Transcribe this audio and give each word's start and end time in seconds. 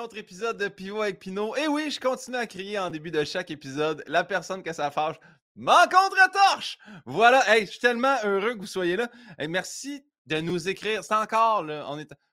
autre 0.00 0.16
épisode 0.16 0.56
de 0.56 0.68
Pivot 0.68 1.02
avec 1.02 1.18
Pinot. 1.18 1.54
Et 1.56 1.68
oui, 1.68 1.90
je 1.90 2.00
continue 2.00 2.38
à 2.38 2.46
crier 2.46 2.78
en 2.78 2.88
début 2.88 3.10
de 3.10 3.22
chaque 3.22 3.50
épisode 3.50 4.02
la 4.06 4.24
personne 4.24 4.62
que 4.62 4.72
ça 4.72 4.90
fâche 4.90 5.16
m'en 5.56 5.82
contre-torche. 5.82 6.78
Voilà, 7.04 7.42
hey, 7.54 7.66
je 7.66 7.72
suis 7.72 7.80
tellement 7.80 8.16
heureux 8.24 8.54
que 8.54 8.60
vous 8.60 8.66
soyez 8.66 8.96
là. 8.96 9.10
Merci 9.46 10.02
de 10.24 10.40
nous 10.40 10.70
écrire. 10.70 11.04
C'est 11.04 11.14
encore, 11.14 11.66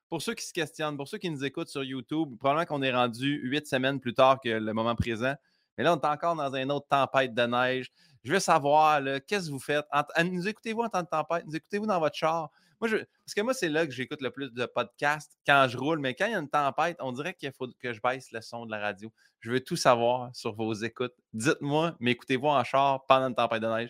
pour 0.08 0.22
ceux 0.22 0.34
qui 0.34 0.46
se 0.46 0.54
questionnent, 0.54 0.96
pour 0.96 1.10
ceux 1.10 1.18
qui 1.18 1.30
nous 1.30 1.44
écoutent 1.44 1.68
sur 1.68 1.84
YouTube, 1.84 2.38
probablement 2.40 2.66
qu'on 2.66 2.82
est 2.82 2.94
rendu 2.94 3.42
huit 3.44 3.68
semaines 3.68 4.00
plus 4.00 4.14
tard 4.14 4.40
que 4.42 4.48
le 4.48 4.74
moment 4.74 4.96
présent. 4.96 5.36
Mais 5.78 5.84
là, 5.84 5.94
on 5.94 6.00
est 6.00 6.08
encore 6.08 6.38
dans 6.38 6.56
une 6.56 6.72
autre 6.72 6.88
tempête 6.88 7.34
de 7.34 7.44
neige. 7.44 7.92
Je 8.24 8.32
veux 8.32 8.40
savoir, 8.40 9.02
qu'est-ce 9.28 9.48
que 9.48 9.52
vous 9.52 9.60
faites? 9.60 9.86
nous 10.24 10.48
écoutez-vous 10.48 10.84
en 10.84 10.90
temps 10.90 11.04
de 11.04 11.08
tempête? 11.08 11.44
Nous 11.46 11.56
écoutez-vous 11.58 11.86
dans 11.86 12.00
votre 12.00 12.16
char? 12.16 12.50
Parce 12.80 13.34
que 13.36 13.42
moi, 13.42 13.54
c'est 13.54 13.70
là 13.70 13.86
que 13.86 13.92
j'écoute 13.92 14.22
le 14.22 14.30
plus 14.32 14.54
de 14.54 14.66
podcasts 14.66 15.38
quand 15.46 15.68
je 15.70 15.78
roule. 15.78 16.00
Mais 16.00 16.14
quand 16.14 16.26
il 16.28 16.32
y 16.32 16.36
a 16.36 16.40
une 16.40 16.50
tempête, 16.50 16.98
on 17.00 17.12
dirait 17.12 17.34
qu'il 17.34 17.52
faut 17.52 17.68
que 17.80 17.94
je 17.94 18.00
baisse 18.02 18.32
le 18.32 18.42
son 18.42 18.66
de 18.66 18.72
la 18.72 18.80
radio. 18.80 19.12
Je 19.40 19.52
veux 19.52 19.60
tout 19.60 19.76
savoir 19.76 20.36
sur 20.36 20.54
vos 20.54 20.74
écoutes. 20.74 21.14
Dites-moi, 21.34 21.96
mais 22.00 22.12
écoutez-vous 22.12 22.48
en 22.48 22.64
char 22.64 23.06
pendant 23.06 23.28
une 23.28 23.36
tempête 23.36 23.62
de 23.62 23.68
neige? 23.68 23.90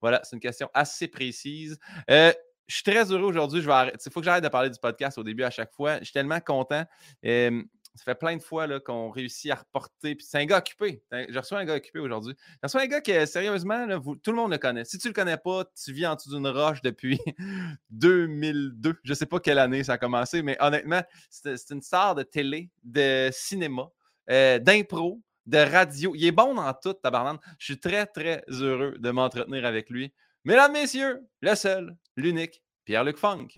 Voilà, 0.00 0.20
c'est 0.24 0.36
une 0.36 0.40
question 0.40 0.70
assez 0.74 1.08
précise. 1.08 1.78
Euh, 2.10 2.32
je 2.68 2.74
suis 2.74 2.84
très 2.84 3.10
heureux 3.10 3.24
aujourd'hui. 3.24 3.62
Il 3.62 4.12
faut 4.12 4.20
que 4.20 4.24
j'arrête 4.24 4.44
de 4.44 4.48
parler 4.48 4.68
du 4.68 4.78
podcast 4.78 5.16
au 5.16 5.24
début 5.24 5.42
à 5.42 5.50
chaque 5.50 5.72
fois. 5.72 5.98
Je 5.98 6.04
suis 6.04 6.12
tellement 6.12 6.40
content. 6.40 6.84
Ça 7.98 8.04
fait 8.04 8.14
plein 8.14 8.36
de 8.36 8.42
fois 8.42 8.78
qu'on 8.78 9.10
réussit 9.10 9.50
à 9.50 9.56
reporter. 9.56 10.16
C'est 10.20 10.38
un 10.38 10.44
gars 10.44 10.58
occupé. 10.58 11.02
J'ai 11.10 11.38
reçu 11.38 11.54
un 11.54 11.64
gars 11.64 11.74
occupé 11.74 11.98
aujourd'hui. 11.98 12.34
J'ai 12.38 12.58
reçu 12.62 12.76
un 12.76 12.86
gars 12.86 13.00
qui, 13.00 13.26
sérieusement, 13.26 13.86
tout 14.22 14.30
le 14.30 14.36
monde 14.36 14.52
le 14.52 14.58
connaît. 14.58 14.84
Si 14.84 14.98
tu 14.98 15.08
ne 15.08 15.10
le 15.10 15.14
connais 15.14 15.36
pas, 15.36 15.64
tu 15.64 15.92
vis 15.92 16.06
en 16.06 16.14
dessous 16.14 16.30
d'une 16.30 16.46
roche 16.46 16.80
depuis 16.80 17.18
2002. 17.90 19.00
Je 19.02 19.10
ne 19.10 19.14
sais 19.16 19.26
pas 19.26 19.40
quelle 19.40 19.58
année 19.58 19.82
ça 19.82 19.94
a 19.94 19.98
commencé, 19.98 20.42
mais 20.42 20.56
honnêtement, 20.60 21.02
c'est 21.28 21.70
une 21.70 21.82
star 21.82 22.14
de 22.14 22.22
télé, 22.22 22.70
de 22.84 23.30
cinéma, 23.32 23.90
euh, 24.30 24.60
d'impro, 24.60 25.20
de 25.46 25.58
radio. 25.58 26.14
Il 26.14 26.24
est 26.24 26.32
bon 26.32 26.54
dans 26.54 26.72
tout, 26.74 26.92
tabarnane. 26.92 27.38
Je 27.58 27.64
suis 27.64 27.80
très, 27.80 28.06
très 28.06 28.44
heureux 28.48 28.94
de 28.96 29.10
m'entretenir 29.10 29.66
avec 29.66 29.90
lui. 29.90 30.12
Mesdames, 30.44 30.72
messieurs, 30.72 31.26
le 31.40 31.56
seul, 31.56 31.96
l'unique, 32.16 32.62
Pierre-Luc 32.84 33.16
Funk. 33.16 33.48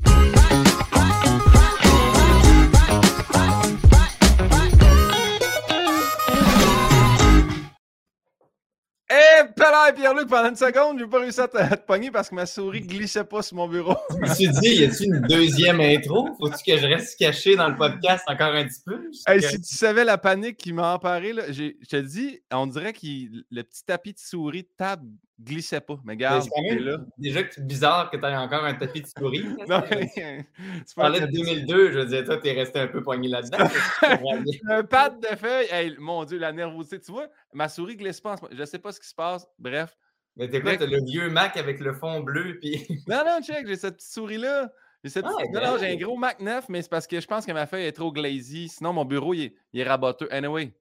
Eh, 9.56 9.88
hey, 9.88 9.94
Pierre-Luc, 9.94 10.28
pendant 10.28 10.48
une 10.48 10.56
seconde, 10.56 10.98
j'ai 10.98 11.06
pas 11.06 11.20
réussi 11.20 11.40
à 11.40 11.48
te, 11.48 11.76
pogner 11.86 12.10
parce 12.10 12.28
que 12.28 12.34
ma 12.34 12.46
souris 12.46 12.80
glissait 12.80 13.24
pas 13.24 13.42
sur 13.42 13.56
mon 13.56 13.68
bureau. 13.68 13.96
je 14.10 14.16
me 14.16 14.26
suis 14.34 14.48
dit, 14.48 14.74
y 14.76 14.84
a-t-il 14.84 15.14
une 15.14 15.20
deuxième 15.22 15.80
intro? 15.80 16.28
Faut-tu 16.38 16.64
que 16.64 16.78
je 16.78 16.86
reste 16.86 17.18
caché 17.18 17.56
dans 17.56 17.68
le 17.68 17.76
podcast 17.76 18.24
encore 18.26 18.54
un 18.54 18.64
petit 18.64 18.80
peu? 18.84 19.10
Si 19.12 19.60
tu 19.60 19.74
savais 19.76 20.04
la 20.04 20.18
panique 20.18 20.56
qui 20.56 20.72
m'a 20.72 20.94
emparé, 20.94 21.32
là, 21.32 21.50
je 21.50 21.72
te 21.88 21.96
dis, 21.96 22.40
on 22.52 22.66
dirait 22.66 22.92
que 22.92 23.06
le 23.50 23.62
petit 23.62 23.84
tapis 23.84 24.12
de 24.12 24.18
souris 24.18 24.66
table 24.76 25.08
glissait 25.42 25.80
pas. 25.80 25.98
Mais 26.04 26.12
regarde, 26.12 26.48
là. 26.80 26.98
déjà 27.18 27.42
que 27.42 27.54
c'est 27.54 27.66
bizarre 27.66 28.10
que 28.10 28.16
tu 28.16 28.24
aies 28.24 28.36
encore 28.36 28.64
un 28.64 28.74
tapis 28.74 29.02
de 29.02 29.06
souris? 29.06 29.44
non, 29.68 29.82
tu 29.82 30.94
parlais 30.94 31.20
de 31.20 31.26
2002, 31.26 31.92
je 31.92 31.98
veux 31.98 32.06
dire, 32.06 32.24
toi, 32.24 32.36
tu 32.38 32.48
es 32.48 32.52
resté 32.52 32.80
un 32.80 32.88
peu 32.88 33.02
poigné 33.02 33.28
là-dedans. 33.28 33.58
un 34.68 34.82
pad 34.84 35.20
de 35.20 35.36
feuilles. 35.36 35.96
mon 35.98 36.24
Dieu, 36.24 36.38
la 36.38 36.52
nervosité. 36.52 37.00
Tu 37.00 37.12
vois, 37.12 37.28
ma 37.52 37.68
souris 37.68 37.96
glisse 37.96 38.20
pas. 38.20 38.36
Je 38.50 38.64
sais 38.64 38.78
pas 38.78 38.92
ce 38.92 39.00
qui 39.00 39.08
se 39.08 39.14
passe. 39.14 39.46
Bref. 39.58 39.96
Mais 40.36 40.48
t'es 40.48 40.60
quoi, 40.60 40.76
t'as 40.76 40.86
le 40.86 41.02
vieux 41.04 41.28
Mac 41.28 41.56
avec 41.56 41.80
le 41.80 41.92
fond 41.92 42.20
bleu, 42.20 42.58
puis... 42.60 42.86
non, 43.08 43.22
non, 43.26 43.40
check, 43.42 43.66
j'ai 43.66 43.76
cette 43.76 43.96
petite 43.96 44.12
souris-là. 44.12 44.70
J'ai 45.02 45.10
ah, 45.24 45.30
Non, 45.52 45.60
non, 45.60 45.78
j'ai 45.78 45.92
un 45.92 45.96
gros 45.96 46.16
Mac 46.16 46.40
9, 46.40 46.68
mais 46.68 46.82
c'est 46.82 46.90
parce 46.90 47.06
que 47.06 47.20
je 47.20 47.26
pense 47.26 47.46
que 47.46 47.52
ma 47.52 47.66
feuille 47.66 47.86
est 47.86 47.92
trop 47.92 48.12
glazy. 48.12 48.68
Sinon, 48.68 48.92
mon 48.92 49.04
bureau, 49.04 49.34
il 49.34 49.44
est, 49.44 49.54
il 49.72 49.80
est 49.80 49.84
raboteux. 49.84 50.28
Anyway, 50.30 50.74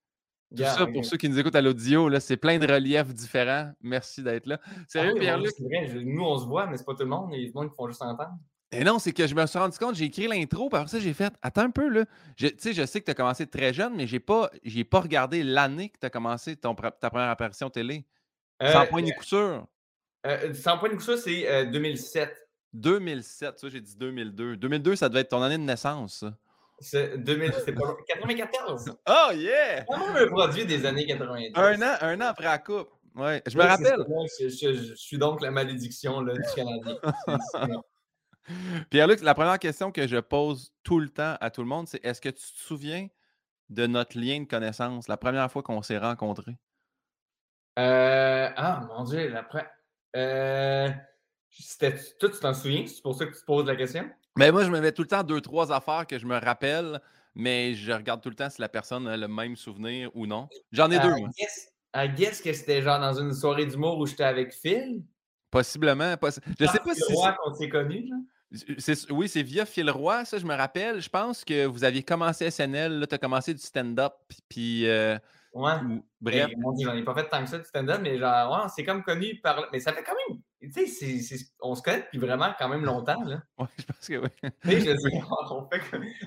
tout 0.55 0.64
ça, 0.64 0.88
pour 0.88 1.05
ceux 1.05 1.17
qui 1.17 1.30
nous 1.30 1.39
écoutent 1.39 1.55
à 1.55 1.61
l'audio, 1.61 2.09
c'est 2.19 2.38
plein 2.38 2.58
de 2.58 2.72
reliefs 2.72 3.14
différents. 3.14 3.72
Merci 3.81 4.23
d'être 4.23 4.47
là. 4.47 4.59
Sérieux, 4.88 5.14
ah 5.15 5.20
Pierre-Luc? 5.20 5.54
Nous, 6.04 6.23
on 6.23 6.37
se 6.37 6.45
voit, 6.45 6.67
mais 6.67 6.77
c'est 6.77 6.86
pas 6.86 6.93
tout 6.93 7.04
le 7.04 7.10
monde. 7.10 7.30
Il 7.32 7.39
y 7.39 7.43
a 7.43 7.48
des 7.48 7.54
gens 7.54 7.67
qui 7.67 7.76
font 7.76 7.87
juste 7.87 8.02
entendre. 8.02 8.37
Et 8.71 8.83
non, 8.83 8.99
c'est 8.99 9.14
que 9.14 9.26
je 9.26 9.33
me 9.33 9.45
suis 9.48 9.58
rendu 9.58 9.77
compte, 9.80 9.95
j'ai 9.95 10.05
écrit 10.05 10.27
l'intro, 10.27 10.70
par 10.70 10.88
ça, 10.88 10.99
j'ai 10.99 11.14
fait 11.14 11.33
Attends 11.42 11.61
un 11.61 11.71
peu, 11.71 11.89
là. 11.89 12.05
Je, 12.36 12.48
je 12.48 12.86
sais 12.86 12.99
que 12.99 13.05
tu 13.05 13.11
as 13.11 13.15
commencé 13.15 13.48
très 13.48 13.73
jeune, 13.73 13.95
mais 13.95 14.05
j'ai 14.05 14.20
pas, 14.20 14.52
pas 14.92 14.99
regardé 14.99 15.43
l'année 15.43 15.89
que 15.89 15.98
tu 15.99 16.05
as 16.05 16.11
commencé 16.11 16.55
ton, 16.55 16.76
ta 16.76 17.09
première 17.09 17.30
apparition 17.30 17.70
télé. 17.70 18.05
sans 18.61 18.86
point 18.86 19.02
ni 19.02 19.11
coup 19.11 19.23
sûr. 19.23 19.65
Euh, 20.27 20.54
sans 20.54 20.77
point 20.77 20.89
ni 20.89 20.95
coup 20.95 21.02
sûr, 21.02 21.17
c'est 21.17 21.65
2007. 21.67 22.48
2007, 22.73 23.59
ça, 23.59 23.70
j'ai 23.70 23.82
dit 23.82 23.95
2002. 23.95 24.58
2002, 24.58 24.95
ça 24.95 25.09
devait 25.09 25.21
être 25.21 25.30
ton 25.30 25.42
année 25.42 25.58
de 25.58 25.64
naissance, 25.64 26.20
ça. 26.20 26.38
C'est 26.82 27.23
94. 27.23 28.98
Oh 29.08 29.32
yeah! 29.34 29.84
Comment 29.86 30.16
un 30.16 30.28
produit 30.28 30.66
des 30.66 30.86
années 30.86 31.06
90? 31.06 31.52
Un 31.56 31.82
an, 31.82 31.95
un 32.02 32.22
an 32.22 32.26
après 32.26 32.45
la 32.45 32.58
coupe. 32.58 32.90
Ouais, 33.16 33.42
je 33.48 33.58
me 33.58 33.64
rappelle. 33.64 34.06
je, 34.40 34.94
suis 34.95 35.18
donc 35.18 35.42
la 35.42 35.52
malédiction 35.52 36.22
là, 36.22 36.34
du 36.34 36.42
Canadien. 36.56 36.95
Pierre-Luc, 38.89 39.22
la 39.22 39.34
première 39.34 39.60
question 39.60 39.92
que 39.92 40.08
je 40.08 40.18
pose 40.18 40.73
tout 40.84 41.00
le 41.00 41.10
temps 41.10 41.36
à 41.39 41.50
tout 41.52 41.62
le 41.62 41.68
monde, 41.68 41.88
c'est 41.88 42.04
est-ce 42.04 42.22
que 42.22 42.30
tu 42.30 42.42
te 42.42 42.58
souviens 42.58 43.08
de 43.70 43.86
notre 43.86 44.18
lien 44.18 44.39
de 44.39 44.48
connaissance, 44.48 45.08
la 45.08 45.18
première 45.18 45.52
fois 45.52 45.62
qu'on 45.62 45.82
s'est 45.82 45.98
rencontrés? 45.98 46.58
Euh, 47.78 48.50
ah, 48.56 48.88
mon 48.89 49.04
Dieu, 49.04 49.30
la 49.30 49.48
euh, 50.16 50.89
Toi, 51.80 52.30
tu 52.30 52.39
t'en 52.39 52.54
souviens? 52.54 52.86
C'est 52.88 53.02
pour 53.02 53.16
ça 53.16 53.26
que 53.26 53.34
tu 53.34 53.39
te 53.39 53.45
poses 53.45 53.66
la 53.66 53.76
question? 53.76 54.10
Mais 54.38 54.52
moi, 54.52 54.64
je 54.64 54.70
me 54.70 54.80
mets 54.80 54.92
tout 54.92 55.02
le 55.02 55.08
temps 55.08 55.23
deux, 55.23 55.42
trois 55.42 55.72
affaires 55.72 56.06
que 56.08 56.17
je 56.17 56.26
me 56.26 56.38
rappelle, 56.38 57.02
mais 57.36 57.73
je 57.73 57.92
regarde 57.92 58.22
tout 58.22 58.30
le 58.30 58.36
temps 58.36 58.50
si 58.50 58.62
la 58.62 58.70
personne 58.70 59.08
a 59.08 59.17
le 59.17 59.28
même 59.28 59.56
souvenir 59.56 60.12
ou 60.16 60.28
non. 60.28 60.48
J'en 60.72 60.90
ai 60.92 61.00
deux, 61.00 61.16
moi. 61.16 61.30
I 61.95 62.08
guess 62.08 62.42
que 62.42 62.54
c'était 62.54 62.82
genre 62.82 63.00
dans 63.00 63.20
une 63.20 63.34
soirée 63.34 63.66
d'humour 63.66 63.98
où 63.98 64.06
j'étais 64.06 64.23
avec 64.23 64.54
Phil? 64.54 65.04
Possiblement. 65.50 66.16
je 66.22 66.66
sais 66.66 66.80
pas 66.80 66.94
si. 66.94 67.14
Roy 67.14 67.36
qu'on 67.44 67.54
s'est 67.54 67.70
connus, 67.70 68.12
Oui, 69.10 69.28
c'est 69.28 69.42
via 69.42 69.66
Phil 69.66 69.89
Roy, 69.89 70.23
ça, 70.26 70.38
je 70.38 70.45
me 70.45 70.56
rappelle. 70.56 71.02
Je 71.02 71.10
pense 71.10 71.44
que 71.44 71.66
vous 71.66 71.84
aviez 71.84 72.04
commencé 72.04 72.52
SNL, 72.52 73.00
là, 73.00 73.08
tu 73.08 73.16
as 73.16 73.18
commencé 73.18 73.54
du 73.54 73.62
stand-up, 73.62 74.14
puis. 74.48 74.88
Euh, 74.88 75.18
ouais. 75.54 75.73
Bref. 76.22 76.52
j'en 76.84 76.95
ai 76.95 77.04
pas 77.04 77.16
fait 77.16 77.28
tant 77.28 77.44
que 77.44 77.50
ça 77.50 77.58
du 77.58 77.66
stand-up, 77.66 78.00
mais 78.04 78.20
genre, 78.20 78.52
ouais, 78.52 78.70
c'est 78.76 78.84
comme 78.84 79.02
connu 79.02 79.39
par. 79.42 79.68
Mais 79.73 79.80
ça 79.80 79.92
fait 79.92 80.04
quand 80.04 80.16
même 80.30 80.39
tu 80.61 80.87
sais, 80.87 81.37
on 81.61 81.73
se 81.73 81.81
connaît 81.81 82.02
depuis 82.02 82.17
vraiment 82.17 82.53
quand 82.58 82.67
même 82.67 82.83
longtemps. 82.83 83.23
Là. 83.23 83.42
Oui, 83.59 83.67
je 83.77 83.83
pense 83.86 84.08
que 84.08 84.17
oui. 84.17 85.21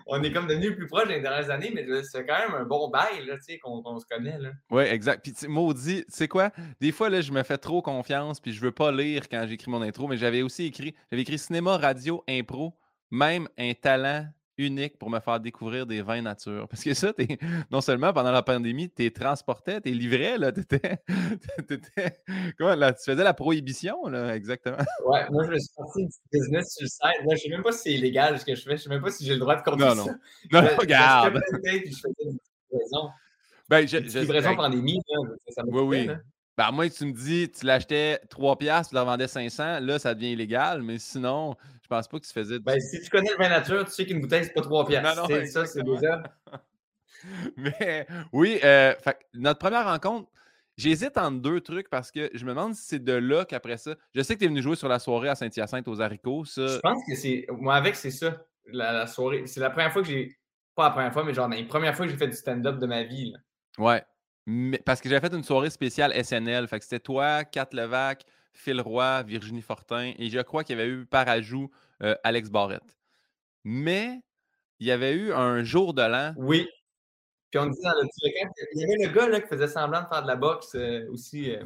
on, 0.06 0.22
est 0.22 0.32
comme 0.32 0.46
devenus 0.46 0.74
plus 0.74 0.86
proches 0.86 1.04
dans 1.04 1.14
les 1.14 1.20
dernières 1.20 1.50
années, 1.50 1.70
mais 1.74 1.86
c'est 2.04 2.24
quand 2.24 2.38
même 2.38 2.54
un 2.54 2.64
bon 2.64 2.88
bail 2.88 3.30
qu'on 3.62 3.98
se 3.98 4.06
connaît. 4.06 4.38
Oui, 4.70 4.84
exact. 4.84 5.22
Puis 5.22 5.48
maudit, 5.48 6.04
tu 6.04 6.12
sais 6.12 6.28
quoi? 6.28 6.50
Des 6.80 6.92
fois, 6.92 7.10
là, 7.10 7.20
je 7.20 7.32
me 7.32 7.42
fais 7.42 7.58
trop 7.58 7.82
confiance, 7.82 8.40
puis 8.40 8.52
je 8.52 8.60
veux 8.60 8.72
pas 8.72 8.90
lire 8.90 9.28
quand 9.28 9.44
j'écris 9.46 9.70
mon 9.70 9.82
intro, 9.82 10.08
mais 10.08 10.16
j'avais 10.16 10.42
aussi 10.42 10.64
écrit, 10.64 10.94
j'avais 11.10 11.22
écrit 11.22 11.38
cinéma, 11.38 11.76
radio, 11.76 12.24
impro, 12.28 12.74
même 13.10 13.48
un 13.58 13.74
talent 13.74 14.26
unique 14.58 14.98
pour 14.98 15.10
me 15.10 15.20
faire 15.20 15.40
découvrir 15.40 15.86
des 15.86 16.02
vins 16.02 16.22
nature. 16.22 16.66
Parce 16.68 16.82
que 16.82 16.94
ça, 16.94 17.12
non 17.70 17.80
seulement 17.80 18.12
pendant 18.12 18.32
la 18.32 18.42
pandémie, 18.42 18.90
tu 18.90 19.12
transportais, 19.12 19.80
tu 19.80 19.90
livrais, 19.90 20.38
là, 20.38 20.48
étais, 20.48 21.02
comment, 22.58 22.74
là, 22.74 22.92
tu 22.92 23.04
faisais 23.04 23.24
la 23.24 23.34
prohibition, 23.34 24.06
là, 24.06 24.34
exactement. 24.36 24.78
Ouais, 25.06 25.28
moi, 25.30 25.44
je 25.44 25.50
me 25.50 25.58
suis 25.58 25.74
parti 25.76 26.04
du 26.04 26.12
business 26.32 26.74
sur 26.74 26.84
le 26.84 26.88
site. 26.88 27.26
Là, 27.26 27.36
je 27.36 27.42
sais 27.42 27.48
même 27.48 27.62
pas 27.62 27.72
si 27.72 27.78
c'est 27.82 27.92
illégal 27.92 28.38
ce 28.38 28.44
que 28.44 28.54
je 28.54 28.62
fais. 28.62 28.76
Je 28.76 28.82
sais 28.82 28.88
même 28.88 29.02
pas 29.02 29.10
si 29.10 29.24
j'ai 29.24 29.34
le 29.34 29.40
droit 29.40 29.56
de 29.56 29.62
conduire 29.62 29.94
non, 29.94 30.06
non. 30.06 30.14
Non, 30.52 30.62
non, 30.62 30.68
regarde. 30.78 31.40
Je, 31.52 31.56
je, 31.56 31.90
je 31.90 31.96
faisais. 31.96 32.38
Ben, 33.68 33.86
je, 33.86 33.98
je, 34.06 34.18
livraison 34.18 34.54
pandémie, 34.56 35.00
ça 35.48 35.62
Oui, 35.66 35.80
oui. 35.82 36.06
Ben, 36.06 36.22
à 36.62 36.72
moins 36.72 36.88
que 36.88 36.94
tu 36.94 37.04
me 37.06 37.12
dis, 37.12 37.50
tu 37.50 37.66
l'achetais 37.66 38.18
3 38.30 38.56
piastres, 38.56 38.90
tu 38.90 38.94
la 38.94 39.04
vendais 39.04 39.28
500, 39.28 39.80
là, 39.80 39.98
ça 39.98 40.14
devient 40.14 40.32
illégal. 40.32 40.82
Mais 40.82 40.98
sinon, 40.98 41.56
je 41.82 41.88
pense 41.88 42.08
pas 42.08 42.18
que 42.18 42.26
tu 42.26 42.32
faisais. 42.32 42.58
Ben, 42.58 42.80
si 42.80 43.00
tu 43.00 43.10
connais 43.10 43.30
le 43.30 43.36
vin 43.36 43.48
nature, 43.48 43.84
tu 43.84 43.92
sais 43.92 44.06
qu'une 44.06 44.20
bouteille, 44.20 44.44
c'est 44.44 44.52
pas 44.52 44.62
3 44.62 44.86
piastres. 44.86 45.26
C'est 45.28 45.46
ça, 45.46 45.66
c'est 45.66 45.82
mais 47.56 48.04
oui, 48.32 48.58
euh, 48.64 48.94
notre 49.34 49.60
première 49.60 49.84
rencontre, 49.84 50.28
j'hésite 50.76 51.16
entre 51.16 51.40
deux 51.40 51.60
trucs 51.60 51.88
parce 51.88 52.10
que 52.10 52.28
je 52.34 52.44
me 52.44 52.50
demande 52.50 52.74
si 52.74 52.82
c'est 52.82 52.98
de 52.98 53.12
là 53.12 53.44
qu'après 53.44 53.76
ça. 53.76 53.94
Je 54.12 54.22
sais 54.22 54.34
que 54.34 54.40
tu 54.40 54.46
es 54.46 54.48
venu 54.48 54.60
jouer 54.60 54.74
sur 54.74 54.88
la 54.88 54.98
soirée 54.98 55.28
à 55.28 55.36
Saint-Hyacinthe 55.36 55.86
aux 55.86 56.00
haricots. 56.00 56.44
Ça... 56.44 56.66
Je 56.66 56.78
pense 56.80 57.00
que 57.08 57.14
c'est. 57.14 57.46
Moi, 57.50 57.76
avec, 57.76 57.94
c'est 57.94 58.10
ça. 58.10 58.44
La, 58.66 59.06
soirée. 59.06 59.46
C'est 59.46 59.60
la 59.60 59.70
première 59.70 59.92
fois 59.92 60.02
que 60.02 60.08
j'ai. 60.08 60.36
Pas 60.74 60.84
la 60.84 60.90
première 60.90 61.12
fois, 61.12 61.22
mais 61.22 61.32
genre 61.32 61.48
la 61.48 61.62
première 61.64 61.94
fois 61.94 62.06
que 62.06 62.10
j'ai 62.10 62.18
fait 62.18 62.26
du 62.26 62.36
stand-up 62.36 62.78
de 62.78 62.86
ma 62.86 63.04
vie. 63.04 63.30
Là. 63.30 63.38
Ouais 63.78 64.02
parce 64.84 65.00
que 65.00 65.08
j'avais 65.08 65.26
fait 65.26 65.34
une 65.34 65.44
soirée 65.44 65.70
spéciale 65.70 66.12
SNL. 66.24 66.66
Fait 66.68 66.78
que 66.78 66.84
c'était 66.84 67.00
toi, 67.00 67.44
Kat 67.44 67.68
Levac, 67.72 68.24
Phil 68.52 68.80
Roy, 68.80 69.22
Virginie 69.22 69.62
Fortin 69.62 70.12
et 70.18 70.30
je 70.30 70.40
crois 70.40 70.64
qu'il 70.64 70.76
y 70.76 70.80
avait 70.80 70.90
eu 70.90 71.06
par 71.06 71.28
ajout 71.28 71.70
euh, 72.02 72.14
Alex 72.24 72.50
Barrette. 72.50 72.96
Mais 73.64 74.20
il 74.80 74.86
y 74.86 74.90
avait 74.90 75.12
eu 75.12 75.32
un 75.32 75.62
jour 75.62 75.94
de 75.94 76.02
l'an. 76.02 76.34
Oui. 76.36 76.68
Puis 77.50 77.60
on 77.60 77.66
dit 77.66 77.80
dans 77.82 77.92
le 77.92 78.08
il 78.74 78.80
y 78.80 78.84
avait 78.84 79.06
le 79.06 79.12
gars 79.12 79.28
là, 79.28 79.40
qui 79.40 79.48
faisait 79.48 79.68
semblant 79.68 80.02
de 80.02 80.08
faire 80.08 80.22
de 80.22 80.26
la 80.26 80.36
boxe 80.36 80.74
euh, 80.74 81.06
aussi 81.10 81.54
euh, 81.54 81.62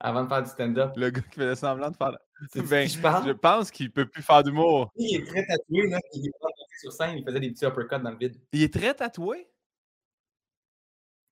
avant 0.00 0.24
de 0.24 0.28
faire 0.28 0.42
du 0.42 0.50
stand-up. 0.50 0.92
Le 0.96 1.10
gars 1.10 1.22
qui 1.22 1.40
faisait 1.40 1.56
semblant 1.56 1.90
de 1.90 1.96
faire. 1.96 2.18
Ben, 2.56 2.88
je, 2.88 2.98
je 2.98 3.32
pense 3.32 3.70
qu'il 3.70 3.86
ne 3.86 3.92
peut 3.92 4.06
plus 4.06 4.22
faire 4.22 4.42
d'humour. 4.42 4.90
Il 4.96 5.16
est 5.16 5.24
très 5.24 5.46
tatoué, 5.46 5.88
là. 5.88 5.98
Il 6.12 6.26
est 6.26 6.32
pas 6.40 6.48
sur 6.80 6.92
scène, 6.92 7.16
il 7.18 7.24
faisait 7.24 7.38
des 7.38 7.50
petits 7.52 7.64
uppercuts 7.64 8.02
dans 8.02 8.10
le 8.10 8.16
vide. 8.16 8.36
Il 8.52 8.62
est 8.64 8.74
très 8.74 8.92
tatoué? 8.94 9.46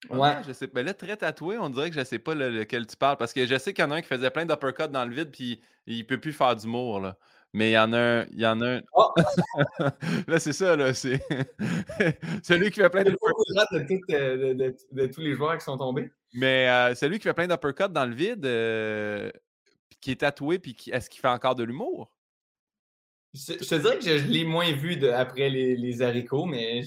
Ouais. 0.08 0.36
je 0.46 0.52
sais. 0.52 0.68
Mais 0.74 0.82
là, 0.82 0.94
très 0.94 1.16
tatoué, 1.16 1.58
on 1.58 1.68
dirait 1.68 1.90
que 1.90 1.96
je 1.96 2.04
sais 2.04 2.18
pas 2.18 2.34
lequel 2.34 2.86
tu 2.86 2.96
parles. 2.96 3.18
Parce 3.18 3.32
que 3.32 3.46
je 3.46 3.58
sais 3.58 3.72
qu'il 3.74 3.84
y 3.84 3.86
en 3.86 3.90
a 3.90 3.96
un 3.96 4.00
qui 4.00 4.08
faisait 4.08 4.30
plein 4.30 4.46
d'uppercuts 4.46 4.88
dans 4.88 5.04
le 5.04 5.14
vide, 5.14 5.30
puis 5.30 5.60
il 5.86 6.06
peut 6.06 6.18
plus 6.18 6.32
faire 6.32 6.56
d'humour, 6.56 7.00
là. 7.00 7.16
Mais 7.52 7.70
il 7.70 7.74
y 7.74 7.78
en 7.78 7.92
a 7.92 7.98
un. 7.98 8.26
Il 8.26 8.40
y 8.40 8.46
en 8.46 8.60
a 8.60 8.76
un... 8.76 8.82
Oh! 8.94 9.12
là, 10.28 10.38
c'est 10.38 10.52
ça, 10.52 10.76
là. 10.76 10.94
C'est 10.94 11.20
celui 12.42 12.70
qui 12.70 12.80
fait 12.80 12.90
plein 12.90 13.02
de. 13.02 13.10
De, 13.10 14.52
de, 14.54 14.76
de, 14.92 15.06
tous 15.06 15.20
les 15.20 15.34
joueurs 15.34 15.58
qui 15.58 15.64
sont 15.64 15.76
tombés? 15.76 16.10
Mais 16.32 16.68
euh, 16.68 16.94
celui 16.94 17.18
qui 17.18 17.24
fait 17.24 17.34
plein 17.34 17.48
d'uppercuts 17.48 17.92
dans 17.92 18.06
le 18.06 18.14
vide, 18.14 18.46
euh, 18.46 19.30
qui 20.00 20.12
est 20.12 20.20
tatoué, 20.20 20.60
puis 20.60 20.74
qui... 20.74 20.90
est-ce 20.90 21.10
qu'il 21.10 21.20
fait 21.20 21.28
encore 21.28 21.56
de 21.56 21.64
l'humour? 21.64 22.12
Je, 23.34 23.54
te 23.54 23.74
dirais 23.76 23.98
que 23.98 24.04
je, 24.04 24.26
l'ai 24.26 24.44
moins 24.44 24.72
vu 24.72 25.04
après 25.08 25.50
les, 25.50 25.76
les, 25.76 26.02
haricots, 26.02 26.46
mais. 26.46 26.82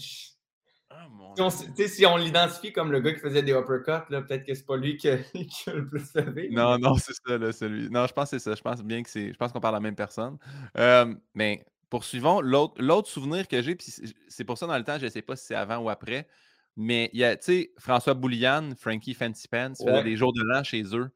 Ah, 1.40 1.50
si 1.50 2.06
on, 2.06 2.18
l'identifie 2.18 2.72
comme 2.72 2.92
le 2.92 3.00
gars 3.00 3.14
qui 3.14 3.20
faisait 3.20 3.42
des 3.42 3.52
uppercuts, 3.52 4.06
peut-être 4.08 4.46
que 4.46 4.54
c'est 4.54 4.66
pas 4.66 4.78
lui 4.78 4.98
qui 4.98 5.10
a, 5.10 5.16
le 5.16 5.88
plus 5.88 6.12
fait. 6.12 6.50
Non, 6.52 6.78
non, 6.78 6.96
c'est 6.96 7.14
ça, 7.14 7.38
là, 7.38 7.52
celui. 7.52 7.90
Non, 7.90 8.06
je 8.08 8.14
pense 8.14 8.32
que 8.32 8.38
c'est 8.38 8.44
ça. 8.44 8.56
Je 8.56 8.62
pense 8.62 8.82
bien 8.84 9.04
que 9.04 9.10
c'est. 9.10 9.34
Je 9.34 9.38
pense 9.38 9.52
qu'on 9.52 9.60
parle 9.60 9.76
de 9.76 9.78
la 9.78 9.82
même 9.82 9.96
personne. 9.96 10.38
Euh, 10.78 11.14
mais 11.34 11.66
poursuivons. 11.90 12.42
L'autre 12.42 13.10
souvenir 13.10 13.48
que 13.48 13.62
j'ai, 13.62 13.76
puis 13.76 13.94
c'est 14.28 14.44
pour 14.44 14.58
ça 14.58 14.68
dans 14.68 14.78
le 14.78 14.84
temps, 14.84 14.98
je 14.98 15.06
ne 15.06 15.10
sais 15.10 15.22
pas 15.22 15.36
si 15.36 15.48
c'est 15.48 15.56
avant 15.56 15.78
ou 15.78 15.90
après, 15.90 16.28
mais 16.76 17.10
il 17.14 17.20
y 17.20 17.24
a, 17.24 17.36
tu 17.36 17.46
sais, 17.46 17.74
François 17.78 18.14
Boulian, 18.14 18.72
Frankie 18.78 19.14
Fancy 19.14 19.48
Pants, 19.48 19.74
ouais. 19.80 20.04
des 20.04 20.16
jours 20.16 20.34
de 20.34 20.42
l'an 20.42 20.64
chez 20.64 20.84
eux. 20.96 21.10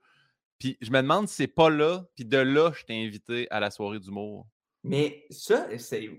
Puis 0.59 0.77
je 0.81 0.91
me 0.91 1.01
demande 1.01 1.27
si 1.27 1.35
c'est 1.35 1.47
pas 1.47 1.69
là, 1.69 2.05
puis 2.15 2.25
de 2.25 2.37
là, 2.37 2.71
je 2.75 2.83
t'ai 2.83 3.05
invité 3.05 3.47
à 3.51 3.59
la 3.59 3.69
soirée 3.69 3.99
d'humour. 3.99 4.47
Mais 4.83 5.25
ça, 5.29 5.67
c'est. 5.77 6.09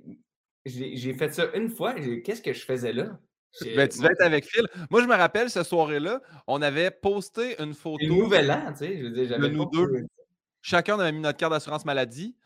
J'ai 0.64 1.14
fait 1.14 1.32
ça 1.32 1.46
une 1.54 1.70
fois. 1.70 1.94
Qu'est-ce 1.94 2.42
que 2.42 2.52
je 2.52 2.64
faisais 2.64 2.92
là? 2.92 3.18
Ben, 3.60 3.88
tu 3.88 3.98
devais 3.98 4.12
être 4.12 4.22
avec 4.22 4.44
Phil. 4.44 4.66
Moi, 4.90 5.02
je 5.02 5.06
me 5.06 5.14
rappelle, 5.14 5.50
cette 5.50 5.66
soirée-là, 5.66 6.20
on 6.46 6.62
avait 6.62 6.90
posté 6.90 7.60
une 7.62 7.74
photo. 7.74 8.04
Une 8.04 8.16
nouvelle 8.16 8.50
an, 8.50 8.72
tu 8.72 8.78
sais. 8.78 8.98
Je 8.98 9.04
veux 9.04 9.10
dire, 9.10 9.28
j'avais 9.28 9.50
nous 9.50 9.66
deux. 9.66 10.06
Chacun, 10.62 10.96
on 10.96 11.00
avait 11.00 11.12
mis 11.12 11.20
notre 11.20 11.38
carte 11.38 11.52
d'assurance 11.52 11.84
maladie. 11.84 12.36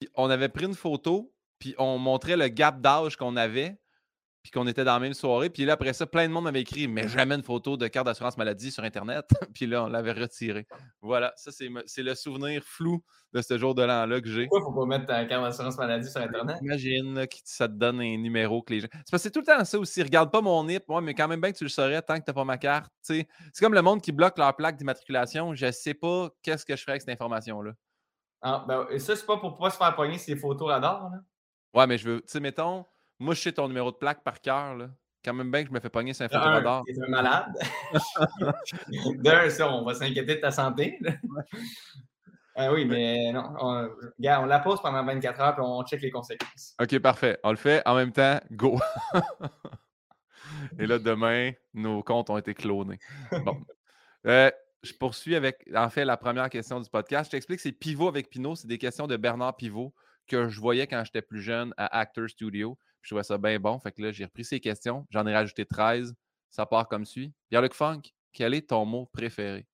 Puis 0.00 0.08
on 0.14 0.30
avait 0.30 0.48
pris 0.48 0.66
une 0.66 0.74
photo, 0.74 1.32
puis 1.58 1.74
on 1.78 1.98
montrait 1.98 2.36
le 2.36 2.48
gap 2.48 2.80
d'âge 2.80 3.16
qu'on 3.16 3.36
avait 3.36 3.78
puis 4.48 4.58
qu'on 4.58 4.66
était 4.66 4.84
dans 4.84 4.94
la 4.94 4.98
même 4.98 5.12
soirée. 5.12 5.50
Puis 5.50 5.66
là, 5.66 5.74
après 5.74 5.92
ça, 5.92 6.06
plein 6.06 6.26
de 6.26 6.32
monde 6.32 6.44
m'avait 6.44 6.62
écrit 6.62 6.88
Mais 6.88 7.06
jamais 7.06 7.34
une 7.34 7.42
photo 7.42 7.76
de 7.76 7.86
carte 7.86 8.06
d'assurance 8.06 8.38
maladie 8.38 8.70
sur 8.70 8.82
Internet. 8.82 9.26
puis 9.54 9.66
là, 9.66 9.84
on 9.84 9.88
l'avait 9.88 10.12
retiré. 10.12 10.66
Voilà, 11.02 11.34
ça, 11.36 11.50
c'est 11.52 12.02
le 12.02 12.14
souvenir 12.14 12.62
flou 12.64 13.02
de 13.34 13.42
ce 13.42 13.58
jour 13.58 13.74
de 13.74 13.82
l'an-là 13.82 14.22
que 14.22 14.28
j'ai. 14.28 14.46
Pourquoi 14.46 14.72
faut 14.72 14.80
pas 14.80 14.86
mettre 14.86 15.06
ta 15.06 15.22
carte 15.26 15.44
d'assurance 15.44 15.76
maladie 15.76 16.10
sur 16.10 16.22
Internet? 16.22 16.56
Imagine 16.62 17.26
que 17.26 17.36
ça 17.44 17.68
te 17.68 17.74
donne 17.74 18.00
un 18.00 18.16
numéro 18.16 18.62
que 18.62 18.72
les 18.72 18.80
gens. 18.80 18.88
C'est 18.90 19.10
parce 19.10 19.22
que 19.22 19.28
c'est 19.28 19.30
tout 19.30 19.40
le 19.40 19.44
temps 19.44 19.62
ça 19.66 19.78
aussi. 19.78 20.02
Regarde 20.02 20.30
pas 20.30 20.40
mon 20.40 20.64
NIP, 20.64 20.88
moi, 20.88 21.02
mais 21.02 21.12
quand 21.12 21.28
même 21.28 21.42
bien 21.42 21.52
que 21.52 21.58
tu 21.58 21.64
le 21.64 21.70
saurais 21.70 22.00
tant 22.00 22.14
que 22.14 22.24
tu 22.24 22.30
n'as 22.30 22.34
pas 22.34 22.44
ma 22.44 22.56
carte. 22.56 22.90
C'est 23.02 23.26
comme 23.60 23.74
le 23.74 23.82
monde 23.82 24.00
qui 24.00 24.12
bloque 24.12 24.38
leur 24.38 24.56
plaque 24.56 24.78
d'immatriculation. 24.78 25.54
Je 25.54 25.70
sais 25.70 25.94
pas 25.94 26.30
qu'est-ce 26.42 26.64
que 26.64 26.74
je 26.74 26.80
ferais 26.80 26.92
avec 26.92 27.02
cette 27.02 27.12
information-là. 27.12 27.72
Ah, 28.40 28.64
ben, 28.66 28.86
et 28.90 28.98
ça, 28.98 29.14
c'est 29.14 29.26
pas 29.26 29.36
pour 29.36 29.58
pas 29.58 29.68
se 29.68 29.76
faire 29.76 29.94
pogner 29.94 30.16
ces 30.16 30.36
photos 30.36 30.68
radar, 30.68 31.10
là? 31.10 31.18
Ouais, 31.74 31.86
mais 31.86 31.98
je 31.98 32.08
veux, 32.08 32.20
tu 32.22 32.28
sais, 32.28 32.40
mettons, 32.40 32.86
moi, 33.18 33.34
je 33.34 33.40
sais 33.40 33.52
ton 33.52 33.68
numéro 33.68 33.90
de 33.90 33.96
plaque 33.96 34.22
par 34.22 34.40
cœur. 34.40 34.74
Là. 34.74 34.90
Quand 35.24 35.34
même 35.34 35.50
bien 35.50 35.62
que 35.62 35.68
je 35.68 35.74
me 35.74 35.80
fais 35.80 35.90
pogner 35.90 36.14
sur 36.14 36.24
un 36.24 36.28
photo 36.28 36.44
radar. 36.44 36.84
Tu 36.86 36.94
un 37.02 37.08
malade. 37.08 37.52
D'un, 39.16 39.50
ça, 39.50 39.70
on 39.72 39.84
va 39.84 39.94
s'inquiéter 39.94 40.36
de 40.36 40.40
ta 40.40 40.50
santé. 40.50 40.98
Ah 42.54 42.72
oui, 42.72 42.84
mais 42.84 43.32
non. 43.32 43.54
On, 43.60 43.88
on 44.18 44.46
la 44.46 44.58
pose 44.60 44.80
pendant 44.80 45.04
24 45.04 45.40
heures 45.40 45.58
et 45.58 45.62
on 45.62 45.84
check 45.84 46.00
les 46.02 46.10
conséquences. 46.10 46.74
OK, 46.80 46.98
parfait. 46.98 47.38
On 47.44 47.50
le 47.50 47.56
fait 47.56 47.82
en 47.86 47.94
même 47.94 48.12
temps. 48.12 48.40
Go. 48.50 48.80
et 50.78 50.86
là, 50.86 50.98
demain, 50.98 51.52
nos 51.74 52.02
comptes 52.02 52.30
ont 52.30 52.38
été 52.38 52.54
clonés. 52.54 52.98
Bon. 53.44 53.60
Euh, 54.26 54.50
je 54.82 54.92
poursuis 54.92 55.36
avec, 55.36 55.68
en 55.74 55.90
fait, 55.90 56.04
la 56.04 56.16
première 56.16 56.50
question 56.50 56.80
du 56.80 56.88
podcast. 56.90 57.26
Je 57.26 57.30
t'explique, 57.32 57.60
c'est 57.60 57.72
Pivot 57.72 58.08
avec 58.08 58.30
Pinot. 58.30 58.56
C'est 58.56 58.68
des 58.68 58.78
questions 58.78 59.06
de 59.06 59.16
Bernard 59.16 59.56
Pivot 59.56 59.94
que 60.26 60.48
je 60.48 60.60
voyais 60.60 60.86
quand 60.86 61.02
j'étais 61.04 61.22
plus 61.22 61.40
jeune 61.40 61.72
à 61.76 61.98
Actor 61.98 62.28
Studio. 62.28 62.78
Je 63.02 63.10
trouvais 63.10 63.22
ça 63.22 63.38
bien 63.38 63.58
bon. 63.58 63.78
Fait 63.78 63.92
que 63.92 64.02
là, 64.02 64.12
j'ai 64.12 64.24
repris 64.24 64.44
ces 64.44 64.60
questions. 64.60 65.06
J'en 65.10 65.26
ai 65.26 65.34
rajouté 65.34 65.64
13. 65.64 66.14
Ça 66.50 66.66
part 66.66 66.88
comme 66.88 67.04
suit. 67.04 67.32
Pierre-Luc 67.48 67.74
Funk, 67.74 68.02
quel 68.32 68.54
est 68.54 68.68
ton 68.68 68.84
mot 68.84 69.06
préféré? 69.12 69.66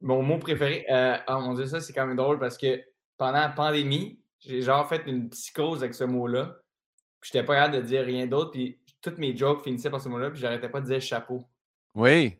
Mon 0.00 0.22
mot 0.22 0.38
préféré, 0.38 0.84
euh, 0.90 1.16
oh 1.28 1.40
mon 1.40 1.54
Dieu, 1.54 1.66
ça, 1.66 1.80
c'est 1.80 1.92
quand 1.92 2.06
même 2.06 2.16
drôle 2.16 2.38
parce 2.38 2.58
que 2.58 2.82
pendant 3.16 3.40
la 3.40 3.48
pandémie, 3.48 4.20
j'ai 4.40 4.60
genre 4.60 4.86
fait 4.88 5.02
une 5.06 5.30
psychose 5.30 5.82
avec 5.82 5.94
ce 5.94 6.04
mot-là. 6.04 6.56
Je 7.22 7.30
n'étais 7.30 7.46
pas 7.46 7.54
capable 7.54 7.76
de 7.76 7.82
dire 7.82 8.04
rien 8.04 8.26
d'autre. 8.26 8.50
Puis 8.50 8.78
toutes 9.00 9.18
mes 9.18 9.36
jokes 9.36 9.64
finissaient 9.64 9.90
par 9.90 10.00
ce 10.00 10.08
mot-là. 10.08 10.30
Puis 10.30 10.40
j'arrêtais 10.40 10.68
pas 10.68 10.80
de 10.80 10.86
dire 10.86 11.00
chapeau. 11.00 11.44
Oui. 11.94 12.36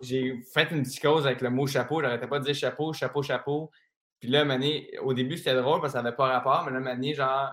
J'ai 0.00 0.42
fait 0.52 0.70
une 0.72 0.82
psychose 0.82 1.26
avec 1.26 1.40
le 1.40 1.50
mot 1.50 1.66
chapeau. 1.66 2.00
J'arrêtais 2.00 2.26
pas 2.26 2.40
de 2.40 2.44
dire 2.44 2.54
chapeau, 2.54 2.92
chapeau, 2.92 3.22
chapeau. 3.22 3.70
Puis 4.18 4.28
là, 4.28 4.44
mané, 4.44 4.90
au 5.02 5.14
début, 5.14 5.36
c'était 5.36 5.54
drôle 5.54 5.80
parce 5.80 5.92
que 5.92 5.98
ça 5.98 6.02
n'avait 6.02 6.16
pas 6.16 6.26
rapport. 6.26 6.64
Mais 6.66 6.72
là, 6.72 6.80
mané, 6.80 7.14
genre, 7.14 7.52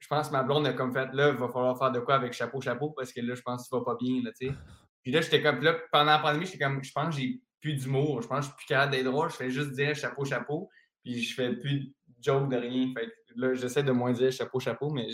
je 0.00 0.08
pense 0.08 0.28
que 0.28 0.32
ma 0.32 0.42
blonde 0.42 0.66
a 0.66 0.72
comme 0.72 0.92
fait, 0.92 1.08
là, 1.12 1.28
il 1.28 1.36
va 1.36 1.48
falloir 1.48 1.78
faire 1.78 1.92
de 1.92 2.00
quoi 2.00 2.14
avec 2.14 2.32
chapeau, 2.32 2.60
chapeau, 2.60 2.90
parce 2.90 3.12
que 3.12 3.20
là, 3.20 3.34
je 3.34 3.42
pense 3.42 3.62
que 3.62 3.68
ça 3.68 3.76
va 3.76 3.84
pas 3.84 3.96
bien, 4.00 4.22
là, 4.24 4.30
tu 4.38 4.48
sais. 4.48 4.54
Puis 5.02 5.12
là, 5.12 5.20
j'étais 5.20 5.42
comme, 5.42 5.62
là, 5.62 5.76
pendant 5.92 6.12
la 6.12 6.18
pandémie, 6.18 6.46
j'étais 6.46 6.58
comme, 6.58 6.82
je 6.82 6.92
pense 6.92 7.14
que 7.14 7.20
j'ai 7.20 7.40
plus 7.60 7.74
d'humour. 7.74 8.22
Je 8.22 8.28
pense 8.28 8.38
que 8.38 8.44
je 8.44 8.48
suis 8.48 8.56
plus 8.56 8.66
capable 8.66 8.92
d'être 8.92 9.04
drôle. 9.04 9.30
Je 9.30 9.36
fais 9.36 9.50
juste 9.50 9.72
dire 9.72 9.94
chapeau, 9.94 10.24
chapeau, 10.24 10.68
puis 11.02 11.22
je 11.22 11.34
fais 11.34 11.54
plus 11.54 11.80
de 11.80 11.92
joke 12.20 12.48
de 12.48 12.56
rien. 12.56 12.92
Fait 12.94 13.06
que 13.06 13.40
là, 13.40 13.54
j'essaie 13.54 13.82
de 13.82 13.92
moins 13.92 14.12
dire 14.12 14.32
chapeau, 14.32 14.58
chapeau, 14.58 14.90
mais. 14.90 15.08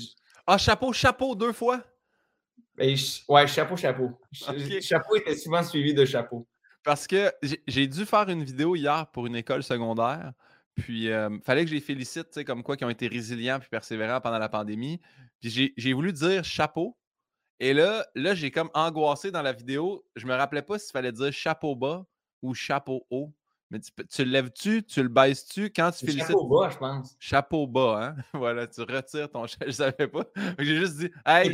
Ah, 0.47 0.59
chapeau, 0.59 0.93
chapeau, 0.93 1.35
deux 1.35 1.53
fois? 1.53 1.83
Ben, 2.77 2.95
ouais, 3.29 3.47
chapeau, 3.47 3.77
chapeau. 3.77 4.21
Chapeau 4.81 5.17
était 5.17 5.35
souvent 5.35 5.63
suivi 5.63 5.95
de 5.95 6.05
chapeau. 6.05 6.47
Parce 6.85 7.07
que 7.07 7.33
j'ai 7.67 7.87
dû 7.87 8.05
faire 8.05 8.29
une 8.29 8.45
vidéo 8.45 8.77
hier 8.77 9.07
pour 9.11 9.27
une 9.27 9.35
école 9.35 9.63
secondaire. 9.63 10.33
Puis, 10.77 11.07
il 11.07 11.41
fallait 11.45 11.65
que 11.65 11.71
je 11.71 11.75
les 11.75 11.81
félicite, 11.81 12.45
comme 12.45 12.63
quoi, 12.63 12.77
qui 12.77 12.85
ont 12.85 12.91
été 12.91 13.09
résilients 13.09 13.59
puis 13.59 13.69
persévérants 13.69 14.21
pendant 14.21 14.39
la 14.39 14.49
pandémie. 14.49 15.01
Puis, 15.41 15.73
j'ai 15.77 15.93
voulu 15.93 16.13
dire 16.13 16.45
chapeau. 16.45 16.97
Et 17.59 17.73
là, 17.73 18.07
là 18.15 18.35
j'ai 18.35 18.51
comme 18.51 18.71
angoissé 18.75 19.31
dans 19.31 19.43
la 19.43 19.53
vidéo. 19.53 20.05
Je 20.15 20.27
me 20.27 20.35
rappelais 20.35 20.63
pas 20.63 20.79
s'il 20.79 20.93
fallait 20.93 21.13
dire 21.13 21.33
chapeau 21.33 21.75
bas 21.75 22.05
ou 22.43 22.55
chapeau 22.55 23.07
haut. 23.11 23.33
Mais 23.71 23.81
tu, 23.81 24.25
le 24.25 24.31
lèves-tu, 24.31 24.85
tu 24.85 25.03
le 25.03 25.09
baisses-tu? 25.09 25.73
Quand 25.75 25.91
tu 25.91 26.07
félicites. 26.07 26.29
Chapeau 26.29 26.47
bas, 26.47 26.71
je 26.71 26.79
pense. 26.79 27.17
Chapeau 27.19 27.67
bas, 27.67 28.01
hein? 28.01 28.23
Voilà, 28.33 28.69
tu 28.69 28.81
retires 28.83 29.29
ton 29.29 29.47
chapeau. 29.47 29.65
Je 29.67 29.73
savais 29.73 30.07
pas. 30.07 30.25
J'ai 30.59 30.77
juste 30.77 30.99
dit, 30.99 31.11
hey, 31.25 31.53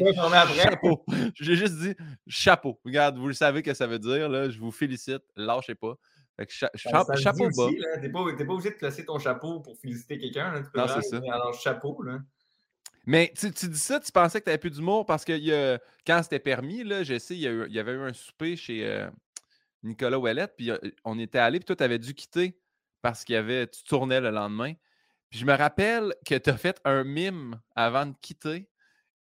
chapeau. 0.63 1.07
J'ai 1.35 1.57
juste 1.57 1.79
dit 1.79 1.95
chapeau. 2.27 2.79
Regarde, 2.85 3.17
vous 3.17 3.29
le 3.29 3.33
savez 3.33 3.63
que 3.63 3.73
ça 3.73 3.87
veut 3.87 3.99
dire, 3.99 4.29
là. 4.29 4.51
Je 4.51 4.59
vous 4.59 4.71
félicite. 4.71 5.23
Lâchez 5.37 5.75
pas. 5.75 5.95
Ben, 6.93 7.17
chapeau 7.17 7.49
bas. 7.57 7.69
T'es 8.01 8.09
pas, 8.09 8.25
pas, 8.25 8.53
obligé 8.53 8.71
de 8.71 8.77
placer 8.77 9.05
ton 9.05 9.19
chapeau 9.19 9.61
pour 9.61 9.79
féliciter 9.79 10.19
quelqu'un. 10.19 10.63
Non, 10.75 10.87
c'est 10.89 11.03
ça. 11.03 11.21
Alors, 11.31 11.55
chapeau, 11.55 12.03
là. 12.03 12.21
Mais 13.05 13.33
tu, 13.37 13.51
dis 13.51 13.79
ça, 13.79 13.99
tu 13.99 14.13
pensais 14.13 14.39
que 14.39 14.45
tu 14.45 14.51
n'avais 14.51 14.59
plus 14.59 14.71
d'humour 14.71 15.07
parce 15.07 15.25
que 15.25 15.79
quand 16.07 16.23
c'était 16.23 16.39
permis, 16.39 16.85
là, 16.85 17.03
je 17.03 17.19
sais, 17.19 17.35
il 17.37 17.41
y, 17.41 17.79
avait 17.79 17.93
eu 17.93 18.01
un 18.01 18.13
souper 18.13 18.57
chez 18.57 18.87
euh, 18.87 19.11
Nicolas 19.83 20.19
Ouellette, 20.19 20.55
puis 20.57 20.71
euh, 20.71 20.79
on 21.05 21.19
était 21.19 21.39
allé, 21.39 21.59
puis 21.59 21.67
toi, 21.67 21.77
tu 21.77 21.83
avais 21.83 21.99
dû 21.99 22.15
quitter 22.15 22.57
parce 23.01 23.25
qu'il 23.25 23.35
y 23.35 23.39
avait, 23.39 23.67
tu 23.67 23.83
tournais 23.83 24.21
le 24.21 24.31
lendemain. 24.31 24.75
Puis 25.31 25.41
je 25.41 25.47
me 25.47 25.55
rappelle 25.55 26.15
que 26.25 26.37
tu 26.37 26.51
as 26.51 26.57
fait 26.57 26.81
un 26.85 27.03
mime 27.03 27.61
avant 27.75 28.07
de 28.07 28.15
quitter. 28.21 28.69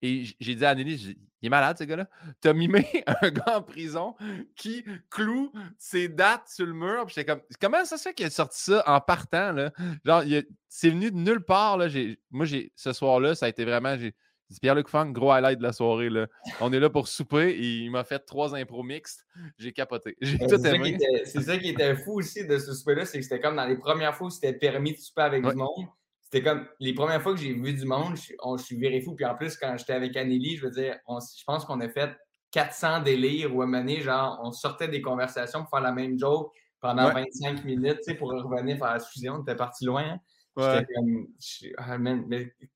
Et 0.02 0.26
j'ai 0.40 0.56
dit 0.56 0.66
à 0.66 0.70
Anneli, 0.70 1.16
il 1.42 1.48
est 1.48 1.50
malade, 1.50 1.78
ce 1.78 1.84
gars-là. 1.84 2.08
Tu 2.42 2.48
as 2.48 2.54
mimé 2.54 2.88
un 3.22 3.30
gars 3.30 3.58
en 3.58 3.62
prison 3.62 4.16
qui 4.56 4.84
cloue 5.10 5.52
ses 5.78 6.08
dates 6.08 6.50
sur 6.50 6.66
le 6.66 6.74
mur. 6.74 7.08
J'étais 7.08 7.26
comme, 7.26 7.42
comment 7.60 7.84
ça 7.86 7.98
se 7.98 8.04
fait 8.04 8.14
qu'il 8.14 8.26
a 8.26 8.30
sorti 8.30 8.62
ça 8.62 8.84
en 8.86 9.02
partant? 9.02 9.52
Là? 9.52 9.72
Genre, 10.06 10.24
c'est 10.70 10.90
venu 10.90 11.12
de 11.12 11.18
nulle 11.18 11.44
part. 11.44 11.78
Là. 11.78 11.88
Moi, 12.30 12.46
ce 12.76 12.94
soir-là, 12.94 13.36
ça 13.36 13.48
a 13.48 13.50
été 13.50 13.66
vraiment. 13.66 13.98
J'ai 13.98 14.14
Pierre-Luc 14.60 14.90
Funk, 14.90 15.14
gros 15.14 15.32
highlight 15.32 15.60
de 15.60 15.64
la 15.64 15.72
soirée. 15.74 16.10
Là. 16.10 16.28
On 16.60 16.74
est 16.74 16.80
là 16.80 16.90
pour 16.90 17.08
souper 17.08 17.52
et 17.52 17.78
il 17.78 17.90
m'a 17.90 18.04
fait 18.04 18.20
trois 18.20 18.54
impros 18.56 18.84
mixtes. 18.84 19.26
J'ai 19.58 19.72
capoté. 19.72 20.18
J'ai 20.22 20.38
tout 20.38 20.66
aimé. 20.66 20.98
C'est 21.26 21.42
ça 21.42 21.58
qui 21.58 21.70
était 21.70 21.96
fou 21.96 22.20
aussi 22.20 22.46
de 22.46 22.58
ce 22.58 22.74
souper-là, 22.74 23.06
c'est 23.06 23.18
que 23.18 23.24
c'était 23.24 23.40
comme 23.40 23.56
dans 23.56 23.66
les 23.66 23.78
premières 23.78 24.16
fois 24.16 24.28
où 24.28 24.30
c'était 24.30 24.54
permis 24.54 24.94
de 24.94 24.98
souper 24.98 25.22
avec 25.22 25.48
du 25.48 25.56
monde 25.56 25.88
c'était 26.32 26.50
comme 26.50 26.66
les 26.80 26.94
premières 26.94 27.22
fois 27.22 27.34
que 27.34 27.40
j'ai 27.40 27.54
vu 27.54 27.74
du 27.74 27.86
monde, 27.86 28.16
je, 28.16 28.34
je 28.58 28.64
suis 28.64 28.78
viré 28.78 29.02
fou. 29.02 29.16
Puis 29.16 29.26
en 29.26 29.36
plus, 29.36 29.58
quand 29.58 29.76
j'étais 29.78 29.94
avec 29.94 30.16
Anneli, 30.16 30.56
je 30.56 30.66
veux 30.66 30.72
dire, 30.72 30.96
je 31.08 31.44
pense 31.46 31.66
qu'on 31.66 31.82
a 31.82 31.90
fait 31.90 32.16
400 32.52 33.02
délires 33.02 33.54
ou 33.54 33.62
à 33.62 33.68
mener, 33.68 34.02
genre, 34.02 34.40
on 34.42 34.52
sortait 34.52 34.88
des 34.88 35.02
conversations 35.02 35.62
pour 35.62 35.70
faire 35.70 35.82
la 35.82 35.92
même 35.92 36.18
joke 36.18 36.54
pendant 36.80 37.12
25 37.12 37.66
minutes, 37.66 37.98
tu 37.98 38.04
sais, 38.12 38.14
pour 38.16 38.30
revenir 38.30 38.78
faire 38.78 38.94
la 38.94 39.00
fusion. 39.00 39.36
On 39.36 39.42
était 39.42 39.56
parti 39.56 39.84
loin. 39.84 40.04
Hein. 40.04 40.20
Ah, 40.58 40.82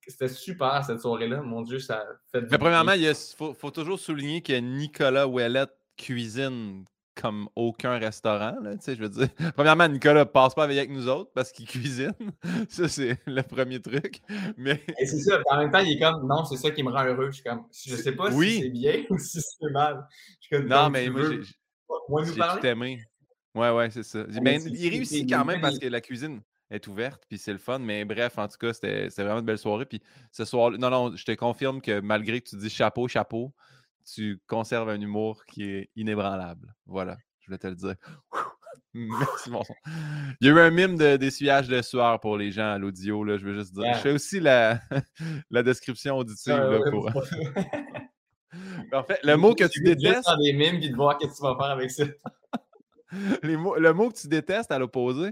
c'était 0.08 0.30
super 0.30 0.84
cette 0.86 1.00
soirée-là. 1.00 1.42
Mon 1.42 1.62
Dieu, 1.62 1.80
ça 1.80 2.06
fait. 2.32 2.42
Mais 2.52 2.58
premièrement, 2.58 2.94
il 2.94 3.14
faut, 3.38 3.54
faut, 3.54 3.72
toujours 3.72 4.00
souligner 4.00 4.42
que 4.42 4.54
Nicolas 4.54 5.28
Ouellette 5.28 5.76
cuisine 5.98 6.86
comme 7.20 7.50
aucun 7.56 7.98
restaurant. 7.98 8.56
Là, 8.62 8.72
je 8.86 8.94
veux 8.94 9.10
dire. 9.10 9.28
Premièrement, 9.56 9.88
Nicolas 9.88 10.26
passe 10.26 10.54
pas 10.54 10.64
avec 10.64 10.90
nous 10.90 11.08
autres 11.08 11.32
parce 11.34 11.52
qu'il 11.52 11.68
cuisine. 11.68 12.14
ça, 12.70 12.88
c'est 12.88 13.18
le 13.26 13.42
premier 13.42 13.82
truc. 13.82 14.22
Mais... 14.58 14.84
Et 15.00 15.06
c'est 15.06 15.20
ça. 15.20 15.42
En 15.50 15.60
même 15.60 15.72
temps, 15.72 15.80
il 15.80 15.94
est 15.94 16.00
comme 16.00 16.28
non, 16.28 16.44
c'est 16.46 16.58
ça 16.58 16.72
qui 16.72 16.84
me 16.84 16.92
rend 16.92 17.06
heureux. 17.06 17.32
Je, 17.32 17.42
comme, 17.42 17.64
je 17.72 17.96
sais 17.96 18.12
pas 18.12 18.32
si 18.32 18.62
c'est 18.62 18.70
bien 18.70 19.04
ou 19.10 19.18
si 19.18 19.40
c'est 19.42 19.72
mal. 19.72 20.08
non, 20.52 20.90
mais 20.90 21.10
moi, 21.10 21.24
J'ai 22.24 22.60
tout 22.60 22.66
aimé. 22.66 23.02
Ouais, 23.54 23.72
ouais, 23.72 23.90
c'est 23.90 24.04
ça. 24.04 24.26
Mais 24.42 24.62
il 24.62 24.90
réussit 24.90 25.30
quand 25.30 25.46
même 25.46 25.62
parce 25.62 25.80
que 25.80 25.88
la 25.88 26.02
cuisine 26.02 26.42
est 26.70 26.88
ouverte, 26.88 27.24
puis 27.28 27.38
c'est 27.38 27.54
le 27.54 27.60
fun. 27.60 27.80
Mais 27.80 28.04
bref, 28.04 28.38
en 28.38 28.48
tout 28.48 28.58
cas, 28.58 28.74
c'était 28.74 29.10
c'était 29.10 29.24
vraiment 29.24 29.40
une 29.40 29.46
belle 29.46 29.58
soirée. 29.58 29.86
Puis 29.86 30.02
ce 30.32 30.44
soir 30.46 30.72
non, 30.72 30.90
non, 30.90 31.16
je 31.16 31.24
te 31.24 31.32
confirme 31.34 31.82
que 31.82 32.02
malgré 32.02 32.42
que 32.42 32.50
tu 32.50 32.58
dis 32.58 32.70
chapeau, 32.70 33.08
chapeau, 33.08 33.54
tu 34.06 34.40
conserves 34.48 34.90
un 34.90 35.00
humour 35.02 35.46
qui 35.46 35.64
est 35.64 35.90
inébranlable. 35.96 36.74
Voilà, 36.86 37.18
je 37.40 37.48
voulais 37.48 37.58
te 37.58 37.68
le 37.68 37.76
dire. 37.76 37.96
Merci, 38.94 39.50
mon 39.50 39.62
son. 39.64 39.76
Il 40.40 40.48
y 40.48 40.50
a 40.50 40.54
eu 40.54 40.60
un 40.60 40.70
mime 40.72 40.96
de- 40.98 41.18
d'essuyage 41.18 41.68
de 41.68 41.82
sueur 41.82 42.20
pour 42.22 42.38
les 42.38 42.52
gens 42.52 42.72
à 42.74 42.78
l'audio, 42.78 43.24
là, 43.26 43.38
je 43.38 43.46
veux 43.46 43.54
juste 43.54 43.74
dire. 43.74 43.84
Yeah. 43.84 43.94
Je 43.98 44.00
fais 44.00 44.12
aussi 44.12 44.40
la, 44.40 44.80
la 45.50 45.64
description 45.64 46.18
auditive 46.18 46.54
Ah, 46.54 46.70
là, 46.70 46.80
ouais, 46.80 46.92
pour. 46.92 47.10
En 48.94 49.04
fait, 49.04 49.20
le 49.24 49.36
mot 49.36 49.54
que 49.54 49.66
tu 49.66 49.82
détestes, 49.82 50.30
des 50.42 50.54
mimes 50.54 50.80
puis 50.80 50.90
de 50.90 50.96
voir 50.96 51.18
qu'est-ce 51.18 51.32
que 51.34 51.38
tu 51.38 51.44
vas 51.44 51.56
faire 51.58 51.72
avec 51.72 51.92
ça. 51.92 52.06
les 53.44 53.58
mots- 53.58 53.76
le 53.76 53.94
mot 53.94 54.10
que 54.10 54.18
tu 54.18 54.28
détestes 54.30 54.72
à 54.72 54.80
l'opposé 54.80 55.32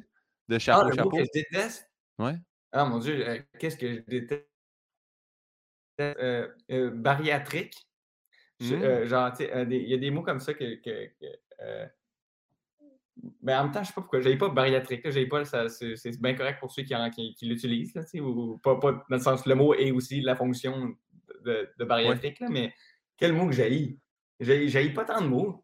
de 0.50 0.56
Ah, 0.56 0.60
chapeau, 0.60 0.82
le 0.84 0.89
mot 0.89 0.96
chapeau? 0.96 1.10
que 1.12 1.24
je 1.24 1.30
déteste? 1.34 1.89
Ouais. 2.20 2.36
Ah 2.74 2.84
mon 2.84 3.00
Dieu, 3.00 3.25
euh, 3.25 3.39
qu'est-ce 3.60 3.77
que 3.77 3.96
je 3.96 4.01
déteste? 4.01 4.46
Euh, 6.01 6.50
euh, 6.72 6.89
bariatrique. 6.92 7.88
Je- 8.63 8.75
Mmh. 8.75 8.82
euh, 8.84 9.05
genre, 9.08 9.32
tu 9.32 9.38
sais, 9.43 9.55
euh, 9.55 9.65
il 9.70 9.88
y 9.89 9.93
a 9.93 9.98
des 9.98 10.12
mots 10.12 10.22
comme 10.24 10.39
ça 10.39 10.53
que. 10.53 10.75
que, 10.75 11.08
que, 11.20 11.25
euh, 11.62 11.86
Mais 13.41 13.53
en 13.55 13.63
même 13.65 13.72
temps, 13.72 13.84
je 13.84 13.88
sais 13.89 13.93
pas 13.93 14.01
pourquoi. 14.01 14.22
J'avais 14.22 14.38
pas 14.38 14.50
bariatrique. 14.50 15.01
J'avais 15.03 15.27
pas, 15.27 15.46
ça, 15.46 15.70
c'est, 15.70 15.96
c'est 15.96 16.20
bien 16.20 16.34
correct 16.34 16.60
pour 16.60 16.72
ceux 16.72 16.82
qui, 16.84 16.93
qui, 17.13 17.36
qui 17.36 17.46
l'utilisent. 17.46 17.93
Là, 17.93 18.03
tu 18.03 18.10
sais, 18.10 18.20
ou, 18.20 18.53
ou 18.53 18.58
pas, 18.58 18.79
pas 18.79 18.91
dans 18.91 19.03
le 19.17 19.20
sens 19.20 19.46
le 19.46 19.53
mot 19.55 19.74
est 19.75 19.91
aussi 19.91 20.22
la 20.22 20.36
fonction 20.36 20.96
de, 21.43 21.70
de 21.77 21.86
bariatrique. 21.86 22.39
là, 22.39 22.50
mais 22.50 22.74
quel 23.17 23.34
mot 23.34 23.46
que 23.48 23.53
j'ai 23.53 23.98
J'ai 24.39 24.89
pas 24.89 25.05
tant 25.05 25.22
de 25.22 25.27
mots. 25.27 25.63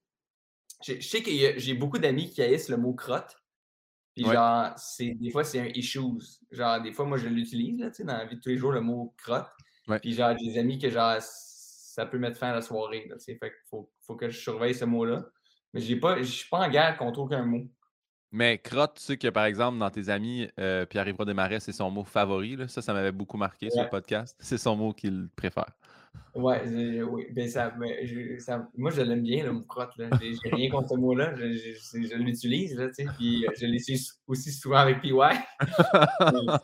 Je 0.85 0.99
sais 1.01 1.21
que 1.23 1.31
j'ai 1.57 1.73
beaucoup 1.73 1.97
d'amis 1.97 2.29
qui 2.29 2.41
haïssent 2.41 2.69
le 2.69 2.77
mot 2.77 2.93
crotte. 2.93 3.35
Puis 4.15 4.25
Ouais. 4.25 4.33
genre, 4.33 4.73
c'est, 4.77 5.11
des 5.15 5.29
fois, 5.31 5.43
c'est 5.43 5.59
un 5.59 5.67
issues. 5.73 5.99
Genre, 6.51 6.81
des 6.81 6.91
fois, 6.93 7.05
moi, 7.05 7.17
je 7.17 7.27
l'utilise 7.27 7.79
là, 7.79 7.89
tu 7.89 7.95
sais, 7.97 8.03
dans 8.03 8.17
la 8.17 8.25
vie 8.25 8.35
de 8.35 8.41
tous 8.41 8.49
les 8.49 8.57
jours, 8.57 8.71
le 8.71 8.81
mot 8.81 9.13
crotte. 9.17 9.49
Ouais. 9.87 9.99
Puis 9.99 10.13
genre, 10.13 10.35
j'ai 10.39 10.51
des 10.51 10.59
amis 10.59 10.77
que 10.77 10.89
genre, 10.89 11.17
ça 11.93 12.05
peut 12.05 12.19
mettre 12.19 12.37
fin 12.37 12.49
à 12.49 12.53
la 12.55 12.61
soirée. 12.61 13.07
Là, 13.09 13.15
fait 13.19 13.37
qu'il 13.37 13.49
faut, 13.69 13.91
faut 14.01 14.15
que 14.15 14.29
je 14.29 14.37
surveille 14.37 14.75
ce 14.75 14.85
mot-là. 14.85 15.25
Mais 15.73 15.81
je 15.81 16.23
suis 16.23 16.49
pas 16.49 16.59
en 16.59 16.69
guerre 16.69 16.97
contre 16.97 17.19
aucun 17.19 17.43
mot. 17.43 17.67
Mais 18.31 18.59
crotte, 18.59 18.97
tu 18.97 19.03
sais 19.03 19.17
que 19.17 19.27
par 19.27 19.45
exemple, 19.45 19.79
dans 19.79 19.89
tes 19.89 20.09
amis, 20.09 20.47
euh, 20.59 20.85
Pierre-Yves 20.85 21.25
Desmarais, 21.25 21.59
c'est 21.59 21.71
son 21.71 21.89
mot 21.89 22.03
favori. 22.03 22.55
Là. 22.55 22.67
Ça, 22.67 22.81
ça 22.81 22.93
m'avait 22.93 23.11
beaucoup 23.11 23.37
marqué 23.37 23.69
sur 23.71 23.81
le 23.81 23.89
podcast. 23.89 24.35
C'est 24.39 24.57
son 24.59 24.75
mot 24.75 24.93
qu'il 24.93 25.29
préfère. 25.35 25.71
Ouais, 26.35 26.63
oui. 27.03 27.27
Ben, 27.31 27.47
ça, 27.49 27.69
ben, 27.71 28.05
je- 28.05 28.37
ça- 28.39 28.67
moi, 28.75 28.91
je 28.91 29.01
l'aime 29.01 29.23
bien, 29.23 29.45
le 29.45 29.53
mot 29.53 29.63
crotte. 29.63 29.93
J'ai, 29.97 30.49
rien 30.51 30.69
contre 30.69 30.89
ce 30.89 30.95
mot-là. 30.95 31.35
Je, 31.35 32.15
l'utilise, 32.17 32.75
là, 32.77 32.87
tu 32.89 33.05
sais. 33.05 33.05
Puis 33.17 33.47
euh, 33.47 33.51
je 33.59 33.65
l'utilise 33.65 34.19
aussi 34.27 34.51
souvent 34.51 34.77
avec 34.77 35.01
PY. 35.01 35.11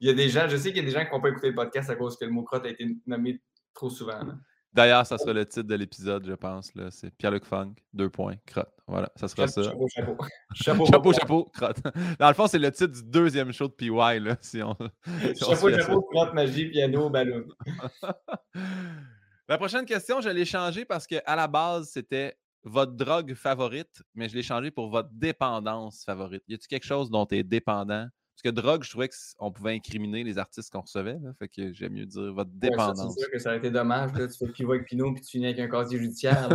Il 0.00 0.08
y 0.08 0.10
a 0.10 0.14
des 0.14 0.28
gens, 0.28 0.48
je 0.48 0.56
sais 0.56 0.72
qu'il 0.72 0.78
y 0.78 0.86
a 0.86 0.88
des 0.88 0.96
gens 0.96 1.04
qui 1.04 1.12
n'ont 1.12 1.20
pas 1.20 1.28
écouté 1.28 1.48
le 1.48 1.54
podcast 1.54 1.90
à 1.90 1.96
cause 1.96 2.16
que 2.16 2.24
le 2.24 2.30
mot 2.30 2.42
crotte 2.42 2.64
a 2.64 2.70
été 2.70 2.86
nommé 3.06 3.40
trop 3.74 3.90
souvent. 3.90 4.24
là. 4.24 4.34
D'ailleurs, 4.72 5.04
ça 5.04 5.18
sera 5.18 5.32
le 5.32 5.44
titre 5.44 5.66
de 5.66 5.74
l'épisode, 5.74 6.24
je 6.26 6.32
pense. 6.32 6.72
là. 6.76 6.90
C'est 6.90 7.10
Pierre-Luc 7.16 7.44
Funk, 7.44 7.74
deux 7.92 8.08
points, 8.08 8.36
crotte. 8.46 8.70
Voilà, 8.86 9.10
ça 9.16 9.26
sera 9.26 9.48
ça. 9.48 9.62
Chapeau, 9.64 9.88
chapeau. 9.94 10.16
Chapeau, 10.54 10.86
Chapeau, 10.86 11.12
chapeau, 11.12 11.44
crotte. 11.52 11.78
Dans 12.18 12.28
le 12.28 12.34
fond, 12.34 12.46
c'est 12.46 12.58
le 12.58 12.70
titre 12.70 12.92
du 12.92 13.02
deuxième 13.02 13.52
show 13.52 13.66
de 13.66 13.72
PY, 13.72 13.88
là, 14.20 14.36
si 14.40 14.62
on, 14.62 14.76
si 15.34 15.44
Chapeau, 15.44 15.70
chapeau, 15.70 16.02
crotte, 16.02 16.34
magie, 16.34 16.70
piano, 16.70 17.10
ballon. 17.10 17.44
La 19.48 19.58
prochaine 19.58 19.84
question, 19.84 20.20
je 20.20 20.28
l'ai 20.28 20.44
changée 20.44 20.84
parce 20.84 21.06
qu'à 21.08 21.34
la 21.34 21.48
base, 21.48 21.88
c'était 21.90 22.36
votre 22.62 22.92
drogue 22.92 23.34
favorite, 23.34 24.02
mais 24.14 24.28
je 24.28 24.36
l'ai 24.36 24.42
changée 24.44 24.70
pour 24.70 24.88
votre 24.90 25.08
dépendance 25.12 26.04
favorite. 26.04 26.44
Y 26.46 26.54
a-t-il 26.54 26.68
quelque 26.68 26.86
chose 26.86 27.10
dont 27.10 27.26
tu 27.26 27.36
es 27.36 27.42
dépendant? 27.42 28.06
Parce 28.34 28.42
que 28.54 28.60
drogue, 28.60 28.82
je 28.84 28.90
trouvais 28.90 29.10
qu'on 29.36 29.52
pouvait 29.52 29.74
incriminer 29.74 30.24
les 30.24 30.38
artistes 30.38 30.72
qu'on 30.72 30.80
recevait. 30.80 31.18
Là, 31.22 31.32
fait 31.38 31.48
que 31.48 31.72
j'aime 31.74 31.92
mieux 31.92 32.06
dire 32.06 32.32
votre 32.32 32.50
Ouais, 32.50 32.58
ça, 32.62 32.70
dépendance. 32.70 33.14
c'est 33.14 33.20
sûr 33.24 33.30
que 33.30 33.38
ça 33.38 33.50
aurait 33.50 33.58
été 33.58 33.70
dommage. 33.70 34.12
Là. 34.14 34.28
Tu 34.28 34.38
fais 34.38 34.50
pivot 34.52 34.72
avec 34.72 34.86
Pinot 34.86 35.12
puis 35.12 35.22
tu 35.22 35.30
finis 35.32 35.46
avec 35.46 35.58
un 35.58 35.68
casier 35.68 35.98
judiciaire. 35.98 36.48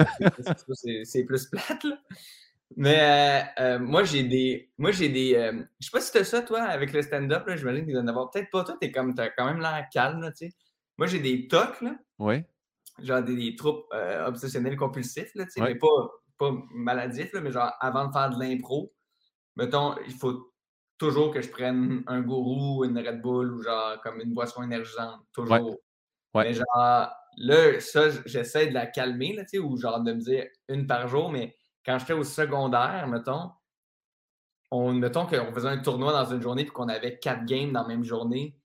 C'est- 1.03 1.24
plus 1.25 1.46
plate. 1.48 1.84
Là. 1.84 1.98
Mais 2.75 3.00
euh, 3.60 3.63
euh, 3.63 3.79
moi, 3.79 4.03
j'ai 4.03 4.24
des. 4.24 4.72
Moi, 4.77 4.91
j'ai 4.91 5.10
des. 5.10 5.36
euh, 5.36 5.63
je 5.79 5.86
sais 5.86 5.91
pas 5.91 6.01
si 6.01 6.12
t'as 6.12 6.24
ça, 6.24 6.41
toi, 6.41 6.62
avec 6.63 6.91
le 6.94 7.01
stand-up. 7.03 7.44
J'imagine 7.55 7.86
qu'il 7.86 7.94
doit 7.94 8.01
en 8.01 8.08
avoir. 8.08 8.32
Peut-être 8.32 8.50
pas 8.50 8.63
toi, 8.63 8.75
t'es 8.79 8.91
comme 8.91 9.13
t'as 9.13 9.29
quand 9.29 9.46
même 9.46 9.60
l'air 9.60 9.86
calme, 9.91 10.22
là, 10.22 10.32
tu 10.32 10.48
sais. 10.48 10.53
Moi, 10.98 11.05
j'ai 11.08 11.20
des 11.20 11.48
tocs, 11.48 11.82
là. 11.82 11.96
Oui. 12.17 12.41
Genre 13.03 13.22
des, 13.22 13.36
des 13.36 13.55
troubles 13.55 13.84
euh, 13.94 14.25
obsessionnels 14.25 14.75
compulsifs, 14.77 15.36
là, 15.36 15.46
tu 15.46 15.51
sais, 15.51 15.62
Ouais. 15.62 15.74
mais 15.74 15.79
pas, 15.79 15.88
pas 16.38 16.51
maladifs, 16.74 17.32
là, 17.34 17.41
mais 17.41 17.51
genre 17.51 17.72
avant 17.79 18.08
de 18.08 18.12
faire 18.13 18.29
de 18.32 18.39
l'impro, 18.44 18.91
mettons, 19.58 19.96
il 20.08 20.13
faut 20.13 20.51
toujours 20.97 21.31
que 21.33 21.41
je 21.41 21.49
prenne 21.49 22.03
un 22.07 22.21
gourou, 22.21 22.83
une 22.85 22.97
Red 22.97 23.21
Bull 23.21 23.53
ou 23.53 23.61
genre 23.61 23.99
comme 24.01 24.19
une 24.21 24.33
boisson 24.33 24.63
énergisante. 24.63 25.21
Toujours. 25.33 25.77
Ouais. 26.33 26.43
Mais 26.43 26.53
genre, 26.53 27.09
là, 27.37 27.79
ça, 27.79 28.09
j'essaie 28.25 28.67
de 28.67 28.73
la 28.73 28.87
calmer, 28.87 29.33
là, 29.33 29.43
tu 29.43 29.51
sais, 29.51 29.59
ou 29.59 29.77
genre 29.77 30.01
de 30.01 30.13
me 30.13 30.19
dire 30.19 30.45
une 30.67 30.85
par 30.85 31.07
jour, 31.07 31.31
mais 31.31 31.55
quand 31.85 31.97
j'étais 31.99 32.13
au 32.13 32.23
secondaire, 32.23 33.07
mettons, 33.07 33.51
on, 34.71 34.93
mettons 34.93 35.25
qu'on 35.25 35.53
faisait 35.53 35.69
un 35.69 35.77
tournoi 35.77 36.11
dans 36.11 36.33
une 36.33 36.41
journée 36.41 36.63
puis 36.63 36.73
qu'on 36.73 36.89
avait 36.89 37.17
quatre 37.19 37.45
games 37.45 37.71
dans 37.71 37.83
la 37.83 37.87
même 37.87 38.03
journée. 38.03 38.57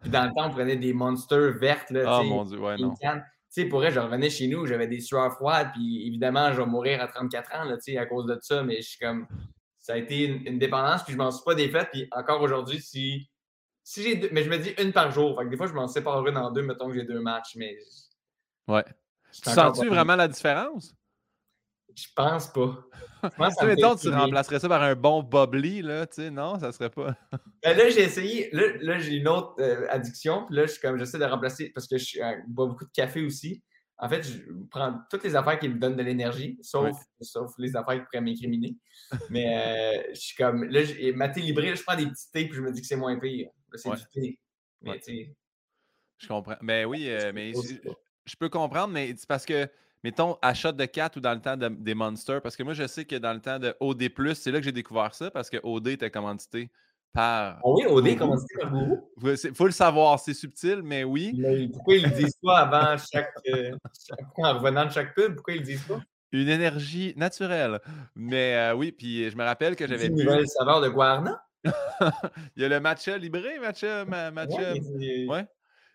Puis 0.00 0.10
dans 0.10 0.24
le 0.24 0.30
temps, 0.30 0.48
on 0.48 0.50
prenait 0.50 0.76
des 0.76 0.92
monsters 0.92 1.52
vertes, 1.52 1.90
là, 1.90 2.18
tu 2.18 2.24
sais, 2.24 2.34
mon 2.34 2.44
Dieu, 2.44 2.58
ouais, 2.58 2.76
non. 2.76 2.94
Tu 3.00 3.62
sais, 3.62 3.68
pour 3.68 3.78
vrai, 3.78 3.92
je 3.92 4.00
revenais 4.00 4.30
chez 4.30 4.48
nous, 4.48 4.66
j'avais 4.66 4.88
des 4.88 5.00
sueurs 5.00 5.32
froides, 5.32 5.70
puis 5.72 6.06
évidemment, 6.06 6.52
je 6.52 6.60
vais 6.60 6.66
mourir 6.66 7.00
à 7.00 7.06
34 7.06 7.54
ans, 7.54 7.64
là, 7.64 7.76
tu 7.76 7.92
sais, 7.92 7.98
à 7.98 8.04
cause 8.04 8.26
de 8.26 8.36
ça, 8.42 8.62
mais 8.62 8.82
je 8.82 8.88
suis 8.88 8.98
comme. 8.98 9.26
Ça 9.84 9.92
a 9.92 9.96
été 9.98 10.24
une, 10.24 10.46
une 10.46 10.58
dépendance, 10.58 11.02
puis 11.02 11.12
je 11.12 11.18
m'en 11.18 11.30
suis 11.30 11.44
pas 11.44 11.54
défaite, 11.54 11.90
puis 11.92 12.08
encore 12.10 12.40
aujourd'hui, 12.40 12.80
si. 12.80 13.28
Si 13.86 14.02
j'ai 14.02 14.16
deux- 14.16 14.30
mais 14.32 14.42
je 14.42 14.48
me 14.48 14.56
dis 14.56 14.70
une 14.78 14.94
par 14.94 15.10
jour. 15.10 15.38
Fait 15.38 15.44
que 15.44 15.50
des 15.50 15.58
fois, 15.58 15.66
je 15.66 15.74
m'en 15.74 15.86
sépare 15.86 16.26
une 16.26 16.38
en 16.38 16.50
deux, 16.50 16.62
mettons 16.62 16.88
que 16.88 16.94
j'ai 16.94 17.04
deux 17.04 17.20
matchs, 17.20 17.54
mais 17.56 17.76
Ouais. 18.66 18.82
Tu 19.30 19.50
sens-tu 19.50 19.88
vraiment 19.88 20.16
la 20.16 20.26
différence? 20.26 20.94
Je 21.94 22.06
pense 22.16 22.50
pas. 22.50 22.78
Ça 23.58 23.66
mettons, 23.66 23.94
tu 23.94 24.08
remplacerais 24.08 24.58
ça 24.58 24.68
par 24.70 24.82
un 24.82 24.94
bon 24.94 25.22
bubbly, 25.22 25.82
là, 25.82 26.06
tu 26.06 26.14
sais, 26.22 26.30
non, 26.30 26.58
ça 26.58 26.72
serait 26.72 26.88
pas. 26.90 27.14
Ben 27.62 27.76
là, 27.76 27.90
j'ai 27.90 28.02
essayé. 28.02 28.48
Là, 28.52 28.62
là, 28.80 28.98
j'ai 28.98 29.16
une 29.16 29.28
autre 29.28 29.54
euh, 29.60 29.86
addiction. 29.90 30.46
Puis 30.46 30.56
là, 30.56 30.66
je 30.66 30.72
suis 30.72 30.80
comme 30.80 30.98
j'essaie 30.98 31.18
de 31.18 31.24
remplacer 31.24 31.70
parce 31.74 31.86
que 31.86 31.98
je 31.98 32.20
euh, 32.20 32.36
bois 32.46 32.66
beaucoup 32.66 32.84
de 32.84 32.90
café 32.90 33.22
aussi. 33.22 33.62
En 33.98 34.08
fait, 34.08 34.22
je 34.24 34.38
prends 34.70 34.98
toutes 35.08 35.22
les 35.22 35.36
affaires 35.36 35.58
qui 35.58 35.68
me 35.68 35.78
donnent 35.78 35.96
de 35.96 36.02
l'énergie, 36.02 36.58
sauf, 36.62 36.96
sauf 37.20 37.52
les 37.58 37.76
affaires 37.76 37.94
qui 38.00 38.04
pourraient 38.06 38.20
m'incriminer. 38.24 38.74
Mais 39.30 39.56
euh, 39.56 40.02
je 40.12 40.18
suis 40.20 40.36
comme. 40.36 40.64
Là, 40.64 40.80
maté 41.14 41.40
libré, 41.40 41.68
là, 41.70 41.74
je 41.76 41.82
prends 41.84 41.96
des 41.96 42.06
petits 42.06 42.30
thés 42.32 42.46
puis 42.46 42.56
je 42.56 42.60
me 42.62 42.72
dis 42.72 42.80
que 42.80 42.86
c'est 42.86 42.96
moins 42.96 43.16
pire. 43.18 43.50
C'est 43.74 43.88
Ouais. 43.88 43.96
du 43.96 44.02
thé. 44.12 44.38
Mais 44.82 44.90
Ouais. 44.90 44.98
tu 44.98 45.04
sais. 45.16 45.36
Je 46.18 46.26
comprends. 46.28 46.56
Mais 46.60 46.84
oui, 46.84 47.08
euh, 47.08 47.20
je 47.20 47.26
mais 47.32 47.52
je, 47.52 47.74
pas. 47.88 47.94
je 48.24 48.36
peux 48.36 48.48
comprendre, 48.48 48.92
mais 48.92 49.14
c'est 49.16 49.28
parce 49.28 49.44
que, 49.46 49.68
mettons, 50.02 50.38
à 50.42 50.54
shot 50.54 50.72
de 50.72 50.84
4 50.86 51.16
ou 51.16 51.20
dans 51.20 51.34
le 51.34 51.40
temps 51.40 51.56
de- 51.56 51.68
des 51.68 51.94
Monsters, 51.94 52.40
parce 52.42 52.56
que 52.56 52.62
moi, 52.64 52.72
je 52.74 52.86
sais 52.86 53.04
que 53.04 53.16
dans 53.16 53.32
le 53.32 53.40
temps 53.40 53.58
de 53.58 53.74
OD, 53.80 54.10
c'est 54.34 54.50
là 54.50 54.58
que 54.58 54.64
j'ai 54.64 54.72
découvert 54.72 55.14
ça, 55.14 55.30
parce 55.30 55.50
que 55.50 55.58
OD 55.62 55.88
était 55.88 56.10
commandité 56.10 56.70
par. 57.14 57.58
Ah 57.58 57.62
oui, 57.64 57.86
OD, 57.86 58.16
comment 58.16 58.36
c'est 58.36 58.58
par 58.60 58.70
gourou? 58.70 59.10
C'est- 59.36 59.56
faut 59.56 59.66
le 59.66 59.72
savoir, 59.72 60.18
c'est 60.18 60.34
subtil, 60.34 60.82
mais 60.82 61.04
oui. 61.04 61.32
Mais 61.38 61.68
pourquoi 61.68 61.94
ils 61.94 62.02
le 62.04 62.10
disent 62.10 62.36
pas 62.42 62.58
avant 62.58 62.98
chaque, 62.98 63.32
euh, 63.48 63.70
chaque- 64.06 64.38
en 64.38 64.58
revenant 64.58 64.84
de 64.84 64.90
chaque 64.90 65.14
pub? 65.14 65.36
Pourquoi 65.36 65.54
ils 65.54 65.60
le 65.60 65.64
disent 65.64 65.84
pas? 65.84 66.00
Une 66.32 66.48
énergie 66.48 67.14
naturelle. 67.16 67.80
Mais 68.16 68.56
euh, 68.56 68.74
oui, 68.74 68.92
puis 68.92 69.30
je 69.30 69.36
me 69.36 69.44
rappelle 69.44 69.76
que 69.76 69.86
j'avais 69.86 70.08
une 70.08 70.16
nouvelle 70.16 70.48
saveur 70.48 70.80
de 70.80 70.88
guarna? 70.88 71.40
Il 72.56 72.62
y 72.62 72.64
a 72.64 72.68
le 72.68 72.80
matcha 72.80 73.16
libré, 73.16 73.58
matcha. 73.58 74.04
ma- 74.04 74.30
matcha 74.30 74.74
Ouais, 75.28 75.46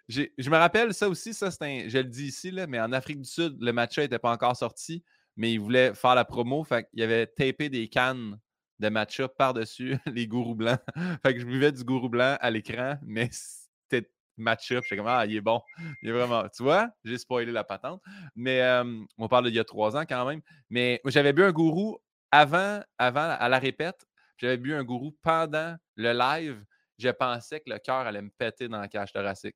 Je 0.07 0.49
me 0.49 0.57
rappelle 0.57 0.93
ça 0.93 1.07
aussi, 1.09 1.33
ça 1.33 1.51
c'est 1.51 1.63
un. 1.63 1.87
Je 1.87 1.97
le 1.99 2.05
dis 2.05 2.27
ici, 2.27 2.49
là, 2.51 2.65
mais 2.65 2.79
en 2.79 2.91
Afrique 2.93 3.21
du 3.21 3.29
Sud, 3.29 3.57
le 3.59 3.71
matcha 3.73 4.01
n'était 4.01 4.17
pas 4.17 4.31
encore 4.31 4.55
sorti, 4.55 5.03
mais 5.35 5.51
ils 5.53 5.59
voulaient 5.59 5.93
faire 5.93 6.15
la 6.15 6.25
promo. 6.25 6.63
Fait 6.63 6.85
qu'il 6.89 7.01
y 7.01 7.03
avait 7.03 7.27
tapé 7.27 7.69
des 7.69 7.87
cannes 7.89 8.39
de 8.79 8.89
matcha 8.89 9.27
par-dessus 9.27 9.97
les 10.05 10.27
gourous 10.27 10.55
blancs. 10.55 10.79
fait 11.23 11.33
que 11.33 11.39
je 11.39 11.45
buvais 11.45 11.71
du 11.71 11.83
gourou 11.83 12.09
blanc 12.09 12.37
à 12.39 12.49
l'écran, 12.49 12.97
mais 13.03 13.29
c'était 13.31 14.09
matcha. 14.37 14.79
J'étais 14.81 14.97
comme 14.97 15.07
Ah, 15.07 15.25
il 15.25 15.35
est 15.35 15.41
bon. 15.41 15.61
Il 16.01 16.09
est 16.09 16.13
vraiment. 16.13 16.47
Tu 16.49 16.63
vois, 16.63 16.89
j'ai 17.03 17.17
spoilé 17.17 17.51
la 17.51 17.63
patente. 17.63 18.01
Mais 18.35 18.61
euh, 18.61 19.03
on 19.17 19.27
parle 19.27 19.45
d'il 19.45 19.55
y 19.55 19.59
a 19.59 19.65
trois 19.65 19.97
ans 19.97 20.05
quand 20.07 20.25
même. 20.25 20.41
Mais 20.69 21.01
j'avais 21.05 21.33
bu 21.33 21.43
un 21.43 21.51
gourou 21.51 21.99
avant, 22.31 22.81
avant 22.97 23.35
à 23.37 23.49
la 23.49 23.59
répète. 23.59 24.05
J'avais 24.37 24.57
bu 24.57 24.73
un 24.73 24.83
gourou 24.83 25.17
pendant 25.21 25.75
le 25.95 26.13
live. 26.13 26.63
Je 26.97 27.09
pensais 27.09 27.59
que 27.59 27.69
le 27.69 27.79
cœur 27.79 27.95
allait 28.07 28.21
me 28.21 28.29
péter 28.29 28.67
dans 28.67 28.79
la 28.79 28.87
cage 28.87 29.11
thoracique. 29.11 29.55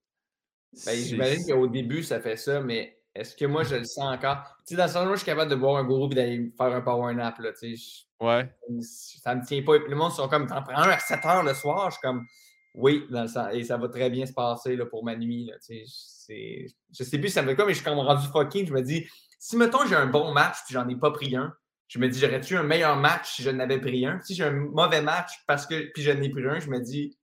Ben, 0.86 0.96
J'imagine 0.96 1.46
qu'au 1.46 1.68
début, 1.68 2.04
ça 2.04 2.20
fait 2.20 2.38
ça, 2.38 2.62
mais 2.62 3.00
est-ce 3.16 3.36
que 3.36 3.46
moi, 3.46 3.64
je 3.64 3.76
le 3.76 3.84
sens 3.86 4.16
encore? 4.16 4.44
Tu 4.66 4.74
sais, 4.74 4.76
dans 4.76 4.86
le 4.86 4.90
sens 4.92 5.08
où 5.08 5.12
je 5.12 5.18
suis 5.18 5.26
capable 5.26 5.52
de 5.52 5.56
boire 5.56 5.78
un 5.78 5.84
gourou 5.84 6.12
et 6.12 6.16
d'aller 6.16 6.52
faire 6.58 6.74
un 6.74 6.82
power 6.82 7.14
nap, 7.14 7.38
là, 7.40 7.52
tu 7.54 7.76
sais, 7.78 8.06
Ouais. 8.20 8.50
ça 8.82 9.36
me 9.36 9.46
tient 9.46 9.62
pas. 9.64 9.78
Le 9.78 9.96
monde 9.96 10.12
sont 10.14 10.28
comme, 10.30 10.48
t'en 10.48 10.64
prends 10.64 10.78
un 10.78 10.90
à 10.90 10.98
7 11.00 11.26
heures 11.26 11.44
le 11.44 11.54
soir, 11.54 11.90
je 11.90 11.96
suis 11.96 12.02
comme, 12.02 12.26
oui, 12.74 13.06
dans 13.12 13.24
le 13.24 13.28
sens, 13.28 13.50
et 13.52 13.64
ça 13.64 13.78
va 13.78 13.88
très 13.90 14.10
bien 14.10 14.26
se 14.26 14.34
passer, 14.34 14.76
là, 14.76 14.86
pour 14.86 15.04
ma 15.04 15.16
nuit, 15.16 15.46
là, 15.46 15.56
tu 15.66 15.86
sais, 15.86 16.66
je 16.98 17.04
sais 17.04 17.20
plus 17.20 17.30
ça 17.30 17.42
me 17.42 17.50
fait 17.50 17.56
quoi, 17.56 17.66
mais 17.66 17.74
je 17.74 17.80
suis 17.80 17.86
comme 17.86 18.00
rendu 18.00 18.26
fucking, 18.28 18.66
je 18.68 18.74
me 18.74 18.82
dis, 18.82 19.06
si, 19.40 19.58
mettons, 19.58 19.86
j'ai 19.86 19.96
un 19.96 20.08
bon 20.08 20.32
match 20.34 20.56
puis 20.66 20.74
j'en 20.74 20.88
ai 20.88 20.96
pas 20.96 21.12
pris 21.12 21.36
un, 21.36 21.54
je 21.90 22.00
me 22.00 22.08
dis, 22.08 22.18
j'aurais-tu 22.18 22.56
un 22.56 22.64
meilleur 22.64 22.96
match 22.96 23.36
si 23.36 23.44
je 23.44 23.50
n'avais 23.50 23.80
pris 23.80 24.06
un? 24.06 24.20
Si 24.22 24.34
j'ai 24.34 24.46
un 24.46 24.52
mauvais 24.52 25.02
match 25.02 25.32
parce 25.46 25.68
que 25.68 25.92
puis 25.94 26.02
je 26.02 26.12
n'ai 26.12 26.30
pris 26.30 26.48
un, 26.48 26.60
je 26.60 26.70
me 26.70 26.80
dis, 26.80 27.16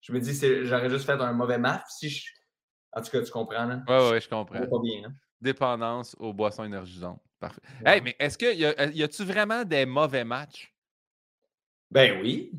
je 0.00 0.12
me 0.12 0.18
dis, 0.18 0.32
j'aurais 0.64 0.88
juste 0.88 1.04
fait 1.04 1.12
un 1.12 1.32
mauvais 1.34 1.58
match. 1.58 1.84
Si 1.90 2.08
je... 2.08 2.24
En 2.92 3.02
tout 3.02 3.10
cas, 3.10 3.22
tu 3.22 3.30
comprends, 3.30 3.64
là? 3.64 3.82
Oui, 3.86 4.12
oui, 4.12 4.20
je 4.20 4.28
comprends. 4.28 4.58
Pas 4.58 4.78
bien, 4.82 5.04
hein? 5.06 5.12
Dépendance 5.40 6.16
aux 6.18 6.32
boissons 6.32 6.64
énergisantes. 6.64 7.20
Parfait. 7.38 7.62
Hey, 7.86 8.02
mais 8.02 8.14
est-ce 8.18 8.36
que 8.36 8.54
y, 8.54 8.66
a, 8.66 8.86
y 8.86 9.02
a-tu 9.02 9.24
vraiment 9.24 9.64
des 9.64 9.86
mauvais 9.86 10.24
matchs? 10.24 10.74
Ben 11.90 12.20
oui. 12.20 12.52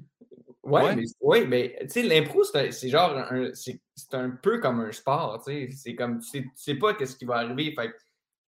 Ouais, 0.63 0.95
Mais, 0.95 1.03
oui, 1.21 1.45
mais 1.47 1.77
tu 1.81 1.89
sais, 1.89 2.03
l'impro, 2.03 2.43
c'est 2.43 2.89
genre 2.89 3.17
un, 3.17 3.49
c'est, 3.53 3.81
un 4.13 4.29
peu 4.29 4.59
comme 4.59 4.79
un 4.79 4.91
sport. 4.91 5.43
tu 5.43 5.51
sais. 5.51 5.75
C'est 5.75 5.95
comme 5.95 6.19
tu 6.19 6.27
sais, 6.27 6.45
sais 6.55 6.75
pas 6.75 6.93
qu'est-ce 6.93 7.15
qui 7.15 7.25
va 7.25 7.37
arriver. 7.37 7.73
Fait 7.75 7.91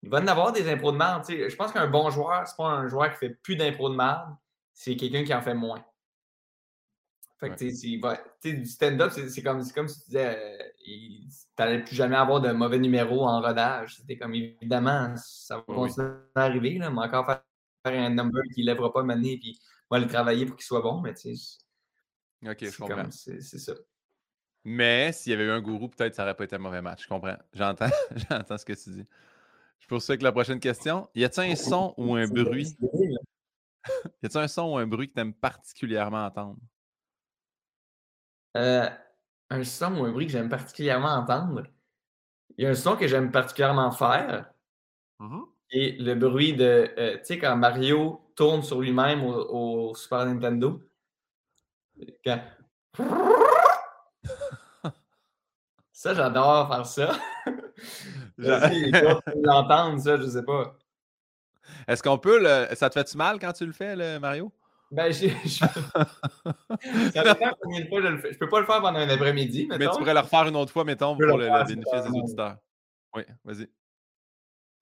il 0.03 0.11
va 0.11 0.19
y 0.19 0.23
en 0.23 0.27
avoir 0.27 0.53
des 0.53 0.69
impros 0.69 0.93
de 0.93 0.97
merde. 0.97 1.25
Je 1.29 1.55
pense 1.55 1.73
qu'un 1.73 1.87
bon 1.87 2.11
joueur, 2.11 2.47
c'est 2.47 2.57
pas 2.57 2.67
un 2.67 2.89
joueur 2.89 3.11
qui 3.13 3.19
fait 3.19 3.31
plus 3.43 3.57
d'impro 3.57 3.89
de 3.89 3.95
merde, 3.95 4.35
c'est 4.75 4.97
quelqu'un 4.97 5.25
qui 5.25 5.33
en 5.33 5.43
fait 5.43 5.55
moins. 5.55 5.85
Fait 7.43 7.51
que, 7.51 7.57
tu 7.57 8.01
sais, 8.41 8.53
du 8.53 8.67
stand-up, 8.67 9.11
c'est 9.11 9.43
comme, 9.43 9.69
comme 9.73 9.89
si 9.89 9.99
tu 10.05 10.07
disais, 10.11 10.39
euh, 10.39 10.63
tu 10.85 11.27
n'allais 11.59 11.83
plus 11.83 11.97
jamais 11.97 12.15
avoir 12.15 12.41
de 12.41 12.53
mauvais 12.53 12.79
numéros 12.79 13.27
en 13.27 13.41
rodage. 13.41 13.97
C'était 13.97 14.17
comme, 14.17 14.33
évidemment, 14.33 15.13
ça 15.17 15.57
va 15.57 15.63
continuer 15.63 16.09
à 16.37 16.43
arriver, 16.43 16.79
là, 16.79 16.89
mais 16.91 17.01
encore 17.01 17.27
faire, 17.27 17.43
un 17.85 18.11
number 18.11 18.43
qui 18.55 18.61
ne 18.61 18.67
lèvera 18.67 18.93
pas 18.93 19.03
mener, 19.03 19.39
puis 19.39 19.59
va 19.91 19.99
le 19.99 20.07
travailler 20.07 20.47
pour 20.47 20.55
qu'il 20.55 20.65
soit 20.65 20.83
bon, 20.83 21.01
mais 21.01 21.15
tu 21.15 21.35
sais. 21.35 21.59
Ok, 22.49 22.59
je 22.61 22.79
comprends. 22.79 23.11
C'est 23.11 23.41
ça. 23.41 23.73
Mais 24.65 25.11
s'il 25.11 25.33
y 25.33 25.35
avait 25.35 25.47
eu 25.47 25.51
un 25.51 25.61
gourou, 25.61 25.89
peut-être 25.89 26.15
ça 26.15 26.23
n'aurait 26.23 26.37
pas 26.37 26.45
été 26.45 26.55
un 26.55 26.61
mauvais 26.61 26.81
match. 26.81 27.03
Je 27.03 27.09
comprends. 27.09 27.37
J'entends, 27.53 27.91
j'entends 28.31 28.57
ce 28.57 28.65
que 28.65 28.73
tu 28.75 28.91
dis. 28.91 29.07
Je 29.81 29.89
poursuis 29.89 30.13
avec 30.13 30.23
la 30.23 30.31
prochaine 30.31 30.61
question. 30.61 31.09
Y 31.17 31.25
a-t-il 31.25 31.51
un 31.51 31.57
son 31.57 31.93
ou 31.97 32.15
un 32.15 32.29
bruit? 32.29 32.69
y 34.23 34.27
a-t-il 34.27 34.39
un 34.39 34.47
son 34.47 34.75
ou 34.75 34.77
un 34.77 34.87
bruit 34.87 35.09
que 35.09 35.15
tu 35.15 35.21
aimes 35.21 35.35
particulièrement 35.35 36.25
entendre? 36.25 36.57
Euh, 38.57 38.89
un 39.51 39.65
son 39.65 39.99
ou 39.99 40.05
un 40.05 40.13
bruit 40.13 40.27
que 40.27 40.33
j'aime 40.33 40.49
particulièrement 40.49 41.15
entendre. 41.15 41.65
Il 42.57 42.65
y 42.65 42.67
a 42.67 42.71
un 42.71 42.75
son 42.75 42.97
que 42.97 43.09
j'aime 43.09 43.31
particulièrement 43.31 43.91
faire. 43.91 44.53
Mmh 45.19 45.43
et 45.73 45.93
le 45.93 46.15
bruit 46.15 46.55
de. 46.55 46.91
Euh, 46.99 47.17
tu 47.19 47.25
sais, 47.25 47.39
quand 47.39 47.57
Mario 47.57 48.21
tourne 48.37 48.63
sur 48.63 48.81
lui-même 48.81 49.25
au, 49.25 49.95
Super 49.95 50.27
Nintendo. 50.27 50.81
ça, 55.93 56.15
j'adore 56.15 56.69
faire 56.69 56.87
ça. 56.87 57.13
l'entendre, 59.43 60.01
ça, 60.01 60.17
je 60.19 60.27
sais 60.29 60.45
pas. 60.45 60.77
Est-ce 61.89 62.03
qu'on 62.03 62.19
peut 62.19 62.39
le. 62.41 62.75
Ça 62.75 62.91
te 62.91 62.95
fait-tu 62.95 63.17
mal 63.17 63.39
quand 63.39 63.53
tu 63.53 63.65
le 63.65 63.73
fais, 63.73 63.97
le 63.97 64.19
Mario? 64.19 64.53
Ben, 64.93 65.11
je... 65.11 65.29
ça 65.49 67.23
dépend 67.25 67.51
combien 67.59 67.81
de 67.81 67.89
fois 67.89 68.03
je 68.03 68.09
le 68.09 68.19
fais. 68.19 68.35
Je 68.35 68.39
peux 68.39 68.49
pas 68.51 68.61
le 68.61 68.67
faire 68.67 68.83
pendant 68.83 68.99
un 68.99 69.09
après-midi, 69.09 69.67
Mais 69.71 69.79
tu 69.79 69.99
pourrais 69.99 70.13
le 70.13 70.21
refaire 70.21 70.47
une 70.47 70.57
autre 70.57 70.71
fois, 70.71 70.85
mettons, 70.85 71.17
pour 71.17 71.39
le, 71.39 71.67
bénéfice 71.67 72.05
des 72.05 72.19
auditeurs. 72.19 72.59
Oui, 73.15 73.23
vas-y. 73.43 73.69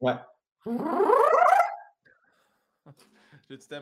Ouais. 0.01 0.15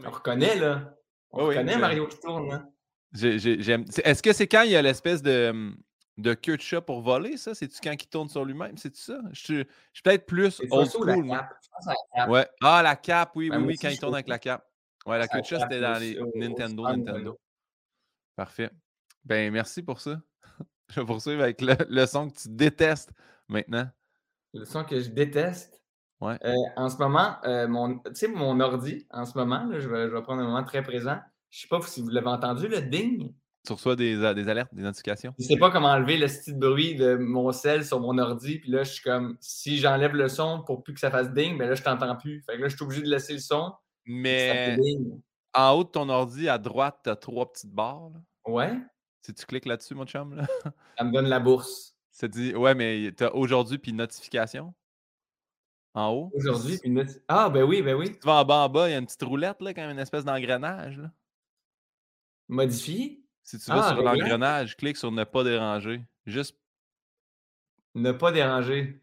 On 0.04 0.10
reconnaît, 0.10 0.56
là. 0.56 0.94
On 1.30 1.46
reconnaît 1.46 1.76
Mario 1.78 2.06
qui 2.06 2.20
tourne, 2.20 2.52
hein. 2.52 2.68
Est-ce 3.14 4.22
que 4.22 4.32
c'est 4.34 4.46
quand 4.46 4.62
il 4.62 4.72
y 4.72 4.76
a 4.76 4.82
l'espèce 4.82 5.22
de, 5.22 5.72
de 6.18 6.34
queue 6.34 6.56
de 6.56 6.62
chat 6.62 6.82
pour 6.82 7.00
voler, 7.00 7.38
ça? 7.38 7.54
C'est-tu 7.54 7.78
quand 7.82 7.92
il 7.92 8.06
tourne 8.06 8.28
sur 8.28 8.44
lui-même? 8.44 8.76
C'est-tu 8.76 9.00
ça? 9.00 9.18
Je 9.32 9.40
suis, 9.40 9.64
peut-être 10.04 10.26
plus 10.26 10.60
old 10.70 10.90
school. 10.90 11.26
La 11.26 11.48
cape. 12.14 12.28
Ouais. 12.28 12.46
Ah, 12.60 12.82
la 12.82 12.96
cape, 12.96 13.32
oui, 13.34 13.50
oui, 13.50 13.62
oui, 13.64 13.76
quand 13.80 13.88
il 13.88 13.98
tourne 13.98 14.14
avec 14.14 14.28
la 14.28 14.38
cape. 14.38 14.68
Ouais, 15.08 15.18
la 15.18 15.26
chat, 15.42 15.60
c'était 15.60 15.80
dans 15.80 15.98
les 15.98 16.18
Nintendo, 16.34 16.82
Nintendo. 16.82 17.40
Parfait. 18.36 18.70
Ben, 19.24 19.50
merci 19.50 19.82
pour 19.82 20.00
ça. 20.00 20.20
Je 20.94 21.00
vais 21.00 21.06
poursuivre 21.06 21.42
avec 21.42 21.62
le, 21.62 22.06
son 22.06 22.28
que 22.28 22.36
tu 22.36 22.48
détestes 22.50 23.10
maintenant. 23.48 23.88
Le 24.52 24.66
son 24.66 24.84
que 24.84 25.00
je 25.00 25.08
déteste? 25.08 25.82
Ouais. 26.20 26.38
Euh, 26.44 26.54
en 26.76 26.88
ce 26.88 26.96
moment, 26.96 27.36
euh, 27.44 27.68
mon, 27.68 27.98
tu 27.98 28.14
sais, 28.14 28.28
mon 28.28 28.60
ordi, 28.60 29.06
en 29.10 29.24
ce 29.24 29.36
moment, 29.36 29.68
je, 29.72 29.88
vais, 29.88 30.08
je, 30.08 30.14
vais, 30.14 30.22
prendre 30.22 30.42
un 30.42 30.46
moment 30.46 30.64
très 30.64 30.82
présent. 30.82 31.18
Je 31.50 31.58
ne 31.58 31.60
sais 31.62 31.68
pas 31.68 31.80
si 31.82 32.00
vous 32.00 32.08
l'avez 32.08 32.28
entendu, 32.28 32.68
le 32.68 32.80
ding. 32.80 33.32
Tu 33.66 33.72
reçois 33.72 33.96
des, 33.96 34.16
euh, 34.16 34.34
des, 34.34 34.48
alertes, 34.48 34.74
des 34.74 34.82
notifications? 34.82 35.34
Je 35.38 35.44
ne 35.44 35.48
sais 35.48 35.56
pas 35.56 35.70
comment 35.70 35.88
enlever 35.88 36.16
le 36.16 36.28
style 36.28 36.58
bruit 36.58 36.96
de 36.96 37.16
mon 37.16 37.52
cell 37.52 37.84
sur 37.84 38.00
mon 38.00 38.16
ordi. 38.18 38.58
Puis 38.58 38.70
là, 38.70 38.84
je 38.84 38.92
suis 38.92 39.02
comme, 39.02 39.36
si 39.40 39.78
j'enlève 39.78 40.14
le 40.14 40.28
son 40.28 40.62
pour 40.62 40.82
plus 40.82 40.94
que 40.94 41.00
ça 41.00 41.10
fasse 41.10 41.32
ding, 41.32 41.58
ben 41.58 41.68
là, 41.68 41.74
je 41.74 41.82
t'entends 41.82 42.16
plus. 42.16 42.42
Fait 42.42 42.56
que 42.56 42.62
là, 42.62 42.68
je 42.68 42.76
suis 42.76 42.84
obligé 42.84 43.02
de 43.02 43.08
laisser 43.08 43.34
le 43.34 43.40
son. 43.40 43.72
Mais 44.08 44.78
en 45.52 45.72
haut 45.72 45.84
de 45.84 45.90
ton 45.90 46.08
ordi, 46.08 46.48
à 46.48 46.56
droite, 46.56 47.00
tu 47.04 47.10
as 47.10 47.16
trois 47.16 47.52
petites 47.52 47.70
barres. 47.70 48.10
Ouais. 48.46 48.72
Si 49.20 49.34
tu 49.34 49.44
cliques 49.44 49.66
là-dessus, 49.66 49.94
mon 49.94 50.06
chum, 50.06 50.34
là. 50.34 50.46
ça 50.98 51.04
me 51.04 51.12
donne 51.12 51.26
la 51.26 51.38
bourse. 51.38 51.94
Ça 52.10 52.26
dit, 52.26 52.54
ouais, 52.54 52.74
mais 52.74 53.12
tu 53.16 53.22
as 53.24 53.34
aujourd'hui 53.34 53.76
puis 53.76 53.92
notification? 53.92 54.74
En 55.92 56.10
haut? 56.10 56.30
Aujourd'hui, 56.34 56.78
puis 56.78 56.90
notification. 56.90 57.24
Ah, 57.28 57.50
ben 57.50 57.64
oui, 57.64 57.82
ben 57.82 57.94
oui. 57.94 58.18
tu 58.18 58.26
vas 58.26 58.40
en 58.40 58.44
bas, 58.46 58.64
en 58.64 58.68
bas, 58.70 58.88
il 58.88 58.92
y 58.92 58.94
a 58.94 58.98
une 58.98 59.04
petite 59.04 59.22
roulette, 59.22 59.60
là, 59.60 59.74
comme 59.74 59.90
une 59.90 59.98
espèce 59.98 60.24
d'engrenage. 60.24 61.00
Modifier? 62.48 63.22
Si 63.42 63.58
tu 63.58 63.70
vas 63.70 63.88
ah, 63.88 63.94
sur 63.94 64.02
l'engrenage, 64.02 64.74
clique 64.74 64.96
sur 64.96 65.12
ne 65.12 65.24
pas 65.24 65.44
déranger. 65.44 66.02
Juste. 66.24 66.56
Ne 67.94 68.12
pas 68.12 68.32
déranger. 68.32 69.02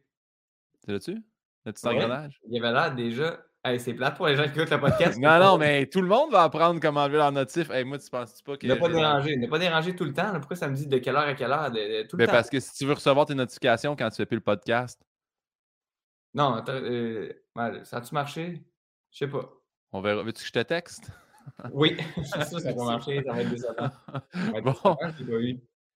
C'est 0.84 0.92
là-dessus? 0.92 1.24
Le 1.66 1.72
petit 1.72 1.88
engrenage? 1.88 2.40
Il 2.48 2.56
y 2.56 2.60
avait 2.60 2.72
là 2.72 2.90
déjà 2.90 3.45
c'est 3.80 3.94
plate 3.94 4.16
pour 4.16 4.28
les 4.28 4.36
gens 4.36 4.44
qui 4.44 4.60
écoutent 4.60 4.70
le 4.70 4.80
podcast. 4.80 5.18
non, 5.22 5.40
non, 5.40 5.58
mais 5.58 5.88
tout 5.88 6.02
le 6.02 6.08
monde 6.08 6.32
va 6.32 6.44
apprendre 6.44 6.80
comment 6.80 7.02
enlever 7.02 7.18
leur 7.18 7.32
notif. 7.32 7.70
Hey, 7.72 7.84
moi, 7.84 7.98
tu 7.98 8.10
penses 8.10 8.42
pas 8.42 8.58
que. 8.58 8.68
Ne 8.68 8.76
pas 8.76 8.90
déranger. 8.90 9.38
Ne 9.38 9.48
pas 9.48 9.60
déranger 9.60 9.96
tout 9.96 10.06
le 10.06 10.14
temps. 10.14 10.32
Pourquoi 10.34 10.56
ça 10.56 10.68
me 10.68 10.76
dit 10.76 10.88
de 10.88 10.98
quelle 11.00 11.16
heure 11.16 11.24
à 11.24 11.34
quelle 11.34 11.52
heure? 11.52 11.72
tout 12.08 12.18
le 12.18 12.26
temps? 12.26 12.32
Parce 12.32 12.50
que 12.50 12.60
si 12.60 12.74
tu 12.76 12.86
veux 12.86 12.94
recevoir 12.94 13.26
tes 13.26 13.36
notifications 13.36 13.96
quand 13.96 14.10
tu 14.10 14.18
fais 14.18 14.26
plus 14.26 14.38
le 14.38 14.42
podcast. 14.42 15.02
Non, 16.34 16.62
euh, 16.68 17.34
ça 17.84 17.98
a-tu 17.98 18.14
marché? 18.14 18.62
Je 19.12 19.20
sais 19.20 19.28
pas. 19.28 19.50
On 19.94 20.02
verra. 20.02 20.22
Veux-tu 20.22 20.42
que 20.42 20.48
je 20.48 20.52
te 20.52 20.60
texte? 20.60 21.10
oui, 21.72 21.98
ça, 22.26 22.44
ça 22.44 22.74
va 22.74 22.84
marcher. 22.84 23.24
Ça 23.24 23.34
va 23.34 23.42
être 23.42 23.50
décevant. 23.50 23.90
bon. 24.64 24.98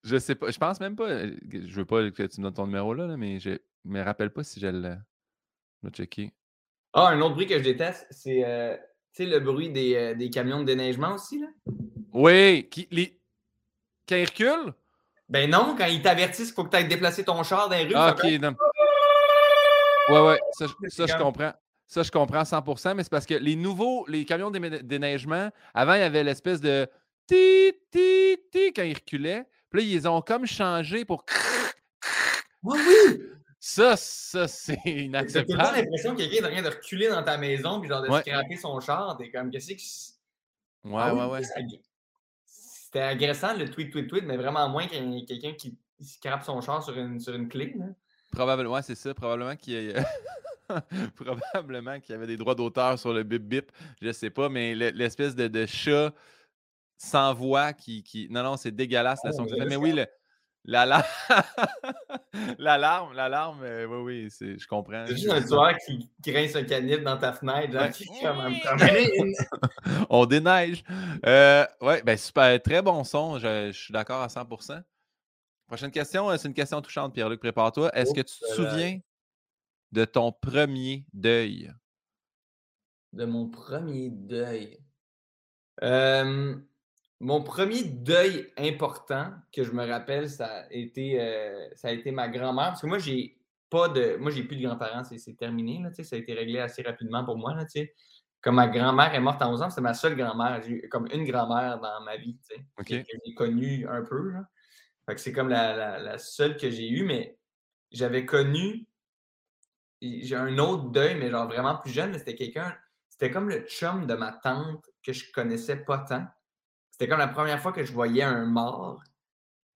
Je 0.04 0.18
sais 0.18 0.36
pas. 0.36 0.50
Je 0.50 0.58
pense 0.58 0.80
même 0.80 0.96
pas. 0.96 1.28
Je 1.28 1.76
veux 1.76 1.86
pas 1.86 2.10
que 2.10 2.24
tu 2.24 2.40
me 2.40 2.46
donnes 2.46 2.54
ton 2.54 2.66
numéro 2.66 2.94
là, 2.94 3.16
mais 3.18 3.40
je 3.40 3.58
me 3.84 4.02
rappelle 4.02 4.32
pas 4.32 4.44
si 4.44 4.60
je 4.60 4.68
le. 4.68 4.96
Je 5.84 5.90
checker. 5.90 6.34
Ah, 6.94 7.10
un 7.10 7.22
autre 7.22 7.36
bruit 7.36 7.48
que 7.48 7.58
je 7.58 7.64
déteste, 7.64 8.08
c'est 8.10 8.44
euh, 8.44 8.76
le 9.20 9.40
bruit 9.40 9.70
des, 9.70 9.96
euh, 9.96 10.16
des, 10.16 10.30
camions 10.30 10.60
de 10.62 10.66
déneigement 10.66 11.16
aussi. 11.16 11.40
Là? 11.40 11.48
Oui, 12.14 12.68
qui, 12.70 12.88
les... 12.92 13.20
quand 14.08 14.16
ils 14.16 14.26
reculent? 14.26 14.74
Ben 15.28 15.50
non, 15.50 15.76
quand 15.78 15.86
ils 15.86 16.02
t'avertissent 16.02 16.48
qu'il 16.48 16.56
faut 16.56 16.64
que 16.64 16.72
tu 16.72 16.78
ailles 16.78 16.88
déplacer 16.88 17.24
ton 17.24 17.44
char 17.44 17.70
dans 17.70 17.76
les 17.76 17.84
rues. 17.84 17.94
Ah, 17.96 18.16
ok, 18.18 18.24
non. 18.42 18.56
Ouais, 20.10 20.28
ouais, 20.28 20.40
ça, 20.54 20.66
ça 20.88 21.06
je 21.06 21.16
comprends. 21.22 21.54
Ça, 21.88 22.04
je 22.04 22.12
comprends 22.12 22.44
100% 22.44 22.96
mais 22.96 23.04
c'est 23.04 23.10
parce 23.10 23.26
que 23.26 23.34
les 23.34 23.56
nouveaux, 23.56 24.06
les 24.08 24.24
camions 24.24 24.52
de 24.52 24.60
déneigement, 24.82 25.50
avant, 25.74 25.96
il 25.96 26.02
y 26.02 26.04
avait 26.04 26.24
l'espèce 26.24 26.62
de 26.62 26.88
ti, 27.26 27.74
ti, 27.92 28.38
ti 28.52 28.74
quand 28.74 28.84
ils 28.84 28.94
reculaient. 28.94 29.46
Puis 29.70 29.82
là, 29.82 29.88
ils 29.88 30.08
ont 30.08 30.22
comme 30.22 30.46
changé 30.46 31.06
pour. 31.06 31.26
Oui, 32.64 32.80
oui! 32.88 33.22
Ça, 33.60 33.98
ça, 33.98 34.48
c'est 34.48 34.80
inacceptable. 34.86 35.60
T'as 35.60 35.70
tout 35.70 35.76
l'impression 35.76 36.16
qu'il 36.16 36.34
y 36.34 36.38
a 36.40 36.42
quelqu'un 36.42 36.62
de 36.62 36.70
reculer 36.70 37.10
dans 37.10 37.24
ta 37.24 37.38
maison 37.38 37.80
puis 37.80 37.90
genre 37.90 38.02
de 38.02 38.08
scraper 38.08 38.56
son 38.56 38.80
char. 38.80 39.18
T'es 39.18 39.30
comme, 39.30 39.52
qu'est-ce 39.52 39.74
que. 39.74 40.90
Ouais, 40.90 41.02
ah 41.02 41.14
ouais, 41.14 41.26
ouais. 41.26 41.42
C'était 42.46 43.02
agressant 43.02 43.56
le 43.56 43.70
tweet, 43.70 43.92
tweet, 43.92 44.08
tweet, 44.08 44.24
mais 44.24 44.38
vraiment 44.38 44.68
moins 44.70 44.88
qu'un 44.88 45.24
quelqu'un 45.28 45.54
qui 45.54 45.78
scrape 46.02 46.44
son 46.44 46.62
char 46.62 46.82
sur 46.82 46.98
une, 46.98 47.20
sur 47.20 47.36
une 47.36 47.50
clé. 47.50 47.76
Là. 47.78 47.86
Probablement, 48.32 48.74
ouais, 48.74 48.82
c'est 48.82 48.96
ça. 48.96 49.14
Probablement 49.14 49.56
qu'il 49.56 49.74
y, 49.74 49.94
a... 49.94 50.06
Probablement 51.16 52.00
qu'il 52.00 52.14
y 52.14 52.18
avait 52.18 52.28
des 52.28 52.38
droits 52.38 52.56
d'auteur 52.56 52.98
sur 52.98 53.14
le 53.14 53.24
bip 53.24 53.44
bip. 53.44 53.72
Je 54.02 54.12
sais 54.12 54.30
pas, 54.30 54.50
mais 54.50 54.74
l'espèce 54.74 55.36
de, 55.36 55.48
de, 55.48 55.66
chat 55.66 56.14
sans 56.98 57.34
voix 57.34 57.74
qui. 57.74 58.04
qui... 58.04 58.28
Non, 58.30 58.44
non, 58.44 58.58
c'est 58.58 58.72
dégueulasse 58.72 59.20
la 59.24 59.32
ah, 59.32 59.34
son 59.34 59.46
que 59.46 59.56
fait. 59.56 59.66
Mais 59.66 59.76
oui, 59.76 59.92
le, 59.92 60.06
L'alarme, 60.70 61.04
l'alarme, 62.60 63.14
l'alarme, 63.16 63.64
euh, 63.64 63.86
oui, 63.88 64.30
oui, 64.40 64.58
je 64.60 64.68
comprends. 64.68 65.04
C'est 65.08 65.18
juste 65.18 65.32
un 65.32 65.42
tueur 65.42 65.76
qui 65.84 66.12
grince 66.22 66.56
un 66.56 66.64
canif 66.64 67.02
dans 67.02 67.18
ta 67.18 67.34
fenêtre, 67.34 67.74
genre, 67.74 67.90
qui 67.90 68.08
On 70.12 70.28
déneige. 70.28 70.84
Euh, 71.26 71.66
ouais, 71.82 72.04
ben 72.04 72.16
super, 72.16 72.62
très 72.62 72.84
bon 72.84 73.04
son, 73.04 73.40
je, 73.40 73.72
suis 73.72 73.92
d'accord 73.92 74.22
à 74.22 74.28
100%. 74.28 74.84
Prochaine 75.66 75.90
question, 75.90 76.30
euh, 76.30 76.38
c'est 76.38 76.48
une 76.48 76.54
question 76.54 76.80
touchante, 76.84 77.16
Pierre-Luc, 77.16 77.40
prépare-toi. 77.40 77.90
Est-ce 77.98 78.14
que 78.14 78.22
tu 78.22 78.38
te 78.40 78.54
souviens 78.54 79.00
de 79.92 80.06
ton 80.06 80.32
premier 80.32 81.04
deuil? 81.14 81.74
De 83.12 83.26
mon 83.26 83.50
premier 83.50 84.12
deuil? 84.12 84.78
Euh, 85.82 86.56
mon 87.20 87.44
premier 87.44 87.84
deuil 87.84 88.52
important 88.58 89.32
que 89.52 89.64
je 89.64 89.72
me 89.72 89.86
rappelle, 89.86 90.30
ça 90.30 90.46
a 90.62 90.72
été, 90.72 91.20
euh, 91.22 91.68
ça 91.76 91.90
a 91.90 91.92
été 91.92 92.12
ma 92.12 92.28
grand-mère. 92.30 92.68
Parce 92.70 92.82
que 92.82 92.88
moi, 92.88 92.98
j'ai 93.00 93.38
pas 93.70 93.90
de. 93.90 94.16
Moi, 94.18 94.32
j'ai 94.32 94.44
plus 94.44 94.56
de 94.58 94.66
grands-parents, 94.66 95.04
c'est 95.04 95.36
terminé. 95.38 95.82
Là, 95.84 95.90
ça 96.04 96.16
a 96.16 96.20
été 96.20 96.34
réglé 96.34 96.60
assez 96.60 96.82
rapidement 96.82 97.26
pour 97.26 97.38
moi. 97.38 97.54
Là, 97.54 97.66
comme 98.42 98.56
ma 98.56 98.68
grand-mère 98.70 99.14
est 99.14 99.20
morte 99.20 99.42
à 99.42 99.50
11 99.50 99.62
ans, 99.62 99.70
c'était 99.70 99.82
ma 99.82 99.94
seule 99.94 100.16
grand-mère. 100.16 100.62
J'ai 100.64 100.72
eu 100.86 100.90
comme 100.90 101.08
une 101.12 101.26
grand-mère 101.26 101.78
dans 101.80 102.02
ma 102.06 102.16
vie, 102.16 102.38
tu 102.38 102.56
sais, 102.56 102.66
OK. 102.80 102.88
que 102.88 102.96
j'ai 103.26 103.34
connue 103.36 103.86
un 103.88 104.02
peu. 104.04 104.32
Là. 104.32 104.48
Fait 105.06 105.16
que 105.16 105.22
c'est 105.22 105.34
comme 105.34 105.50
la, 105.50 105.76
la- 105.76 106.00
la 106.00 106.18
seule 106.18 106.56
que 106.56 106.70
j'ai 106.70 106.88
eue, 106.90 107.04
mais 107.04 107.38
j'avais 107.92 108.26
connu. 108.26 108.88
J'ai 110.02 110.36
un 110.38 110.58
autre 110.58 110.86
deuil, 110.92 111.16
mais 111.16 111.30
genre 111.30 111.48
vraiment 111.48 111.76
plus 111.76 111.92
jeune, 111.92 112.18
c'était 112.18 112.36
quelqu'un. 112.36 112.74
C'était 113.10 113.30
comme 113.32 113.50
le 113.50 113.60
chum 113.68 114.08
de 114.08 114.14
ma 114.14 114.32
tante 114.32 114.86
que 115.04 115.12
je 115.12 115.30
connaissais 115.34 115.76
pas 115.76 115.98
tant. 115.98 116.26
C'était 117.00 117.12
comme 117.12 117.20
la 117.20 117.30
première 117.30 117.62
fois 117.62 117.72
que 117.72 117.86
je 117.86 117.94
voyais 117.94 118.24
un 118.24 118.46
mort. 118.46 119.02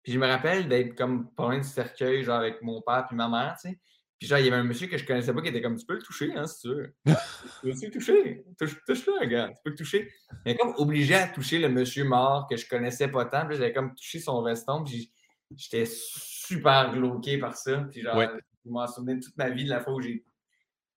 Puis 0.04 0.12
je 0.12 0.20
me 0.20 0.28
rappelle 0.28 0.68
d'être 0.68 0.94
comme 0.98 1.34
pas 1.34 1.44
loin 1.44 1.58
du 1.58 1.64
cercueil, 1.64 2.22
genre 2.22 2.36
avec 2.40 2.62
mon 2.62 2.82
père 2.82 3.06
puis 3.08 3.16
ma 3.16 3.30
mère, 3.30 3.56
tu 3.62 3.70
sais. 3.70 3.80
Puis 4.20 4.28
genre, 4.28 4.40
il 4.40 4.46
y 4.46 4.48
avait 4.50 4.58
un 4.58 4.66
monsieur 4.66 4.88
que 4.88 4.98
je 4.98 5.06
connaissais 5.06 5.34
pas 5.34 5.42
qui 5.42 5.48
était 5.48 5.62
comme 5.62 5.78
tu 5.78 5.86
peux 5.86 5.96
le 5.96 6.02
toucher, 6.02 6.34
hein, 6.36 6.46
si 6.46 6.60
tu 6.62 6.68
veux. 6.68 6.96
tu 7.06 7.14
peux 7.62 7.70
le 7.70 7.92
toucher. 7.92 8.46
Touche, 8.60 8.84
touche-le, 8.86 9.26
gars. 9.28 9.48
Tu 9.50 9.56
peux 9.64 9.70
le 9.70 9.76
toucher. 9.78 10.12
Mais 10.46 10.58
comme 10.58 10.74
obligé 10.78 11.16
à 11.16 11.28
toucher 11.30 11.60
le 11.60 11.70
monsieur 11.70 12.04
mort 12.04 12.46
que 12.50 12.58
je 12.58 12.68
connaissais 12.68 13.08
pas 13.08 13.24
tant. 13.26 13.48
Puis 13.48 13.56
j'avais 13.56 13.72
comme 13.72 13.96
touché 13.96 14.20
son 14.20 14.44
veston. 14.44 14.84
Puis 14.84 15.10
j'étais 15.56 15.86
super 15.88 16.92
glauqué 16.92 17.38
par 17.38 17.56
ça. 17.56 17.86
Puis 17.90 18.02
genre, 18.02 18.18
Ouais. 18.18 18.30
je 18.66 18.70
m'en 18.70 18.86
souvenais 18.88 19.18
toute 19.22 19.38
ma 19.38 19.50
vie 19.50 19.64
de 19.64 19.70
la 19.70 19.80
fois 19.80 19.94
où 19.94 20.02
j'ai 20.02 20.26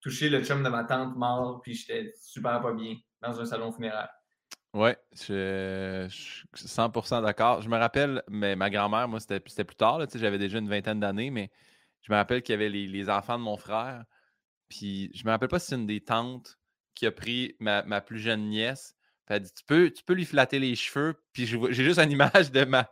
touché 0.01 0.29
le 0.29 0.43
chum 0.45 0.65
de 0.65 0.69
ma 0.69 0.83
tante 0.83 1.17
mort. 1.17 1.61
Puis 1.62 1.75
j'étais 1.75 2.12
super 2.21 2.61
pas 2.61 2.73
bien 2.73 2.97
dans 3.23 3.41
un 3.41 3.45
salon 3.45 3.71
funéraire. 3.73 4.09
Ouais, 4.77 4.99
je, 5.15 6.07
suis 6.11 6.69
100% 6.69 7.23
d'accord. 7.23 7.62
Je 7.62 7.69
me 7.71 7.79
rappelle, 7.79 8.23
mais 8.29 8.57
ma 8.57 8.69
grand-mère, 8.69 9.09
moi, 9.09 9.21
c'était 9.21 9.41
plus 9.41 9.75
tard, 9.75 10.07
j'avais 10.15 10.37
déjà 10.37 10.59
une 10.59 10.69
vingtaine 10.69 11.01
d'années, 11.01 11.31
mais 11.31 11.51
je 12.03 12.12
me 12.12 12.17
rappelle 12.19 12.43
qu'il 12.43 12.53
y 12.53 12.57
avait 12.57 12.69
les, 12.69 13.09
enfants 13.09 13.39
de 13.39 13.43
mon 13.43 13.57
frère. 13.57 14.05
Puis 14.69 15.11
je 15.15 15.25
me 15.25 15.31
rappelle 15.31 15.49
pas 15.49 15.61
si 15.61 15.69
c'est 15.69 15.77
une 15.77 15.87
des 15.87 16.03
tantes 16.03 16.59
qui 16.95 17.07
a 17.07 17.11
pris 17.11 17.57
ma, 17.59 17.83
plus 18.03 18.19
jeune 18.19 18.51
nièce. 18.51 18.95
Elle 19.29 19.41
dit 19.45 19.53
tu 19.55 19.65
peux, 19.65 19.91
tu 19.91 20.05
peux 20.05 20.12
lui 20.12 20.27
flatter 20.27 20.59
les 20.59 20.75
cheveux. 20.77 21.15
Puis 21.33 21.47
j'ai 21.47 21.85
juste 21.85 21.99
une 21.99 22.11
image 22.12 22.53
de 22.53 22.67
ma, 22.67 22.91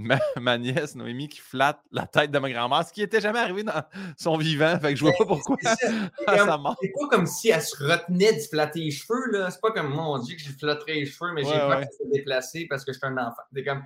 ma, 0.00 0.18
ma 0.40 0.58
nièce, 0.58 0.94
Noémie, 0.94 1.28
qui 1.28 1.40
flatte 1.40 1.80
la 1.92 2.06
tête 2.06 2.30
de 2.30 2.38
ma 2.38 2.50
grand-mère, 2.50 2.86
ce 2.86 2.92
qui 2.92 3.00
n'était 3.00 3.20
jamais 3.20 3.38
arrivé 3.38 3.62
dans 3.62 3.82
son 4.16 4.36
vivant. 4.36 4.78
Fait 4.80 4.90
que 4.90 4.96
je 4.96 5.04
vois 5.04 5.12
pas 5.18 5.24
pourquoi 5.26 5.56
C'est 5.62 5.90
mort. 6.58 6.76
C'est 6.80 6.92
pas 6.98 7.08
comme 7.08 7.26
si 7.26 7.50
elle 7.50 7.62
se 7.62 7.76
retenait 7.76 8.32
de 8.32 8.40
flatter 8.40 8.80
les 8.80 8.90
cheveux, 8.90 9.30
là. 9.32 9.50
C'est 9.50 9.60
pas 9.60 9.72
comme 9.72 9.92
moi, 9.92 10.04
on 10.04 10.18
dit 10.18 10.36
que 10.36 10.42
je 10.42 10.50
flatterais 10.52 10.94
les 10.94 11.06
cheveux, 11.06 11.32
mais 11.34 11.44
j'ai 11.44 11.50
peur 11.50 11.78
ouais. 11.78 11.86
se 11.86 12.10
déplacer 12.10 12.66
parce 12.68 12.84
que 12.84 12.92
je 12.92 12.98
suis 12.98 13.06
un 13.06 13.16
enfant. 13.18 13.42
C'est 13.54 13.64
comme, 13.64 13.82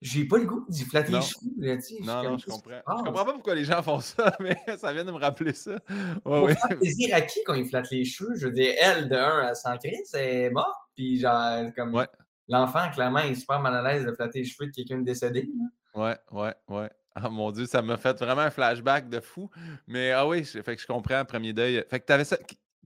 j'ai 0.00 0.24
pas 0.24 0.38
le 0.38 0.44
goût 0.46 0.64
d'y 0.68 0.84
flatter 0.84 1.12
Non. 1.12 1.18
les 1.18 1.24
cheveux, 1.24 1.50
là, 1.58 1.76
tu 1.76 1.82
sais. 1.82 1.94
suis 1.94 2.04
Non, 2.04 2.22
non, 2.22 2.38
je 2.38 2.46
comprends. 2.46 2.70
Je 2.70 3.04
comprends 3.04 3.24
pas 3.24 3.32
pourquoi 3.32 3.54
les 3.54 3.64
gens 3.64 3.82
font 3.82 4.00
ça, 4.00 4.36
mais 4.40 4.56
ça 4.78 4.92
vient 4.92 5.04
de 5.04 5.10
me 5.12 5.18
rappeler 5.18 5.52
ça. 5.52 5.72
Ouais, 5.72 5.78
Pour 6.22 6.42
ouais. 6.44 6.54
faire 6.54 6.78
plaisir 6.78 7.14
à 7.14 7.20
qui 7.20 7.40
quand 7.44 7.54
il 7.54 7.66
flatte 7.66 7.90
les 7.90 8.04
cheveux? 8.04 8.34
Je 8.36 8.46
veux 8.46 8.52
dire, 8.52 8.74
elle, 8.80 9.08
de 9.08 9.16
un, 9.16 9.48
elle 9.48 9.56
s'en 9.56 9.76
crise, 9.76 10.14
elle 10.14 10.36
est 10.36 10.50
morte, 10.50 10.76
puis 10.94 11.18
genre, 11.18 11.64
comme, 11.76 11.94
Ouais. 11.94 12.06
L'enfant, 12.48 12.90
clairement, 12.90 13.20
il 13.20 13.32
est 13.32 13.34
super 13.36 13.60
mal 13.60 13.74
à 13.74 13.82
l'aise 13.82 14.04
de 14.06 14.12
flatter 14.12 14.40
les 14.40 14.44
cheveux 14.44 14.66
de 14.68 14.72
quelqu'un 14.74 14.98
de 14.98 15.04
décédé, 15.04 15.42
là. 15.42 15.64
Ouais, 15.94 16.16
ouais, 16.30 16.54
ouais. 16.68 16.90
Ah 17.14 17.28
mon 17.30 17.50
Dieu, 17.50 17.66
ça 17.66 17.82
m'a 17.82 17.96
fait 17.96 18.16
vraiment 18.18 18.42
un 18.42 18.50
flashback 18.50 19.08
de 19.08 19.20
fou. 19.20 19.50
Mais 19.86 20.12
ah 20.12 20.26
oui, 20.26 20.44
je- 20.44 20.62
fait 20.62 20.76
que 20.76 20.82
je 20.82 20.86
comprends, 20.86 21.24
premier 21.24 21.52
deuil. 21.52 21.84
Fait 21.90 22.00
que 22.00 22.04
t'avais 22.06 22.24
ça. 22.24 22.36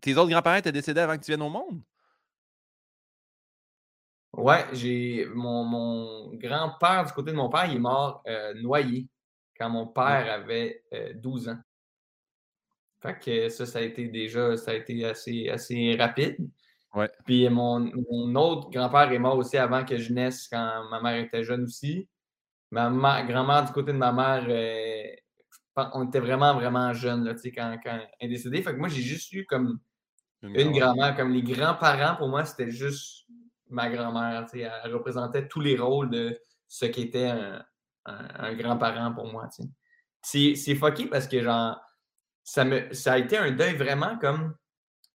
Tes 0.00 0.16
autres 0.16 0.30
grands-parents 0.30 0.56
étaient 0.56 0.72
décédés 0.72 1.00
avant 1.00 1.16
que 1.18 1.22
tu 1.24 1.30
viennes 1.30 1.42
au 1.42 1.50
monde? 1.50 1.82
Ouais, 4.32 4.64
j'ai 4.72 5.26
mon, 5.26 5.64
mon 5.64 6.34
grand-père, 6.36 7.04
du 7.04 7.12
côté 7.12 7.32
de 7.32 7.36
mon 7.36 7.50
père, 7.50 7.66
il 7.66 7.76
est 7.76 7.78
mort 7.78 8.22
euh, 8.26 8.54
noyé 8.54 9.06
quand 9.58 9.68
mon 9.68 9.86
père 9.86 10.30
avait 10.32 10.84
euh, 10.94 11.12
12 11.14 11.48
ans. 11.50 11.58
Fait 13.00 13.18
que 13.18 13.48
ça, 13.48 13.66
ça 13.66 13.80
a 13.80 13.82
été 13.82 14.06
déjà, 14.08 14.56
ça 14.56 14.70
a 14.70 14.74
été 14.74 15.04
assez, 15.04 15.48
assez 15.48 15.96
rapide. 15.96 16.48
Ouais. 16.94 17.10
Puis 17.24 17.48
mon, 17.48 17.80
mon 18.10 18.34
autre 18.34 18.70
grand-père 18.70 19.10
est 19.12 19.18
mort 19.18 19.38
aussi 19.38 19.56
avant 19.56 19.84
que 19.84 19.96
je 19.96 20.12
naisse, 20.12 20.46
quand 20.48 20.84
ma 20.90 21.00
mère 21.00 21.16
était 21.24 21.42
jeune 21.42 21.64
aussi. 21.64 22.08
Ma 22.70 22.90
ma- 22.90 23.22
grand-mère, 23.22 23.64
du 23.64 23.72
côté 23.72 23.92
de 23.92 23.98
ma 23.98 24.12
mère, 24.12 24.44
euh, 24.48 25.04
on 25.94 26.06
était 26.06 26.20
vraiment, 26.20 26.54
vraiment 26.54 26.92
jeunes 26.92 27.24
là, 27.24 27.34
quand, 27.34 27.78
quand 27.82 27.98
elle 28.20 28.26
est 28.26 28.28
décédée. 28.28 28.62
Fait 28.62 28.72
que 28.72 28.78
moi, 28.78 28.88
j'ai 28.88 29.02
juste 29.02 29.32
eu 29.32 29.46
comme 29.46 29.80
une 30.42 30.52
grand-mère. 30.72 30.80
grand-mère, 30.94 31.16
comme 31.16 31.32
les 31.32 31.42
grands-parents, 31.42 32.16
pour 32.16 32.28
moi, 32.28 32.44
c'était 32.44 32.70
juste 32.70 33.26
ma 33.70 33.88
grand-mère. 33.88 34.46
Elle 34.54 34.92
représentait 34.94 35.48
tous 35.48 35.60
les 35.60 35.78
rôles 35.78 36.10
de 36.10 36.38
ce 36.68 36.86
qu'était 36.86 37.28
un, 37.28 37.64
un- 38.06 38.28
un 38.38 38.54
grand-parent 38.54 39.12
pour 39.14 39.30
moi. 39.32 39.48
c'est 40.22 40.74
fucké 40.74 41.06
parce 41.06 41.26
que 41.26 41.42
genre, 41.42 41.80
ça, 42.44 42.64
me, 42.64 42.92
ça 42.92 43.14
a 43.14 43.18
été 43.18 43.38
un 43.38 43.50
deuil 43.52 43.76
vraiment 43.76 44.18
comme 44.18 44.54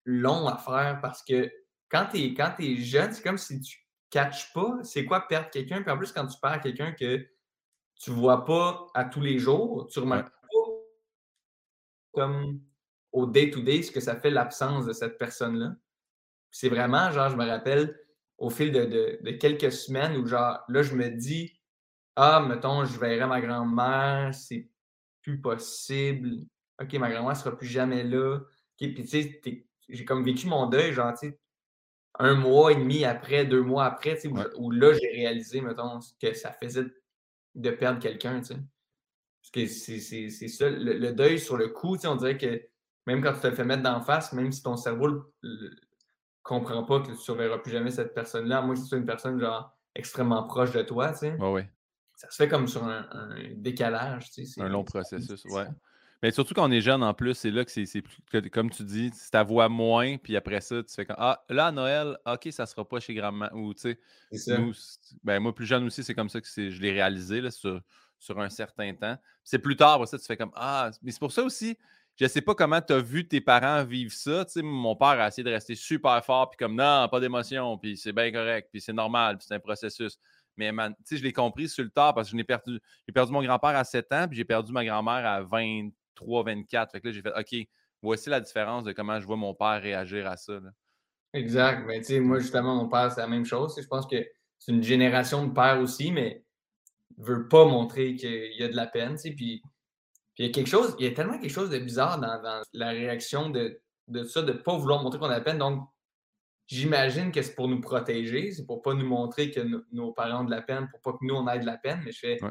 long 0.04 0.46
à 0.46 0.56
faire 0.56 1.00
parce 1.02 1.22
que 1.22 1.50
quand 1.88 2.06
tu 2.12 2.18
es, 2.18 2.34
quand 2.34 2.54
jeune, 2.58 3.12
c'est 3.12 3.22
comme 3.22 3.38
si 3.38 3.60
tu 3.60 3.86
catches 4.10 4.52
pas 4.52 4.78
c'est 4.82 5.04
quoi 5.04 5.26
perdre 5.26 5.50
quelqu'un. 5.50 5.82
Puis 5.82 5.90
en 5.90 5.98
plus, 5.98 6.12
quand 6.12 6.26
tu 6.26 6.38
perds 6.40 6.60
quelqu'un 6.60 6.92
que 6.92 7.26
tu 7.96 8.10
vois 8.10 8.44
pas 8.44 8.86
à 8.94 9.04
tous 9.04 9.20
les 9.20 9.38
jours, 9.38 9.86
tu 9.88 9.98
remarques 10.00 10.30
pas 10.30 10.58
comme 12.12 12.60
au 13.12 13.26
day-to-day 13.26 13.82
ce 13.82 13.90
que 13.90 14.00
ça 14.00 14.16
fait 14.16 14.30
l'absence 14.30 14.86
de 14.86 14.92
cette 14.92 15.18
personne-là. 15.18 15.74
C'est 16.50 16.68
vraiment, 16.68 17.10
genre, 17.10 17.30
je 17.30 17.36
me 17.36 17.46
rappelle 17.46 17.98
au 18.38 18.50
fil 18.50 18.72
de, 18.72 18.84
de- 18.84 19.18
de 19.22 19.30
quelques 19.32 19.72
semaines 19.72 20.16
où, 20.16 20.26
genre, 20.26 20.60
là, 20.68 20.82
je 20.82 20.94
me 20.94 21.08
dis, 21.08 21.58
ah, 22.16 22.40
mettons, 22.40 22.84
je 22.84 22.98
verrai 22.98 23.26
ma 23.26 23.40
grand-mère, 23.40 24.34
c'est 24.34 24.68
plus 25.22 25.40
possible. 25.40 26.46
OK, 26.80 26.92
ma 26.94 27.10
grand-mère 27.10 27.36
sera 27.36 27.56
plus 27.56 27.66
jamais 27.66 28.04
là. 28.04 28.36
OK, 28.38 28.44
puis 28.78 28.94
tu 28.94 29.06
sais, 29.06 29.40
j'ai 29.88 30.04
comme 30.04 30.24
vécu 30.24 30.46
mon 30.46 30.66
deuil, 30.66 30.92
genre, 30.92 31.12
tu 31.14 31.28
sais, 31.28 31.40
un 32.18 32.34
mois 32.34 32.72
et 32.72 32.76
demi 32.76 33.04
après, 33.04 33.44
deux 33.44 33.62
mois 33.62 33.84
après, 33.86 34.18
où, 34.56 34.70
là, 34.70 34.92
j'ai 34.94 35.08
réalisé, 35.08 35.60
mettons, 35.60 36.00
que 36.20 36.34
ça 36.34 36.52
faisait 36.52 36.86
de 37.54 37.70
perdre 37.70 38.00
quelqu'un, 38.00 38.40
tu 38.40 38.46
sais. 38.48 38.54
Parce 38.54 39.50
que 39.52 39.66
c'est 39.66 40.00
c'est- 40.00 40.30
c'est 40.30 40.48
ça, 40.48 40.68
le, 40.68 40.94
le 40.94 41.12
deuil 41.12 41.38
sur 41.38 41.56
le 41.56 41.68
coup, 41.68 41.96
tu 41.96 42.02
sais, 42.02 42.08
on 42.08 42.16
dirait 42.16 42.36
que 42.38 42.62
même 43.06 43.22
quand 43.22 43.32
tu 43.34 43.40
te 43.40 43.46
le 43.46 43.54
fais 43.54 43.64
mettre 43.64 43.82
d'en 43.82 44.00
face, 44.00 44.32
même 44.32 44.50
si 44.50 44.62
ton 44.62 44.76
cerveau 44.76 45.06
le, 45.06 45.22
le- 45.42 45.70
comprend 46.42 46.84
pas 46.84 47.00
que 47.00 47.06
tu 47.06 47.12
ne 47.12 47.36
reverras 47.36 47.58
plus 47.58 47.72
jamais 47.72 47.90
cette 47.90 48.14
personne-là, 48.14 48.58
à 48.58 48.62
moins 48.62 48.74
que 48.74 48.80
ce 48.80 48.86
soit 48.86 48.98
une 48.98 49.06
personne 49.06 49.38
genre 49.40 49.76
extrêmement 49.94 50.44
proche 50.44 50.72
de 50.72 50.82
toi, 50.82 51.12
tu 51.12 51.18
sais, 51.18 51.34
Ouais, 51.34 51.52
ouais. 51.52 51.70
ça 52.16 52.30
se 52.30 52.36
fait 52.36 52.48
comme 52.48 52.66
sur 52.68 52.84
un, 52.84 53.06
un 53.12 53.36
décalage, 53.56 54.26
tu 54.30 54.44
sais. 54.44 54.52
c'est- 54.54 54.60
Un 54.62 54.68
long 54.68 54.84
c'est- 54.86 54.92
processus, 54.98 55.42
c'est 55.42 55.52
ouais. 55.52 55.66
Mais 56.22 56.30
surtout 56.30 56.54
quand 56.54 56.66
on 56.68 56.70
est 56.72 56.80
jeune 56.80 57.02
en 57.02 57.12
plus, 57.14 57.34
c'est 57.34 57.50
là 57.50 57.64
que 57.64 57.70
c'est 57.70 58.02
plus. 58.02 58.16
que- 58.30 58.48
Comme 58.48 58.70
tu 58.70 58.82
dis, 58.84 59.10
c'est 59.14 59.30
ta 59.30 59.42
voix 59.42 59.68
moins, 59.68 60.16
puis 60.16 60.36
après 60.36 60.60
ça, 60.60 60.82
tu 60.82 60.94
fais 60.94 61.04
comme 61.04 61.16
Ah, 61.18 61.44
là, 61.50 61.66
à 61.66 61.72
Noël, 61.72 62.16
OK, 62.26 62.48
ça 62.50 62.66
sera 62.66 62.86
pas 62.88 63.00
chez 63.00 63.14
grand-mère. 63.14 63.50
Ou 63.54 63.74
tu 63.74 63.80
sais, 63.80 64.00
ben, 65.22 65.40
moi, 65.40 65.54
plus 65.54 65.66
jeune 65.66 65.84
aussi, 65.84 66.02
c'est 66.02 66.14
comme 66.14 66.28
ça 66.30 66.40
que 66.40 66.46
je 66.46 66.80
l'ai 66.80 66.92
réalisé 66.92 67.40
là, 67.40 67.50
sur, 67.50 67.80
sur 68.18 68.40
un 68.40 68.48
certain 68.48 68.94
temps. 68.94 69.16
C'est 69.44 69.58
plus 69.58 69.76
tard, 69.76 69.94
après 69.94 70.06
ça, 70.06 70.18
tu 70.18 70.24
fais 70.24 70.36
comme 70.36 70.52
Ah, 70.54 70.90
mais 71.02 71.10
c'est 71.12 71.20
pour 71.20 71.32
ça 71.32 71.42
aussi, 71.42 71.76
je 72.18 72.26
sais 72.26 72.40
pas 72.40 72.54
comment 72.54 72.80
tu 72.80 72.94
as 72.94 72.98
vu 72.98 73.28
tes 73.28 73.42
parents 73.42 73.84
vivre 73.84 74.12
ça. 74.12 74.44
Tu 74.46 74.52
sais, 74.52 74.62
mon 74.62 74.96
père 74.96 75.08
a 75.20 75.28
essayé 75.28 75.44
de 75.44 75.50
rester 75.50 75.74
super 75.74 76.24
fort, 76.24 76.48
puis 76.50 76.56
comme 76.56 76.74
non, 76.74 77.06
pas 77.10 77.20
d'émotion, 77.20 77.76
puis 77.76 77.96
c'est 77.98 78.12
bien 78.14 78.32
correct, 78.32 78.70
puis 78.72 78.80
c'est 78.80 78.94
normal, 78.94 79.36
puis 79.36 79.46
c'est 79.46 79.54
un 79.54 79.60
processus. 79.60 80.18
Mais 80.56 80.72
man, 80.72 80.94
tu 80.94 81.02
sais, 81.04 81.16
je 81.18 81.22
l'ai 81.22 81.34
compris 81.34 81.68
sur 81.68 81.84
le 81.84 81.90
tard 81.90 82.14
parce 82.14 82.28
que 82.28 82.32
je 82.32 82.36
n'ai 82.36 82.44
perdu, 82.44 82.80
j'ai 83.06 83.12
perdu 83.12 83.30
mon 83.32 83.42
grand-père 83.42 83.76
à 83.76 83.84
7 83.84 84.10
ans, 84.14 84.26
puis 84.26 84.38
j'ai 84.38 84.44
perdu 84.46 84.72
ma 84.72 84.82
grand-mère 84.86 85.26
à 85.26 85.42
23, 85.42 85.92
24. 86.24 86.92
Fait 86.92 87.00
que 87.00 87.08
là, 87.08 87.12
j'ai 87.12 87.22
fait 87.22 87.32
OK, 87.36 87.68
voici 88.02 88.30
la 88.30 88.40
différence 88.40 88.84
de 88.84 88.92
comment 88.92 89.20
je 89.20 89.26
vois 89.26 89.36
mon 89.36 89.54
père 89.54 89.80
réagir 89.82 90.26
à 90.26 90.36
ça. 90.36 90.54
là. 90.54 90.70
Exact. 91.32 91.84
Mais 91.86 91.98
tu 91.98 92.04
sais, 92.06 92.20
moi, 92.20 92.38
justement, 92.38 92.76
mon 92.76 92.88
père, 92.88 93.12
c'est 93.12 93.20
la 93.20 93.26
même 93.26 93.44
chose. 93.44 93.74
Je 93.80 93.86
pense 93.86 94.06
que 94.06 94.16
c'est 94.58 94.72
une 94.72 94.82
génération 94.82 95.46
de 95.46 95.52
pères 95.52 95.80
aussi, 95.80 96.10
mais 96.12 96.44
ne 97.18 97.24
veut 97.24 97.48
pas 97.48 97.64
montrer 97.66 98.14
qu'il 98.16 98.52
y 98.56 98.62
a 98.62 98.68
de 98.68 98.76
la 98.76 98.86
peine. 98.86 99.16
Puis, 99.22 99.32
puis 99.34 99.62
il 100.38 100.46
y 100.46 100.48
a 100.48 100.52
quelque 100.52 100.68
chose, 100.70 100.94
il 100.98 101.04
y 101.04 101.08
a 101.08 101.12
tellement 101.12 101.38
quelque 101.38 101.52
chose 101.52 101.70
de 101.70 101.78
bizarre 101.78 102.18
dans, 102.20 102.40
dans 102.42 102.62
la 102.72 102.88
réaction 102.90 103.50
de, 103.50 103.80
de 104.08 104.24
ça, 104.24 104.42
de 104.42 104.52
ne 104.52 104.58
pas 104.58 104.76
vouloir 104.78 105.02
montrer 105.02 105.18
qu'on 105.18 105.26
a 105.26 105.34
de 105.34 105.34
la 105.34 105.40
peine. 105.40 105.58
Donc, 105.58 105.86
j'imagine 106.66 107.30
que 107.32 107.42
c'est 107.42 107.54
pour 107.54 107.68
nous 107.68 107.80
protéger, 107.80 108.50
c'est 108.52 108.66
pour 108.66 108.82
pas 108.82 108.94
nous 108.94 109.06
montrer 109.06 109.50
que 109.50 109.60
no- 109.60 109.82
nos 109.92 110.12
parents 110.12 110.40
ont 110.40 110.44
de 110.44 110.50
la 110.50 110.62
peine, 110.62 110.88
pour 110.90 111.00
pas 111.00 111.12
que 111.12 111.24
nous, 111.24 111.34
on 111.34 111.46
ait 111.48 111.58
de 111.58 111.66
la 111.66 111.76
peine. 111.78 112.00
Mais 112.04 112.12
je 112.12 112.18
fais, 112.18 112.42
Ouais. 112.42 112.50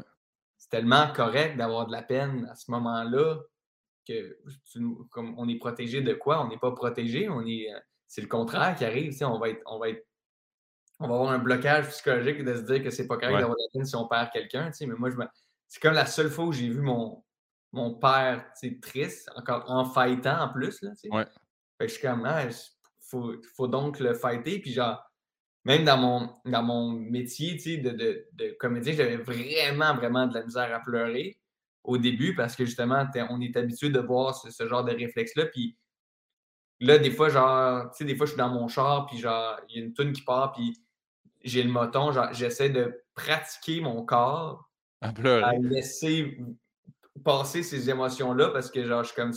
c'est 0.58 0.70
tellement 0.70 1.12
correct 1.12 1.56
d'avoir 1.56 1.86
de 1.86 1.92
la 1.92 2.02
peine 2.02 2.46
à 2.50 2.54
ce 2.54 2.70
moment-là 2.70 3.38
que 4.06 4.38
tu 4.70 4.80
comme 5.10 5.34
on 5.38 5.48
est 5.48 5.58
protégé 5.58 6.00
de 6.02 6.14
quoi? 6.14 6.44
On 6.44 6.48
n'est 6.48 6.58
pas 6.58 6.72
protégé, 6.72 7.28
on 7.28 7.44
est. 7.46 7.72
euh, 7.72 7.78
C'est 8.06 8.20
le 8.22 8.28
contraire 8.28 8.76
qui 8.76 8.84
arrive. 8.84 9.12
On 9.22 9.38
va 9.38 9.48
être. 9.50 9.62
On 9.66 9.78
va 9.78 9.88
être 9.90 10.06
on 10.98 11.08
va 11.08 11.14
avoir 11.16 11.30
un 11.32 11.38
blocage 11.38 11.88
psychologique 11.88 12.42
de 12.42 12.54
se 12.54 12.62
dire 12.62 12.82
que 12.82 12.88
c'est 12.88 13.06
pas 13.06 13.16
correct 13.16 13.34
Ouais. 13.34 13.40
d'avoir 13.40 13.58
la 13.58 13.66
peine 13.72 13.84
si 13.84 13.94
on 13.96 14.08
perd 14.08 14.30
quelqu'un. 14.32 14.70
Mais 14.80 14.94
moi, 14.94 15.10
je 15.10 15.16
me- 15.16 15.26
c'est 15.68 15.78
comme 15.82 15.92
la 15.92 16.06
seule 16.06 16.30
fois 16.30 16.46
où 16.46 16.52
j'ai 16.52 16.70
vu 16.70 16.80
mon, 16.80 17.22
mon 17.72 17.94
père 17.96 18.50
triste, 18.80 19.28
encore 19.36 19.64
en 19.70 19.84
fightant 19.84 20.40
en 20.44 20.48
plus. 20.48 20.80
Là, 20.80 20.90
tu 20.92 20.96
sais. 20.96 21.10
Ouais. 21.10 21.24
Fait 21.76 21.86
que 21.86 21.88
je 21.88 21.98
suis 21.98 22.06
comme, 22.06 22.24
ah, 22.24 22.46
faut, 23.10 23.34
faut 23.54 23.68
donc 23.68 24.00
le 24.00 24.14
fighter. 24.14 24.58
Puis 24.58 24.72
genre, 24.72 25.02
même 25.64 25.84
dans 25.84 25.98
mon, 25.98 26.34
dans 26.50 26.62
mon 26.62 26.92
métier 26.92 27.56
de, 27.76 27.90
de, 27.90 28.26
de 28.32 28.56
comédien, 28.58 28.94
j'avais 28.94 29.16
vraiment, 29.18 29.94
vraiment 29.96 30.26
de 30.26 30.32
la 30.34 30.44
misère 30.44 30.74
à 30.74 30.80
pleurer 30.80 31.38
au 31.86 31.98
début 31.98 32.34
parce 32.34 32.56
que 32.56 32.64
justement, 32.64 33.06
on 33.30 33.40
est 33.40 33.56
habitué 33.56 33.90
de 33.90 34.00
voir 34.00 34.34
ce, 34.34 34.50
ce 34.50 34.68
genre 34.68 34.84
de 34.84 34.92
réflexe-là. 34.92 35.46
Puis 35.46 35.76
là, 36.80 36.98
des 36.98 37.10
fois, 37.10 37.28
genre, 37.28 37.90
tu 37.90 37.98
sais, 37.98 38.04
des 38.04 38.16
fois, 38.16 38.26
je 38.26 38.32
suis 38.32 38.38
dans 38.38 38.50
mon 38.50 38.68
char, 38.68 39.06
puis 39.06 39.18
genre, 39.18 39.58
il 39.68 39.76
y 39.76 39.82
a 39.82 39.84
une 39.84 39.94
tune 39.94 40.12
qui 40.12 40.22
part, 40.22 40.52
puis 40.52 40.76
j'ai 41.42 41.62
le 41.62 41.70
moton, 41.70 42.12
genre, 42.12 42.32
j'essaie 42.32 42.70
de 42.70 43.02
pratiquer 43.14 43.80
mon 43.80 44.04
corps 44.04 44.68
à, 45.00 45.08
à 45.08 45.52
laisser 45.54 46.38
passer 47.24 47.62
ces 47.62 47.88
émotions-là 47.88 48.50
parce 48.50 48.70
que, 48.70 48.84
genre, 48.84 49.02
je 49.02 49.08
suis 49.08 49.16
comme, 49.16 49.32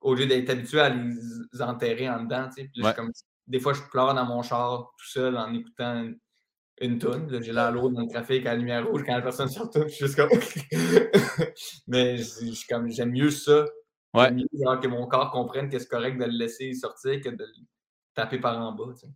au 0.00 0.14
lieu 0.14 0.26
d'être 0.26 0.50
habitué 0.50 0.80
à 0.80 0.90
les 0.90 1.60
enterrer 1.60 2.08
en 2.08 2.22
dedans, 2.22 2.48
tu 2.48 2.62
sais, 2.62 2.70
puis 2.72 2.82
comme, 2.94 3.12
des 3.46 3.60
fois, 3.60 3.72
je 3.72 3.82
pleure 3.90 4.14
dans 4.14 4.24
mon 4.24 4.42
char 4.42 4.92
tout 4.98 5.06
seul 5.06 5.36
en 5.36 5.52
écoutant 5.54 6.02
une, 6.02 6.18
une 6.80 6.98
toune. 6.98 7.42
J'ai 7.42 7.52
l'air 7.52 7.72
lourd 7.72 7.90
dans 7.90 8.02
le 8.02 8.08
trafic 8.08 8.44
à 8.46 8.52
la 8.52 8.56
lumière 8.56 8.86
rouge 8.86 9.02
quand 9.04 9.14
la 9.14 9.22
personne 9.22 9.48
sort 9.48 9.70
je 9.74 9.88
suis 9.88 10.06
juste 10.06 10.16
comme. 10.16 10.30
Mais 11.86 12.16
comme, 12.68 12.90
j'aime 12.90 13.12
mieux 13.12 13.30
ça. 13.30 13.64
Ouais. 14.14 14.30
Mieux, 14.30 14.46
genre, 14.52 14.80
que 14.80 14.88
mon 14.88 15.06
corps 15.06 15.30
comprenne 15.30 15.68
que 15.68 15.78
c'est 15.78 15.88
correct 15.88 16.18
de 16.18 16.24
le 16.24 16.30
laisser 16.30 16.72
sortir 16.74 17.20
que 17.20 17.28
de 17.28 17.44
le 17.44 17.52
taper 18.14 18.38
par 18.38 18.58
en 18.58 18.72
bas. 18.72 18.92
Tu 18.94 19.00
sais. 19.00 19.12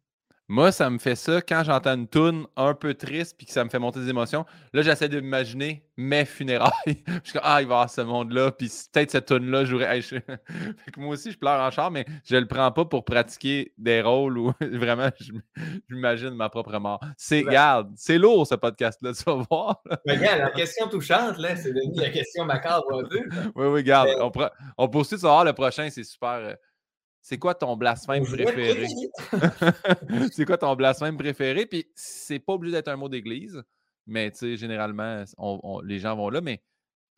Moi, 0.52 0.72
ça 0.72 0.90
me 0.90 0.98
fait 0.98 1.14
ça 1.14 1.40
quand 1.42 1.62
j'entends 1.64 1.94
une 1.94 2.08
toune 2.08 2.44
un 2.56 2.74
peu 2.74 2.94
triste 2.94 3.36
puis 3.38 3.46
que 3.46 3.52
ça 3.52 3.62
me 3.62 3.70
fait 3.70 3.78
monter 3.78 4.00
des 4.00 4.08
émotions. 4.08 4.44
Là, 4.72 4.82
j'essaie 4.82 5.08
de 5.08 5.20
m'imaginer 5.20 5.84
mes 5.96 6.24
funérailles. 6.24 6.72
je 6.86 7.20
suis 7.22 7.32
comme, 7.34 7.42
ah, 7.44 7.62
il 7.62 7.68
va 7.68 7.74
y 7.74 7.76
avoir 7.76 7.88
ce 7.88 8.00
monde-là, 8.00 8.50
puis 8.50 8.68
peut-être 8.92 9.12
cette 9.12 9.26
toune-là 9.26 9.64
j'aurais. 9.64 10.00
moi 10.96 11.14
aussi, 11.14 11.30
je 11.30 11.38
pleure 11.38 11.60
en 11.60 11.70
char, 11.70 11.92
mais 11.92 12.04
je 12.28 12.34
le 12.34 12.48
prends 12.48 12.72
pas 12.72 12.84
pour 12.84 13.04
pratiquer 13.04 13.72
des 13.78 14.02
rôles 14.02 14.38
ou 14.38 14.52
vraiment, 14.60 15.10
j'imagine 15.88 16.30
ma 16.30 16.48
propre 16.48 16.76
mort. 16.80 16.98
C'est, 17.16 17.44
c'est 17.94 18.18
lourd 18.18 18.44
ce 18.44 18.56
podcast-là, 18.56 19.12
tu 19.12 19.22
vas 19.22 19.46
voir. 19.48 19.80
Mais 20.04 20.16
regarde, 20.16 20.40
la 20.40 20.50
question 20.50 20.88
touchante, 20.88 21.38
là, 21.38 21.54
c'est 21.54 21.72
devenu 21.72 22.00
la 22.00 22.10
question 22.10 22.44
macabre 22.44 22.92
un 22.92 23.04
peu. 23.04 23.20
Oui, 23.54 23.66
oui, 23.68 23.74
regarde, 23.82 24.08
on, 24.18 24.32
on 24.78 24.88
poursuit, 24.88 25.14
tu 25.14 25.22
vas 25.22 25.28
voir, 25.28 25.44
le 25.44 25.52
prochain, 25.52 25.88
c'est 25.90 26.02
super. 26.02 26.56
C'est 27.22 27.38
quoi 27.38 27.54
ton 27.54 27.76
blasphème 27.76 28.24
préféré? 28.24 28.86
c'est 30.32 30.46
quoi 30.46 30.58
ton 30.58 30.74
blasphème 30.74 31.16
préféré? 31.16 31.66
Puis 31.66 31.86
c'est 31.94 32.38
pas 32.38 32.54
obligé 32.54 32.76
d'être 32.76 32.88
un 32.88 32.96
mot 32.96 33.08
d'église, 33.08 33.62
mais 34.06 34.30
tu 34.30 34.38
sais, 34.38 34.56
généralement, 34.56 35.24
les 35.84 35.98
gens 35.98 36.16
vont 36.16 36.30
là. 36.30 36.40
Mais 36.40 36.62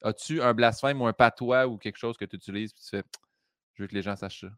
as-tu 0.03 0.43
un 0.43 0.55
blasphème 0.55 1.01
ou 1.01 1.07
un 1.07 1.13
patois 1.13 1.69
ou 1.69 1.79
quelque 1.79 1.99
chose 1.99 2.17
que 2.17 2.25
tu 2.25 2.37
utilises 2.37 2.73
puis 2.73 2.83
tu 2.83 2.91
fais 2.97 3.05
je 3.75 3.83
veux 3.83 3.89
que 3.89 3.95
les 3.95 4.03
gens 4.03 4.17
sachent 4.17 4.43
ça? 4.43 4.51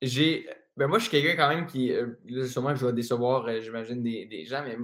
J'ai. 0.00 0.48
Ben 0.76 0.86
moi, 0.86 0.98
je 0.98 1.04
suis 1.04 1.10
quelqu'un 1.10 1.36
quand 1.36 1.54
même 1.54 1.66
qui. 1.66 1.92
Euh, 1.92 2.46
sûrement, 2.46 2.74
je 2.74 2.86
vais 2.86 2.92
décevoir, 2.92 3.46
euh, 3.46 3.60
j'imagine, 3.60 4.02
des, 4.02 4.46
gens, 4.46 4.64
mais 4.64 4.78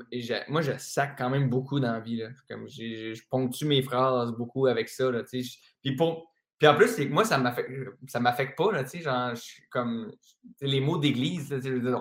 moi, 0.48 0.60
je 0.60 0.72
sac 0.78 1.16
quand 1.16 1.30
même 1.30 1.48
beaucoup 1.48 1.80
dans 1.80 1.92
la 1.92 2.00
vie. 2.00 2.16
Là. 2.16 2.28
Comme 2.48 2.68
je 2.68 3.20
ponctue 3.30 3.64
mes 3.64 3.82
phrases 3.82 4.32
beaucoup 4.32 4.66
avec 4.66 4.88
ça. 4.88 5.10
Là, 5.10 5.22
puis 5.24 5.96
pour 5.96 6.30
puis 6.58 6.66
en 6.66 6.74
plus, 6.74 6.98
moi, 7.08 7.24
ça 7.24 7.38
m'affecte, 7.38 7.70
ça 8.08 8.18
m'affecte 8.18 8.58
pas, 8.58 8.72
là, 8.72 8.82
tu 8.82 8.90
sais, 8.90 9.00
genre, 9.00 9.34
je 9.34 9.40
suis 9.40 9.62
comme, 9.70 10.12
les 10.60 10.80
mots 10.80 10.98
d'église, 10.98 11.52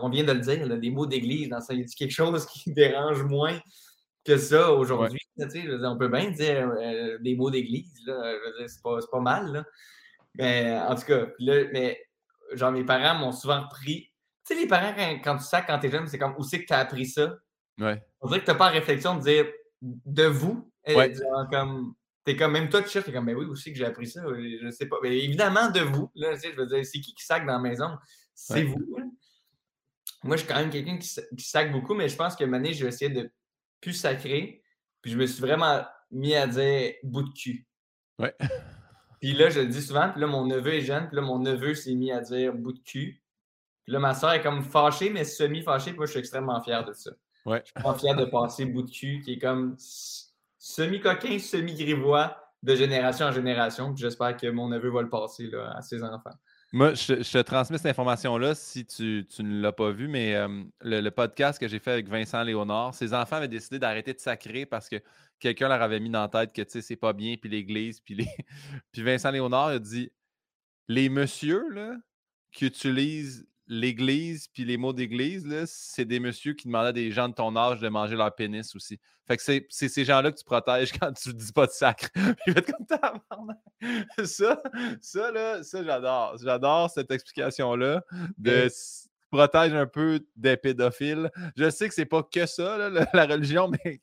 on 0.02 0.10
vient 0.10 0.24
de 0.24 0.32
le 0.32 0.40
dire, 0.40 0.80
des 0.80 0.90
mots 0.90 1.06
d'église, 1.06 1.50
dans 1.50 1.62
ça, 1.62 1.76
y 1.76 1.82
a 1.82 1.86
quelque 1.86 2.12
chose 2.12 2.46
qui 2.48 2.74
dérange 2.74 3.22
moins 3.24 3.60
que 4.26 4.36
ça 4.38 4.72
aujourd'hui, 4.74 5.22
tu 5.40 5.50
sais, 5.50 5.64
on 5.84 5.98
peut 5.98 6.08
bien 6.08 6.32
dire 6.32 6.70
euh, 6.70 7.20
des 7.20 7.36
mots 7.36 7.52
d'église, 7.52 7.94
là, 8.08 8.34
c'est 8.66 8.82
pas, 8.82 8.98
pas, 9.12 9.20
mal, 9.20 9.54
là. 9.54 9.64
Mais 10.34 10.76
en 10.88 10.96
tout 10.96 11.06
cas, 11.06 11.28
là, 11.40 11.64
mais 11.72 12.02
genre, 12.54 12.72
mes 12.72 12.84
parents 12.84 13.20
m'ont 13.20 13.32
souvent 13.32 13.68
pris, 13.70 14.12
tu 14.44 14.56
sais, 14.56 14.62
les 14.62 14.68
parents, 14.68 14.94
quand, 15.24 15.38
tu 15.38 15.44
sais, 15.44 15.64
quand 15.68 15.78
t'es 15.78 15.92
jeune, 15.92 16.08
c'est 16.08 16.18
comme, 16.18 16.34
où 16.38 16.44
c'est 16.44 16.64
que 16.64 16.68
t'as 16.68 16.80
appris 16.80 17.06
ça? 17.06 17.36
Ouais. 17.80 18.04
On 18.22 18.28
dirait 18.28 18.40
que 18.40 18.46
t'as 18.46 18.56
pas 18.56 18.66
la 18.66 18.80
réflexion 18.80 19.16
de 19.16 19.22
dire, 19.22 19.46
de 19.82 20.26
vous, 20.26 20.68
ouais. 20.88 21.14
genre, 21.14 21.48
comme, 21.52 21.94
T'es 22.28 22.36
comme, 22.36 22.52
même 22.52 22.68
toi, 22.68 22.84
tu 22.84 22.90
cherches, 22.90 23.06
t'es 23.06 23.14
comme, 23.14 23.26
ben 23.26 23.38
oui, 23.38 23.46
aussi 23.46 23.72
que 23.72 23.78
j'ai 23.78 23.86
appris 23.86 24.06
ça, 24.06 24.22
je 24.28 24.70
sais 24.70 24.88
pas. 24.88 24.98
Mais 25.02 25.18
évidemment, 25.18 25.72
de 25.72 25.80
vous, 25.80 26.12
là, 26.14 26.36
je 26.36 26.54
veux 26.58 26.66
dire, 26.66 26.86
c'est 26.86 27.00
qui 27.00 27.14
qui 27.14 27.24
sac 27.24 27.46
dans 27.46 27.54
la 27.54 27.60
maison? 27.60 27.98
C'est 28.36 28.64
vous. 28.64 28.86
Moi, 30.26 30.36
je 30.36 30.42
suis 30.42 30.48
quand 30.50 30.60
même 30.60 30.70
quelqu'un 30.70 30.98
qui, 30.98 31.08
qui 31.38 31.46
sac 31.46 31.72
beaucoup, 31.72 31.94
mais 31.94 32.10
je 32.10 32.18
pense 32.18 32.36
que 32.36 32.44
maintenant, 32.44 32.70
je 32.70 32.84
vais 32.84 32.90
essayer 32.90 33.10
de 33.10 33.32
plus 33.80 33.94
sacrer. 33.94 34.62
Puis 35.02 35.14
je 35.14 35.18
me 35.18 35.26
suis 35.26 35.40
vraiment 35.40 35.86
mis 36.12 36.36
à 36.36 36.48
dire 36.48 36.96
bout 37.02 37.24
de 37.24 37.32
cul. 37.32 37.66
Ouais. 38.20 38.36
Puis 39.22 39.32
là, 39.32 39.50
je 39.50 39.62
le 39.62 39.68
dis 39.68 39.82
souvent, 39.82 40.12
puis 40.12 40.20
là, 40.20 40.28
mon 40.28 40.46
neveu 40.46 40.74
est 40.74 40.82
jeune, 40.82 41.08
puis 41.08 41.16
là, 41.16 41.22
mon 41.22 41.40
neveu 41.40 41.76
s'est 41.76 41.96
mis 41.96 42.12
à 42.12 42.20
dire 42.20 42.54
bout 42.54 42.74
de 42.74 42.80
cul. 42.80 43.24
Puis 43.86 43.94
là, 43.94 44.00
ma 44.00 44.14
soeur 44.14 44.34
est 44.34 44.42
comme 44.42 44.64
fâchée, 44.64 45.10
mais 45.10 45.24
semi-fâchée, 45.24 45.92
puis 45.92 45.98
moi, 45.98 46.08
je 46.08 46.12
suis 46.12 46.20
extrêmement 46.20 46.62
fier 46.62 46.84
de 46.84 46.92
ça. 46.92 47.12
Ouais. 47.46 47.62
Je 47.64 47.72
suis 47.72 47.84
pas 47.84 47.96
fier 47.96 48.16
de 48.18 48.26
passer 48.26 48.66
bout 48.66 48.84
de 48.84 48.92
cul, 48.92 49.22
qui 49.22 49.34
est 49.34 49.40
comme 49.40 49.78
semi-coquin, 50.68 51.40
semi-grivois 51.40 52.36
de 52.62 52.76
génération 52.76 53.28
en 53.28 53.32
génération. 53.32 53.96
J'espère 53.96 54.36
que 54.36 54.48
mon 54.48 54.68
neveu 54.68 54.90
va 54.90 55.02
le 55.02 55.10
passer 55.10 55.50
à 55.74 55.82
ses 55.82 56.04
enfants. 56.04 56.36
Moi, 56.74 56.94
je, 56.96 57.14
te 57.14 57.38
transmets 57.38 57.78
cette 57.78 57.92
information-là 57.92 58.54
si 58.54 58.86
tu, 58.86 59.26
ne 59.40 59.62
l'as 59.62 59.72
pas 59.72 59.92
vu, 59.92 60.10
mais 60.10 60.36
euh, 60.36 60.64
le, 60.82 61.10
podcast 61.10 61.58
que 61.58 61.70
j'ai 61.70 61.80
fait 61.80 61.92
avec 61.92 62.10
Vincent 62.10 62.44
Léonard, 62.44 62.94
ses 62.94 63.14
enfants 63.14 63.38
avaient 63.38 63.48
décidé 63.48 63.80
d'arrêter 63.80 64.14
de 64.14 64.20
sacrer 64.20 64.66
parce 64.66 64.90
que 64.90 64.98
quelqu'un 65.40 65.70
leur 65.70 65.82
avait 65.82 66.02
mis 66.02 66.10
dans 66.10 66.22
la 66.22 66.28
tête 66.28 66.52
que 66.52 66.82
c'est 66.82 66.98
pas 66.98 67.14
bien, 67.14 67.36
puis 67.40 67.50
l'Église, 67.50 68.02
puis 68.02 68.16
les. 68.16 68.28
puis 68.92 69.02
Vincent 69.02 69.32
Léonard 69.32 69.68
a 69.68 69.80
dit 69.80 70.12
Les 70.90 71.08
messieurs 71.08 71.64
qui 72.52 72.66
utilisent 72.66 73.48
l'Église, 73.68 74.48
puis 74.48 74.66
les 74.66 74.78
mots 74.78 74.94
d'Église, 74.94 75.46
c'est 75.66 76.06
des 76.06 76.20
messieurs 76.20 76.54
qui 76.54 76.68
demandaient 76.68 76.90
à 76.90 76.94
des 76.94 77.12
gens 77.12 77.30
de 77.30 77.34
ton 77.34 77.56
âge 77.56 77.80
de 77.80 77.90
manger 77.90 78.16
leur 78.16 78.34
pénis 78.34 78.76
aussi. 78.76 79.00
Fait 79.28 79.36
que 79.36 79.44
c'est 79.44 79.90
ces 79.90 80.06
gens-là 80.06 80.32
que 80.32 80.38
tu 80.38 80.46
protèges 80.46 80.92
quand 81.00 81.12
tu 81.12 81.30
ne 81.30 81.34
dis 81.34 81.52
pas 81.52 81.68
de 81.68 81.72
sacre. 81.72 82.10
comme 82.16 83.54
Ça, 84.26 84.62
ça, 85.02 85.32
là, 85.32 85.64
ça, 85.64 85.84
j'adore. 85.84 86.38
J'adore 86.42 86.90
cette 86.90 87.12
explication-là 87.12 88.04
de 88.38 88.70
protège 89.30 89.74
un 89.74 89.86
peu 89.86 90.22
des 90.38 90.56
pédophiles. 90.56 91.30
Je 91.58 91.70
sais 91.70 91.90
que 91.90 91.94
c'est 91.94 92.06
pas 92.06 92.24
que 92.24 92.46
ça, 92.46 92.90
la, 92.90 93.26
religion, 93.26 93.70
mais 93.86 94.02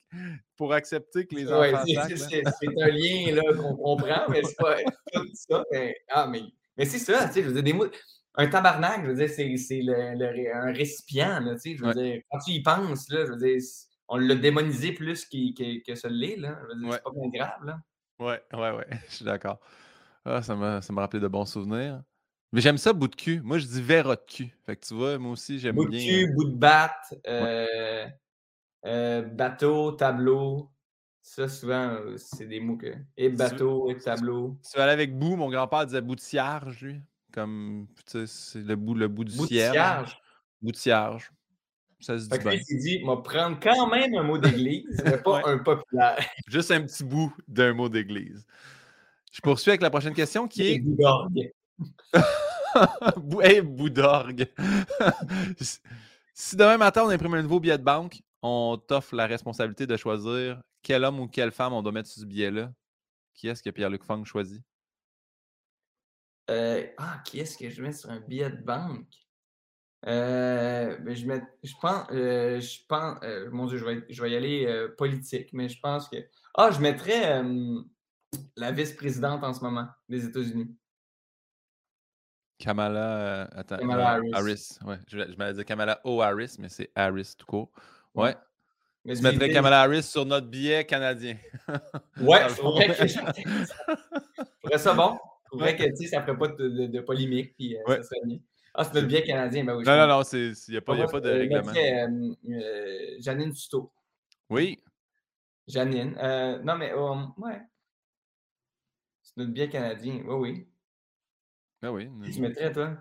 pour 0.56 0.74
accepter 0.74 1.26
que 1.26 1.34
les 1.34 1.50
enfants. 1.50 1.84
c'est 1.86 2.82
un 2.82 2.88
lien 2.88 3.52
qu'on 3.56 3.76
comprend, 3.76 4.28
mais 4.28 4.42
c'est 4.44 4.56
pas, 4.56 4.76
tout 5.14 5.26
ça. 5.32 5.64
Mais, 5.72 5.96
ah, 6.10 6.26
mais, 6.26 6.42
mais 6.76 6.84
c'est 6.84 6.98
ça, 6.98 7.26
tu 7.28 7.34
sais, 7.34 7.42
je 7.42 7.48
veux 7.48 7.54
dire, 7.54 7.62
des 7.62 7.72
mots 7.72 7.88
un 8.36 8.46
tabarnak, 8.48 9.02
je 9.04 9.10
veux 9.10 9.14
dire, 9.14 9.28
c'est 9.58 9.80
le, 9.82 10.54
un 10.54 10.72
récipient, 10.72 11.40
là, 11.40 11.54
tu 11.54 11.60
sais, 11.60 11.76
je 11.76 11.84
veux 11.84 11.94
dire, 11.94 12.20
quand 12.30 12.38
tu 12.38 12.52
y 12.52 12.62
penses, 12.62 13.08
là, 13.10 13.24
je 13.26 13.32
veux 13.32 13.38
dire, 13.38 13.60
on 14.08 14.16
l'a 14.16 14.34
démonisé 14.34 14.92
plus 14.92 15.24
que, 15.24 15.84
que 15.84 15.94
ce 15.94 16.08
l'est, 16.08 16.36
là, 16.36 16.58
je 16.62 16.74
veux 16.74 16.80
dire, 16.80 16.92
c'est 16.92 17.02
pas 17.02 17.10
bien 17.10 17.28
grave, 17.28 17.64
là. 17.64 17.78
Ouais, 18.18 18.42
ouais, 18.52 18.70
ouais, 18.70 18.86
je 19.08 19.16
suis 19.16 19.24
d'accord. 19.24 19.60
Ah, 20.24 20.42
ça 20.42 20.56
m'a 20.56 20.80
rappelé 20.96 21.20
de 21.20 21.28
bons 21.28 21.44
souvenirs. 21.44 22.02
Mais 22.52 22.60
j'aime 22.60 22.78
ça, 22.78 22.92
bout 22.92 23.08
de 23.08 23.16
cul. 23.16 23.40
Moi, 23.42 23.58
je 23.58 23.66
dis 23.66 23.82
verre 23.82 24.08
de 24.08 24.14
cul. 24.14 24.56
Fait 24.64 24.76
que 24.76 24.86
tu 24.86 24.94
vois, 24.94 25.18
moi 25.18 25.32
aussi, 25.32 25.58
j'aime 25.58 25.74
bien. 25.74 25.84
Bout 25.84 25.90
de 25.90 25.98
cul, 25.98 26.32
bout 26.34 26.44
de 26.50 26.56
batte, 26.56 27.14
euh, 27.26 28.06
euh, 28.86 29.22
bateau, 29.22 29.92
tableau. 29.92 30.70
Ça, 31.20 31.48
souvent, 31.48 31.94
euh, 31.94 32.16
c'est 32.16 32.46
des 32.46 32.60
mots 32.60 32.76
que. 32.76 32.94
Et 33.16 33.28
bateau, 33.28 33.90
et 33.90 33.98
tableau. 33.98 34.56
Tu 34.70 34.78
vas 34.78 34.84
aller 34.84 34.92
avec 34.92 35.18
bout. 35.18 35.36
Mon 35.36 35.50
grand-père 35.50 35.86
disait 35.86 36.00
bout 36.00 36.14
de 36.14 36.20
cierge, 36.20 36.80
lui. 36.80 37.02
Comme, 37.34 37.88
tu 38.06 38.12
sais, 38.12 38.26
c'est 38.28 38.60
le 38.60 38.76
bout, 38.76 38.94
le 38.94 39.08
bout 39.08 39.24
du 39.24 39.32
cierge. 39.32 40.16
Bout 40.62 40.70
de 40.70 40.76
cierge. 40.76 41.32
Ça 41.98 42.16
se 42.16 42.28
dit 42.28 42.38
bien. 42.38 42.52
il 42.52 42.78
dit, 42.78 43.02
va 43.02 43.16
prendre 43.16 43.58
quand 43.60 43.88
même 43.88 44.14
un 44.14 44.22
mot 44.22 44.38
d'église, 44.38 45.02
mais 45.04 45.18
pas 45.18 45.40
un 45.44 45.58
populaire. 45.58 46.24
Juste 46.46 46.70
un 46.70 46.82
petit 46.82 47.02
bout 47.02 47.34
d'un 47.48 47.72
mot 47.72 47.88
d'église. 47.88 48.46
Je 49.32 49.40
poursuis 49.40 49.72
avec 49.72 49.82
la 49.82 49.90
prochaine 49.90 50.14
question 50.14 50.46
qui 50.46 50.62
est. 50.62 50.78
Bout 50.78 50.96
d'orgue. 50.96 51.52
hey, 53.42 53.60
bout 53.62 53.90
d'orgue. 53.90 54.46
si 56.34 56.54
demain 56.54 56.76
matin 56.76 57.02
on 57.04 57.08
imprime 57.08 57.34
un 57.34 57.42
nouveau 57.42 57.58
billet 57.58 57.78
de 57.78 57.82
banque, 57.82 58.22
on 58.42 58.76
t'offre 58.76 59.16
la 59.16 59.26
responsabilité 59.26 59.88
de 59.88 59.96
choisir 59.96 60.62
quel 60.84 61.02
homme 61.02 61.18
ou 61.18 61.26
quelle 61.26 61.50
femme 61.50 61.72
on 61.72 61.82
doit 61.82 61.90
mettre 61.90 62.08
sur 62.08 62.20
ce 62.20 62.26
billet-là. 62.26 62.70
Qui 63.32 63.48
est-ce 63.48 63.60
que 63.60 63.70
Pierre-Luc 63.70 64.04
Fang 64.04 64.24
choisit? 64.24 64.62
Euh, 66.50 66.86
ah, 66.98 67.22
qui 67.24 67.40
est-ce 67.40 67.56
que 67.56 67.70
je 67.70 67.82
mets 67.82 67.92
sur 67.92 68.10
un 68.10 68.20
billet 68.20 68.50
de 68.50 68.62
banque? 68.62 69.08
Euh, 70.06 70.98
ben, 70.98 71.16
je, 71.16 71.26
mets, 71.26 71.42
je 71.62 71.72
pense, 71.80 72.06
euh, 72.10 72.60
je 72.60 72.78
pense 72.86 73.18
mon 73.50 73.66
Dieu, 73.66 73.78
je 73.78 73.84
vais, 73.84 74.04
je 74.10 74.22
vais 74.22 74.30
y 74.30 74.36
aller 74.36 74.88
politique, 74.98 75.50
mais 75.52 75.68
je 75.68 75.80
pense 75.80 76.08
que. 76.08 76.16
Ah, 76.56 76.70
je 76.70 76.80
mettrais 76.80 77.42
la 78.56 78.70
vice-présidente 78.72 79.42
en 79.42 79.54
ce 79.54 79.60
moment 79.62 79.88
des 80.08 80.26
États-Unis. 80.26 80.76
Kamala, 82.58 83.44
attends, 83.52 83.78
Kamala 83.78 84.20
Harris. 84.32 84.78
Ouais, 84.84 84.98
je, 85.08 85.18
je 85.18 85.36
m'allais 85.36 85.54
dire 85.54 85.64
Kamala 85.64 86.00
O. 86.04 86.20
Harris, 86.20 86.56
mais 86.58 86.68
c'est 86.68 86.90
Harris 86.94 87.34
tout 87.36 87.46
court. 87.46 87.72
Ouais. 88.14 88.36
Mais 89.04 89.16
je 89.16 89.22
mettrais 89.22 89.50
Kamala 89.50 89.82
Harris 89.82 90.04
sur 90.04 90.24
notre 90.24 90.46
billet 90.46 90.84
canadien. 90.84 91.36
ouais, 92.20 92.42
je 92.48 92.54
ferais 94.62 94.78
ça 94.78 94.94
bon? 94.94 95.18
Trouvais 95.56 95.76
que 95.76 95.82
ça 96.06 96.20
ne 96.20 96.24
ferait 96.24 96.38
pas 96.38 96.48
de, 96.48 96.86
de, 96.86 97.00
polémique, 97.00 97.54
puis 97.56 97.76
euh, 97.76 97.80
ça 97.86 98.02
serait 98.02 98.20
bien. 98.24 98.38
Ah, 98.74 98.84
c'est 98.84 98.94
notre 98.94 99.06
bien 99.06 99.20
canadien, 99.20 99.64
ben 99.64 99.76
oui. 99.76 99.84
Non, 99.84 99.96
non, 99.96 100.06
non, 100.08 100.22
il 100.32 100.54
n'y 100.68 100.76
a, 100.76 100.80
pas, 100.80 100.96
y 100.96 101.02
a 101.02 101.06
pas 101.06 101.20
de 101.20 101.30
règlement. 101.30 101.72
Euh, 101.72 102.34
euh, 102.50 103.16
Janine 103.20 103.52
Tuto. 103.52 103.92
Oui. 104.50 104.80
Janine. 105.68 106.16
non, 106.64 106.76
mais 106.76 106.92
ouais. 106.92 107.60
C'est 109.22 109.36
notre 109.36 109.52
bien 109.52 109.68
canadien, 109.68 110.22
oui, 110.26 110.34
oui. 110.34 110.68
Ben 111.80 111.90
oui. 111.90 112.10
Tu 112.32 112.40
mettrais, 112.40 112.72
toi? 112.72 112.96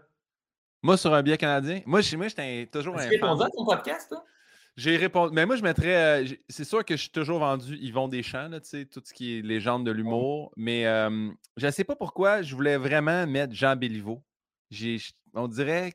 Moi, 0.81 0.97
sur 0.97 1.13
un 1.13 1.23
billet 1.23 1.37
canadien, 1.37 1.81
moi, 1.85 2.01
chez 2.01 2.17
moi, 2.17 2.27
j'étais 2.27 2.67
toujours 2.67 2.95
un 2.95 2.99
fan. 2.99 3.09
répondu 3.09 3.43
à 3.43 3.49
ton 3.49 3.65
podcast, 3.65 4.09
toi? 4.09 4.23
J'ai 4.75 4.97
répondu. 4.97 5.33
Mais 5.35 5.45
moi, 5.45 5.55
je 5.55 5.61
mettrais. 5.61 6.23
euh, 6.23 6.27
c'est 6.49 6.63
sûr 6.63 6.83
que 6.83 6.95
je 6.95 7.01
suis 7.01 7.11
toujours 7.11 7.39
vendu 7.39 7.75
Yvon 7.77 8.07
Deschamps, 8.07 8.47
là, 8.49 8.59
tu 8.59 8.69
sais, 8.69 8.85
tout 8.85 9.01
ce 9.05 9.13
qui 9.13 9.37
est 9.37 9.41
légende 9.41 9.85
de 9.85 9.91
l'humour. 9.91 10.51
Mais 10.57 10.87
euh, 10.87 11.29
je 11.57 11.65
ne 11.67 11.71
sais 11.71 11.83
pas 11.83 11.95
pourquoi 11.95 12.41
je 12.41 12.55
voulais 12.55 12.77
vraiment 12.77 13.27
mettre 13.27 13.53
Jean 13.53 13.75
Béliveau. 13.75 14.23
J'ai, 14.71 14.97
on 15.35 15.47
dirait 15.47 15.93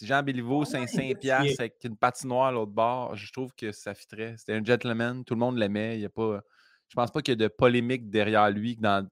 Jean 0.00 0.22
Béliveau, 0.22 0.60
Ouais, 0.60 0.64
Saint-Saint 0.66 1.02
il 1.02 1.10
est- 1.10 1.14
piastres 1.14 1.60
avec 1.60 1.76
une 1.84 1.96
patinoire 1.96 2.46
à 2.46 2.52
l'autre 2.52 2.72
bord. 2.72 3.14
Je 3.16 3.30
trouve 3.32 3.52
que 3.54 3.70
ça 3.70 3.92
fitrait. 3.92 4.34
C'était 4.38 4.54
un 4.54 4.64
gentleman. 4.64 5.22
Tout 5.24 5.34
le 5.34 5.40
monde 5.40 5.58
l'aimait. 5.58 5.96
Il 5.96 6.00
y 6.00 6.06
a 6.06 6.10
pas. 6.10 6.40
Je 6.88 6.94
pense 6.94 7.10
pas 7.10 7.20
qu'il 7.20 7.32
y 7.32 7.44
a 7.44 7.48
de 7.48 7.48
polémique 7.48 8.08
derrière 8.08 8.50
lui 8.50 8.76
que 8.76 8.80
dans 8.80 9.06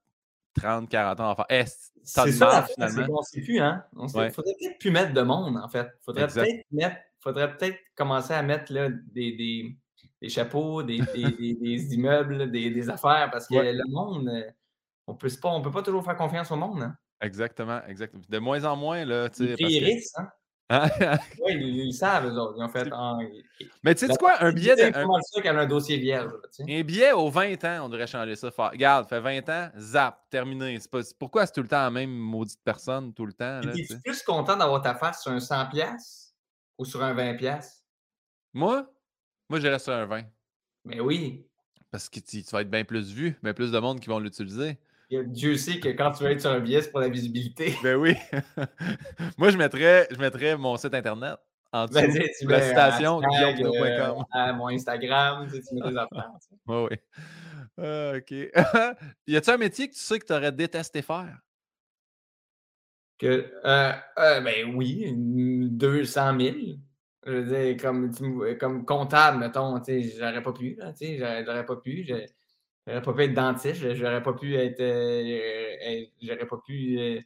30, 0.55 0.88
40 0.88 1.20
ans. 1.20 1.37
faire. 1.37 1.44
Eh, 1.51 1.66
c'est- 1.66 1.90
C'est 2.03 2.33
ça, 2.33 2.64
c'est 2.66 2.72
finalement? 2.74 3.07
qu'on 3.16 3.22
sait 3.22 3.42
plus, 3.42 3.61
hein? 3.61 3.85
On 3.94 4.07
Ouais. 4.09 4.31
faudrait 4.31 4.55
peut-être 4.59 4.79
plus 4.79 4.90
mettre 4.90 5.12
de 5.12 5.20
monde, 5.20 5.59
en 5.59 5.68
fait. 5.68 5.88
Faudrait 6.07 6.27
peut-être 6.27 6.64
mettre, 6.72 6.96
faudrait 7.20 7.57
peut-être 7.57 7.78
commencer 7.96 8.33
à 8.35 8.42
mettre 8.42 8.72
là, 8.72 8.88
des, 8.90 9.33
des, 9.33 9.76
des 10.22 10.28
chapeaux, 10.28 10.83
des, 10.83 10.98
des, 11.14 11.94
immeubles, 11.94 12.50
des, 12.50 12.70
des 12.70 12.90
affaires, 12.90 13.28
parce 13.31 13.46
que 13.48 13.54
Ouais. 13.54 13.72
le 13.72 13.85
monde, 13.88 14.28
euh, 14.28 14.50
on 15.07 15.14
peut 15.14 15.31
pas, 15.40 15.48
on 15.50 15.62
peut 15.62 15.70
pas 15.70 15.83
toujours 15.83 16.04
faire 16.04 16.16
confiance 16.16 16.50
au 16.50 16.57
monde, 16.57 16.83
hein? 16.83 16.94
Exactement, 17.20 17.81
exactement. 17.88 18.22
De 18.28 18.38
moins 18.38 18.64
en 18.64 18.76
moins, 18.76 19.04
là, 19.04 19.28
tu 19.28 19.44
sais. 19.44 19.54
que- 19.57 19.62
prieurissent, 19.64 20.14
hein? 20.16 20.28
Hein? 20.70 20.87
Oui, 21.42 21.54
ils, 21.54 21.87
ils 21.87 21.92
savent, 21.94 22.26
eux 22.26 22.35
autres. 22.38 22.57
Ils 22.59 22.62
ont 22.62 22.68
fait. 22.68 22.90
Mais 23.83 23.94
tu 23.94 24.07
sais 24.07 24.14
quoi, 24.18 24.35
un 24.44 24.52
billet 24.52 24.74
de. 24.76 24.81
C'est 24.83 24.88
un- 24.88 24.92
pas 24.92 25.07
mal 25.07 25.22
sûr 25.24 25.42
qu'elle 25.42 25.57
a 25.57 25.61
un 25.62 25.66
dossier 25.66 25.96
vierge, 25.96 26.31
là, 26.31 26.48
tu. 26.54 26.62
Un 26.70 26.83
billet 26.83 27.12
aux 27.12 27.31
20 27.31 27.64
ans, 27.64 27.87
on 27.87 27.88
devrait 27.88 28.07
changer 28.07 28.37
ça. 28.37 28.50
Faire, 28.50 28.70
regarde, 28.72 29.09
fait 29.09 29.18
20 29.18 29.48
ans, 29.48 29.70
zap, 29.78 30.28
terminé. 30.28 30.78
C'est 30.78 30.90
pas, 30.90 31.00
pourquoi 31.18 31.46
c'est 31.46 31.54
tout 31.54 31.62
le 31.62 31.68
temps 31.68 31.81
la 31.81 31.90
même 31.90 32.11
maudite 32.14 32.61
personne, 32.62 33.14
tout 33.14 33.24
le 33.24 33.33
temps? 33.33 33.62
Là, 33.62 33.72
tu 33.72 33.81
Es-tu 33.81 33.94
sais? 33.94 34.00
plus 34.04 34.22
content 34.22 34.59
d'avoir 34.59 34.83
ta 34.83 34.94
face 34.94 35.22
sur 35.22 35.33
un 35.33 35.38
100$ 35.40 35.70
piastres? 35.70 36.28
Ou 36.79 36.85
sur 36.85 37.03
un 37.03 37.14
20$? 37.14 37.37
piastres? 37.37 37.85
Moi, 38.55 38.88
moi, 39.51 39.61
je 39.61 39.67
reste 39.67 39.85
sur 39.85 39.95
un 39.95 40.07
20. 40.07 40.23
Mais 40.85 41.01
oui. 41.01 41.47
Parce 41.91 42.09
que 42.09 42.21
tu, 42.21 42.43
tu 42.43 42.51
vas 42.51 42.62
être 42.62 42.71
bien 42.71 42.85
plus 42.85 43.12
vu, 43.12 43.37
bien 43.43 43.53
plus 43.53 43.71
de 43.73 43.79
monde 43.79 44.01
qui 44.01 44.09
vont 44.09 44.19
l'utiliser. 44.19 44.79
Dieu 45.11 45.57
sait 45.57 45.81
que 45.81 45.88
quand 45.88 46.12
tu 46.12 46.23
vas 46.23 46.33
être 46.33 46.41
sur 46.41 46.51
un 46.51 46.61
billet, 46.61 46.83
c'est 46.83 46.91
pour 46.91 47.01
la 47.01 47.09
visibilité. 47.09 47.75
Ben 47.83 47.97
oui. 47.97 48.14
moi, 49.38 49.51
je 49.51 49.57
mettrais, 49.57 50.07
je 50.11 50.19
mettrais 50.19 50.57
mon 50.57 50.77
site 50.77 50.93
internet 50.95 51.37
en 51.73 51.87
dessous. 51.87 51.95
Ben, 51.95 52.12
tu 52.12 52.21
sais, 52.21 52.33
tu 52.38 52.47
la 52.47 52.61
citation, 52.61 53.21
hashtag, 53.21 53.57
guillaumepinot.com. 53.57 54.25
euh, 54.37 54.53
mon 54.55 54.69
Instagram, 54.69 55.49
tu 55.49 55.57
sais, 55.57 55.62
tu 55.62 55.75
mets 55.75 55.91
des 55.91 55.97
affaires. 55.97 56.31
Oui, 56.67 56.88
oui. 56.91 56.97
Ah, 57.79 58.12
OK. 58.17 59.11
y 59.27 59.37
a-tu 59.37 59.51
un 59.51 59.57
métier 59.57 59.88
que 59.88 59.95
tu 59.95 60.01
sais 60.01 60.19
que 60.19 60.27
tu 60.27 60.33
aurais 60.33 60.53
détesté 60.53 61.01
faire? 61.01 61.38
Que, 63.18 63.52
euh, 63.64 63.92
euh, 64.18 64.40
ben 64.40 64.74
oui, 64.76 65.02
une 65.04 65.76
200 65.76 66.38
000. 66.38 66.57
Je 67.26 67.33
veux 67.33 67.44
dire, 67.44 67.76
comme, 67.83 68.12
comme 68.59 68.85
comptable, 68.87 69.38
mettons, 69.38 69.76
j'aurais 70.18 70.42
pas 70.42 70.52
pu, 70.52 70.78
j'aurais 70.78 71.66
pas 71.66 71.76
pu. 71.76 72.04
J'aurais 72.07 73.02
pas 73.02 73.12
pu 73.12 73.22
être 73.24 73.35
dentiste, 73.35 73.94
j'aurais 73.94 74.22
pas 74.22 74.33
pu 74.33 74.54
être. 74.54 74.81
euh, 74.81 76.04
j'aurais 76.22 76.46
pas 76.46 76.59
pu 76.64 77.20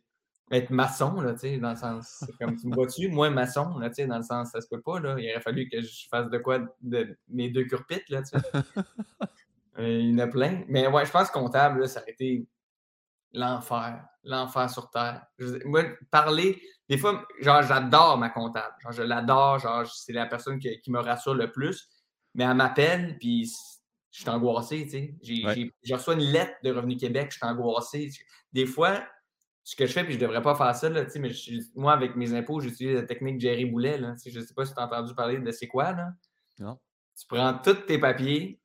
être 0.50 0.70
maçon, 0.70 1.20
là, 1.20 1.32
tu 1.34 1.40
sais, 1.40 1.58
dans 1.58 1.70
le 1.70 1.76
sens. 1.76 2.24
Comme 2.40 2.56
tu 2.56 2.66
me 2.66 2.74
vois-tu, 2.74 3.08
moi, 3.08 3.30
maçon, 3.30 3.78
là, 3.78 3.88
tu 3.88 3.96
sais, 3.96 4.06
dans 4.06 4.18
le 4.18 4.22
sens, 4.22 4.50
ça 4.50 4.60
se 4.60 4.68
peut 4.68 4.80
pas, 4.80 4.98
là. 5.00 5.16
Il 5.18 5.30
aurait 5.30 5.40
fallu 5.40 5.68
que 5.68 5.80
je 5.80 6.08
fasse 6.10 6.28
de 6.30 6.38
quoi 6.38 6.60
de 6.80 7.16
mes 7.28 7.48
deux 7.50 7.64
curpites, 7.64 8.08
là, 8.10 8.22
tu 8.22 8.38
sais. 8.38 8.46
Il 9.78 10.10
y 10.10 10.14
en 10.14 10.18
a 10.18 10.26
plein. 10.26 10.62
Mais 10.68 10.86
ouais, 10.86 11.06
je 11.06 11.10
pense 11.10 11.28
que 11.28 11.38
comptable, 11.38 11.80
là, 11.80 11.86
ça 11.88 12.02
aurait 12.02 12.12
été 12.12 12.46
l'enfer. 13.32 14.06
L'enfer 14.24 14.70
sur 14.70 14.90
Terre. 14.90 15.26
Je 15.38 15.64
moi, 15.66 15.82
parler, 16.10 16.60
des 16.88 16.98
fois, 16.98 17.26
genre, 17.40 17.62
j'adore 17.62 18.18
ma 18.18 18.28
comptable. 18.30 18.74
Genre, 18.82 18.92
je 18.92 19.02
l'adore. 19.02 19.58
Genre, 19.58 19.86
c'est 19.86 20.12
la 20.12 20.26
personne 20.26 20.58
qui, 20.58 20.80
qui 20.80 20.90
me 20.90 21.00
rassure 21.00 21.34
le 21.34 21.50
plus. 21.50 21.88
Mais 22.34 22.44
elle 22.44 22.54
m'appelle, 22.54 23.18
puis 23.18 23.50
je 24.10 24.20
suis 24.20 24.28
angoissé, 24.30 24.84
tu 24.84 24.90
sais. 24.90 25.14
J'ai- 25.22 25.44
Ouais. 25.44 25.54
j'ai- 25.54 25.74
Je 25.82 25.94
reçois 25.94 26.14
une 26.14 26.20
lettre 26.20 26.54
de 26.62 26.70
Revenu 26.70 26.96
Québec, 26.96 27.28
je 27.32 27.36
suis 27.38 27.46
angoissé. 27.46 28.10
Des 28.52 28.66
fois, 28.66 29.02
ce 29.64 29.76
que 29.76 29.86
je 29.86 29.92
fais, 29.92 30.04
puis 30.04 30.14
je 30.14 30.18
devrais 30.18 30.42
pas 30.42 30.54
faire 30.54 30.74
ça, 30.74 30.88
là, 30.88 31.04
tu 31.04 31.10
sais, 31.12 31.18
mais 31.18 31.30
je- 31.30 31.60
moi, 31.74 31.92
avec 31.92 32.16
mes 32.16 32.32
impôts, 32.34 32.60
j'utilise 32.60 32.94
la 32.94 33.02
technique 33.02 33.40
Jerry 33.40 33.64
Boulet, 33.66 33.98
là. 33.98 34.14
Je 34.24 34.40
sais 34.40 34.54
pas 34.54 34.64
si 34.64 34.74
tu 34.74 34.80
as 34.80 34.84
entendu 34.84 35.14
parler 35.14 35.38
de 35.38 35.50
c'est 35.50 35.68
quoi, 35.68 35.92
là. 35.92 36.10
Non. 36.58 36.78
Tu 37.18 37.26
prends 37.26 37.54
tous 37.58 37.74
tes 37.86 37.98
papiers, 37.98 38.60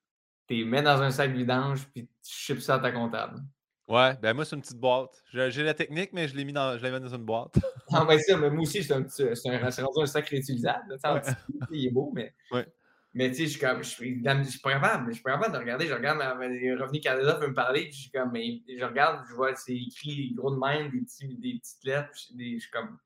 tu 0.48 0.56
les 0.56 0.66
mets 0.66 0.82
dans 0.82 1.02
un 1.02 1.12
sac 1.12 1.32
vidange, 1.32 1.88
puis 1.94 2.08
tu 2.08 2.32
chips 2.34 2.62
ça 2.62 2.76
à 2.76 2.80
ta 2.80 2.92
comptable. 2.92 3.42
Ouais, 3.88 4.18
ben 4.22 4.34
moi, 4.34 4.44
c'est 4.44 4.56
une 4.56 4.62
petite 4.62 4.80
boîte. 4.80 5.24
J'ai 5.32 5.64
la 5.64 5.74
technique, 5.74 6.12
mais 6.12 6.28
je 6.28 6.36
l'ai 6.36 6.44
mis 6.44 6.52
dans, 6.52 6.78
je 6.78 6.84
mis 6.86 7.00
dans 7.00 7.16
une 7.16 7.24
boîte. 7.26 7.56
Ah, 7.94 8.04
ben 8.04 8.20
ça, 8.20 8.36
mais 8.36 8.50
moi 8.50 8.64
aussi, 8.64 8.84
c'est 8.84 8.92
un 8.94 9.02
un, 9.50 9.64
un 9.64 10.06
sac 10.06 10.28
réutilisable. 10.28 10.90
là, 10.90 10.96
tu 10.96 11.02
sais, 11.02 11.08
en 11.08 11.14
Ouais. 11.14 11.22
petit, 11.22 11.68
il 11.72 11.88
est 11.88 11.92
beau, 11.92 12.12
mais. 12.14 12.34
Ouais. 12.52 12.68
Mais 13.14 13.30
tu 13.30 13.36
sais, 13.38 13.44
je 13.46 13.52
suis 13.52 13.60
comme, 13.62 13.82
je 13.82 13.88
suis, 13.90 14.22
dans- 14.22 14.44
je 14.44 14.50
suis 14.50 14.60
pas 14.60 14.74
capable, 14.74 15.08
je 15.08 15.14
suis 15.14 15.24
pas 15.24 15.32
capable 15.32 15.54
de 15.54 15.60
regarder. 15.60 15.88
Je 15.88 15.94
regarde, 15.94 16.18
ma- 16.18 16.48
les 16.50 16.76
Revenu 16.76 17.00
Canada 17.00 17.38
veut 17.40 17.48
me 17.48 17.54
parler, 17.54 17.84
puis 17.86 17.94
je 17.94 18.02
suis 18.02 18.12
comme, 18.12 18.32
mais 18.34 18.62
je 18.68 18.84
regarde, 18.84 19.26
je 19.30 19.34
vois, 19.36 19.56
c'est 19.56 19.74
écrit 19.74 20.34
gros 20.36 20.52
de 20.54 20.60
même, 20.60 20.92
des, 20.92 21.00
petits, 21.00 21.38
des 21.38 21.58
petites 21.58 21.84
lettres, 21.86 22.10
puis 22.12 22.36
des- 22.36 22.56
je 22.56 22.64
suis 22.64 22.72
comme, 22.72 22.98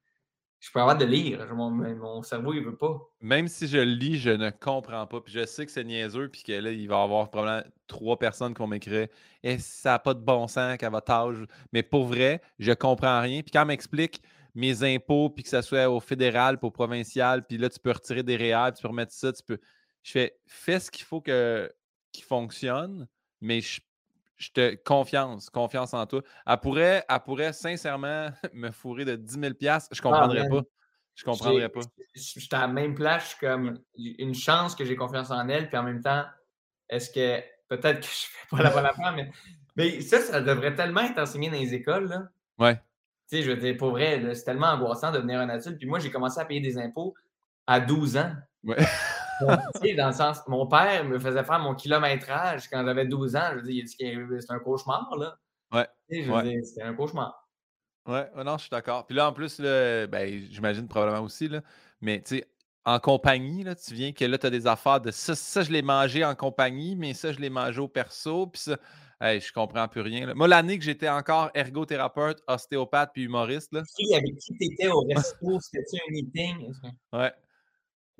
je 0.61 0.67
suis 0.67 0.73
pas 0.73 0.93
de 0.93 1.05
lire. 1.05 1.43
Mon, 1.55 2.21
cerveau, 2.21 2.53
il 2.53 2.63
veut 2.63 2.77
pas. 2.77 3.01
Même 3.19 3.47
si 3.47 3.67
je 3.67 3.79
lis, 3.79 4.19
je 4.19 4.29
ne 4.29 4.51
comprends 4.51 5.07
pas. 5.07 5.19
Puis 5.19 5.33
je 5.33 5.43
sais 5.47 5.65
que 5.65 5.71
c'est 5.71 5.83
niaiseux, 5.83 6.29
puis 6.29 6.43
que 6.43 6.51
là, 6.51 6.71
il 6.71 6.87
va 6.87 6.99
y 6.99 7.03
avoir 7.03 7.31
probablement 7.31 7.67
trois 7.87 8.19
personnes 8.19 8.53
qui 8.53 8.59
vont 8.59 8.67
m'écrire 8.67 9.07
Et 9.41 9.57
ça 9.57 9.93
n'a 9.93 9.99
pas 9.99 10.13
de 10.13 10.19
bon 10.19 10.47
sens 10.47 10.77
qu'à 10.77 10.91
votre 10.91 11.11
âge. 11.11 11.47
Mais 11.73 11.81
pour 11.81 12.05
vrai, 12.05 12.43
je 12.59 12.71
comprends 12.73 13.21
rien. 13.21 13.41
Puis 13.41 13.49
quand 13.49 13.65
m'explique 13.65 14.21
mes 14.53 14.83
impôts, 14.83 15.31
puis 15.31 15.41
que 15.43 15.49
ça 15.49 15.63
soit 15.63 15.89
au 15.89 15.99
fédéral, 15.99 16.59
puis 16.59 16.67
au 16.67 16.71
provincial, 16.71 17.43
puis 17.43 17.57
là, 17.57 17.67
tu 17.67 17.79
peux 17.79 17.91
retirer 17.91 18.21
des 18.21 18.35
réels, 18.35 18.73
tu 18.75 18.83
peux 18.83 18.89
remettre 18.89 19.13
ça, 19.13 19.33
tu 19.33 19.41
peux. 19.41 19.57
Je 20.03 20.11
fais 20.11 20.37
fais 20.45 20.79
ce 20.79 20.91
qu'il 20.91 21.05
faut 21.05 21.21
que 21.21 21.71
qui 22.11 22.21
fonctionne, 22.21 23.07
mais 23.39 23.61
je, 23.61 23.81
je 24.41 24.51
te 24.51 24.75
confiance, 24.83 25.51
confiance 25.51 25.93
en 25.93 26.05
toi. 26.07 26.21
Elle 26.47 26.57
pourrait, 26.57 27.05
elle 27.07 27.19
pourrait 27.19 27.53
sincèrement 27.53 28.29
me 28.53 28.71
fourrer 28.71 29.05
de 29.05 29.15
10 29.15 29.39
000 29.39 29.53
je 29.91 30.01
comprendrais 30.01 30.41
man. 30.41 30.49
pas. 30.49 30.61
Je 31.13 31.23
comprendrais 31.23 31.69
pas. 31.69 31.81
Je 32.15 32.21
suis 32.21 32.49
à 32.51 32.61
la 32.61 32.67
même 32.67 32.95
place, 32.95 33.23
je 33.23 33.27
suis 33.29 33.39
comme 33.39 33.79
une 33.95 34.33
chance 34.33 34.75
que 34.75 34.83
j'ai 34.83 34.95
confiance 34.95 35.29
en 35.29 35.47
elle, 35.47 35.67
puis 35.67 35.77
en 35.77 35.83
même 35.83 36.01
temps, 36.01 36.25
est-ce 36.89 37.11
que 37.11 37.43
peut-être 37.67 37.99
que 37.99 38.05
je 38.13 38.27
fais 38.31 38.47
pas 38.49 38.63
la 38.63 38.69
bonne 38.71 38.85
affaire, 38.85 39.13
mais, 39.15 39.29
mais 39.75 40.01
ça, 40.01 40.19
ça 40.19 40.41
devrait 40.41 40.73
tellement 40.73 41.01
être 41.01 41.19
enseigné 41.19 41.49
dans 41.49 41.59
les 41.59 41.75
écoles, 41.75 42.07
là. 42.07 42.23
Ouais. 42.57 42.75
Tu 43.29 43.37
sais, 43.37 43.43
je 43.43 43.51
veux 43.51 43.57
dire, 43.57 43.77
pour 43.77 43.91
vrai, 43.91 44.33
c'est 44.33 44.43
tellement 44.43 44.67
angoissant 44.67 45.11
de 45.11 45.17
devenir 45.17 45.39
un 45.39 45.49
adulte. 45.49 45.77
Puis 45.77 45.87
moi, 45.87 45.99
j'ai 45.99 46.09
commencé 46.09 46.39
à 46.39 46.45
payer 46.45 46.61
des 46.61 46.77
impôts 46.77 47.13
à 47.67 47.79
12 47.79 48.17
ans. 48.17 48.33
Ouais. 48.63 48.77
Tu 49.81 49.95
dans 49.95 50.07
le 50.07 50.13
sens, 50.13 50.39
mon 50.47 50.67
père 50.67 51.03
me 51.05 51.19
faisait 51.19 51.43
faire 51.43 51.59
mon 51.59 51.73
kilométrage 51.75 52.69
quand 52.69 52.83
j'avais 52.85 53.05
12 53.05 53.35
ans. 53.35 53.49
Je 53.53 53.55
veux 53.59 53.61
dire, 53.63 53.85
c'est 53.87 54.51
un 54.51 54.59
cauchemar, 54.59 55.15
là. 55.17 55.37
Ouais. 55.71 55.87
Tu 56.09 56.23
je 56.23 56.27
veux 56.29 56.35
Ouais. 56.35 56.43
dire, 56.43 56.65
c'était 56.65 56.83
un 56.83 56.93
cauchemar. 56.93 57.37
Ouais, 58.07 58.29
ouais, 58.35 58.43
non, 58.43 58.57
je 58.57 58.61
suis 58.63 58.69
d'accord. 58.69 59.05
Puis 59.05 59.15
là, 59.15 59.29
en 59.29 59.33
plus, 59.33 59.59
là, 59.59 60.07
ben, 60.07 60.47
j'imagine 60.49 60.87
probablement 60.87 61.21
aussi, 61.23 61.47
là, 61.47 61.61
mais 62.01 62.21
tu 62.21 62.37
sais, 62.37 62.47
en 62.83 62.99
compagnie, 62.99 63.63
là, 63.63 63.75
tu 63.75 63.93
viens 63.93 64.11
que 64.11 64.25
là, 64.25 64.39
tu 64.39 64.47
as 64.47 64.49
des 64.49 64.65
affaires 64.65 64.99
de 64.99 65.11
ça, 65.11 65.35
ça, 65.35 65.61
je 65.61 65.71
l'ai 65.71 65.83
mangé 65.83 66.25
en 66.25 66.33
compagnie, 66.33 66.95
mais 66.95 67.13
ça, 67.13 67.31
je 67.31 67.39
l'ai 67.39 67.51
mangé 67.51 67.79
au 67.79 67.87
perso, 67.87 68.47
puis 68.47 68.59
ça, 68.59 68.77
hey, 69.21 69.39
je 69.39 69.53
comprends 69.53 69.87
plus 69.87 70.01
rien. 70.01 70.25
là. 70.25 70.33
Moi, 70.33 70.47
l'année 70.47 70.79
que 70.79 70.83
j'étais 70.83 71.09
encore 71.09 71.51
ergothérapeute, 71.53 72.41
ostéopathe, 72.47 73.11
puis 73.13 73.23
humoriste, 73.25 73.71
là, 73.71 73.83
Qui 73.95 74.15
avec 74.15 74.35
qui 74.39 74.57
t'étais 74.57 74.87
au 74.87 75.01
resto? 75.01 75.59
C'était-tu 75.59 75.97
un 76.01 76.11
meeting? 76.11 76.73
ouais, 77.13 77.31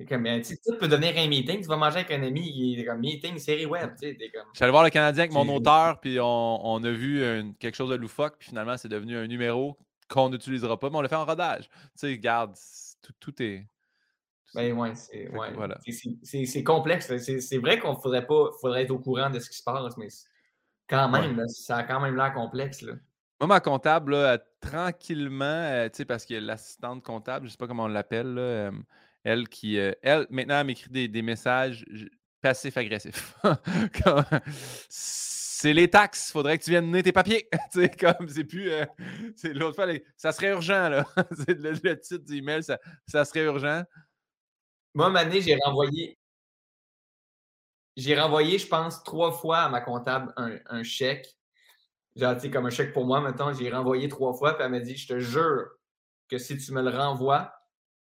comme, 0.08 0.26
euh, 0.26 0.38
tu 0.38 0.56
sais, 0.56 0.76
peut 0.78 0.88
devenir 0.88 1.14
un 1.16 1.28
meeting. 1.28 1.60
Tu 1.60 1.68
vas 1.68 1.76
manger 1.76 2.00
avec 2.00 2.10
un 2.10 2.22
ami, 2.22 2.40
il 2.54 2.80
est 2.80 2.84
comme 2.84 3.00
meeting, 3.00 3.38
série 3.38 3.66
web. 3.66 3.90
Tu 4.00 4.08
sais, 4.08 4.30
comme. 4.30 4.42
je 4.52 4.56
suis 4.56 4.62
allé 4.64 4.70
voir 4.70 4.84
le 4.84 4.90
Canadien 4.90 5.24
avec 5.24 5.32
mon 5.32 5.48
auteur, 5.54 6.00
puis 6.00 6.18
on, 6.20 6.66
on 6.66 6.82
a 6.82 6.90
vu 6.90 7.22
quelque 7.58 7.76
chose 7.76 7.90
de 7.90 7.96
loufoque, 7.96 8.36
puis 8.38 8.48
finalement, 8.48 8.76
c'est 8.76 8.88
devenu 8.88 9.16
un 9.16 9.26
numéro 9.26 9.78
qu'on 10.08 10.28
n'utilisera 10.30 10.78
pas, 10.78 10.90
mais 10.90 10.96
on 10.96 11.02
l'a 11.02 11.08
fait 11.08 11.14
en 11.14 11.24
rodage. 11.24 11.68
Tu 11.68 11.88
sais, 11.96 12.08
regarde, 12.08 12.54
tout, 13.02 13.12
tout 13.20 13.42
est. 13.42 13.66
Ben 14.54 14.72
ouais, 14.74 14.94
c'est 14.94 15.30
ouais. 15.30 15.52
voilà. 15.54 15.78
Complexe. 16.64 17.10
C'est 17.16 17.58
vrai 17.58 17.78
qu'on 17.78 17.96
faudrait 17.96 18.26
pas 18.26 18.50
faudrait 18.60 18.82
être 18.82 18.90
au 18.90 18.98
courant 18.98 19.30
de 19.30 19.38
ce 19.38 19.48
qui 19.48 19.56
se 19.56 19.62
passe, 19.62 19.96
mais 19.96 20.08
quand 20.88 21.08
même, 21.08 21.36
là, 21.36 21.48
ça 21.48 21.78
a 21.78 21.82
quand 21.84 22.00
même 22.00 22.16
l'air 22.16 22.34
complexe. 22.34 22.82
Là. 22.82 22.94
Moi, 23.40 23.48
ma 23.48 23.60
comptable, 23.60 24.12
là, 24.12 24.38
tranquillement, 24.60 25.44
euh, 25.44 25.88
parce 26.06 26.26
que 26.26 26.34
l'assistante 26.34 27.02
comptable, 27.02 27.46
je 27.46 27.52
sais 27.52 27.56
pas 27.56 27.66
comment 27.66 27.84
on 27.84 27.88
l'appelle, 27.88 28.36
euh, 28.38 28.70
elle 29.24 29.48
qui. 29.48 29.78
euh, 29.78 29.92
elle, 30.02 30.26
maintenant, 30.30 30.60
elle 30.60 30.66
m'écrit 30.66 31.08
des, 31.08 31.22
messages 31.22 31.84
passifs-agressifs. 32.40 33.36
C'est 34.88 35.72
les 35.72 35.88
taxes, 35.88 36.32
faudrait 36.32 36.58
que 36.58 36.64
tu 36.64 36.70
viennes 36.70 36.86
donner 36.86 37.04
tes 37.04 37.12
papiers. 37.12 37.48
sais, 37.70 37.88
comme, 37.88 38.28
c'est 38.28 38.42
plus. 38.42 38.68
euh, 38.68 38.84
c'est 39.36 39.54
l'autre 39.54 39.76
fois, 39.76 39.86
ça 40.16 40.32
serait 40.32 40.50
urgent, 40.50 40.88
là. 40.88 41.06
c'est 41.36 41.56
le, 41.56 42.00
titre 42.00 42.24
du 42.24 42.38
email, 42.38 42.64
ça, 42.64 43.24
serait 43.24 43.44
urgent. 43.44 43.84
Moi, 44.92 45.16
année, 45.16 45.40
j'ai 45.40 45.56
renvoyé. 45.64 46.18
J'ai 47.96 48.18
renvoyé, 48.18 48.58
je 48.58 48.66
pense, 48.66 49.04
trois 49.04 49.30
fois 49.30 49.60
à 49.60 49.68
ma 49.68 49.80
comptable 49.80 50.34
un, 50.36 50.82
chèque. 50.82 51.28
Genre, 52.16 52.36
tu 52.36 52.50
comme 52.50 52.66
un 52.66 52.70
chèque 52.70 52.92
pour 52.92 53.06
moi, 53.06 53.20
maintenant, 53.20 53.54
j'ai 53.54 53.70
renvoyé 53.70 54.08
trois 54.08 54.34
fois, 54.34 54.54
puis 54.54 54.64
elle 54.64 54.72
m'a 54.72 54.80
dit 54.80 54.96
Je 54.96 55.06
te 55.06 55.20
jure 55.20 55.68
que 56.28 56.38
si 56.38 56.58
tu 56.58 56.72
me 56.72 56.82
le 56.82 56.90
renvoies, 56.90 57.52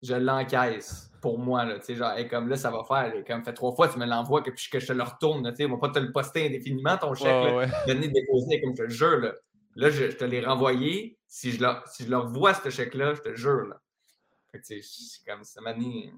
je 0.02 0.16
l'encaisse 0.16 1.11
pour 1.22 1.40
moi. 1.40 1.64
Là, 1.66 1.80
genre, 1.88 2.14
comme 2.30 2.50
là, 2.50 2.58
ça 2.58 2.72
va 2.72 2.84
faire. 2.84 3.14
Comme 3.26 3.44
fait 3.44 3.54
trois 3.54 3.74
fois, 3.74 3.88
tu 3.88 3.98
me 3.98 4.06
l'envoies 4.06 4.42
que, 4.42 4.50
puis 4.50 4.68
que 4.70 4.80
je 4.80 4.88
te 4.88 4.94
le 4.94 5.04
retourne. 5.04 5.44
Là, 5.44 5.54
on 5.62 5.76
va 5.76 5.78
pas 5.78 5.90
te 5.90 6.00
le 6.00 6.12
poster 6.12 6.48
indéfiniment, 6.48 6.98
ton 6.98 7.14
chèque. 7.14 7.28
Ouais, 7.28 7.68
Venez 7.88 8.10
déposer, 8.10 8.60
comme 8.62 8.76
je 8.76 8.84
te 8.84 8.90
jure. 8.90 9.20
Là, 9.20 9.34
là 9.76 9.90
je, 9.90 10.06
te 10.08 10.26
l'ai 10.26 10.44
renvoyé. 10.44 11.18
Si 11.28 11.52
je, 11.52 11.62
leur, 11.62 11.88
si 11.88 12.04
je 12.04 12.10
leur 12.10 12.28
vois 12.28 12.54
ce 12.54 12.70
chèque-là, 12.70 13.14
je 13.14 13.22
te 13.22 13.36
jure. 13.36 13.68
Là. 13.68 13.80
c'est 14.62 14.82
comme 15.26 15.44
ça 15.44 15.62
m'a 15.62 15.74
dit. 15.74 16.12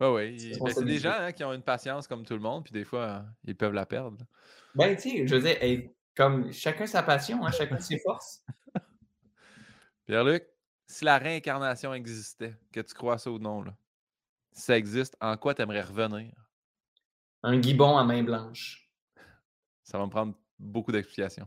oui, 0.00 0.58
ben, 0.60 0.72
c'est 0.72 0.84
des 0.84 0.98
gens 0.98 1.14
hein, 1.16 1.32
qui 1.32 1.44
ont 1.44 1.52
une 1.52 1.62
patience 1.62 2.08
comme 2.08 2.24
tout 2.24 2.34
le 2.34 2.40
monde, 2.40 2.64
puis 2.64 2.72
des 2.72 2.84
fois, 2.84 3.24
ils 3.44 3.56
peuvent 3.56 3.74
la 3.74 3.86
perdre. 3.86 4.18
Ben, 4.74 4.96
tu 4.96 5.10
sais, 5.10 5.26
je 5.26 5.36
veux 5.36 5.42
dire, 5.42 5.88
comme 6.16 6.52
chacun 6.52 6.86
sa 6.86 7.02
passion, 7.02 7.44
hein, 7.44 7.50
chacun 7.52 7.78
ses 7.78 7.98
forces. 7.98 8.42
Pierre-Luc, 10.06 10.44
si 10.86 11.04
la 11.04 11.18
réincarnation 11.18 11.92
existait, 11.94 12.54
que 12.72 12.80
tu 12.80 12.94
crois 12.94 13.18
ça 13.18 13.30
ou 13.30 13.38
non, 13.38 13.62
là, 13.62 13.76
ça 14.56 14.76
existe, 14.76 15.16
en 15.20 15.36
quoi 15.36 15.54
tu 15.54 15.62
aimerais 15.62 15.82
revenir? 15.82 16.32
Un 17.42 17.60
gibbon 17.60 17.96
à 17.96 18.04
main 18.04 18.22
blanche. 18.22 18.90
Ça 19.84 19.98
va 19.98 20.06
me 20.06 20.10
prendre 20.10 20.34
beaucoup 20.58 20.90
d'explications. 20.90 21.46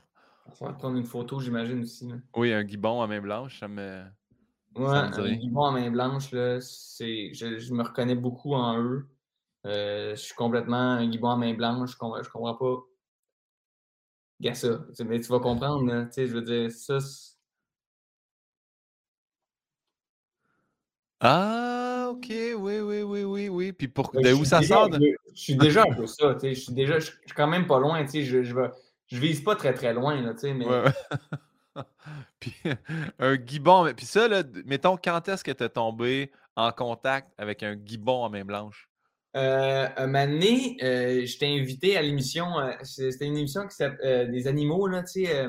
Ça 0.53 0.65
va 0.65 0.73
prendre 0.73 0.97
une 0.97 1.05
photo, 1.05 1.39
j'imagine 1.39 1.81
aussi. 1.81 2.09
Oui, 2.35 2.53
un 2.53 2.65
gibbon 2.65 3.01
à 3.01 3.07
main 3.07 3.21
blanche, 3.21 3.59
ça 3.59 3.67
me. 3.67 4.03
Ouais, 4.75 4.85
un 4.85 5.39
gibbon 5.39 5.65
à 5.65 5.71
main 5.71 5.91
blanche, 5.91 6.31
là, 6.31 6.61
c'est. 6.61 7.33
Je, 7.33 7.73
me 7.73 7.83
reconnais 7.83 8.15
beaucoup 8.15 8.53
en 8.53 8.79
eux. 8.79 9.09
Euh, 9.65 10.11
je 10.11 10.21
suis 10.21 10.35
complètement 10.35 10.77
un 10.77 11.11
gibbon 11.11 11.31
à 11.31 11.35
main 11.35 11.53
blanche, 11.53 11.91
je 11.91 11.97
comprends, 11.97 12.23
je 12.23 12.29
comprends 12.29 12.55
pas. 12.55 12.77
Gars, 14.39 14.53
ça. 14.53 14.85
Mais 15.03 15.19
tu 15.19 15.27
vas 15.29 15.39
comprendre, 15.39 16.05
tu 16.05 16.13
sais, 16.13 16.27
je 16.27 16.33
veux 16.33 16.41
dire, 16.41 16.71
ça, 16.71 16.99
Ah, 21.21 21.78
OK, 22.09 22.27
oui, 22.29 22.79
oui, 22.79 23.01
oui, 23.01 23.23
oui, 23.23 23.49
oui. 23.49 23.71
Puis 23.71 23.87
pour, 23.87 24.11
de 24.11 24.33
où 24.33 24.45
ça 24.45 24.61
sort? 24.61 24.89
Je 24.91 25.15
suis 25.33 25.55
déjà 25.55 25.83
un 25.83 25.93
peu 25.93 26.07
ça, 26.07 26.33
tu 26.33 26.41
sais. 26.41 26.55
Je 26.55 26.59
suis 26.59 26.73
déjà, 26.73 26.99
je 26.99 27.05
suis 27.05 27.15
quand 27.35 27.47
même 27.47 27.67
pas 27.67 27.79
loin, 27.79 28.03
tu 28.03 28.11
sais. 28.11 28.23
Je, 28.23 28.43
je, 28.43 28.55
je 29.07 29.19
vise 29.19 29.41
pas 29.41 29.55
très, 29.55 29.73
très 29.73 29.93
loin, 29.93 30.21
là, 30.21 30.33
tu 30.33 30.39
sais. 30.39 30.53
Mais... 30.53 30.65
puis 32.39 32.53
un 33.19 33.37
gibbon, 33.45 33.91
puis 33.95 34.05
ça, 34.05 34.27
là, 34.27 34.43
mettons, 34.65 34.97
quand 34.97 35.27
est-ce 35.27 35.43
que 35.43 35.51
tu 35.51 35.63
es 35.63 35.69
tombé 35.69 36.31
en 36.55 36.71
contact 36.71 37.31
avec 37.37 37.63
un 37.63 37.77
gibbon 37.83 38.23
en 38.23 38.29
main 38.29 38.43
blanche? 38.43 38.89
Euh, 39.35 39.87
un 39.95 40.07
moment 40.07 40.25
donné, 40.25 40.77
euh, 40.81 41.25
j'étais 41.25 41.45
invité 41.45 41.95
à 41.97 42.01
l'émission, 42.01 42.59
euh, 42.59 42.71
c'était 42.83 43.25
une 43.25 43.37
émission 43.37 43.67
qui 43.67 43.75
s'appelle 43.75 43.99
euh, 44.03 44.25
Des 44.25 44.47
animaux, 44.47 44.87
là, 44.87 45.03
tu 45.03 45.25
sais. 45.25 45.47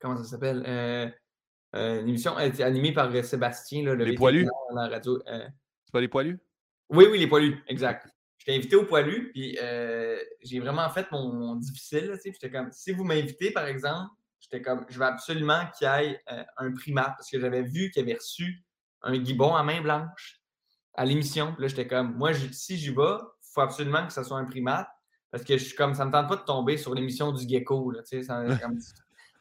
comment 0.00 0.16
ça 0.16 0.24
s'appelle? 0.24 1.12
Euh, 1.76 2.00
une 2.00 2.08
émission 2.08 2.36
animée 2.36 2.92
par 2.92 3.14
euh, 3.14 3.22
Sébastien, 3.22 3.82
le 3.84 3.94
les 3.94 4.14
poilus? 4.14 4.48
la 4.74 4.88
radio. 4.88 5.22
Euh. 5.28 5.46
C'est 5.84 5.92
pas 5.92 6.00
les 6.00 6.08
poilus? 6.08 6.40
Oui, 6.88 7.06
oui, 7.10 7.18
les 7.18 7.28
poilus, 7.28 7.62
exact. 7.68 8.08
J'étais 8.38 8.56
invité 8.56 8.74
aux 8.74 8.84
poilus, 8.84 9.30
puis 9.32 9.56
j'ai 10.42 10.60
vraiment 10.60 10.88
fait 10.88 11.06
mon, 11.12 11.56
difficile. 11.56 12.18
J'étais 12.24 12.50
comme, 12.50 12.72
si 12.72 12.90
vous 12.90 13.04
m'invitez, 13.04 13.50
par 13.50 13.66
exemple, 13.66 14.10
j'étais 14.40 14.62
comme, 14.62 14.86
je 14.88 14.98
veux 14.98 15.04
absolument 15.04 15.60
qu'il 15.76 15.86
y 15.86 15.90
ait 15.90 16.20
un 16.56 16.72
primate, 16.72 17.12
parce 17.18 17.30
que 17.30 17.38
j'avais 17.38 17.62
vu 17.62 17.90
qu'il 17.90 18.02
avait 18.02 18.14
reçu 18.14 18.64
un 19.02 19.22
gibbon 19.22 19.54
à 19.54 19.62
main 19.62 19.82
blanche 19.82 20.40
à 20.94 21.04
l'émission. 21.04 21.54
Là, 21.58 21.68
j'étais 21.68 21.86
comme, 21.86 22.16
moi, 22.16 22.32
si 22.34 22.78
j'y 22.78 22.88
vais, 22.88 22.94
il 22.94 23.52
faut 23.52 23.60
absolument 23.60 24.06
que 24.06 24.12
ce 24.12 24.22
soit 24.22 24.38
un 24.38 24.46
primate, 24.46 24.88
parce 25.30 25.44
que 25.44 25.58
je 25.58 25.64
suis 25.64 25.76
comme, 25.76 25.94
ça 25.94 26.06
me 26.06 26.10
tente 26.10 26.28
pas 26.28 26.36
de 26.36 26.44
tomber 26.44 26.78
sur 26.78 26.94
l'émission 26.94 27.32
du 27.32 27.46
gecko. 27.46 27.90
Là, 27.90 28.00
ça, 28.04 28.42
comme, 28.60 28.78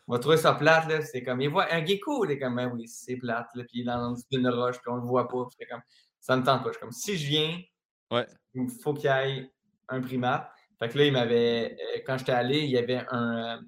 on 0.10 0.14
va 0.14 0.20
trouver 0.20 0.38
ça 0.38 0.55
plate, 0.55 0.88
là. 0.88 1.03
C'est 1.03 1.22
comme, 1.22 1.39
il 1.39 1.49
voit 1.49 1.72
un 1.72 1.86
gecko, 1.86 2.26
il 2.26 2.32
est 2.32 2.39
comme, 2.39 2.55
ben 2.55 2.72
oui, 2.74 2.88
c'est 2.88 3.16
plate, 3.16 3.47
là. 3.53 3.64
Puis 3.64 3.80
il 3.80 3.82
est 3.82 3.86
dans 3.86 4.16
une 4.32 4.47
roche, 4.49 4.80
puis 4.80 4.89
on 4.89 4.95
le 4.95 5.03
voit 5.03 5.28
pas. 5.28 5.45
C'est 5.55 5.68
comme, 5.68 5.82
ça 6.20 6.36
me 6.36 6.43
tente 6.43 6.64
pas. 6.64 6.70
Je 6.70 6.74
suis 6.74 6.82
comme, 6.82 6.91
si 6.91 7.16
je 7.16 7.28
viens, 7.28 7.62
ouais. 8.10 8.26
il 8.55 8.68
faut 8.82 8.95
qu'il 8.95 9.05
y 9.05 9.14
ait 9.14 9.51
un 9.88 10.01
primate. 10.01 10.49
Fait 10.80 10.89
que 10.89 10.97
là, 10.97 11.05
il 11.05 11.14
m'avait, 11.14 11.78
euh, 11.80 11.99
quand 12.07 12.18
j'étais 12.18 12.32
allé, 12.32 12.57
il 12.62 12.72
y 12.72 12.78
avait 12.80 13.05
un, 13.12 13.57
euh, 13.57 13.62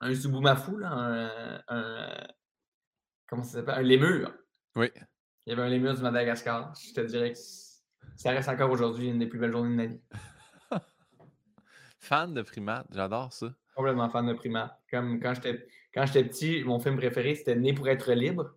un 0.00 0.12
Zubumafu, 0.12 0.78
là, 0.80 0.90
un, 0.92 1.62
un, 1.68 2.26
comment 3.26 3.42
ça 3.42 3.60
s'appelle? 3.60 3.76
Un 3.76 3.82
lémur. 3.82 4.30
Oui. 4.76 4.90
Il 5.46 5.50
y 5.50 5.52
avait 5.52 5.62
un 5.62 5.70
lémur 5.70 5.94
du 5.94 6.02
Madagascar. 6.02 6.74
Je 6.74 6.92
te 6.92 7.00
dirais 7.00 7.32
que 7.32 7.38
ça 8.16 8.32
reste 8.32 8.50
encore 8.50 8.70
aujourd'hui 8.70 9.08
une 9.08 9.18
des 9.18 9.26
plus 9.26 9.38
belles 9.38 9.52
journées 9.52 9.70
de 9.70 9.76
ma 9.76 9.86
vie. 9.86 10.00
Fan 12.00 12.34
de 12.34 12.42
primates, 12.42 12.88
j'adore 12.90 13.32
ça 13.32 13.54
complètement 13.78 14.10
fan 14.10 14.26
de 14.26 14.34
primates. 14.34 14.76
Comme 14.90 15.20
quand 15.20 15.34
j'étais 15.34 15.64
quand 15.94 16.04
j'étais 16.04 16.24
petit, 16.24 16.64
mon 16.64 16.78
film 16.80 16.96
préféré, 16.96 17.34
c'était 17.34 17.56
Né 17.56 17.72
pour 17.72 17.88
être 17.88 18.12
libre. 18.12 18.54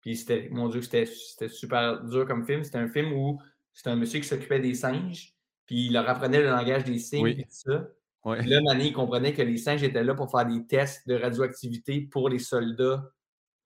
Puis 0.00 0.16
c'était, 0.16 0.48
mon 0.50 0.68
Dieu, 0.68 0.82
c'était, 0.82 1.06
super 1.48 2.02
dur 2.04 2.26
comme 2.26 2.46
film. 2.46 2.62
C'était 2.62 2.78
un 2.78 2.88
film 2.88 3.12
où 3.12 3.40
c'était 3.72 3.90
un 3.90 3.96
monsieur 3.96 4.20
qui 4.20 4.26
s'occupait 4.26 4.60
des 4.60 4.74
singes, 4.74 5.34
puis 5.66 5.86
il 5.86 5.92
leur 5.92 6.08
apprenait 6.08 6.40
le 6.40 6.48
langage 6.48 6.84
des 6.84 6.98
signes 6.98 7.26
et 7.26 7.42
tout 7.42 7.48
ça. 7.50 7.88
là, 8.24 8.60
Mané, 8.62 8.86
il 8.86 8.92
comprenait 8.92 9.34
que 9.34 9.42
les 9.42 9.56
singes 9.58 9.82
étaient 9.82 10.04
là 10.04 10.14
pour 10.14 10.30
faire 10.30 10.46
des 10.46 10.64
tests 10.66 11.06
de 11.06 11.14
radioactivité 11.14 12.00
pour 12.00 12.28
les 12.28 12.38
soldats. 12.38 13.10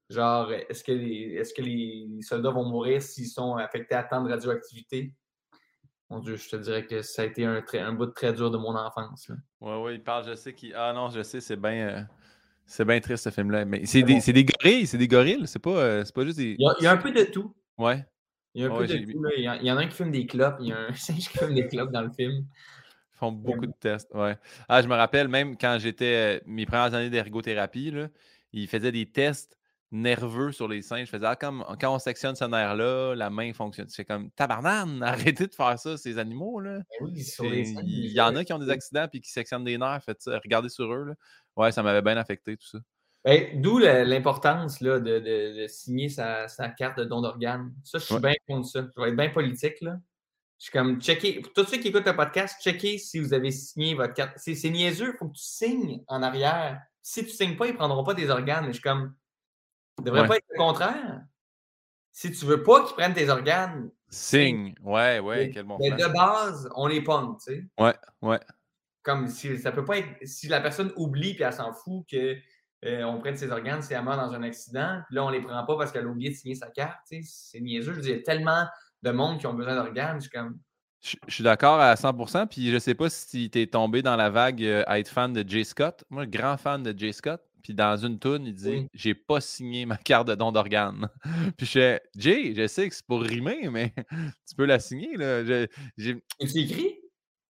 Genre, 0.08 0.50
est-ce 0.52 0.82
que 0.82 0.92
les, 0.92 1.36
est-ce 1.36 1.54
que 1.54 1.62
les 1.62 2.08
soldats 2.22 2.50
vont 2.50 2.64
mourir 2.64 3.00
s'ils 3.00 3.28
sont 3.28 3.54
affectés 3.54 3.94
à 3.94 4.02
tant 4.02 4.24
de 4.24 4.30
radioactivité? 4.30 5.14
Mon 6.10 6.18
Dieu, 6.18 6.34
je 6.34 6.48
te 6.48 6.56
dirais 6.56 6.84
que 6.84 7.02
ça 7.02 7.22
a 7.22 7.24
été 7.24 7.44
un, 7.44 7.62
un 7.72 7.92
bout 7.92 8.06
de 8.06 8.10
très 8.10 8.32
dur 8.32 8.50
de 8.50 8.58
mon 8.58 8.74
enfance. 8.74 9.30
Oui, 9.60 9.72
oui, 9.80 9.94
il 9.94 10.02
parle, 10.02 10.26
je 10.26 10.34
sais 10.34 10.52
qu'il. 10.52 10.74
Ah 10.74 10.92
non, 10.92 11.08
je 11.08 11.22
sais, 11.22 11.40
c'est 11.40 11.56
bien. 11.56 11.88
Euh, 11.88 12.02
c'est 12.66 12.84
bien 12.84 13.00
triste 13.00 13.24
ce 13.24 13.30
film-là. 13.30 13.64
Mais 13.64 13.86
c'est 13.86 14.02
des, 14.02 14.20
des, 14.20 14.44
gorilles, 14.44 14.86
c'est 14.86 14.98
des 14.98 15.08
gorilles, 15.08 15.46
c'est 15.46 15.60
pas, 15.60 15.70
euh, 15.70 16.04
pas 16.12 16.24
juste 16.24 16.38
des. 16.38 16.56
Il 16.58 16.82
y, 16.82 16.86
a, 16.86 16.92
un 16.92 16.96
peu 16.96 17.12
de 17.12 17.22
tout. 17.24 17.54
Ouais. 17.78 18.04
Il 18.54 18.62
y 18.62 18.64
a 18.64 18.72
un 18.72 18.76
peu 18.76 18.86
de 18.88 19.12
tout. 19.12 19.22
Là. 19.22 19.30
Il, 19.36 19.66
y 19.66 19.70
en 19.70 19.76
a 19.76 19.80
un 19.80 19.86
qui 19.86 19.94
fume 19.94 20.10
des 20.10 20.26
clopes, 20.26 20.56
il 20.60 20.68
y 20.68 20.72
a 20.72 20.78
un 20.78 20.92
singe 20.94 21.28
qui 21.28 21.38
fume 21.38 21.54
des 21.54 21.68
clopes 21.68 21.92
dans 21.92 22.02
le 22.02 22.10
film. 22.10 22.44
Ils 23.14 23.18
font 23.18 23.30
beaucoup 23.30 23.66
de 23.66 23.74
tests, 23.78 24.12
ouais. 24.14 24.36
Ah, 24.68 24.82
je 24.82 24.88
me 24.88 24.94
rappelle 24.94 25.28
même 25.28 25.56
quand 25.56 25.78
j'étais. 25.78 26.38
Euh, 26.38 26.40
mes 26.46 26.66
premières 26.66 26.92
années 26.94 27.10
d'ergothérapie, 27.10 27.94
ils 28.52 28.66
faisaient 28.66 28.92
des 28.92 29.06
tests 29.06 29.59
nerveux 29.92 30.52
sur 30.52 30.68
les 30.68 30.82
seins. 30.82 31.04
Je 31.04 31.10
faisais, 31.10 31.26
ah, 31.26 31.36
comme, 31.36 31.64
quand 31.80 31.94
on 31.94 31.98
sectionne 31.98 32.36
ce 32.36 32.44
nerf-là, 32.44 33.14
la 33.14 33.30
main 33.30 33.52
fonctionne. 33.52 33.88
C'est 33.88 34.04
comme, 34.04 34.30
tabarnane, 34.32 35.02
arrêtez 35.02 35.46
de 35.46 35.54
faire 35.54 35.78
ça, 35.78 35.96
ces 35.96 36.18
animaux. 36.18 36.60
Là. 36.60 36.78
Ben 36.78 37.06
oui, 37.06 37.24
il 37.84 38.12
y 38.12 38.20
en 38.20 38.36
a 38.36 38.44
qui 38.44 38.52
ont 38.52 38.58
des 38.58 38.70
accidents 38.70 39.08
puis 39.08 39.20
qui 39.20 39.30
sectionnent 39.30 39.64
des 39.64 39.78
nerfs. 39.78 40.02
Faites 40.04 40.24
regardez 40.26 40.68
sur 40.68 40.92
eux. 40.92 41.04
Là. 41.04 41.14
Ouais, 41.56 41.72
ça 41.72 41.82
m'avait 41.82 42.02
bien 42.02 42.16
affecté, 42.16 42.56
tout 42.56 42.66
ça. 42.66 42.78
Ben, 43.24 43.60
d'où 43.60 43.78
l'importance 43.78 44.82
de, 44.82 44.98
de, 44.98 45.18
de, 45.62 45.66
signer 45.66 46.08
sa, 46.08 46.48
sa, 46.48 46.70
carte 46.70 46.98
de 46.98 47.04
don 47.04 47.20
d'organes. 47.20 47.70
Ça, 47.84 47.98
je 47.98 48.04
suis 48.04 48.18
bien 48.18 48.32
contre 48.48 48.66
ça. 48.66 48.88
Je 48.96 49.02
vais 49.02 49.10
être 49.10 49.16
bien 49.16 49.28
politique. 49.28 49.78
Là. 49.82 49.98
Je 50.58 50.64
suis 50.64 50.72
comme, 50.72 51.00
checker, 51.00 51.40
pour 51.40 51.52
tous 51.52 51.64
ceux 51.64 51.78
qui 51.78 51.88
écoutent 51.88 52.06
le 52.06 52.16
podcast, 52.16 52.62
checker 52.62 52.96
si 52.98 53.18
vous 53.18 53.34
avez 53.34 53.50
signé 53.50 53.94
votre 53.94 54.14
carte. 54.14 54.32
C'est 54.36 54.70
niaiseux, 54.70 55.12
il 55.14 55.18
faut 55.18 55.28
que 55.28 55.36
tu 55.36 55.42
signes 55.42 56.02
en 56.06 56.22
arrière. 56.22 56.80
Si 57.02 57.20
tu 57.20 57.30
ne 57.30 57.34
signes 57.34 57.56
pas, 57.56 57.66
ils 57.66 57.72
ne 57.72 57.76
prendront 57.76 58.04
pas 58.04 58.14
des 58.14 58.30
organes. 58.30 58.64
Mais 58.64 58.72
je 58.72 58.78
suis 58.78 58.82
comme, 58.82 59.14
ça 60.04 60.10
devrait 60.10 60.28
pas 60.28 60.36
être 60.36 60.46
le 60.50 60.56
contraire. 60.56 61.22
Si 62.12 62.32
tu 62.32 62.44
veux 62.44 62.62
pas 62.62 62.84
qu'ils 62.84 62.94
prennent 62.96 63.14
tes 63.14 63.28
organes. 63.28 63.90
Signe. 64.08 64.74
Ouais, 64.82 65.20
ouais, 65.20 65.50
quel 65.54 65.64
bon 65.64 65.78
Mais 65.78 65.92
de 65.92 66.06
base, 66.06 66.68
on 66.74 66.86
les 66.86 67.00
pogne, 67.00 67.36
tu 67.44 67.54
sais. 67.54 67.64
Ouais, 67.78 67.94
ouais. 68.22 68.40
Comme 69.02 69.28
si 69.28 69.56
ça 69.58 69.72
peut 69.72 69.84
pas 69.84 69.98
être. 69.98 70.08
Si 70.24 70.48
la 70.48 70.60
personne 70.60 70.92
oublie 70.96 71.34
puis 71.34 71.44
elle 71.44 71.52
s'en 71.52 71.72
fout 71.72 72.04
que. 72.10 72.36
Euh, 72.82 73.02
on 73.02 73.18
prenne 73.18 73.36
ses 73.36 73.50
organes 73.50 73.82
si 73.82 73.92
elle 73.92 74.02
meurt 74.02 74.18
dans 74.18 74.32
un 74.32 74.42
accident. 74.42 75.02
Puis 75.06 75.14
là, 75.14 75.24
on 75.24 75.28
les 75.28 75.42
prend 75.42 75.64
pas 75.66 75.76
parce 75.76 75.92
qu'elle 75.92 76.06
a 76.06 76.08
oublié 76.08 76.30
de 76.30 76.34
signer 76.34 76.54
sa 76.54 76.68
carte. 76.68 76.98
C'est 77.06 77.60
niaiseux. 77.60 77.92
Je 77.92 77.96
veux 77.96 78.02
dire, 78.02 78.14
il 78.14 78.18
y 78.18 78.20
a 78.20 78.22
tellement 78.22 78.64
de 79.02 79.10
monde 79.10 79.38
qui 79.38 79.46
ont 79.46 79.54
besoin 79.54 79.74
d'organes. 79.74 80.16
Je 80.16 80.22
suis 80.22 80.30
comme. 80.30 80.58
Je, 81.02 81.16
suis 81.28 81.44
d'accord 81.44 81.78
à 81.78 81.94
100%. 81.94 82.46
Puis 82.48 82.70
je 82.70 82.78
sais 82.78 82.94
pas 82.94 83.10
si 83.10 83.50
tu 83.50 83.60
es 83.60 83.66
tombé 83.66 84.02
dans 84.02 84.16
la 84.16 84.30
vague 84.30 84.62
euh, 84.62 84.82
à 84.86 84.98
être 84.98 85.08
fan 85.08 85.32
de 85.32 85.46
Jay 85.46 85.64
Scott. 85.64 86.04
Moi, 86.10 86.26
grand 86.26 86.56
fan 86.56 86.82
de 86.82 86.98
Jay 86.98 87.12
Scott. 87.12 87.42
Puis 87.62 87.74
dans 87.74 87.96
une 87.96 88.18
toune, 88.18 88.46
il 88.46 88.54
dit 88.54 88.88
J'ai 88.94 89.14
pas 89.14 89.40
signé 89.40 89.86
ma 89.86 89.96
carte 89.96 90.28
de 90.28 90.34
don 90.34 90.52
d'organe. 90.52 91.08
puis 91.56 91.66
je 91.66 91.72
fais 91.72 92.02
Jay, 92.16 92.54
je 92.56 92.66
sais 92.66 92.88
que 92.88 92.94
c'est 92.94 93.06
pour 93.06 93.22
rimer, 93.22 93.68
mais 93.70 93.92
tu 94.48 94.54
peux 94.56 94.66
la 94.66 94.78
signer. 94.78 95.16
Là. 95.16 95.44
j'ai... 95.96 96.22
écrit? 96.38 97.00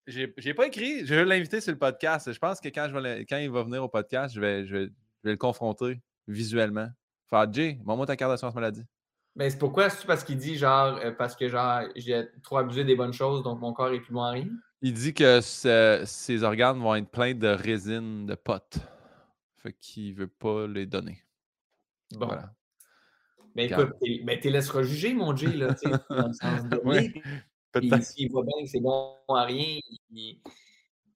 j'ai, 0.07 0.53
pas 0.53 0.67
écrit. 0.67 1.05
Je 1.05 1.15
vais 1.15 1.25
l'inviter 1.25 1.61
sur 1.61 1.71
le 1.71 1.77
podcast. 1.77 2.31
Je 2.31 2.39
pense 2.39 2.59
que 2.59 2.69
quand, 2.69 2.87
je 2.89 2.97
vais 2.97 3.25
quand 3.25 3.37
il 3.37 3.49
va 3.49 3.63
venir 3.63 3.83
au 3.83 3.89
podcast, 3.89 4.35
je 4.35 4.41
vais, 4.41 4.65
je 4.65 4.75
vais, 4.75 4.89
le 5.23 5.37
confronter 5.37 6.01
visuellement. 6.27 6.89
Faire 7.29 7.51
Jay, 7.51 7.79
montre-moi 7.83 8.05
ta 8.05 8.15
carte 8.15 8.31
d'assurance 8.31 8.55
maladie. 8.55 8.83
Mais 9.35 9.49
c'est 9.49 9.57
pourquoi? 9.57 9.89
C'est 9.89 10.05
parce 10.05 10.23
qu'il 10.23 10.37
dit 10.37 10.57
genre 10.57 10.99
euh, 11.03 11.11
parce 11.11 11.35
que 11.35 11.47
genre 11.47 11.83
j'ai 11.95 12.27
trop 12.43 12.57
abusé 12.57 12.83
des 12.83 12.95
bonnes 12.95 13.13
choses, 13.13 13.43
donc 13.43 13.61
mon 13.61 13.71
corps 13.71 13.93
est 13.93 14.01
plus 14.01 14.17
à 14.17 14.31
rien? 14.31 14.47
Il 14.81 14.93
dit 14.93 15.13
que 15.13 15.39
ses 15.41 16.43
organes 16.43 16.79
vont 16.79 16.95
être 16.95 17.09
pleins 17.09 17.35
de 17.35 17.47
résine 17.47 18.25
de 18.25 18.35
potes. 18.35 18.79
Fait 19.61 19.73
qu'il 19.73 20.13
veut 20.15 20.27
pas 20.27 20.67
les 20.67 20.85
donner. 20.85 21.23
Bon. 22.13 22.27
Voilà. 22.27 22.53
Ben 23.55 23.69
écoute, 23.69 23.93
ben, 24.23 24.39
tu 24.39 24.49
laisseras 24.49 24.83
juger, 24.83 25.13
mon 25.13 25.35
Jay, 25.35 25.55
là, 25.55 25.73
tu 25.73 25.89
sais, 25.89 25.95
dans 26.09 26.27
le 26.27 26.33
sens 26.33 26.63
de. 26.65 26.81
S'il 28.01 28.31
voit 28.31 28.43
bien 28.43 28.63
que 28.63 28.69
c'est 28.69 28.79
bon 28.79 29.15
à 29.29 29.43
rien, 29.43 29.79
ils, 30.09 30.41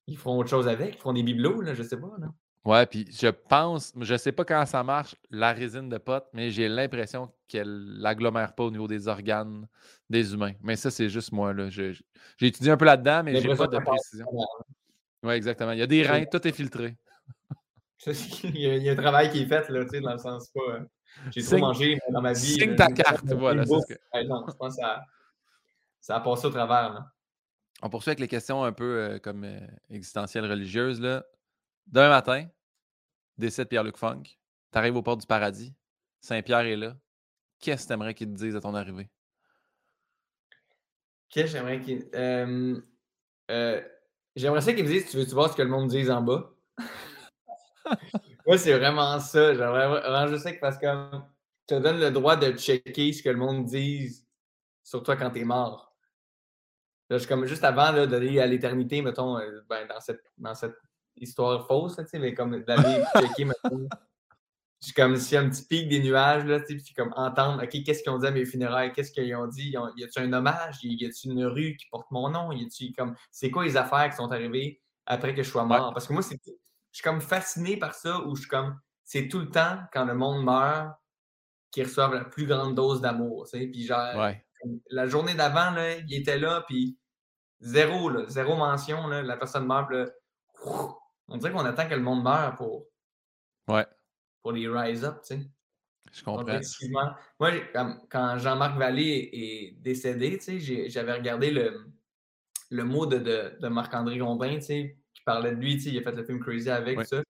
ils, 0.07 0.17
feront 0.17 0.39
autre 0.39 0.49
chose 0.49 0.67
avec, 0.67 0.95
ils 0.95 0.99
feront 0.99 1.13
des 1.13 1.23
bibelots, 1.23 1.61
là, 1.61 1.73
je 1.73 1.83
sais 1.83 1.97
pas, 1.97 2.13
là. 2.19 2.27
Ouais, 2.65 2.85
puis 2.87 3.07
je 3.11 3.27
pense, 3.27 3.93
je 3.99 4.17
sais 4.17 4.31
pas 4.31 4.43
comment 4.43 4.65
ça 4.65 4.83
marche, 4.83 5.15
la 5.29 5.53
résine 5.53 5.87
de 5.87 5.99
pote, 5.99 6.25
mais 6.33 6.49
j'ai 6.49 6.67
l'impression 6.67 7.31
qu'elle 7.47 7.99
l'agglomère 7.99 8.55
pas 8.55 8.63
au 8.63 8.71
niveau 8.71 8.87
des 8.87 9.07
organes 9.07 9.67
des 10.09 10.33
humains. 10.33 10.53
Mais 10.61 10.75
ça, 10.75 10.89
c'est 10.89 11.09
juste 11.09 11.31
moi. 11.31 11.53
là. 11.53 11.69
J'ai 11.69 11.93
étudié 12.41 12.71
un 12.71 12.77
peu 12.77 12.85
là-dedans, 12.85 13.21
mais 13.23 13.39
j'ai 13.39 13.55
pas 13.55 13.67
de 13.67 13.77
précision. 13.77 14.25
Oui, 15.21 15.33
exactement. 15.33 15.73
Il 15.73 15.79
y 15.79 15.83
a 15.83 15.87
des 15.87 16.03
reins, 16.03 16.25
tout 16.25 16.45
est 16.47 16.51
filtré. 16.51 16.95
Il, 18.07 18.57
y 18.61 18.69
a, 18.69 18.75
il 18.75 18.83
y 18.83 18.89
a 18.89 18.93
un 18.93 18.95
travail 18.95 19.29
qui 19.31 19.41
est 19.41 19.45
fait, 19.47 19.69
là, 19.69 19.83
tu 19.83 19.89
sais, 19.89 20.01
dans 20.01 20.11
le 20.13 20.17
sens 20.19 20.49
pas. 20.49 20.59
euh, 20.61 20.79
J'ai 21.31 21.43
trop 21.43 21.57
mangé 21.57 21.97
dans 22.09 22.21
ma 22.21 22.33
vie. 22.33 22.39
signe 22.39 22.75
ta 22.75 22.87
carte, 22.87 23.25
voilà, 23.33 23.63
j'ai- 23.63 23.69
c'est 23.69 23.79
ce 23.81 23.85
que- 23.87 23.99
Ouais, 24.13 24.23
non, 24.25 24.45
je 24.47 24.53
pense 24.53 24.75
que 24.75 24.81
ça, 24.81 25.01
ça 26.01 26.15
a 26.17 26.19
passé 26.19 26.47
au 26.47 26.49
travers. 26.49 26.93
Là. 26.93 27.11
On 27.81 27.89
poursuit 27.89 28.09
avec 28.09 28.19
les 28.19 28.27
questions 28.27 28.63
un 28.63 28.71
peu 28.73 28.83
euh, 28.99 29.19
comme 29.19 29.43
euh, 29.43 29.59
existentielles 29.89 30.45
religieuses. 30.49 30.99
Là. 31.01 31.25
Demain 31.87 32.09
matin, 32.09 32.47
décès 33.37 33.63
de 33.63 33.69
Pierre-Luc 33.69 33.97
Funk. 33.97 34.23
Tu 34.23 34.77
arrives 34.77 34.95
au 34.95 35.01
port 35.01 35.17
du 35.17 35.25
paradis. 35.25 35.73
Saint-Pierre 36.21 36.61
est 36.61 36.75
là. 36.75 36.95
Qu'est-ce 37.59 37.83
que 37.83 37.87
tu 37.87 37.93
aimerais 37.93 38.13
qu'il 38.13 38.27
te 38.27 38.33
dise 38.33 38.55
à 38.55 38.59
ton 38.61 38.73
arrivée? 38.75 39.09
Qu'est-ce 41.29 41.45
que 41.45 41.51
j'aimerais 41.57 41.81
qu'il. 41.81 42.07
euh, 42.13 42.79
euh, 43.51 43.81
j'aimerais 44.35 44.61
ça 44.61 44.73
qu'il 44.73 44.83
me 44.83 44.89
dise 44.89 45.09
Tu 45.09 45.17
veux-tu 45.17 45.31
voir 45.31 45.51
ce 45.51 45.55
que 45.57 45.61
le 45.61 45.69
monde 45.69 45.89
dise 45.89 46.09
en 46.11 46.21
bas? 46.21 46.51
Moi, 48.47 48.57
c'est 48.57 48.77
vraiment 48.77 49.19
ça. 49.19 49.53
J'aimerais 49.53 49.87
vraiment 49.87 50.27
juste 50.27 50.45
qu'il 50.47 50.59
fasse 50.59 50.77
comme. 50.77 51.25
Je 51.69 51.75
te 51.75 51.81
donne 51.81 51.99
le 51.99 52.11
droit 52.11 52.35
de 52.35 52.51
checker 52.57 53.11
ce 53.11 53.23
que 53.23 53.29
le 53.29 53.37
monde 53.37 53.65
dise 53.65 54.27
sur 54.83 55.01
toi 55.01 55.15
quand 55.15 55.31
t'es 55.31 55.43
mort. 55.43 55.95
Là, 57.09 57.17
je 57.17 57.27
comme 57.27 57.45
juste 57.45 57.63
avant 57.63 57.91
d'aller 58.05 58.39
à 58.39 58.45
l'éternité, 58.47 59.01
mettons, 59.01 59.37
euh, 59.37 59.61
ben, 59.69 59.87
dans, 59.87 59.99
cette, 59.99 60.23
dans 60.37 60.55
cette 60.55 60.75
histoire 61.15 61.65
fausse, 61.67 61.97
là, 61.97 62.03
tu 62.03 62.11
sais, 62.11 62.19
mais 62.19 62.33
comme 62.33 62.63
d'aller 62.63 63.03
checker, 63.15 63.45
mettons. 63.45 63.87
Je 64.81 64.87
suis 64.87 64.93
comme 64.93 65.15
s'il 65.15 65.35
y 65.35 65.37
a 65.37 65.41
un 65.41 65.49
petit 65.49 65.65
pic 65.65 65.87
des 65.89 65.99
nuages, 65.99 66.45
là, 66.45 66.59
tu 66.59 66.77
sais, 66.77 66.83
puis 66.83 66.93
comme 66.93 67.13
entendre, 67.15 67.63
OK, 67.63 67.83
qu'est-ce 67.83 68.03
qu'ils 68.03 68.11
ont 68.11 68.19
dit 68.19 68.27
à 68.27 68.31
mes 68.31 68.45
funérailles? 68.45 68.91
Qu'est-ce 68.91 69.11
qu'ils 69.11 69.35
ont 69.35 69.47
dit? 69.47 69.75
Ont- 69.77 69.91
Y 69.95 70.03
a-tu 70.03 70.19
un 70.19 70.33
hommage? 70.33 70.77
Y 70.83 71.05
a-tu 71.05 71.27
une 71.29 71.45
rue 71.45 71.75
qui 71.77 71.87
porte 71.89 72.09
mon 72.11 72.29
nom? 72.29 72.51
Y 72.51 72.65
a-tu 72.65 72.93
comme, 72.93 73.15
c'est 73.31 73.49
quoi 73.49 73.63
les 73.65 73.77
affaires 73.77 74.09
qui 74.09 74.17
sont 74.17 74.31
arrivées 74.31 74.81
après 75.07 75.33
que 75.33 75.41
je 75.41 75.49
sois 75.49 75.63
mort? 75.65 75.93
Parce 75.93 76.07
que 76.07 76.13
moi, 76.13 76.21
c'est, 76.21 76.39
je 76.95 76.99
suis 77.01 77.03
comme 77.03 77.19
fasciné 77.19 77.75
par 77.75 77.93
ça, 77.93 78.21
où 78.21 78.37
je 78.37 78.43
suis 78.43 78.49
comme, 78.49 78.79
c'est 79.03 79.27
tout 79.27 79.39
le 79.39 79.49
temps 79.51 79.79
quand 79.91 80.05
le 80.05 80.13
monde 80.15 80.45
meurt 80.45 80.93
qu'ils 81.69 81.83
reçoivent 81.83 82.13
la 82.13 82.23
plus 82.23 82.45
grande 82.47 82.73
dose 82.73 83.01
d'amour, 83.01 83.49
tu 83.51 83.59
sais, 83.59 83.67
puis 83.67 83.83
genre, 83.85 84.15
Ouais. 84.15 84.41
la 84.91 85.05
journée 85.05 85.33
d'avant, 85.33 85.71
là, 85.71 85.97
il 85.97 86.13
était 86.13 86.39
là, 86.39 86.63
puis 86.69 86.97
zéro, 87.59 88.07
là, 88.09 88.23
zéro 88.29 88.55
mention, 88.55 89.07
là, 89.07 89.21
la 89.23 89.35
personne 89.35 89.67
meurt, 89.67 89.91
là, 89.91 90.05
on 91.27 91.35
dirait 91.35 91.51
qu'on 91.51 91.65
attend 91.65 91.85
que 91.89 91.95
le 91.95 92.01
monde 92.01 92.23
meure 92.23 92.55
pour, 92.55 92.85
Ouais. 93.67 93.85
pour 94.41 94.53
les 94.53 94.69
rise 94.69 95.03
up, 95.03 95.17
tu 95.27 95.35
sais. 95.35 95.49
Je 96.13 96.23
comprends. 96.23 96.59
Moi, 97.41 97.51
quand 98.09 98.37
Jean-Marc 98.37 98.77
Vallée 98.77 99.29
est 99.33 99.71
décédé, 99.81 100.37
tu 100.37 100.61
sais, 100.61 100.89
j'avais 100.89 101.11
regardé 101.11 101.51
le, 101.51 101.91
le 102.69 102.83
mot 102.85 103.05
de, 103.05 103.17
de, 103.17 103.57
de 103.59 103.67
Marc-André 103.67 104.17
Gondin, 104.17 104.55
tu 104.55 104.61
sais, 104.61 104.97
qui 105.15 105.23
parlait 105.23 105.55
de 105.55 105.59
lui, 105.59 105.77
tu 105.77 105.81
sais, 105.85 105.89
il 105.89 105.97
a 105.97 106.01
fait 106.03 106.11
le 106.11 106.23
film 106.23 106.39
Crazy 106.39 106.69
avec 106.69 106.99
Ouais. 106.99 107.05
ça. 107.05 107.23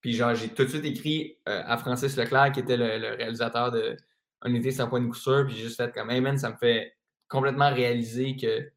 Puis 0.00 0.14
genre, 0.14 0.34
j'ai 0.34 0.48
tout 0.48 0.64
de 0.64 0.68
suite 0.68 0.84
écrit 0.84 1.38
euh, 1.48 1.62
à 1.66 1.76
Francis 1.76 2.16
Leclerc, 2.16 2.52
qui 2.52 2.60
était 2.60 2.76
le, 2.78 2.98
le 2.98 3.14
réalisateur 3.14 3.70
de 3.70 3.96
Un 4.40 4.54
été 4.54 4.70
sans 4.72 4.88
point 4.88 5.00
de 5.00 5.06
coup 5.06 5.14
sûr, 5.14 5.44
puis 5.46 5.54
j'ai 5.54 5.64
juste 5.64 5.76
fait 5.76 5.92
comme, 5.92 6.10
hey 6.10 6.20
man, 6.20 6.36
ça 6.38 6.50
me 6.50 6.56
fait 6.56 6.96
complètement 7.28 7.72
réaliser 7.72 8.34
que, 8.36 8.72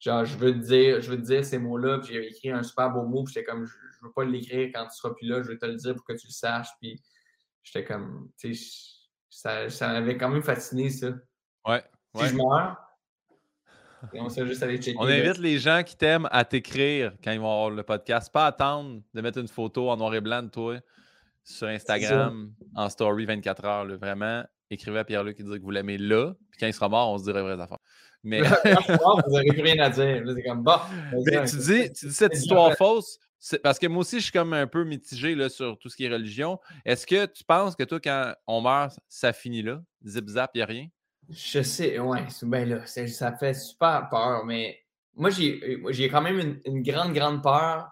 genre, 0.00 0.24
je 0.24 0.36
veux 0.36 0.52
te 0.52 0.58
dire, 0.58 1.00
je 1.00 1.10
veux 1.10 1.16
te 1.16 1.22
dire 1.26 1.44
ces 1.44 1.58
mots-là, 1.58 1.98
puis 2.00 2.14
j'avais 2.14 2.28
écrit 2.28 2.50
un 2.50 2.62
super 2.64 2.90
beau 2.90 3.02
mot, 3.04 3.22
puis 3.22 3.34
j'étais 3.34 3.46
comme, 3.46 3.64
je, 3.66 3.72
je 3.72 4.04
veux 4.04 4.12
pas 4.12 4.24
l'écrire 4.24 4.70
quand 4.74 4.84
tu 4.86 4.96
seras 4.96 5.14
plus 5.14 5.28
là, 5.28 5.42
je 5.42 5.48
veux 5.48 5.58
te 5.58 5.66
le 5.66 5.76
dire 5.76 5.94
pour 5.94 6.04
que 6.04 6.14
tu 6.14 6.26
le 6.26 6.32
saches, 6.32 6.70
puis 6.80 7.00
j'étais 7.62 7.84
comme, 7.84 8.30
tu 8.36 8.54
sais, 8.54 8.96
ça, 9.30 9.68
ça 9.70 9.88
m'avait 9.88 10.16
quand 10.16 10.28
même 10.30 10.42
fasciné, 10.42 10.90
ça. 10.90 11.08
Ouais. 11.66 11.84
Si 12.16 12.22
ouais. 12.22 12.28
je 12.30 12.34
meurs, 12.34 12.76
et 14.12 14.20
on 14.20 14.28
sait 14.28 14.46
juste 14.46 14.62
aller 14.62 14.78
checker. 14.78 14.96
On 14.98 15.04
là. 15.04 15.14
invite 15.14 15.38
les 15.38 15.58
gens 15.58 15.82
qui 15.84 15.96
t'aiment 15.96 16.28
à 16.30 16.44
t'écrire 16.44 17.12
quand 17.22 17.32
ils 17.32 17.40
vont 17.40 17.50
avoir 17.52 17.70
le 17.70 17.82
podcast. 17.82 18.32
Pas 18.32 18.46
attendre 18.46 19.00
de 19.14 19.20
mettre 19.20 19.38
une 19.38 19.48
photo 19.48 19.90
en 19.90 19.96
noir 19.96 20.14
et 20.14 20.20
blanc 20.20 20.42
de 20.42 20.48
toi 20.48 20.76
sur 21.44 21.68
Instagram 21.68 22.52
en 22.74 22.88
story 22.88 23.24
24 23.24 23.64
heures. 23.64 23.84
là. 23.84 23.96
Vraiment, 23.96 24.44
écrivez 24.70 24.98
à 24.98 25.04
Pierre-Luc 25.04 25.38
et 25.40 25.42
dire 25.42 25.54
que 25.56 25.62
vous 25.62 25.70
l'aimez 25.70 25.98
là. 25.98 26.32
Puis 26.50 26.58
quand 26.60 26.66
il 26.66 26.74
sera 26.74 26.88
mort, 26.88 27.12
on 27.12 27.18
se 27.18 27.24
dira 27.24 27.38
les 27.40 27.44
vraies 27.44 27.62
affaires. 27.62 27.78
Mais, 28.22 28.40
Quand 28.64 28.80
je 28.80 28.82
suis 28.82 28.92
mort, 28.94 29.22
vous 29.24 29.32
n'aurez 29.32 29.46
plus 29.46 29.62
rien 29.62 29.78
à 29.78 29.90
dire. 29.90 30.24
Là, 30.24 30.32
c'est 30.34 30.42
comme, 30.42 30.62
bon. 30.62 30.72
vas-y, 30.72 31.22
mais 31.26 31.36
un- 31.36 31.44
tu, 31.44 31.56
dis, 31.58 31.92
tu 31.92 32.06
dis 32.06 32.12
cette 32.12 32.34
histoire 32.34 32.72
fausse. 32.76 33.18
Parce 33.62 33.78
que 33.78 33.86
moi 33.86 34.00
aussi, 34.00 34.16
je 34.18 34.24
suis 34.24 34.32
comme 34.32 34.52
un 34.54 34.66
peu 34.66 34.82
mitigé 34.82 35.36
là, 35.36 35.48
sur 35.48 35.78
tout 35.78 35.88
ce 35.88 35.94
qui 35.96 36.06
est 36.06 36.08
religion. 36.12 36.58
Est-ce 36.84 37.06
que 37.06 37.26
tu 37.26 37.44
penses 37.44 37.76
que 37.76 37.84
toi, 37.84 38.00
quand 38.02 38.32
on 38.48 38.60
meurt, 38.62 38.98
ça 39.08 39.32
finit 39.32 39.62
là? 39.62 39.80
Zip 40.04 40.26
zap, 40.28 40.50
il 40.54 40.58
n'y 40.58 40.62
a 40.62 40.66
rien? 40.66 40.86
Je 41.30 41.62
sais, 41.62 41.98
ouais, 41.98 42.26
ben 42.42 42.68
là, 42.68 42.86
ça 42.86 43.36
fait 43.36 43.54
super 43.54 44.08
peur, 44.08 44.44
mais 44.44 44.78
moi, 45.14 45.30
j'ai 45.30 45.60
euh, 45.64 46.08
quand 46.10 46.22
même 46.22 46.38
une, 46.38 46.60
une 46.66 46.82
grande, 46.82 47.12
grande 47.12 47.42
peur. 47.42 47.88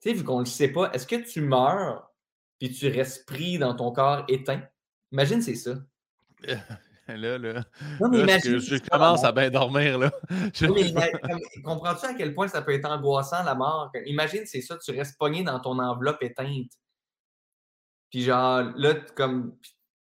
Tu 0.00 0.10
sais, 0.10 0.14
vu 0.14 0.24
qu'on 0.24 0.40
le 0.40 0.44
sait 0.44 0.68
pas, 0.68 0.90
est-ce 0.92 1.06
que 1.06 1.16
tu 1.16 1.40
meurs 1.40 2.10
puis 2.58 2.72
tu 2.72 2.88
restes 2.88 3.26
pris 3.26 3.58
dans 3.58 3.74
ton 3.74 3.92
corps 3.92 4.24
éteint? 4.28 4.62
Imagine, 5.12 5.42
c'est 5.42 5.54
ça. 5.54 5.74
Là, 7.06 7.36
là. 7.36 7.62
Non, 8.00 8.08
mais 8.08 8.16
là, 8.16 8.22
imagine. 8.22 8.58
je 8.58 8.76
commence 8.78 9.24
à 9.24 9.32
bien 9.32 9.50
dormir. 9.50 9.98
Là. 9.98 10.10
Je- 10.54 10.64
comprends-tu 11.62 12.06
à 12.06 12.14
quel 12.14 12.34
point 12.34 12.48
ça 12.48 12.62
peut 12.62 12.72
être 12.72 12.90
angoissant, 12.90 13.42
la 13.44 13.54
mort? 13.54 13.92
Imagine, 14.06 14.46
c'est 14.46 14.62
ça, 14.62 14.78
tu 14.78 14.90
restes 14.92 15.18
pogné 15.18 15.42
dans 15.42 15.60
ton 15.60 15.78
enveloppe 15.78 16.22
éteinte. 16.22 16.70
Puis 18.10 18.22
genre, 18.22 18.72
là, 18.76 18.94
comme, 19.14 19.54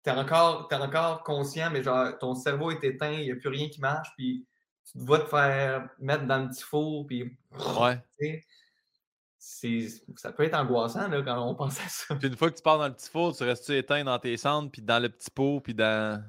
t'es 0.05 0.11
encore, 0.11 0.67
t'es 0.67 0.75
encore 0.75 1.23
conscient, 1.23 1.71
mais 1.71 1.81
genre, 1.81 2.17
ton 2.19 2.35
cerveau 2.35 2.69
est 2.69 2.83
éteint, 2.83 3.11
il 3.11 3.25
n'y 3.25 3.31
a 3.31 3.35
plus 3.35 3.49
rien 3.49 3.67
qui 3.67 3.81
marche, 3.81 4.09
puis 4.15 4.45
tu 4.91 4.99
vas 4.99 5.19
te 5.19 5.27
faire 5.27 5.89
mettre 5.99 6.25
dans 6.27 6.43
le 6.43 6.49
petit 6.49 6.63
four, 6.63 7.07
puis... 7.07 7.35
Ouais. 7.79 7.99
tu 8.19 9.89
ça 10.15 10.31
peut 10.31 10.43
être 10.43 10.53
angoissant, 10.53 11.07
là, 11.07 11.23
quand 11.23 11.41
on 11.41 11.55
pense 11.55 11.79
à 11.81 11.89
ça. 11.89 12.15
Puis 12.15 12.27
une 12.27 12.37
fois 12.37 12.51
que 12.51 12.55
tu 12.55 12.61
pars 12.61 12.77
dans 12.77 12.87
le 12.87 12.93
petit 12.93 13.09
four, 13.09 13.35
tu 13.35 13.43
restes-tu 13.43 13.77
éteint 13.77 14.03
dans 14.03 14.19
tes 14.19 14.37
cendres, 14.37 14.69
puis 14.71 14.83
dans 14.83 15.01
le 15.01 15.09
petit 15.09 15.31
pot, 15.31 15.59
puis 15.59 15.73
dans. 15.73 16.23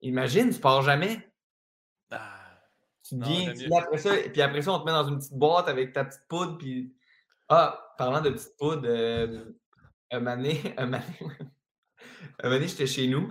Imagine, 0.00 0.50
tu 0.50 0.60
pars 0.60 0.82
jamais. 0.82 1.28
Ah, 2.12 2.38
Tu 3.02 3.18
viens, 3.18 3.52
tu 3.52 3.68
après 3.74 3.98
ça, 3.98 4.16
et 4.16 4.30
puis 4.30 4.42
après 4.42 4.62
ça, 4.62 4.72
on 4.72 4.78
te 4.78 4.84
met 4.84 4.92
dans 4.92 5.08
une 5.08 5.18
petite 5.18 5.34
boîte 5.34 5.68
avec 5.68 5.92
ta 5.92 6.04
petite 6.04 6.26
poudre, 6.28 6.56
puis... 6.56 6.94
Ah, 7.48 7.94
parlant 7.96 8.20
de 8.20 8.30
petite 8.30 8.56
poudre, 8.56 8.82
euh, 8.84 9.44
un 10.12 10.20
donné, 10.20 10.60
un 10.76 10.86
donné, 10.86 11.04
un 12.42 12.48
moment 12.50 12.66
j'étais 12.66 12.86
chez 12.86 13.06
nous, 13.06 13.28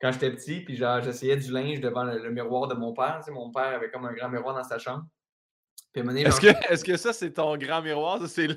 quand 0.00 0.12
j'étais 0.12 0.30
petit, 0.30 0.60
puis 0.60 0.76
genre, 0.76 1.02
j'essayais 1.02 1.36
du 1.36 1.50
linge 1.50 1.80
devant 1.80 2.04
le, 2.04 2.18
le 2.22 2.30
miroir 2.30 2.68
de 2.68 2.74
mon 2.74 2.92
père, 2.92 3.18
tu 3.20 3.26
sais, 3.26 3.30
mon 3.30 3.50
père 3.50 3.76
avait 3.76 3.90
comme 3.90 4.04
un 4.04 4.12
grand 4.12 4.28
miroir 4.28 4.54
dans 4.54 4.64
sa 4.64 4.78
chambre. 4.78 5.04
Est-ce 5.96 6.40
que, 6.40 6.72
est-ce 6.72 6.84
que 6.84 6.96
ça, 6.96 7.12
c'est 7.12 7.30
ton 7.32 7.56
grand 7.56 7.80
miroir? 7.80 8.18
Ça, 8.20 8.26
c'est 8.26 8.48
le. 8.48 8.56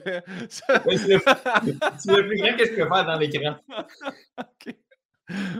ça- 0.49 0.81
Ouais, 0.85 0.97
c'est 0.97 1.13
le, 1.13 2.27
plus 2.27 2.37
grand 2.37 2.57
que 2.57 2.65
je 2.65 2.69
peux 2.71 2.87
faire 2.87 3.05
dans 3.05 3.17
l'écran. 3.17 3.55
Ok. 4.39 4.75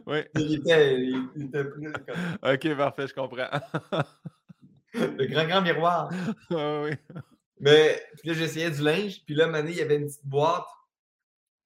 Oui. 0.08 0.20
Il 0.36 0.56
était, 0.56 0.96
il, 0.98 1.28
il 1.36 1.44
était 1.48 1.66
plus 1.66 1.92
Ok, 2.42 2.78
parfait, 2.78 3.08
je 3.08 3.14
comprends. 3.14 3.50
le 4.94 5.26
grand, 5.28 5.46
grand 5.46 5.62
miroir. 5.62 6.10
Ah 6.52 6.82
oui. 6.84 6.92
Mais 7.60 8.02
puis 8.20 8.30
là, 8.30 8.34
j'essayais 8.36 8.72
du 8.72 8.82
linge. 8.82 9.24
Puis 9.26 9.36
là, 9.36 9.48
donné, 9.48 9.72
il 9.72 9.78
y 9.78 9.82
avait 9.82 9.98
une 9.98 10.06
petite 10.06 10.26
boîte 10.26 10.66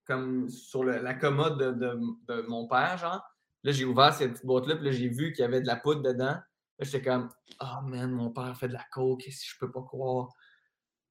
comme 0.06 0.50
sur 0.50 0.84
la 0.84 1.14
commode 1.14 1.58
de, 1.58 2.42
mon 2.48 2.68
père, 2.68 2.98
genre. 2.98 3.24
Là, 3.64 3.72
j'ai 3.72 3.86
ouvert 3.86 4.14
cette 4.14 4.34
petite 4.34 4.46
boîte-là, 4.46 4.76
puis 4.76 4.86
là, 4.86 4.92
j'ai 4.92 5.08
vu 5.08 5.34
qu'il 5.34 5.44
y 5.44 5.46
avait 5.46 5.62
de 5.62 5.68
la 5.68 5.76
poudre 5.76 6.02
dedans. 6.02 6.34
Là, 6.34 6.44
j'étais 6.80 7.02
comme, 7.04 7.30
oh 7.62 7.82
man, 7.84 8.12
mon 8.12 8.32
père 8.32 8.58
fait 8.58 8.68
de 8.68 8.74
la 8.74 8.84
coke, 8.92 9.22
si 9.22 9.48
je 9.48 9.56
peux 9.60 9.72
pas 9.72 9.84
croire? 9.84 10.30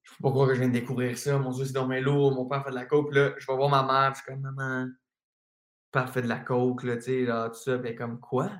Je 0.03 0.13
peux 0.17 0.25
pas 0.25 0.31
croire 0.31 0.49
que 0.49 0.55
je 0.55 0.61
viens 0.61 0.69
de 0.69 0.73
découvrir 0.73 1.17
ça. 1.17 1.39
Mon 1.39 1.51
Dieu, 1.53 1.65
c'est 1.65 1.73
dans 1.73 1.87
mes 1.87 2.01
lourd. 2.01 2.35
Mon 2.35 2.47
père 2.47 2.65
fait 2.65 2.71
de 2.71 2.75
la 2.75 2.87
coke. 2.87 3.15
Là, 3.15 3.35
je 3.39 3.47
vais 3.47 3.57
voir 3.57 3.69
ma 3.69 3.85
mère, 3.85 4.13
puis 4.13 4.21
je 4.21 4.33
suis 4.33 4.33
comme, 4.33 4.53
maman, 4.53 4.89
père 5.93 6.11
fait 6.11 6.23
de 6.23 6.29
la 6.29 6.41
coke, 6.41 6.83
là, 6.83 6.97
tu 6.97 7.03
sais, 7.03 7.25
là, 7.25 7.51
tout 7.51 7.61
ça. 7.61 7.79
Puis 7.79 7.95
comme, 7.95 8.19
quoi? 8.19 8.51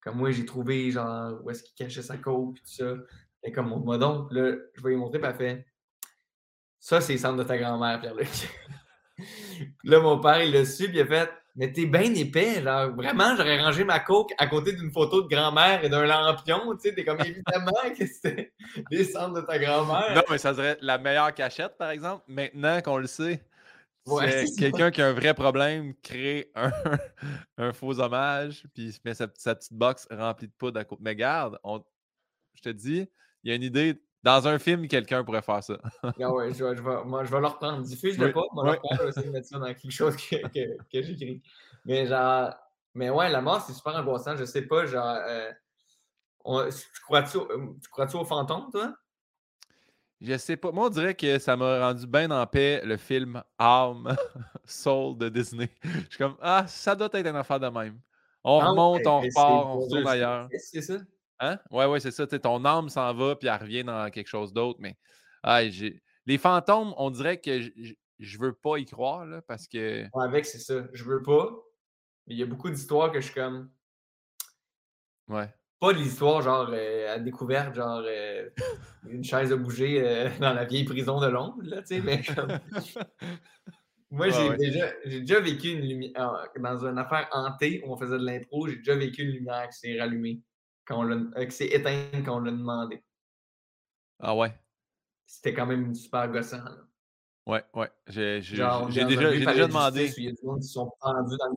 Comme 0.00 0.16
moi, 0.16 0.32
j'ai 0.32 0.44
trouvé, 0.44 0.90
genre, 0.90 1.40
où 1.44 1.50
est-ce 1.50 1.62
qu'il 1.62 1.74
cachait 1.74 2.02
sa 2.02 2.16
coke, 2.16 2.54
puis 2.54 2.62
tout 2.62 2.84
ça. 2.84 2.96
Elle 3.42 3.50
est 3.50 3.52
comme, 3.52 3.68
montre-moi 3.68 3.98
donc. 3.98 4.32
Là, 4.32 4.56
je 4.74 4.82
vais 4.82 4.90
lui 4.90 4.96
montrer, 4.96 5.20
puis 5.20 5.28
elle 5.30 5.36
fait, 5.36 5.66
ça, 6.80 7.00
c'est 7.00 7.12
le 7.12 7.18
centre 7.18 7.36
de 7.36 7.44
ta 7.44 7.58
grand-mère, 7.58 8.00
Pierre-Luc. 8.00 8.48
Là, 9.84 10.00
mon 10.00 10.20
père, 10.20 10.42
il 10.42 10.52
l'a 10.52 10.64
su, 10.64 10.88
puis 10.88 10.98
il 10.98 11.00
a 11.00 11.06
fait 11.06 11.30
Mais 11.54 11.72
t'es 11.72 11.86
bien 11.86 12.12
épais, 12.14 12.62
genre. 12.62 12.94
Vraiment, 12.94 13.34
j'aurais 13.36 13.58
rangé 13.62 13.84
ma 13.84 13.98
coke 14.00 14.32
à 14.38 14.46
côté 14.46 14.72
d'une 14.72 14.92
photo 14.92 15.22
de 15.22 15.28
grand-mère 15.28 15.82
et 15.84 15.88
d'un 15.88 16.04
lampion, 16.04 16.74
tu 16.76 16.88
sais. 16.88 16.94
T'es 16.94 17.04
comme 17.04 17.20
évidemment 17.20 17.72
que 17.98 18.06
c'était 18.06 18.52
les 18.90 19.04
cendres 19.04 19.40
de 19.40 19.46
ta 19.46 19.58
grand-mère. 19.58 20.14
Non, 20.14 20.22
mais 20.30 20.38
ça 20.38 20.54
serait 20.54 20.76
la 20.80 20.98
meilleure 20.98 21.32
cachette, 21.34 21.76
par 21.78 21.90
exemple. 21.90 22.24
Maintenant 22.28 22.80
qu'on 22.82 22.98
le 22.98 23.06
sait, 23.06 23.42
Ouais, 24.06 24.44
quelqu'un 24.56 24.92
qui 24.92 25.02
a 25.02 25.08
un 25.08 25.12
vrai 25.12 25.34
problème 25.34 25.92
crée 26.00 26.52
un, 26.54 26.70
un 27.58 27.72
faux 27.72 27.98
hommage, 27.98 28.62
puis 28.72 28.84
il 28.84 28.92
se 28.92 29.00
met 29.04 29.14
sa, 29.14 29.26
sa 29.36 29.56
petite 29.56 29.72
box 29.72 30.06
remplie 30.10 30.46
de 30.46 30.52
poudre 30.52 30.78
à 30.78 30.84
côté. 30.84 31.02
Mais 31.04 31.16
garde, 31.16 31.58
on- 31.64 31.82
je 32.54 32.62
te 32.62 32.68
dis, 32.68 33.08
il 33.42 33.50
y 33.50 33.52
a 33.52 33.56
une 33.56 33.64
idée 33.64 34.00
Dans 34.26 34.48
un 34.48 34.58
film, 34.58 34.88
quelqu'un 34.88 35.22
pourrait 35.22 35.40
faire 35.40 35.62
ça. 35.62 35.78
ah 36.02 36.32
ouais, 36.32 36.52
je, 36.52 36.64
vais, 36.64 36.76
je 36.76 36.82
vais, 36.82 37.04
moi, 37.04 37.22
je 37.22 37.30
vais 37.30 37.38
le 37.38 37.46
reprendre. 37.46 37.82
Diffuse-le 37.82 38.32
pas, 38.32 38.42
moi, 38.54 38.76
je 38.90 39.02
vais 39.04 39.08
essayer 39.10 39.28
de 39.28 39.32
mettre 39.32 39.46
ça 39.46 39.56
dans 39.56 39.66
quelque 39.66 39.88
chose 39.88 40.16
que, 40.16 40.48
que, 40.48 40.76
que 40.92 41.02
j'écris. 41.02 41.40
Mais 41.84 42.08
genre, 42.08 42.52
mais 42.92 43.08
ouais, 43.08 43.30
la 43.30 43.40
mort, 43.40 43.60
c'est 43.60 43.72
super 43.72 43.94
angoissant. 43.94 44.36
Je 44.36 44.44
sais 44.44 44.62
pas, 44.62 44.84
genre, 44.84 45.16
euh, 45.28 45.52
tu 46.44 47.02
crois-tu 47.02 47.38
crois 47.88 48.16
au 48.16 48.24
fantôme, 48.24 48.68
toi? 48.72 48.94
Je 50.20 50.36
sais 50.38 50.56
pas. 50.56 50.72
Moi, 50.72 50.86
on 50.86 50.90
dirait 50.90 51.14
que 51.14 51.38
ça 51.38 51.56
m'a 51.56 51.86
rendu 51.86 52.08
bien 52.08 52.28
en 52.32 52.44
paix 52.48 52.80
le 52.84 52.96
film 52.96 53.40
Âme, 53.60 54.16
Soul 54.64 55.18
de 55.18 55.28
Disney. 55.28 55.70
Je 55.84 56.00
suis 56.00 56.18
comme, 56.18 56.36
ah, 56.42 56.64
ça 56.66 56.96
doit 56.96 57.10
être 57.12 57.28
une 57.28 57.36
affaire 57.36 57.60
de 57.60 57.68
même. 57.68 58.00
On 58.42 58.58
ah 58.58 58.70
remonte, 58.70 59.06
on 59.06 59.20
repart, 59.20 59.66
on 59.66 59.80
retourne 59.82 60.08
ailleurs. 60.08 60.48
C'est 60.58 60.82
ça? 60.82 60.94
Hein? 61.40 61.58
Ouais, 61.70 61.86
ouais, 61.86 62.00
c'est 62.00 62.10
ça. 62.10 62.26
ton 62.26 62.64
âme 62.64 62.88
s'en 62.88 63.12
va, 63.14 63.36
puis 63.36 63.48
elle 63.48 63.60
revient 63.60 63.84
dans 63.84 64.10
quelque 64.10 64.28
chose 64.28 64.52
d'autre. 64.52 64.78
Mais 64.80 64.96
ah, 65.42 65.62
les 65.62 66.38
fantômes, 66.38 66.94
on 66.96 67.10
dirait 67.10 67.40
que 67.40 67.60
je 68.18 68.38
veux 68.38 68.54
pas 68.54 68.78
y 68.78 68.84
croire, 68.84 69.26
là, 69.26 69.42
parce 69.42 69.66
que. 69.68 70.04
Ouais, 70.14 70.24
avec, 70.24 70.46
c'est 70.46 70.58
ça. 70.58 70.84
Je 70.92 71.04
veux 71.04 71.22
pas. 71.22 71.50
Mais 72.26 72.34
il 72.34 72.38
y 72.38 72.42
a 72.42 72.46
beaucoup 72.46 72.70
d'histoires 72.70 73.12
que 73.12 73.20
je 73.20 73.26
suis 73.26 73.34
comme. 73.34 73.70
Ouais. 75.28 75.48
Pas 75.78 75.92
de 75.92 75.98
l'histoire, 75.98 76.40
genre, 76.40 76.70
euh, 76.72 77.14
à 77.14 77.18
découverte, 77.18 77.74
genre, 77.74 78.02
euh, 78.06 78.48
une 79.08 79.22
chaise 79.22 79.52
a 79.52 79.56
bougé 79.56 80.02
euh, 80.02 80.30
dans 80.40 80.54
la 80.54 80.64
vieille 80.64 80.84
prison 80.84 81.20
de 81.20 81.26
Londres, 81.26 81.62
là, 81.62 81.82
tu 81.82 81.96
sais, 81.96 82.00
mais 82.00 82.22
comme... 82.22 82.58
Moi, 84.10 84.30
j'ai 84.30 84.56
déjà, 84.56 84.92
déjà, 85.04 85.40
vécu 85.40 85.72
une 85.72 85.86
lumière, 85.86 86.48
dans 86.58 86.86
une 86.86 86.96
affaire 86.96 87.28
hantée 87.32 87.82
où 87.84 87.92
on 87.92 87.96
faisait 87.96 88.18
de 88.18 88.24
l'impro, 88.24 88.68
j'ai 88.68 88.76
déjà 88.76 88.94
vécu 88.94 89.22
une 89.22 89.32
lumière 89.32 89.68
qui 89.68 89.78
s'est 89.78 90.00
rallumée, 90.00 90.40
quand 90.86 91.04
on 91.04 91.44
qui 91.44 91.50
s'est 91.50 91.66
éteinte 91.66 92.24
quand 92.24 92.36
on 92.36 92.40
l'a 92.40 92.52
demandé. 92.52 93.02
Ah 94.20 94.34
ouais? 94.34 94.58
C'était 95.26 95.52
quand 95.52 95.66
même 95.66 95.94
super 95.94 96.30
gossant, 96.30 96.64
là. 96.64 96.86
Ouais, 97.46 97.64
ouais. 97.74 97.90
J'ai 98.08 98.40
déjà, 98.40 98.84
déjà 98.86 99.66
demandé. 99.66 100.12
Il 100.16 100.24
y 100.24 100.28
a 100.28 100.32
des 100.32 100.38
gens 100.42 100.56
qui 100.56 100.66
sont 100.66 100.90
pendus 101.00 101.36
dans 101.36 101.48
le 101.48 101.56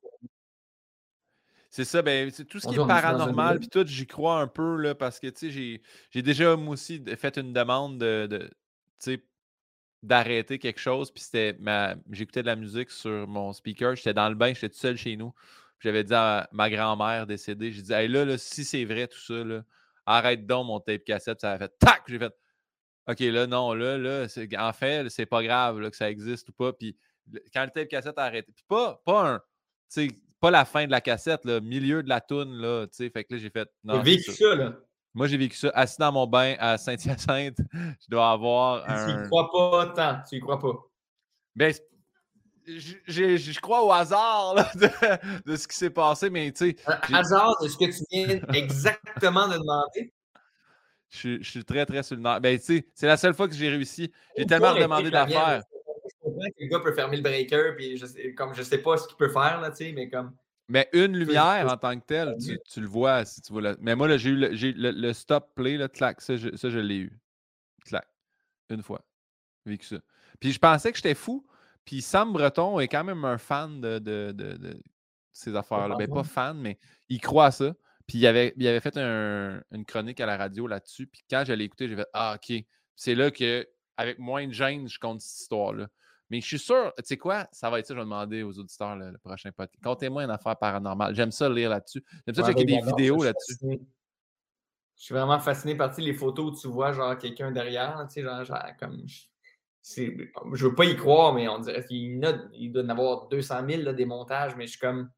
c'est 1.71 1.85
ça, 1.85 2.01
ben, 2.01 2.31
tout 2.31 2.59
ce 2.59 2.67
qui 2.67 2.73
est 2.73 2.77
paranormal, 2.77 3.59
puis 3.59 3.69
tout, 3.69 3.85
j'y 3.85 4.07
crois 4.07 4.39
un 4.39 4.47
peu, 4.47 4.77
là, 4.77 4.95
parce 4.95 5.19
que, 5.19 5.27
tu 5.27 5.51
sais, 5.51 5.81
j'ai 6.09 6.21
déjà, 6.21 6.55
moi 6.55 6.73
aussi, 6.73 7.03
fait 7.15 7.37
une 7.37 7.53
demande 7.53 7.99
de, 7.99 8.27
de 8.27 8.49
d'arrêter 10.01 10.59
quelque 10.59 10.79
chose, 10.79 11.11
puis 11.11 11.21
c'était 11.21 11.57
ma... 11.59 11.95
j'écoutais 12.09 12.41
de 12.41 12.47
la 12.47 12.55
musique 12.55 12.89
sur 12.89 13.27
mon 13.27 13.51
speaker, 13.51 13.95
j'étais 13.95 14.13
dans 14.13 14.29
le 14.29 14.35
bain, 14.35 14.53
j'étais 14.53 14.69
tout 14.69 14.77
seul 14.77 14.97
chez 14.97 15.17
nous, 15.17 15.33
j'avais 15.79 16.03
dit 16.03 16.13
à 16.13 16.49
ma 16.51 16.69
grand-mère 16.69 17.27
décédée, 17.27 17.71
j'ai 17.71 17.81
dit, 17.81 17.93
hey, 17.93 18.07
là, 18.07 18.25
là, 18.25 18.37
si 18.37 18.63
c'est 18.63 18.85
vrai 18.85 19.07
tout 19.07 19.19
ça, 19.19 19.43
là, 19.43 19.63
arrête 20.05 20.45
donc 20.45 20.67
mon 20.67 20.79
tape 20.79 21.03
cassette, 21.03 21.41
ça 21.41 21.53
a 21.53 21.57
fait 21.57 21.71
tac, 21.79 22.03
j'ai 22.07 22.19
fait, 22.19 22.33
ok, 23.07 23.19
là, 23.19 23.47
non, 23.47 23.73
là, 23.73 23.97
là, 23.97 24.27
en 24.57 24.73
fait, 24.73 25.09
c'est 25.09 25.25
pas 25.25 25.43
grave 25.43 25.79
là, 25.79 25.89
que 25.89 25.97
ça 25.97 26.09
existe 26.09 26.49
ou 26.49 26.53
pas, 26.53 26.73
puis 26.73 26.97
quand 27.53 27.63
le 27.63 27.69
tape 27.69 27.87
cassette 27.87 28.17
a 28.17 28.23
arrêté, 28.23 28.51
puis 28.51 28.65
pas, 28.67 29.01
pas 29.05 29.29
un, 29.29 29.39
tu 29.39 30.07
sais, 30.07 30.07
pas 30.39 30.51
la 30.51 30.65
fin 30.65 30.85
de 30.85 30.91
la 30.91 31.01
cassette, 31.01 31.45
le 31.45 31.59
milieu 31.59 32.03
de 32.03 32.09
la 32.09 32.21
toune, 32.21 32.53
là, 32.61 32.87
tu 32.87 32.97
sais. 32.97 33.09
Fait 33.09 33.23
que 33.23 33.33
là, 33.33 33.39
j'ai 33.39 33.49
fait. 33.49 33.69
Non, 33.83 34.01
vécu 34.01 34.31
ça. 34.31 34.55
là. 34.55 34.73
Moi, 35.13 35.27
j'ai 35.27 35.37
vécu 35.37 35.57
ça 35.57 35.71
assis 35.73 35.97
dans 35.99 36.11
mon 36.11 36.27
bain 36.27 36.55
à 36.59 36.77
Saint-Hyacinthe. 36.77 37.57
Je 37.73 38.07
dois 38.09 38.31
avoir 38.31 38.89
un. 38.89 39.05
Tu 39.05 39.25
y 39.25 39.27
crois 39.27 39.51
pas 39.51 39.87
tant, 39.87 40.23
tu 40.29 40.37
y 40.37 40.39
crois 40.39 40.59
pas. 40.59 40.73
Ben, 41.55 41.73
je 43.07 43.59
crois 43.59 43.83
au 43.83 43.91
hasard 43.91 44.55
de, 45.45 45.55
ce 45.55 45.67
qui 45.67 45.75
s'est 45.75 45.89
passé, 45.89 46.29
mais 46.29 46.51
tu 46.51 46.71
sais. 46.71 46.75
Hasard 47.13 47.55
de 47.61 47.67
ce 47.67 47.77
que 47.77 47.85
tu 47.85 48.03
viens 48.11 48.39
exactement 48.53 49.47
de 49.47 49.53
demander? 49.53 50.13
Je, 51.09 51.41
suis 51.41 51.65
très, 51.65 51.85
très 51.85 52.03
sur 52.03 52.15
le. 52.15 52.39
Ben, 52.39 52.59
tu 52.59 52.65
sais, 52.65 52.87
c'est 52.93 53.07
la 53.07 53.17
seule 53.17 53.33
fois 53.33 53.47
que 53.47 53.55
j'ai 53.55 53.69
réussi. 53.69 54.11
J'ai 54.37 54.45
tellement 54.45 54.75
demandé 54.75 55.09
d'affaires 55.09 55.63
comprends 56.29 56.49
que 56.49 56.63
le 56.63 56.67
gars 56.67 56.79
peut 56.79 56.93
fermer 56.93 57.17
le 57.17 57.23
breaker, 57.23 57.75
puis 57.75 57.97
je 57.97 58.05
sais, 58.05 58.33
comme 58.33 58.53
je 58.53 58.61
sais 58.63 58.79
pas 58.79 58.97
ce 58.97 59.07
qu'il 59.07 59.17
peut 59.17 59.29
faire, 59.29 59.59
là, 59.61 59.71
tu 59.71 59.77
sais, 59.77 59.91
mais 59.91 60.09
comme. 60.09 60.35
Mais 60.67 60.87
une 60.93 61.17
lumière 61.17 61.67
en 61.71 61.77
tant 61.77 61.99
que 61.99 62.05
telle, 62.05 62.35
tu, 62.37 62.81
le 62.81 62.87
vois 62.87 63.25
si 63.25 63.41
tu 63.41 63.51
vois. 63.51 63.75
Mais 63.79 63.95
moi, 63.95 64.15
j'ai 64.17 64.29
eu 64.29 64.35
le, 64.35 64.91
le, 64.91 65.13
stop 65.13 65.55
play, 65.55 65.77
là, 65.77 65.89
clac, 65.89 66.21
ça, 66.21 66.37
je, 66.37 66.55
ça, 66.55 66.69
je 66.69 66.77
l'ai 66.77 66.97
eu. 66.97 67.19
Clac. 67.85 68.07
Une 68.69 68.83
fois. 68.83 69.01
Vécu 69.65 69.87
ça. 69.87 69.97
Puis 70.39 70.51
je 70.51 70.59
pensais 70.59 70.91
que 70.91 70.97
j'étais 70.97 71.15
fou. 71.15 71.43
Puis 71.85 72.01
Sam 72.01 72.33
Breton 72.33 72.79
est 72.79 72.87
quand 72.87 73.03
même 73.03 73.25
un 73.25 73.37
fan 73.37 73.81
de, 73.81 73.99
de, 73.99 74.31
de, 74.31 74.79
ces 75.33 75.55
affaires-là. 75.55 75.95
Ben, 75.95 76.07
pas 76.07 76.23
fan, 76.23 76.57
mais 76.57 76.77
il 77.07 77.19
croit 77.19 77.47
à 77.47 77.51
ça. 77.51 77.73
Puis 78.07 78.17
il 78.17 78.27
avait, 78.27 78.53
il 78.57 78.67
avait 78.67 78.79
fait 78.79 78.97
une 78.97 79.85
chronique 79.85 80.19
à 80.19 80.25
la 80.25 80.37
radio 80.37 80.67
là-dessus. 80.67 81.07
Puis 81.07 81.23
quand 81.29 81.43
je 81.45 81.53
l'ai 81.53 81.65
écouté, 81.65 81.87
j'ai 81.87 81.95
fait 81.95 82.07
Ah, 82.13 82.35
OK. 82.35 82.63
C'est 82.95 83.15
là 83.15 83.31
que, 83.31 83.67
avec 83.97 84.19
moins 84.19 84.47
de 84.47 84.51
gêne, 84.51 84.87
je 84.87 84.99
compte 84.99 85.21
cette 85.21 85.41
histoire-là. 85.41 85.87
Mais 86.29 86.41
je 86.41 86.45
suis 86.45 86.59
sûr, 86.59 86.93
tu 86.97 87.05
sais 87.05 87.17
quoi, 87.17 87.47
ça 87.51 87.69
va 87.69 87.79
être 87.79 87.87
ça, 87.87 87.95
je 87.95 87.99
vais 87.99 88.05
demander 88.05 88.43
aux 88.43 88.57
auditeurs 88.59 88.95
le, 88.95 89.17
prochain 89.17 89.51
podcast. 89.51 89.83
Contez-moi 89.83 90.23
une 90.23 90.29
affaire 90.29 90.57
paranormale. 90.57 91.15
J'aime 91.15 91.31
ça 91.31 91.49
lire 91.49 91.71
là-dessus. 91.71 92.03
J'aime 92.25 92.35
ça 92.35 92.43
checker 92.45 92.65
des 92.65 92.81
vidéos 92.81 93.23
là-dessus. 93.23 93.57
Je 93.61 95.05
suis 95.05 95.13
vraiment 95.13 95.39
fasciné 95.39 95.75
par 95.75 95.97
les 95.97 96.13
photos 96.13 96.45
où 96.51 96.61
tu 96.61 96.67
vois 96.67 96.91
genre 96.91 97.17
quelqu'un 97.17 97.51
derrière, 97.51 98.05
tu 98.07 98.15
sais, 98.15 98.21
genre, 98.21 98.43
genre 98.43 98.63
comme. 98.77 99.01
Je 99.07 99.21
veux 99.95 100.75
pas 100.75 100.85
y 100.85 100.95
croire, 100.95 101.33
mais 101.33 101.47
on 101.47 101.59
dirait 101.59 101.85
qu'il 101.85 102.21
il 102.53 102.71
doit 102.71 102.83
en 102.83 102.89
avoir 102.89 103.27
200 103.29 103.67
000 103.67 103.93
des 103.93 104.05
montages, 104.05 104.55
mais 104.55 104.65
je 104.65 104.71
suis 104.71 104.79
comme. 104.79 105.09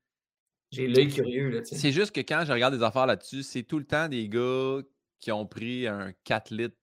J'ai 0.72 0.88
l'œil 0.88 1.10
curieux. 1.10 1.62
C'est 1.66 1.92
juste 1.92 2.16
que 2.16 2.22
quand 2.22 2.44
je 2.46 2.54
regarde 2.54 2.74
des 2.74 2.84
affaires 2.84 3.06
là-dessus, 3.06 3.44
c'est 3.44 3.64
tout 3.64 3.78
le 3.78 3.86
temps 3.86 4.08
des 4.08 4.30
gars 4.30 4.80
qui 5.20 5.32
ont 5.32 5.46
pris 5.46 5.86
un 5.86 6.14
4 6.24 6.52
litres 6.52 6.76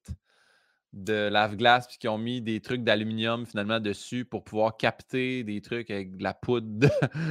de 0.93 1.28
lave-glace 1.28 1.86
puis 1.86 1.99
qui 1.99 2.09
ont 2.09 2.16
mis 2.16 2.41
des 2.41 2.61
trucs 2.61 2.82
d'aluminium 2.82 3.47
finalement 3.47 3.78
dessus 3.78 4.24
pour 4.24 4.43
pouvoir 4.43 4.76
capter 4.76 5.45
des 5.45 5.61
trucs 5.61 5.91
avec 5.91 6.16
de 6.16 6.22
la 6.22 6.32
poudre. 6.32 6.89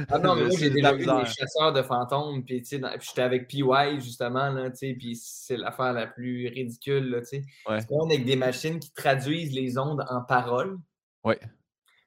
ah 0.08 0.18
non, 0.18 0.36
mais 0.36 0.44
moi 0.44 0.56
j'ai 0.58 0.70
déjà 0.70 0.92
vu 0.92 1.04
des 1.04 1.26
chasseurs 1.26 1.72
de 1.72 1.82
fantômes 1.82 2.44
puis 2.44 2.62
tu 2.62 2.78
sais 2.78 2.82
j'étais 3.00 3.22
avec 3.22 3.48
PY 3.48 4.00
justement 4.00 4.50
là, 4.50 4.70
tu 4.70 4.76
sais 4.76 4.94
puis 4.98 5.16
c'est 5.16 5.56
l'affaire 5.56 5.92
la 5.92 6.06
plus 6.06 6.48
ridicule 6.48 7.10
là, 7.10 7.20
tu 7.20 7.26
sais. 7.26 7.44
Ouais. 7.68 7.80
C'est 7.80 7.94
avec 8.00 8.24
des 8.24 8.36
machines 8.36 8.78
qui 8.78 8.92
traduisent 8.92 9.52
les 9.52 9.76
ondes 9.76 10.04
en 10.08 10.22
paroles. 10.22 10.78
Oui. 11.24 11.34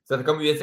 Ça 0.06 0.18
fait 0.18 0.24
comme 0.24 0.39
kill, 0.39 0.58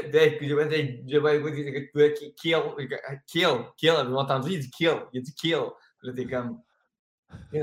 kill, 3.27 3.51
kill, 3.77 3.93
vous 4.07 4.17
entendu, 4.17 4.53
il 4.53 4.61
dit 4.61 4.71
kill, 4.71 4.97
il 5.13 5.23
dit 5.23 5.35
kill. 5.35 5.65
Là, 6.03 6.13
t'es 6.13 6.27
comme 6.27 6.61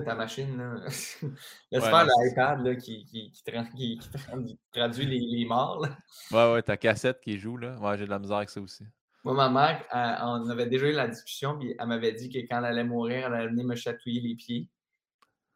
ta 0.03 0.15
machine, 0.15 0.57
là. 0.57 0.75
Laisse 0.85 1.83
ouais, 1.83 1.89
faire 1.89 2.05
l'iPad 2.05 2.77
qui, 2.77 3.05
qui, 3.05 3.31
qui, 3.31 3.43
qui, 3.99 4.59
traduit 4.71 5.05
les, 5.05 5.19
les 5.19 5.45
morts. 5.45 5.81
Là. 5.81 5.97
Ouais, 6.31 6.53
ouais, 6.53 6.61
ta 6.61 6.77
cassette 6.77 7.21
qui 7.21 7.37
joue, 7.37 7.57
là. 7.57 7.77
Ouais, 7.79 7.97
j'ai 7.97 8.05
de 8.05 8.09
la 8.09 8.19
misère 8.19 8.37
avec 8.37 8.49
ça 8.49 8.61
aussi. 8.61 8.85
Moi, 9.23 9.33
ma 9.33 9.49
mère, 9.49 9.83
on 10.23 10.47
avait 10.49 10.67
déjà 10.67 10.87
eu 10.87 10.91
la 10.91 11.07
discussion, 11.07 11.57
puis 11.57 11.75
elle 11.79 11.87
m'avait 11.87 12.13
dit 12.13 12.29
que 12.29 12.37
quand 12.39 12.59
elle 12.59 12.65
allait 12.65 12.83
mourir, 12.83 13.25
elle 13.25 13.33
allait 13.33 13.47
venir 13.47 13.65
me 13.65 13.75
chatouiller 13.75 14.21
les 14.21 14.35
pieds. 14.35 14.69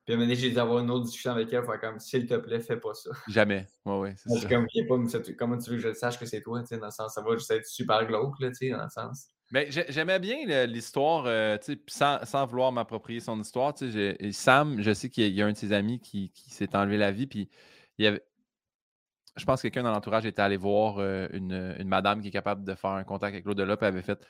Puis 0.05 0.15
un 0.15 0.17
moment 0.17 0.27
donné, 0.27 0.39
j'ai 0.39 0.49
dû 0.49 0.57
avoir 0.57 0.79
une 0.79 0.89
autre 0.89 1.05
discussion 1.05 1.31
avec 1.31 1.53
elle, 1.53 1.63
faire 1.63 1.79
comme 1.79 1.99
s'il 1.99 2.25
te 2.25 2.33
plaît, 2.33 2.61
fais 2.61 2.77
pas 2.77 2.95
ça. 2.95 3.11
Jamais. 3.27 3.67
Ouais, 3.85 3.99
ouais. 3.99 4.15
C'est 4.17 4.49
comme, 4.49 4.65
pas, 4.65 5.19
comment 5.37 5.57
tu 5.59 5.69
veux 5.69 5.75
que 5.75 5.83
je 5.83 5.93
sache 5.93 6.17
que 6.17 6.25
c'est 6.25 6.41
toi, 6.41 6.61
tu 6.61 6.67
sais, 6.69 6.79
dans 6.79 6.87
le 6.87 6.91
sens, 6.91 7.13
ça 7.13 7.21
va 7.21 7.35
juste 7.35 7.51
être 7.51 7.67
super 7.67 8.07
glauque, 8.07 8.39
là, 8.39 8.49
tu 8.49 8.55
sais, 8.55 8.69
dans 8.71 8.83
le 8.83 8.89
sens. 8.89 9.29
Mais 9.51 9.69
j'aimais 9.71 10.19
bien 10.19 10.65
l'histoire, 10.67 11.25
euh, 11.25 11.57
sans, 11.87 12.23
sans, 12.23 12.45
vouloir 12.45 12.71
m'approprier 12.71 13.19
son 13.19 13.39
histoire. 13.41 13.73
Sam, 14.31 14.81
je 14.81 14.93
sais 14.93 15.09
qu'il 15.09 15.33
y, 15.33 15.41
a 15.41 15.47
un 15.47 15.53
de 15.53 15.57
ses 15.57 15.73
amis 15.73 15.99
qui, 15.99 16.31
s'est 16.35 16.75
enlevé 16.75 16.97
la 16.97 17.11
vie, 17.11 17.25
puis 17.25 17.49
il 17.97 18.05
y 18.05 18.07
avait, 18.07 18.23
je 19.35 19.45
pense 19.45 19.61
que 19.61 19.67
quelqu'un 19.67 19.83
dans 19.83 19.91
l'entourage 19.91 20.25
était 20.27 20.41
allé 20.41 20.55
voir 20.55 20.99
euh, 20.99 21.27
une, 21.33 21.75
une, 21.79 21.87
madame 21.87 22.21
qui 22.21 22.27
est 22.27 22.31
capable 22.31 22.63
de 22.63 22.75
faire 22.75 22.91
un 22.91 23.03
contact 23.03 23.33
avec 23.33 23.45
l'au-delà, 23.45 23.75
puis 23.75 23.87
avait 23.87 24.03
fait 24.03 24.23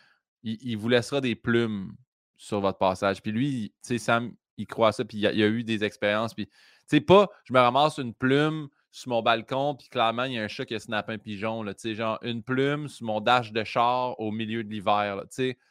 il, 0.44 0.78
vous 0.78 0.88
laissera 0.88 1.20
des 1.20 1.36
plumes 1.36 1.94
sur 2.38 2.62
votre 2.62 2.78
passage. 2.78 3.22
Puis 3.22 3.34
lui, 3.34 3.74
Sam, 3.82 4.34
il 4.56 4.68
croit 4.68 4.90
à 4.90 4.92
ça, 4.94 5.04
puis 5.04 5.18
il 5.18 5.22
y, 5.22 5.28
a, 5.28 5.46
a 5.46 5.50
eu 5.50 5.66
des 5.66 5.84
expériences. 5.84 6.34
Puis, 6.34 6.48
tu 6.48 6.54
sais, 6.88 7.02
pas 7.02 7.30
je 7.44 7.52
me 7.52 7.60
ramasse 7.60 7.98
une 7.98 8.14
plume 8.14 8.70
sur 8.92 9.10
mon 9.10 9.22
balcon, 9.22 9.76
puis 9.76 9.88
clairement, 9.90 10.24
il 10.24 10.34
y 10.34 10.40
a 10.40 10.44
un 10.44 10.48
chat 10.48 10.66
qui 10.66 10.76
a 10.76 10.80
snappé 10.80 11.14
un 11.14 11.18
pigeon, 11.18 11.64
là, 11.64 11.74
genre 11.84 12.18
une 12.24 12.42
plume 12.42 12.88
sur 12.88 13.06
mon 13.06 13.22
dash 13.22 13.52
de 13.52 13.64
char 13.64 14.20
au 14.20 14.32
milieu 14.32 14.64
de 14.64 14.70
l'hiver. 14.70 15.24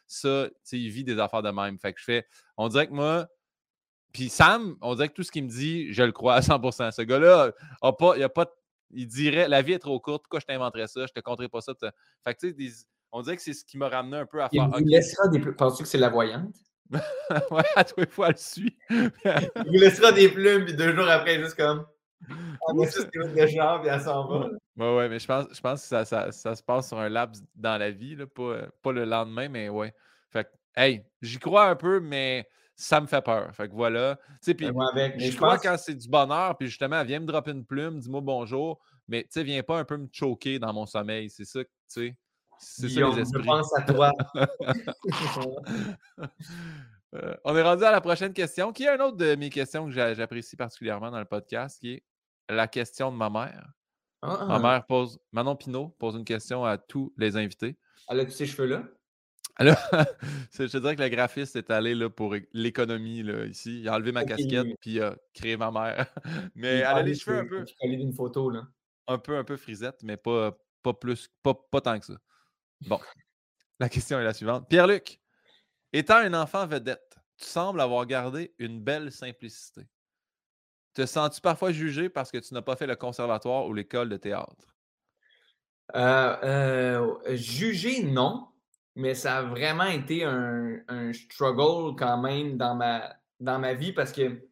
Ça, 0.07 0.49
il 0.73 0.91
vit 0.91 1.05
des 1.05 1.19
affaires 1.19 1.43
de 1.43 1.51
même. 1.51 1.79
Fait 1.79 1.93
que 1.93 2.01
je 2.01 2.05
fais, 2.05 2.27
on 2.57 2.69
dirait 2.69 2.87
que 2.87 2.93
moi, 2.93 3.27
puis 4.13 4.29
Sam, 4.29 4.77
on 4.81 4.95
dirait 4.95 5.09
que 5.09 5.15
tout 5.15 5.23
ce 5.23 5.33
qu'il 5.33 5.45
me 5.45 5.49
dit, 5.49 5.93
je 5.93 6.03
le 6.03 6.13
crois 6.13 6.37
à 6.37 6.41
100%. 6.41 6.93
Ce 6.93 7.03
gars-là, 7.03 7.53
a 7.83 7.93
pas, 7.93 8.17
il 8.17 8.23
a 8.23 8.29
pas, 8.29 8.47
il 8.93 9.07
dirait, 9.07 9.49
la 9.49 9.63
vie 9.63 9.73
est 9.73 9.79
trop 9.79 9.99
courte, 10.01 10.23
pourquoi 10.23 10.41
je 10.41 10.47
t'inventerais 10.47 10.87
ça, 10.87 11.05
je 11.07 11.13
te 11.13 11.21
compterais 11.21 11.49
pas 11.49 11.61
ça. 11.61 11.73
Fait 12.25 12.35
que 12.35 12.41
tu 12.41 12.71
sais, 12.71 12.87
on 13.11 13.23
dirait 13.23 13.37
que 13.37 13.43
c'est 13.43 13.53
ce 13.53 13.65
qui 13.65 13.79
m'a 13.79 13.89
ramené 13.89 14.19
un 14.19 14.27
peu 14.27 14.43
à 14.43 14.49
faire. 14.49 14.71
Il 14.77 14.85
vous 14.85 14.89
laissera 14.89 15.29
des 15.29 15.41
plumes. 15.41 15.57
Penses-tu 15.57 15.83
que 15.83 15.89
c'est 15.89 15.99
la 15.99 16.09
voyante? 16.09 16.55
ouais, 17.51 17.65
à 17.77 17.85
tous 17.85 18.01
les 18.01 18.07
fois, 18.07 18.29
elle 18.31 18.39
suit. 18.39 18.77
il 18.91 19.11
vous 19.67 19.73
laissera 19.73 20.13
des 20.13 20.29
plumes, 20.29 20.65
puis 20.65 20.75
deux 20.75 20.95
jours 20.95 21.09
après, 21.09 21.39
juste 21.39 21.57
comme. 21.57 21.85
On 22.69 22.75
met 22.75 22.85
juste 22.85 23.11
de 23.13 23.47
genre, 23.47 23.81
puis 23.81 23.91
elle 23.91 24.01
s'en 24.01 24.27
va. 24.27 24.49
Ouais, 24.77 24.97
ouais, 24.97 25.09
mais 25.09 25.19
je 25.19 25.27
pense, 25.27 25.47
je 25.53 25.61
pense 25.61 25.83
que 25.83 25.89
ça, 25.89 26.05
ça, 26.05 26.33
ça, 26.33 26.55
se 26.55 26.63
passe 26.63 26.89
sur 26.89 26.99
un 26.99 27.09
laps 27.09 27.43
dans 27.55 27.79
la 27.79 27.91
vie, 27.91 28.17
là, 28.17 28.27
pas, 28.27 28.67
pas 28.83 28.93
le 28.93 29.05
lendemain, 29.05 29.49
mais 29.49 29.69
ouais. 29.69 29.95
Fait 30.31 30.45
que, 30.45 30.51
hey, 30.77 31.05
j'y 31.23 31.39
crois 31.39 31.69
un 31.69 31.77
peu, 31.77 32.01
mais 32.01 32.47
ça 32.75 33.01
me 33.01 33.07
fait 33.07 33.23
peur. 33.23 33.55
Fait 33.55 33.69
que 33.69 33.75
voilà. 33.75 34.19
Puis, 34.43 34.57
je 34.59 35.37
crois 35.37 35.59
quand 35.59 35.77
c'est 35.79 35.95
du 35.95 36.09
bonheur, 36.09 36.57
puis 36.57 36.69
justement, 36.69 37.03
viens 37.05 37.21
me 37.21 37.27
dropper 37.27 37.51
une 37.51 37.65
plume, 37.65 37.99
dis-moi 37.99 38.21
bonjour, 38.21 38.79
mais 39.09 39.23
tu 39.23 39.31
sais, 39.31 39.43
viens 39.43 39.63
pas 39.63 39.79
un 39.79 39.85
peu 39.85 39.97
me 39.97 40.09
choquer 40.13 40.59
dans 40.59 40.73
mon 40.73 40.87
sommeil. 40.87 41.31
C'est 41.31 41.45
ça, 41.45 41.65
tu 41.65 41.71
sais. 41.89 42.17
C'est 42.61 42.89
ça 42.89 43.09
les 43.09 43.21
esprits. 43.21 43.43
Je 43.43 43.47
pense 43.47 43.73
à 43.77 43.83
toi. 43.83 44.13
Euh, 47.15 47.35
on 47.45 47.57
est 47.57 47.63
rendu 47.63 47.85
à 47.85 47.91
la 47.91 48.01
prochaine 48.01 48.33
question, 48.33 48.73
qui 48.73 48.85
est 48.85 48.95
une 48.95 49.01
autre 49.01 49.17
de 49.17 49.35
mes 49.35 49.51
questions 49.51 49.87
que 49.87 49.93
j'apprécie 49.93 50.57
particulièrement 50.57 51.11
dans 51.11 51.19
le 51.19 51.25
podcast, 51.25 51.79
qui 51.81 51.95
est 51.95 52.05
la 52.49 52.69
question 52.69 53.11
de 53.11 53.17
ma 53.17 53.31
mère. 53.31 53.73
Ma 54.23 54.37
ah! 54.41 54.59
mère 54.59 54.87
pose, 54.87 55.19
Manon 55.33 55.57
Pinault 55.57 55.95
pose 55.99 56.17
une 56.17 56.25
question 56.25 56.65
à 56.65 56.77
tous 56.77 57.13
les 57.17 57.37
invités. 57.37 57.77
Elle 58.09 58.21
a 58.21 58.25
tous 58.25 58.33
ces 58.33 58.47
cheveux-là? 58.47 58.83
Alors, 59.57 59.77
je 60.53 60.65
te 60.65 60.77
dirais 60.77 60.97
que 60.97 61.03
le 61.03 61.09
graphiste 61.09 61.57
est 61.57 61.71
allé 61.71 61.95
là, 61.95 62.09
pour 62.11 62.35
l'économie 62.53 63.21
ici. 63.49 63.81
Il 63.81 63.89
a 63.89 63.95
enlevé 63.95 64.13
ma 64.13 64.25
casquette 64.25 64.67
puis 64.81 64.93
il 64.93 65.03
a 65.03 65.17
créé 65.35 65.57
ma 65.57 65.71
mère. 65.71 66.07
Mais 66.55 66.77
elle 66.77 66.85
a 66.85 67.03
les 67.03 67.15
cheveux 67.15 67.39
un 67.39 67.47
peu. 67.47 67.65
d'une 67.83 68.13
photo, 68.13 68.51
là. 68.51 68.69
Un 69.07 69.19
peu, 69.19 69.37
un 69.37 69.45
peu 69.45 69.57
frisette, 69.57 70.03
mais 70.03 70.19
pas, 70.19 70.55
pas 70.83 70.93
plus, 70.93 71.31
pas, 71.43 71.55
pas 71.55 71.81
tant 71.81 71.99
que 71.99 72.05
ça. 72.05 72.19
Bon. 72.87 73.01
La 73.81 73.89
question 73.89 74.21
est 74.21 74.25
la 74.25 74.35
suivante. 74.35 74.69
Pierre-Luc, 74.69 75.19
étant 75.93 76.17
un 76.17 76.35
enfant 76.35 76.67
vedette, 76.67 77.17
tu 77.37 77.47
sembles 77.47 77.81
avoir 77.81 78.07
gardé 78.07 78.55
une 78.59 78.81
belle 78.81 79.13
simplicité. 79.13 79.83
Te 80.95 81.07
sens-tu 81.07 81.41
parfois 81.41 81.71
jugé 81.71 82.09
parce 82.09 82.31
que 82.31 82.39
tu 82.39 82.55
n'as 82.55 82.63
pas 82.63 82.77
fait 82.77 82.87
le 82.87 82.97
conservatoire 82.97 83.67
ou 83.67 83.73
l'école 83.73 84.09
de 84.09 84.17
théâtre? 84.17 84.77
Euh, 85.95 86.37
euh, 86.43 87.37
jugé, 87.37 88.03
non 88.03 88.49
mais 88.99 89.15
ça 89.15 89.39
a 89.39 89.43
vraiment 89.43 89.87
été 89.87 90.25
un, 90.25 90.83
struggle 91.13 91.95
quand 91.97 92.21
même 92.21 92.57
dans 92.57 92.75
ma, 92.75 93.15
dans 93.39 93.61
ma 93.61 93.73
vie 93.73 93.93
parce 93.93 94.11
que, 94.11 94.29
tu 94.29 94.43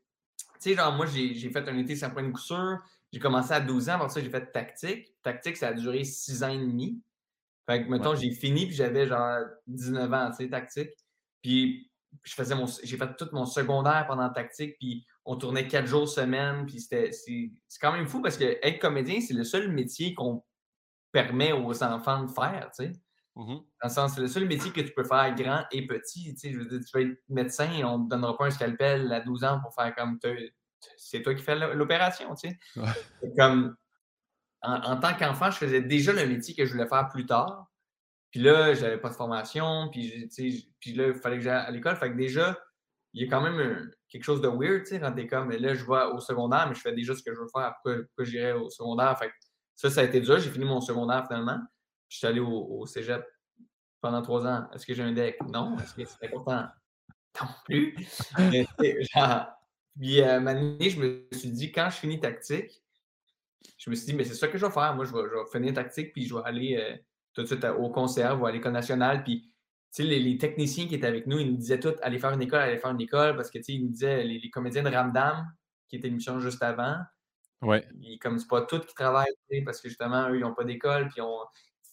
sais, 0.61 0.75
genre, 0.77 0.95
moi, 0.95 1.05
j'ai 1.07 1.51
fait 1.51 1.69
un 1.69 1.77
été 1.77 1.97
sans 1.97 2.11
point 2.11 2.23
de 2.23 2.31
coup 2.31 2.41
J'ai 3.13 3.19
commencé 3.19 3.53
à 3.53 3.61
12 3.61 3.89
ans, 3.89 3.95
après 3.95 4.09
ça, 4.09 4.21
j'ai 4.21 4.31
fait 4.31 4.53
tactique. 4.53 5.13
Tactique, 5.25 5.57
ça 5.57 5.69
a 5.69 5.73
duré 5.73 6.05
6 6.05 6.45
ans 6.45 6.49
et 6.49 6.59
demi. 6.59 7.03
Fait 7.69 7.85
que, 7.85 7.91
mettons, 7.91 8.15
j'ai 8.15 8.31
fini, 8.31 8.67
puis 8.67 8.77
j'avais 8.77 9.09
genre 9.09 9.41
19 9.67 10.13
ans, 10.13 10.31
tu 10.31 10.45
sais, 10.45 10.49
tactique. 10.49 10.93
Puis, 11.47 11.93
je 12.25 12.35
faisais 12.35 12.57
mon, 12.57 12.67
j'ai 12.67 12.97
fait 12.97 13.17
tout 13.17 13.29
mon 13.31 13.47
secondaire 13.47 14.05
pendant 14.09 14.29
tactique, 14.31 14.77
puis 14.81 15.07
on 15.25 15.37
tournait 15.37 15.69
4 15.69 15.87
jours 15.87 16.09
semaine, 16.09 16.67
puis 16.67 16.81
c'était, 16.81 17.13
c'est, 17.13 17.53
quand 17.81 17.93
même 17.93 18.09
fou 18.09 18.21
parce 18.21 18.37
que 18.37 18.59
être 18.67 18.81
comédien, 18.81 19.21
c'est 19.21 19.33
le 19.33 19.45
seul 19.45 19.71
métier 19.71 20.13
qu'on 20.13 20.43
permet 21.13 21.53
aux 21.53 21.85
enfants 21.85 22.25
de 22.25 22.31
faire, 22.33 22.69
tu 22.77 22.87
sais. 22.87 22.93
Mmh 23.37 23.47
Dans 23.47 23.63
le 23.85 23.89
sens, 23.89 24.15
c'est 24.17 24.23
le 24.23 24.27
seul 24.27 24.47
métier 24.47 24.73
que 24.73 24.81
tu 24.81 24.93
peux 24.93 25.05
faire 25.05 25.33
grand 25.37 25.63
et 25.71 25.87
petit. 25.87 26.35
Tu, 26.35 26.41
sais, 26.41 26.53
je 26.53 26.59
veux 26.59 26.65
dire, 26.65 26.81
tu 26.81 26.99
vas 26.99 27.05
être 27.05 27.23
médecin 27.29 27.71
et 27.71 27.85
on 27.85 27.99
ne 27.99 28.05
te 28.07 28.11
donnera 28.11 28.37
pas 28.37 28.47
un 28.47 28.51
scalpel 28.51 29.13
à 29.13 29.21
12 29.21 29.45
ans 29.45 29.61
pour 29.61 29.73
faire 29.73 29.95
comme 29.95 30.19
c'est 30.97 31.23
toi 31.23 31.33
qui 31.33 31.45
fais 31.45 31.55
l'opération. 31.75 32.35
Tu 32.35 32.49
sais. 32.49 32.59
Comme 33.39 33.77
en, 34.63 34.99
tant 34.99 35.15
qu'enfant, 35.15 35.53
je 35.53 35.59
faisais 35.59 35.83
déjà 35.83 36.13
le 36.13 36.27
métier 36.27 36.57
que 36.57 36.67
je 36.67 36.73
voulais 36.73 36.89
faire 36.89 37.09
plus 37.09 37.25
tard. 37.25 37.71
Puis 38.31 38.41
là, 38.41 38.75
j'avais 38.75 38.99
pas 38.99 39.09
de 39.09 39.15
formation. 39.15 39.89
Puis, 39.91 40.29
puis 40.81 40.93
là, 40.95 41.09
il 41.09 41.15
fallait 41.15 41.37
que 41.37 41.43
j'aille 41.43 41.67
à 41.67 41.71
l'école. 41.71 41.97
Fait 41.97 42.11
que 42.11 42.17
déjà, 42.17 42.59
il 43.15 43.23
y 43.23 43.27
a 43.27 43.31
quand 43.31 43.41
même 43.41 43.91
quelque 44.09 44.25
chose 44.25 44.41
de 44.41 44.49
weird, 44.49 44.85
tu 44.85 44.91
sais, 44.91 45.01
quand 45.01 45.13
t'es 45.13 45.27
comme, 45.27 45.51
là, 45.51 45.75
je 45.75 45.85
vais 45.85 46.05
au 46.15 46.21
secondaire, 46.21 46.67
mais 46.69 46.75
je 46.75 46.81
fais 46.81 46.93
déjà 46.93 47.15
ce 47.15 47.23
que 47.23 47.35
je 47.35 47.41
veux 47.41 47.49
faire. 47.49 47.75
Pourquoi, 47.75 48.03
pourquoi 48.05 48.25
j'irais 48.25 48.53
au 48.53 48.69
secondaire? 48.69 49.19
Fait 49.19 49.29
que 49.29 49.35
ça, 49.75 49.91
ça 49.91 50.01
a 50.03 50.05
été 50.05 50.21
dur. 50.21 50.39
J'ai 50.39 50.51
fini 50.51 50.65
mon 50.65 50.81
secondaire 50.81 51.27
finalement. 51.27 51.59
Je 52.09 52.19
suis 52.19 52.27
allé 52.27 52.41
au, 52.41 52.87
cégep 52.87 53.25
pendant 54.01 54.23
trois 54.23 54.47
ans. 54.47 54.69
Est-ce 54.75 54.87
que 54.87 54.95
j'ai 54.95 55.03
un 55.03 55.13
deck? 55.13 55.39
Non. 55.49 55.77
Est-ce 55.79 55.95
que 55.95 56.05
c'est 56.05 56.27
important? 56.27 56.67
Non 57.41 57.49
plus. 57.65 57.95
puis 59.99 60.23
à 60.23 60.37
un 60.37 60.47
année, 60.47 60.91
je 60.91 61.01
me 61.01 61.27
suis 61.33 61.51
dit, 61.51 61.73
quand 61.73 61.91
je 61.91 61.97
finis 61.97 62.21
tactique, 62.21 62.83
je 63.79 63.91
me 63.91 63.95
suis 63.95 64.07
dit, 64.07 64.15
mais 64.15 64.25
c'est 64.25 64.35
ça 64.35 64.49
que 64.49 64.57
je 64.57 64.65
vais 64.65 64.73
faire. 64.73 64.95
Moi, 64.95 65.05
je 65.05 65.13
vais, 65.13 65.23
finir 65.53 65.75
tactique, 65.75 66.13
puis 66.13 66.27
je 66.27 66.35
vais 66.35 66.43
aller 66.45 66.77
euh, 66.77 66.97
tout 67.37 67.43
de 67.43 67.47
suite 67.47 67.65
au 67.65 67.91
concert 67.91 68.41
ou 68.41 68.47
à 68.47 68.51
l'école 68.51 68.73
nationale. 68.73 69.23
Puis, 69.23 69.43
tu 69.95 70.03
sais, 70.03 70.05
les, 70.05 70.39
techniciens 70.39 70.89
qui 70.89 70.95
étaient 70.95 71.07
avec 71.07 71.27
nous, 71.27 71.39
ils 71.39 71.51
nous 71.51 71.59
disaient 71.59 71.79
tous, 71.79 71.95
allez 72.03 72.19
faire 72.19 72.33
une 72.33 72.43
école, 72.43 72.61
allez 72.61 72.79
faire 72.79 72.91
une 72.91 73.01
école, 73.01 73.37
parce 73.37 73.51
que, 73.51 73.59
tu 73.59 73.65
sais, 73.65 73.73
ils 73.75 73.85
nous 73.85 73.91
disaient, 73.91 74.25
les, 74.25 74.51
comédiens 74.51 74.83
de 74.83 74.91
Ramdam, 74.91 75.47
qui 75.89 75.97
était 75.97 76.09
l'émission 76.09 76.41
juste 76.41 76.63
avant, 76.63 76.97
Ouais. 77.63 77.89
comme 78.21 78.39
c'est 78.39 78.49
pas 78.49 78.63
tous 78.63 78.81
qui 78.81 78.95
travaillent, 78.95 79.27
parce 79.65 79.81
que 79.81 79.89
justement, 79.89 80.29
eux, 80.29 80.37
ils 80.37 80.41
n'ont 80.41 80.55
pas 80.55 80.65
d'école, 80.65 81.09
puis 81.09 81.21
on, 81.23 81.39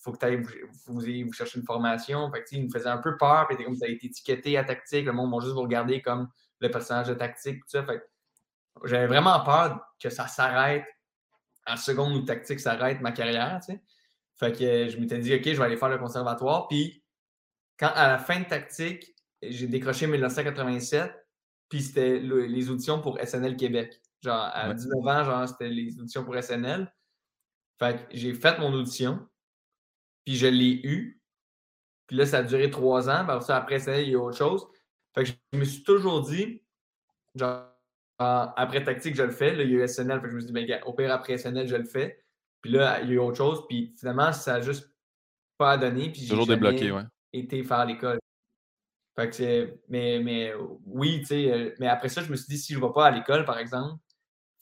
faut 0.01 0.11
que 0.11 0.17
tu 0.17 0.25
ailles 0.25 0.41
vous, 0.85 0.99
vous, 0.99 1.33
chercher 1.33 1.59
une 1.59 1.65
formation. 1.65 2.29
Fait 2.31 2.43
que, 2.43 2.49
il 2.51 2.65
nous 2.65 2.71
faisait 2.71 2.89
un 2.89 2.97
peu 2.97 3.15
peur, 3.17 3.47
puis 3.47 3.63
comme 3.63 3.75
ça 3.75 3.85
a 3.85 3.89
été 3.89 4.07
étiqueté 4.07 4.57
à 4.57 4.63
tactique, 4.63 5.05
le 5.05 5.13
monde 5.13 5.31
va 5.31 5.39
juste 5.39 5.53
vous 5.53 5.61
regarder 5.61 6.01
comme 6.01 6.29
le 6.59 6.69
personnage 6.69 7.07
de 7.07 7.13
tactique, 7.13 7.59
tout 7.61 7.69
ça. 7.69 7.83
Fait 7.85 8.03
j'avais 8.83 9.07
vraiment 9.07 9.39
peur 9.43 9.79
que 10.01 10.09
ça 10.09 10.27
s'arrête 10.27 10.85
en 11.65 11.77
seconde 11.77 12.15
où 12.17 12.21
tactique 12.23 12.59
s'arrête 12.59 12.99
ma 13.01 13.11
carrière, 13.11 13.59
tu 13.65 13.73
sais. 13.73 13.81
Fait 14.43 14.51
que 14.51 14.89
je 14.89 14.97
m'étais 14.97 15.19
dit, 15.19 15.33
OK, 15.33 15.43
je 15.45 15.55
vais 15.55 15.63
aller 15.63 15.77
faire 15.77 15.87
le 15.87 15.97
conservatoire. 15.97 16.67
Puis, 16.67 17.01
quand 17.77 17.91
à 17.95 18.09
la 18.09 18.17
fin 18.17 18.41
de 18.41 18.45
tactique, 18.45 19.15
j'ai 19.41 19.67
décroché 19.67 20.05
1987, 20.05 21.13
puis 21.69 21.81
c'était 21.81 22.19
les 22.19 22.69
auditions 22.69 23.01
pour 23.01 23.17
SNL 23.19 23.55
Québec. 23.55 24.01
Genre, 24.21 24.49
à 24.53 24.73
19 24.73 25.07
ans, 25.07 25.23
genre, 25.23 25.47
c'était 25.47 25.69
les 25.69 25.97
auditions 25.97 26.25
pour 26.25 26.35
SNL. 26.35 26.93
Fait 27.79 27.97
que 27.97 28.17
j'ai 28.17 28.33
fait 28.33 28.59
mon 28.59 28.73
audition 28.73 29.25
puis 30.25 30.35
je 30.35 30.47
l'ai 30.47 30.81
eu. 30.83 31.21
Puis 32.07 32.17
là, 32.17 32.25
ça 32.25 32.39
a 32.39 32.43
duré 32.43 32.69
trois 32.69 33.09
ans. 33.09 33.25
Puis 33.25 33.51
après 33.51 33.79
ça, 33.79 33.99
il 34.01 34.09
y 34.09 34.15
a 34.15 34.19
autre 34.19 34.37
chose. 34.37 34.67
Fait 35.15 35.23
que 35.23 35.29
je 35.53 35.57
me 35.57 35.63
suis 35.63 35.83
toujours 35.83 36.21
dit, 36.21 36.61
genre, 37.35 37.65
après 38.19 38.83
tactique, 38.83 39.15
je 39.15 39.23
le 39.23 39.31
fais. 39.31 39.53
Là, 39.53 39.63
il 39.63 39.71
y 39.71 39.75
a 39.75 39.83
eu 39.83 39.87
SNL. 39.87 40.19
Fait 40.19 40.25
que 40.25 40.31
je 40.31 40.35
me 40.35 40.41
suis 40.41 40.51
dit, 40.51 40.53
ben, 40.53 40.83
au 40.85 40.93
pire, 40.93 41.11
après 41.11 41.37
SNL, 41.37 41.67
je 41.67 41.75
le 41.75 41.85
fais. 41.85 42.22
Puis 42.63 42.71
là, 42.71 43.01
il 43.01 43.09
y 43.09 43.11
a 43.11 43.13
eu 43.15 43.19
autre 43.19 43.37
chose. 43.37 43.65
Puis 43.67 43.93
finalement, 43.99 44.33
ça 44.33 44.53
n'a 44.53 44.61
juste 44.61 44.89
pas 45.57 45.77
donné. 45.77 46.11
Puis 46.11 46.27
toujours 46.27 46.47
débloqué, 46.47 46.91
ouais. 46.91 47.03
été 47.33 47.63
faire 47.63 47.85
l'école. 47.85 48.17
Fait 49.15 49.29
que 49.29 49.35
c'est. 49.35 49.79
Mais, 49.89 50.19
mais 50.19 50.53
oui, 50.85 51.19
tu 51.19 51.25
sais. 51.25 51.51
Euh, 51.51 51.75
mais 51.79 51.87
après 51.87 52.09
ça, 52.09 52.23
je 52.23 52.31
me 52.31 52.35
suis 52.35 52.47
dit, 52.47 52.57
si 52.57 52.73
je 52.73 52.79
ne 52.79 52.85
vais 52.85 52.91
pas 52.93 53.07
à 53.07 53.11
l'école, 53.11 53.45
par 53.45 53.59
exemple, 53.59 53.99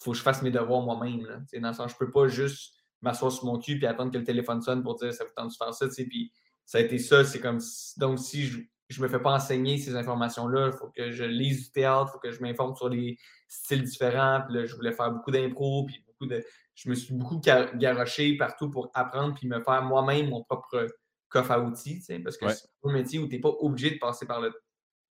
il 0.02 0.04
faut 0.04 0.12
que 0.12 0.18
je 0.18 0.24
fasse 0.24 0.42
mes 0.42 0.52
devoirs 0.52 0.82
moi-même. 0.82 1.46
Dans 1.54 1.68
le 1.68 1.74
sens, 1.74 1.92
je 1.92 1.96
ne 1.96 2.00
peux 2.00 2.12
pas 2.12 2.28
juste 2.28 2.74
m'asseoir 3.02 3.32
sur 3.32 3.46
mon 3.46 3.60
cul 3.60 3.78
puis 3.78 3.86
attendre 3.86 4.12
que 4.12 4.18
le 4.18 4.24
téléphone 4.24 4.62
sonne 4.62 4.84
pour 4.84 4.96
dire 4.96 5.14
ça 5.14 5.24
vous 5.24 5.32
tente 5.36 5.52
de 5.52 5.56
faire 5.56 5.74
ça, 5.74 5.88
tu 5.88 5.94
sais. 5.94 6.06
Puis 6.06 6.32
ça 6.66 6.80
a 6.80 6.82
été 6.82 6.98
ça, 6.98 7.24
c'est 7.24 7.40
comme 7.40 7.60
donc 7.98 8.20
si 8.20 8.46
je, 8.46 8.58
ne 8.58 9.04
me 9.04 9.08
fais 9.08 9.20
pas 9.20 9.34
enseigner 9.34 9.78
ces 9.78 9.96
informations-là, 9.96 10.72
il 10.74 10.78
faut 10.78 10.90
que 10.90 11.12
je 11.12 11.24
lise 11.24 11.66
du 11.66 11.72
théâtre, 11.72 12.10
il 12.10 12.14
faut 12.14 12.20
que 12.20 12.32
je 12.32 12.42
m'informe 12.42 12.76
sur 12.76 12.90
les 12.90 13.18
styles 13.48 13.84
différents. 13.84 14.42
Puis 14.48 14.58
là, 14.58 14.66
je 14.66 14.76
voulais 14.76 14.92
faire 14.92 15.12
beaucoup 15.12 15.32
d'impro, 15.32 15.86
puis 15.86 16.04
beaucoup 16.08 16.26
de. 16.26 16.44
Je 16.76 16.90
me 16.90 16.96
suis 16.96 17.14
beaucoup 17.14 17.40
garoché 17.40 18.38
partout 18.38 18.70
pour 18.70 18.92
apprendre 18.94 19.36
puis 19.36 19.48
me 19.48 19.62
faire 19.62 19.84
moi-même 19.84 20.30
mon 20.30 20.44
propre 20.44 20.88
coffre 21.30 21.52
à 21.52 21.60
outils, 21.60 22.04
parce 22.24 22.38
que 22.38 22.50
c'est 22.50 22.68
un 22.84 22.92
métier 22.92 23.20
où 23.20 23.28
tu 23.28 23.36
n'es 23.36 23.42
pas 23.42 23.50
obligé 23.60 23.92
de 23.92 24.00
passer 24.00 24.26
par 24.26 24.42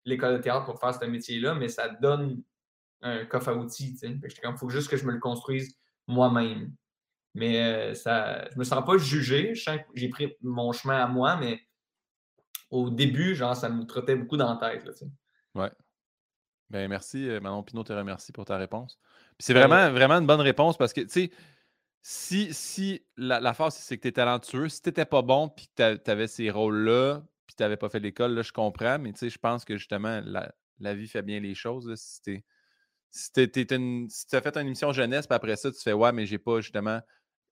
l'école 0.04 0.38
de 0.38 0.42
théâtre 0.42 0.64
pour 0.64 0.80
faire 0.80 0.94
ce 0.94 1.04
métier-là, 1.04 1.54
mais 1.54 1.68
ça 1.68 1.88
donne 1.88 2.42
un 3.02 3.26
coffre 3.26 3.50
à 3.50 3.54
outils, 3.54 3.96
il 4.02 4.56
faut 4.58 4.70
juste 4.70 4.88
que 4.88 4.96
je 4.96 5.04
me 5.04 5.12
le 5.12 5.20
construise 5.20 5.78
moi-même. 6.06 6.74
Mais 7.34 7.62
euh, 7.62 7.94
ça, 7.94 8.48
je 8.50 8.58
me 8.58 8.64
sens 8.64 8.82
pas 8.84 8.96
jugé. 8.96 9.52
j'ai 9.94 10.08
pris 10.08 10.34
mon 10.40 10.72
chemin 10.72 11.04
à 11.04 11.06
moi, 11.06 11.36
mais 11.36 11.60
au 12.70 12.88
début, 12.88 13.34
genre, 13.34 13.54
ça 13.54 13.68
me 13.68 13.84
trottait 13.84 14.16
beaucoup 14.16 14.38
dans 14.38 14.58
la 14.58 14.70
tête. 14.70 14.86
Là, 14.86 14.92
ouais. 15.54 15.70
Ben, 16.70 16.88
merci, 16.88 17.28
euh, 17.28 17.40
Manon 17.40 17.62
Pinot 17.62 17.84
te 17.84 17.92
remercie 17.92 18.32
pour 18.32 18.46
ta 18.46 18.56
réponse. 18.56 18.98
C'est 19.38 19.54
vraiment, 19.54 19.90
vraiment 19.90 20.14
une 20.14 20.26
bonne 20.26 20.40
réponse 20.40 20.76
parce 20.76 20.92
que, 20.92 21.02
tu 21.02 21.08
sais, 21.08 21.30
si, 22.02 22.54
si 22.54 23.04
la, 23.16 23.40
la 23.40 23.52
force, 23.52 23.76
c'est 23.76 23.96
que 23.96 24.02
tu 24.02 24.08
es 24.08 24.12
talentueux, 24.12 24.68
si 24.68 24.80
tu 24.80 24.88
n'étais 24.88 25.04
pas 25.04 25.22
bon 25.22 25.48
puis 25.48 25.68
que 25.76 25.96
tu 25.96 26.10
avais 26.10 26.28
ces 26.28 26.50
rôles-là, 26.50 27.22
puis 27.46 27.56
tu 27.56 27.62
n'avais 27.62 27.76
pas 27.76 27.88
fait 27.88 28.00
l'école, 28.00 28.34
là, 28.34 28.42
je 28.42 28.52
comprends, 28.52 28.98
mais 28.98 29.12
tu 29.12 29.18
sais, 29.18 29.30
je 29.30 29.38
pense 29.38 29.64
que 29.64 29.76
justement, 29.76 30.22
la, 30.24 30.94
vie 30.94 31.08
fait 31.08 31.22
bien 31.22 31.40
les 31.40 31.54
choses. 31.54 31.92
si 31.96 32.22
tu 32.22 32.44
si, 33.10 33.30
as 33.36 34.40
fait 34.40 34.56
une 34.56 34.66
émission 34.66 34.92
jeunesse, 34.92 35.26
puis 35.26 35.34
après 35.34 35.56
ça, 35.56 35.70
tu 35.70 35.80
fais 35.80 35.92
Ouais, 35.92 36.12
mais 36.12 36.26
j'ai 36.26 36.38
pas 36.38 36.60
justement 36.60 37.00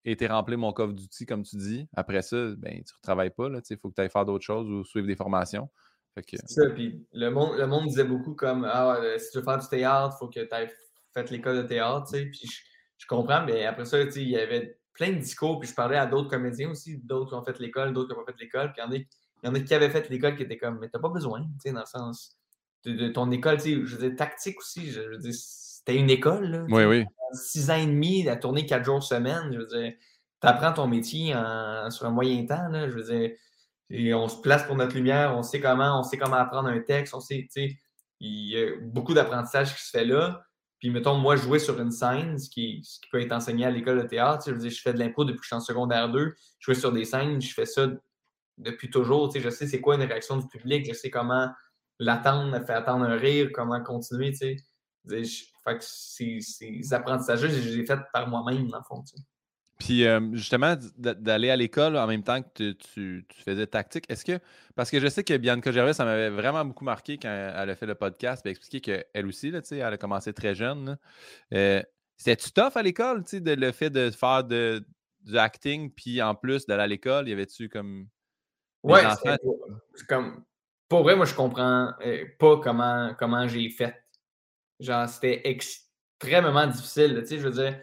tu 0.05 0.26
rempli 0.26 0.57
mon 0.57 0.72
coffre 0.72 0.93
d'outils, 0.93 1.24
comme 1.24 1.43
tu 1.43 1.57
dis. 1.57 1.89
Après 1.97 2.22
ça, 2.22 2.37
ben, 2.59 2.74
tu 2.74 2.93
ne 2.93 2.97
retravailles 2.97 3.30
pas. 3.30 3.49
Il 3.49 3.78
faut 3.78 3.89
que 3.89 3.95
tu 3.95 4.03
ailles 4.03 4.11
faire 4.11 4.26
d'autres 4.26 4.45
choses 4.45 4.68
ou 4.68 4.85
suivre 4.85 5.07
des 5.07 5.16
formations. 5.16 5.70
C'est 6.16 6.47
ça. 6.47 6.70
Puis 6.70 7.05
le 7.12 7.30
monde, 7.30 7.57
le 7.57 7.66
monde 7.66 7.87
disait 7.89 8.05
beaucoup 8.05 8.35
comme 8.35 8.64
Ah, 8.64 9.01
si 9.18 9.30
tu 9.30 9.39
veux 9.39 9.45
faire 9.45 9.59
du 9.59 9.66
théâtre, 9.66 10.14
il 10.14 10.18
faut 10.18 10.28
que 10.28 10.41
tu 10.41 10.55
aies 10.55 10.68
fait 11.15 11.31
l'école 11.31 11.57
de 11.57 11.62
théâtre. 11.62 12.11
Puis 12.11 12.51
je, 12.99 13.07
comprends, 13.07 13.45
mais 13.45 13.65
après 13.67 13.85
ça, 13.85 14.01
il 14.01 14.29
y 14.29 14.37
avait 14.37 14.79
plein 14.93 15.12
de 15.12 15.19
discours. 15.19 15.61
Puis 15.61 15.71
je 15.71 15.75
parlais 15.75 15.97
à 15.97 16.07
d'autres 16.07 16.29
comédiens 16.29 16.71
aussi, 16.71 16.99
d'autres 16.99 17.31
qui 17.31 17.35
ont 17.35 17.45
fait 17.45 17.59
l'école, 17.59 17.93
d'autres 17.93 18.12
qui 18.12 18.19
n'ont 18.19 18.25
pas 18.25 18.33
fait 18.33 18.41
l'école. 18.41 18.73
Puis 18.73 18.83
il 18.87 19.07
y, 19.45 19.49
en 19.49 19.55
a, 19.55 19.61
qui 19.61 19.75
avaient 19.75 19.91
fait 19.91 20.09
l'école 20.11 20.37
qui 20.37 20.43
étaient 20.43 20.59
comme 20.59 20.79
Mais 20.81 20.89
tu 20.89 20.97
n'as 20.97 21.01
pas 21.01 21.09
besoin, 21.09 21.41
dans 21.41 21.81
le 21.81 21.87
sens 21.87 22.37
de, 22.85 23.09
ton 23.09 23.31
école. 23.31 23.61
Je 23.61 23.81
veux 23.81 24.09
dire, 24.09 24.17
tactique 24.17 24.59
aussi. 24.59 24.91
Je, 24.91 25.01
veux 25.01 25.19
dire, 25.19 25.35
c'était 25.35 25.97
une 25.97 26.11
école. 26.11 26.45
Là, 26.45 26.65
oui, 26.69 26.85
oui 26.85 27.07
six 27.35 27.71
ans 27.71 27.77
et 27.77 27.87
demi 27.87 28.29
à 28.29 28.37
tourner 28.37 28.67
quatre 28.67 28.85
jours 28.85 29.03
semaine. 29.03 29.53
Je 29.53 29.59
veux 29.59 29.67
dire, 29.67 29.93
tu 30.41 30.49
apprends 30.49 30.73
ton 30.73 30.87
métier 30.87 31.33
sur 31.91 32.07
un 32.07 32.11
moyen 32.11 32.45
temps. 32.47 32.69
Là, 32.69 32.89
je 32.89 32.95
veux 32.95 33.03
dire, 33.03 33.31
et 33.91 34.15
on 34.15 34.29
se 34.29 34.41
place 34.41 34.65
pour 34.65 34.77
notre 34.77 34.95
lumière, 34.95 35.37
on 35.37 35.43
sait 35.43 35.61
comment, 35.61 36.01
on 36.01 36.03
sait 36.03 36.17
comment 36.17 36.37
apprendre 36.37 36.69
un 36.69 36.81
texte, 36.81 37.15
on 37.15 37.21
sait, 37.21 37.47
tu 37.53 37.69
sais, 37.69 37.79
il 38.21 38.51
y 38.51 38.59
a 38.59 38.77
beaucoup 38.81 39.12
d'apprentissage 39.12 39.75
qui 39.75 39.83
se 39.83 39.91
fait 39.91 40.05
là. 40.07 40.43
Puis, 40.85 40.91
mettons, 40.91 41.16
moi, 41.16 41.37
jouer 41.37 41.59
sur 41.59 41.80
une 41.80 41.91
scène, 41.91 42.39
ce 42.39 42.51
qui, 42.51 42.82
peut 43.11 43.18
être 43.18 43.32
enseigné 43.32 43.64
à 43.64 43.70
l'école 43.70 44.03
de 44.03 44.07
théâtre, 44.07 44.53
je, 44.55 44.68
je 44.68 44.80
fais 44.82 44.93
de 44.93 44.99
l'impro 44.99 45.24
depuis 45.24 45.39
que 45.39 45.45
je 45.45 45.47
suis 45.47 45.57
en 45.57 45.61
secondaire 45.61 46.11
2. 46.11 46.35
Jouer 46.59 46.74
sur 46.74 46.93
des 46.93 47.07
scènes, 47.07 47.41
je 47.41 47.55
fais 47.55 47.64
ça 47.64 47.87
depuis 48.59 48.91
toujours. 48.91 49.32
Je 49.35 49.49
sais 49.49 49.66
c'est 49.66 49.80
quoi 49.80 49.95
une 49.95 50.03
réaction 50.03 50.37
du 50.37 50.47
public, 50.47 50.87
je 50.87 50.93
sais 50.93 51.09
comment 51.09 51.49
l'attendre, 51.99 52.62
fait 52.66 52.74
attendre 52.74 53.07
un 53.07 53.16
rire, 53.16 53.49
comment 53.55 53.82
continuer. 53.82 54.35
Que 55.09 55.22
ces, 55.80 56.41
ces 56.43 56.93
apprentissages-là, 56.93 57.49
je 57.49 57.61
les 57.61 57.78
ai 57.78 57.87
faits 57.87 58.01
par 58.12 58.28
moi-même, 58.28 58.68
dans 58.68 58.76
le 58.76 58.85
fond. 58.85 59.03
Puis 59.79 60.05
justement, 60.33 60.77
d'aller 60.97 61.51
à 61.51 61.57
l'école 61.57 61.97
en 61.97 62.07
même 62.07 62.22
temps 62.22 62.43
que 62.43 62.72
tu, 62.72 63.27
faisais 63.45 63.66
tactique, 63.66 64.05
est-ce 64.09 64.25
que. 64.25 64.39
Parce 64.77 64.91
que 64.91 65.01
je 65.01 65.09
sais 65.09 65.25
que 65.25 65.37
Bianca 65.37 65.72
Gervais, 65.72 65.93
ça 65.93 66.05
m'avait 66.05 66.31
vraiment 66.31 66.64
beaucoup 66.64 66.85
marqué 66.85 67.18
quand 67.18 67.29
elle 67.29 67.70
a 67.70 67.75
fait 67.75 67.87
le 67.87 67.95
podcast, 67.95 68.47
et 68.47 68.51
expliqué 68.51 68.81
qu'elle 68.81 69.27
aussi, 69.27 69.51
là, 69.51 69.61
elle 69.70 69.83
a 69.83 69.99
commencé 69.99 70.33
très 70.33 70.55
jeune. 70.55 70.97
Euh, 71.53 71.83
C'était-tu 72.16 72.53
tough 72.53 72.77
à 72.77 72.83
l'école, 72.83 73.25
de, 73.25 73.55
le 73.55 73.72
fait 73.72 73.91
de 73.91 74.11
faire 74.11 74.45
de, 74.45 74.85
du 75.22 75.39
acting, 75.39 75.91
puis 75.91 76.22
en 76.22 76.35
plus 76.35 76.66
d'aller 76.66 76.83
à 76.83 76.87
l'école, 76.87 77.29
y 77.29 77.33
avait-tu 77.33 77.68
comme. 77.68 78.09
Ouais, 78.83 79.03
c'est 79.22 80.07
comme. 80.07 80.45
Pour 80.89 81.03
vrai, 81.03 81.16
moi, 81.16 81.27
je 81.27 81.35
comprends 81.35 81.93
euh, 82.05 82.25
pas 82.39 82.59
comment, 82.59 83.14
comment 83.18 83.49
j'ai 83.49 83.68
fait. 83.70 83.97
Genre, 84.79 85.09
c'était 85.09 85.41
extrêmement 85.49 86.66
difficile. 86.66 87.16
Tu 87.20 87.27
sais, 87.27 87.39
je 87.39 87.49
veux 87.49 87.62
dire 87.62 87.81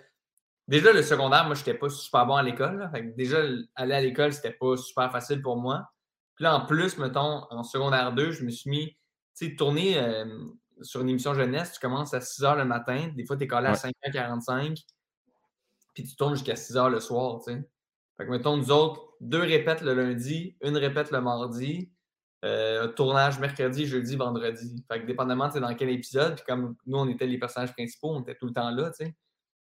Déjà, 0.68 0.94
le 0.94 1.04
secondaire, 1.04 1.46
moi, 1.46 1.56
je 1.56 1.62
n'étais 1.62 1.74
pas 1.74 1.90
super 1.90 2.26
bon 2.26 2.36
à 2.36 2.44
l'école. 2.44 2.90
Déjà, 3.18 3.40
aller 3.76 3.94
à 3.94 4.02
l'école, 4.02 4.32
c'était 4.32 4.52
pas 4.54 4.78
super 4.78 5.12
facile 5.12 5.42
pour 5.42 5.58
moi. 5.58 5.92
Puis 6.36 6.44
là, 6.44 6.56
en 6.56 6.66
plus, 6.66 6.98
mettons, 6.98 7.46
en 7.50 7.64
secondaire 7.64 8.14
2, 8.14 8.32
je 8.32 8.46
me 8.46 8.50
suis 8.50 8.70
mis, 8.70 8.88
tu 9.36 9.50
sais, 9.50 9.56
tourner 9.56 9.98
euh, 9.98 10.26
sur 10.82 11.02
une 11.02 11.10
émission 11.10 11.34
jeunesse, 11.34 11.74
tu 11.74 11.80
commences 11.80 12.14
à 12.14 12.22
6 12.22 12.42
h 12.42 12.58
le 12.58 12.66
matin. 12.66 13.12
Des 13.16 13.26
fois, 13.26 13.38
tu 13.38 13.44
es 13.44 13.48
collé 13.48 13.68
à 13.68 13.74
5h45. 13.74 14.84
Puis 15.94 16.04
tu 16.04 16.16
tournes 16.16 16.36
jusqu'à 16.36 16.56
6 16.56 16.76
h 16.76 16.90
le 16.90 17.00
soir, 17.00 17.40
tu 17.46 17.52
sais. 17.52 17.70
Fait 18.18 18.26
que, 18.26 18.32
mettons, 18.32 18.56
nous 18.56 18.72
autres, 18.72 19.02
deux 19.20 19.42
répètes 19.42 19.82
le 19.82 19.94
lundi, 19.94 20.56
une 20.62 20.78
répète 20.78 21.12
le 21.12 21.22
mardi, 21.22 21.92
euh, 22.44 22.88
tournage 22.88 23.40
mercredi, 23.40 23.86
jeudi, 23.86 24.16
vendredi. 24.16 24.84
Fait 24.92 25.02
que 25.02 25.06
dépendamment, 25.06 25.50
tu 25.50 25.60
dans 25.60 25.74
quel 25.76 25.90
épisode, 25.90 26.36
puis 26.36 26.46
comme 26.46 26.76
nous, 26.86 26.98
on 26.98 27.08
était 27.08 27.28
les 27.28 27.38
personnages 27.38 27.74
principaux, 27.74 28.10
on 28.12 28.22
était 28.22 28.36
tout 28.36 28.48
le 28.48 28.54
temps 28.54 28.70
là, 28.72 28.90
tu 28.92 29.06
sais. 29.06 29.16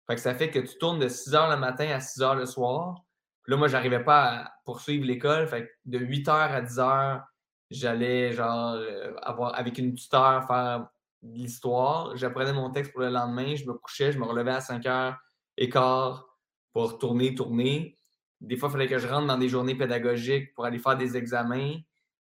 Fait 0.08 0.16
que 0.16 0.22
ça 0.22 0.36
fait 0.36 0.49
que 0.49 0.60
tu 0.60 0.78
tournes 0.78 0.99
de 0.99 1.08
6 1.08 1.32
h 1.32 1.52
le 1.52 1.58
matin 1.58 1.88
à 1.89 1.99
6 1.99 2.20
h 2.22 2.36
le 2.36 2.45
soir. 2.45 3.04
Puis 3.43 3.52
là, 3.52 3.58
moi, 3.58 3.68
j'arrivais 3.68 4.04
pas 4.04 4.24
à 4.24 4.52
poursuivre 4.66 5.06
l'école. 5.06 5.47
Fait 5.47 5.64
que 5.64 5.72
de 5.86 5.99
8 5.99 6.28
h 6.28 6.32
à 6.32 6.62
10 6.62 6.78
h, 6.78 7.24
j'allais 7.72 8.34
genre 8.34 8.76
euh, 8.76 9.14
avoir 9.22 9.58
avec 9.58 9.78
une 9.78 9.93
tuteur 9.93 10.45
faire 10.45 10.88
de 11.22 11.38
l'histoire. 11.38 12.16
J'apprenais 12.18 12.54
mon 12.54 12.70
texte 12.72 12.91
pour 12.91 13.02
le 13.02 13.10
lendemain, 13.10 13.56
je 13.56 13.66
me 13.66 13.74
couchais, 13.74 14.12
je 14.12 14.20
me 14.20 14.26
relevais 14.26 14.52
à 14.52 14.62
5 14.62 14.84
h 14.84 15.16
et 15.58 15.70
quart 15.70 16.28
pour 16.74 16.97
tourner, 16.99 17.34
tourner. 17.36 17.97
Des 18.39 18.58
fois, 18.58 18.70
il 18.70 18.72
fallait 18.74 18.88
que 18.88 18.97
je 18.97 19.08
rentre 19.08 19.28
dans 19.28 19.38
des 19.38 19.49
journées 19.49 19.76
pédagogiques 19.76 20.54
pour 20.54 20.66
aller 20.66 20.80
faire 20.80 20.97
des 20.97 21.16
examens. 21.16 21.76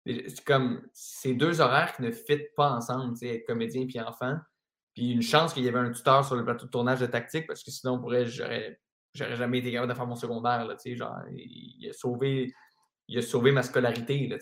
C'est 0.05 0.43
comme 0.45 0.82
ces 0.93 1.34
deux 1.34 1.61
horaires 1.61 1.95
qui 1.95 2.01
ne 2.01 2.11
fitent 2.11 2.55
pas 2.55 2.71
ensemble, 2.71 3.15
être 3.21 3.45
comédien 3.45 3.86
et 3.93 4.01
enfant. 4.01 4.38
Puis 4.97 5.11
une 5.11 5.21
chance 5.21 5.53
qu'il 5.53 5.63
y 5.63 5.67
avait 5.67 5.77
un 5.77 5.91
tuteur 5.91 6.25
sur 6.25 6.35
le 6.35 6.43
plateau 6.43 6.65
de 6.65 6.71
tournage 6.71 6.99
de 6.99 7.05
tactique, 7.05 7.45
parce 7.45 7.63
que 7.63 7.69
sinon, 7.69 8.01
j'aurais, 8.25 8.79
jamais 9.13 9.59
été 9.59 9.71
capable 9.71 9.91
de 9.91 9.95
faire 9.95 10.07
mon 10.07 10.15
secondaire. 10.15 10.65
Là, 10.65 10.75
genre, 10.83 11.19
il, 11.31 11.87
a 11.87 11.93
sauvé, 11.93 12.51
il 13.07 13.19
a 13.19 13.21
sauvé 13.21 13.51
ma 13.51 13.61
scolarité. 13.61 14.27
Là, 14.27 14.37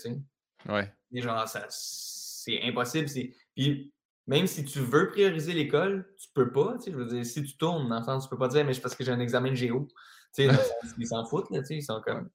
ouais. 0.73 0.93
Et 1.11 1.21
genre, 1.21 1.45
ça, 1.45 1.65
c'est 1.67 2.63
impossible. 2.63 3.09
Puis 3.53 3.91
même 4.27 4.47
si 4.47 4.63
tu 4.63 4.79
veux 4.79 5.09
prioriser 5.09 5.51
l'école, 5.51 6.09
tu 6.17 6.29
peux 6.33 6.53
pas. 6.53 6.77
Je 6.87 6.91
veux 6.91 7.05
dire, 7.05 7.25
si 7.25 7.43
tu 7.43 7.57
tournes, 7.57 7.89
dans 7.89 7.99
le 7.99 8.05
sens, 8.05 8.23
tu 8.23 8.29
peux 8.29 8.37
pas 8.37 8.47
dire, 8.47 8.63
mais 8.63 8.73
c'est 8.73 8.79
parce 8.79 8.95
que 8.95 9.03
j'ai 9.03 9.11
un 9.11 9.19
examen 9.19 9.49
de 9.49 9.55
géo. 9.55 9.89
ils 10.37 11.05
s'en 11.05 11.25
foutent. 11.25 11.51
Là, 11.51 11.63
ils 11.69 11.83
sont 11.83 11.99
comme, 11.99 12.29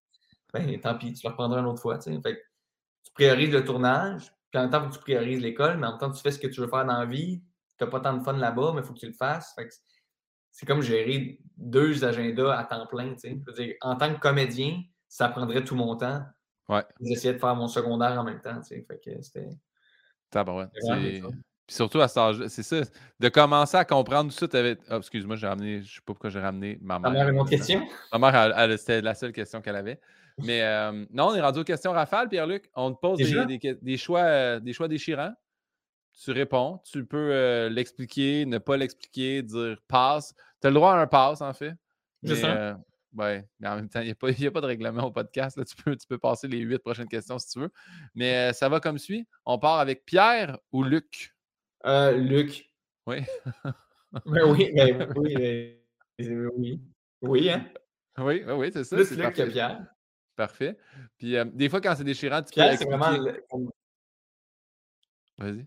ben, 0.52 0.78
tant 0.78 0.98
pis, 0.98 1.14
tu 1.14 1.26
le 1.26 1.30
reprendras 1.30 1.60
une 1.60 1.66
autre 1.68 1.80
fois. 1.80 1.98
Fait 1.98 2.20
tu 3.02 3.12
priorises 3.14 3.50
le 3.50 3.64
tournage, 3.64 4.30
puis 4.50 4.58
en 4.58 4.64
même 4.64 4.70
temps, 4.70 4.90
tu 4.90 4.98
priorises 4.98 5.40
l'école, 5.40 5.78
mais 5.78 5.86
en 5.86 5.92
même 5.92 5.98
temps, 5.98 6.10
tu 6.10 6.20
fais 6.20 6.32
ce 6.32 6.38
que 6.38 6.48
tu 6.48 6.60
veux 6.60 6.68
faire 6.68 6.84
dans 6.84 6.98
la 6.98 7.06
vie 7.06 7.42
tu 7.80 7.86
n'as 7.86 7.90
pas 7.90 8.00
tant 8.00 8.12
de 8.14 8.22
fun 8.22 8.34
là-bas, 8.34 8.72
mais 8.74 8.82
il 8.82 8.84
faut 8.84 8.92
que 8.92 8.98
tu 8.98 9.06
le 9.06 9.14
fasses. 9.14 9.56
c'est 10.50 10.66
comme 10.66 10.82
gérer 10.82 11.38
deux 11.56 12.04
agendas 12.04 12.58
à 12.58 12.64
temps 12.64 12.86
plein. 12.86 13.14
en 13.80 13.96
tant 13.96 14.14
que 14.14 14.20
comédien, 14.20 14.82
ça 15.08 15.28
prendrait 15.28 15.64
tout 15.64 15.74
mon 15.74 15.96
temps. 15.96 16.22
Ouais. 16.68 16.84
J'essayais 17.00 17.34
de 17.34 17.38
faire 17.38 17.56
mon 17.56 17.68
secondaire 17.68 18.20
en 18.20 18.24
même 18.24 18.40
temps. 18.42 18.60
Fait 18.62 18.84
que 18.84 19.22
c'était. 19.22 19.48
Puis 21.66 21.76
surtout 21.76 22.00
à 22.00 22.08
cet 22.08 22.18
âge 22.18 22.46
c'est 22.48 22.62
ça. 22.62 22.82
De 23.18 23.28
commencer 23.28 23.76
à 23.76 23.84
comprendre 23.84 24.32
tout 24.32 24.38
ça, 24.38 24.46
oh, 24.90 24.96
excuse-moi, 24.96 25.36
j'ai 25.36 25.46
ramené, 25.46 25.82
je 25.82 25.94
sais 25.94 26.00
pas 26.00 26.12
pourquoi 26.12 26.28
j'ai 26.28 26.40
ramené 26.40 26.78
ma 26.82 26.98
mère. 26.98 27.12
Ta 27.12 27.18
mère 27.18 27.28
une 27.28 27.40
autre 27.40 27.50
question? 27.50 27.86
Ma 28.12 28.30
mère, 28.30 28.78
c'était 28.78 29.00
la 29.00 29.14
seule 29.14 29.32
question 29.32 29.62
qu'elle 29.62 29.76
avait. 29.76 30.00
Mais 30.38 30.62
euh, 30.62 31.06
non, 31.10 31.28
on 31.28 31.34
est 31.34 31.40
rendu 31.40 31.60
aux 31.60 31.64
questions 31.64 31.92
rafales, 31.92 32.28
Pierre-Luc. 32.28 32.70
On 32.74 32.92
te 32.92 33.00
pose 33.00 33.18
des, 33.18 33.96
choix, 33.96 34.20
euh, 34.20 34.60
des 34.60 34.72
choix 34.72 34.88
déchirants 34.88 35.32
tu 36.22 36.32
réponds. 36.32 36.80
Tu 36.84 37.04
peux 37.06 37.32
euh, 37.32 37.68
l'expliquer, 37.70 38.44
ne 38.44 38.58
pas 38.58 38.76
l'expliquer, 38.76 39.42
dire 39.42 39.78
passe. 39.88 40.34
Tu 40.60 40.66
as 40.66 40.70
le 40.70 40.74
droit 40.74 40.92
à 40.92 40.98
un 40.98 41.06
passe, 41.06 41.40
en 41.40 41.52
fait. 41.54 41.74
Mais, 42.22 42.44
euh, 42.44 42.74
mais 43.14 43.46
en 43.64 43.76
même 43.76 43.88
temps, 43.88 44.00
il 44.00 44.06
n'y 44.06 44.46
a, 44.46 44.50
pas 44.50 44.60
de 44.60 44.66
règlement 44.66 45.04
au 45.04 45.10
podcast. 45.10 45.56
Là. 45.56 45.64
Tu, 45.64 45.74
peux, 45.76 45.96
tu 45.96 46.06
peux 46.06 46.18
passer 46.18 46.46
les 46.46 46.58
huit 46.58 46.78
prochaines 46.78 47.08
questions 47.08 47.38
si 47.38 47.48
tu 47.48 47.60
veux. 47.60 47.72
Mais 48.14 48.50
euh, 48.50 48.52
ça 48.52 48.68
va 48.68 48.80
comme 48.80 48.98
suit. 48.98 49.26
On 49.46 49.58
part 49.58 49.78
avec 49.78 50.04
Pierre 50.04 50.58
ou 50.72 50.84
Luc? 50.84 51.34
Luc. 51.84 52.70
Oui. 53.06 53.18
Ben 54.26 54.42
oui, 54.44 54.72
ben 54.74 55.08
oui, 55.16 55.34
ben, 56.18 56.50
oui. 56.56 56.80
Oui, 57.22 57.48
hein? 57.48 57.64
Oui, 58.18 58.42
oui, 58.44 58.70
c'est 58.72 58.82
ça. 58.82 58.96
Plus 58.96 59.16
Luc 59.16 59.34
que 59.34 59.48
Pierre. 59.48 59.86
Parfait. 60.34 60.76
Puis 61.16 61.36
des 61.52 61.68
fois, 61.68 61.80
quand 61.80 61.94
c'est 61.94 62.02
déchirant, 62.02 62.42
tu 62.42 62.50
Pierre, 62.50 62.76
c'est 62.76 62.86
vraiment. 62.86 63.12
Vas-y. 65.38 65.64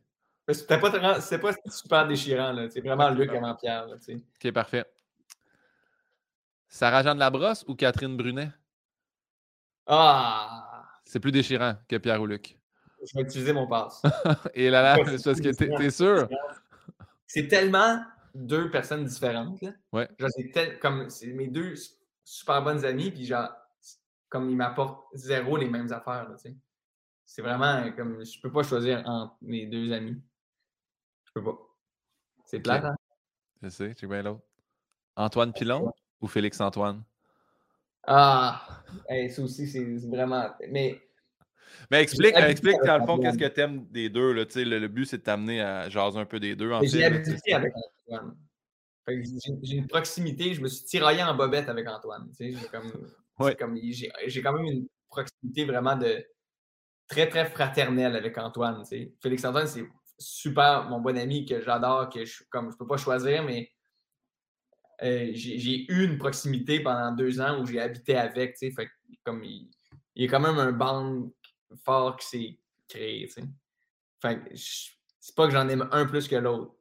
C'était 0.52 0.80
pas, 0.80 0.92
pas 0.92 1.54
super 1.70 2.08
déchirant. 2.08 2.68
C'est 2.70 2.82
vraiment 2.82 3.10
Luc 3.10 3.30
avant 3.30 3.56
Pierre. 3.56 3.88
Là, 3.88 3.96
ok, 3.96 4.52
parfait. 4.52 4.86
Sarah-Jeanne 6.68 7.20
Labrosse 7.20 7.64
ou 7.68 7.76
Catherine 7.76 8.18
Brunet? 8.18 8.52
Ah! 9.86 10.84
C'est 11.06 11.20
plus 11.20 11.32
déchirant 11.32 11.76
que 11.88 11.98
Pierre 11.98 12.22
ou 12.22 12.26
Luc. 12.26 12.58
Je 13.06 13.16
vais 13.16 13.24
utiliser 13.24 13.54
mon 13.54 13.68
passe. 13.68 14.02
Et 14.54 14.70
là, 14.70 14.82
là, 14.82 15.06
c'est 15.06 15.24
parce 15.24 15.40
que 15.40 15.50
t'es, 15.50 15.92
sûr? 15.92 16.28
C'est 17.28 17.48
tellement 17.48 18.02
deux 18.34 18.72
personnes 18.72 19.06
différentes. 19.06 19.62
Là. 19.62 19.72
Ouais. 19.92 20.10
Genre, 20.18 20.30
c'est 20.32 20.80
comme 20.80 21.10
c'est 21.10 21.28
mes 21.28 21.48
deux 21.48 21.76
super 22.24 22.64
bonnes 22.64 22.84
amies, 22.86 23.12
puis 23.12 23.26
genre, 23.26 23.50
comme 24.30 24.50
ils 24.50 24.56
m'apportent 24.56 25.06
zéro 25.14 25.58
les 25.58 25.70
mêmes 25.70 25.92
affaires. 25.92 26.28
c'est 27.26 27.42
vraiment 27.42 27.92
comme 27.92 28.26
je 28.26 28.42
peux 28.42 28.52
pas 28.52 28.64
choisir 28.64 29.04
entre 29.06 29.36
mes 29.42 29.68
deux 29.68 29.92
amis. 29.92 30.20
Je 31.36 31.42
peux 31.42 31.46
pas. 31.46 31.58
C'est 32.46 32.60
plate, 32.60 32.86
hein? 32.86 32.96
Je 33.62 33.70
sais, 33.70 33.94
c'est 33.98 34.08
bien 34.08 34.22
l'autre. 34.22 34.42
Antoine 35.16 35.54
Pilon 35.54 35.92
ou 36.22 36.28
Félix 36.28 36.60
Antoine? 36.62 37.04
Ah! 38.06 38.84
ça 39.30 39.42
aussi, 39.42 39.68
c'est 39.68 39.84
vraiment. 40.08 40.50
Mais. 40.70 41.02
Mais 41.90 42.02
explique, 42.04 42.36
explique 42.36 42.78
dans 42.86 43.00
le 43.00 43.06
fond, 43.06 43.18
qu'est-ce 43.18 43.38
que 43.38 43.48
tu 43.48 43.62
aimes 43.62 43.88
des 43.90 44.10
deux. 44.10 44.32
Là, 44.34 44.46
le, 44.56 44.80
le 44.80 44.88
but, 44.88 45.06
c'est 45.06 45.18
de 45.18 45.24
t'amener 45.24 45.62
à 45.62 45.90
jaser 45.90 46.20
un 46.20 46.26
peu 46.26 46.40
des 46.40 46.56
deux. 46.56 46.72
J'ai 46.84 47.04
habitué 47.04 47.54
avec 47.54 47.74
Antoine. 48.08 48.36
J'ai 49.08 49.78
une 49.78 49.88
proximité, 49.88 50.54
je 50.54 50.62
me 50.62 50.68
suis 50.68 50.86
tiraillé 50.86 51.24
en 51.24 51.36
bobette 51.36 51.70
avec 51.70 51.88
Antoine. 51.88 52.30
J'ai 52.40 52.54
comme, 52.72 52.92
comme, 53.38 53.56
quand 53.58 54.54
même 54.54 54.66
une 54.66 54.88
proximité 55.10 55.66
vraiment 55.66 55.96
de 55.96 56.26
très, 57.08 57.28
très 57.28 57.46
fraternelle 57.46 58.16
avec 58.16 58.38
Antoine. 58.38 58.84
Félix 59.22 59.44
Antoine, 59.46 59.68
c'est 59.68 59.84
super, 60.24 60.90
mon 60.90 61.00
bon 61.00 61.18
ami 61.18 61.46
que 61.46 61.62
j'adore, 61.62 62.10
que 62.10 62.26
je 62.26 62.44
comme 62.50 62.72
je 62.72 62.78
peux 62.78 62.88
pas 62.88 62.98
choisir, 62.98 63.44
mais 63.44 63.72
euh, 65.02 65.32
j'ai 65.34 65.92
eu 65.92 66.06
une 66.06 66.18
proximité 66.18 66.80
pendant 66.80 67.12
deux 67.12 67.42
ans 67.42 67.62
où 67.62 67.66
j'ai 67.66 67.82
habité 67.82 68.16
avec, 68.16 68.56
tu 68.58 68.72
sais, 68.72 68.90
comme 69.24 69.44
il, 69.44 69.70
y 70.16 70.26
a 70.26 70.28
quand 70.30 70.40
même 70.40 70.60
un 70.60 70.72
band 70.72 71.30
fort 71.84 72.18
qui 72.18 72.28
s'est 72.28 72.60
créé, 72.88 73.28
tu 73.28 73.34
sais. 73.34 73.44
Fait 74.22 74.42
c'est 75.20 75.36
pas 75.36 75.48
que 75.48 75.54
j'en 75.54 75.68
aime 75.70 75.88
un 75.92 76.06
plus 76.06 76.28
que 76.28 76.36
l'autre, 76.36 76.76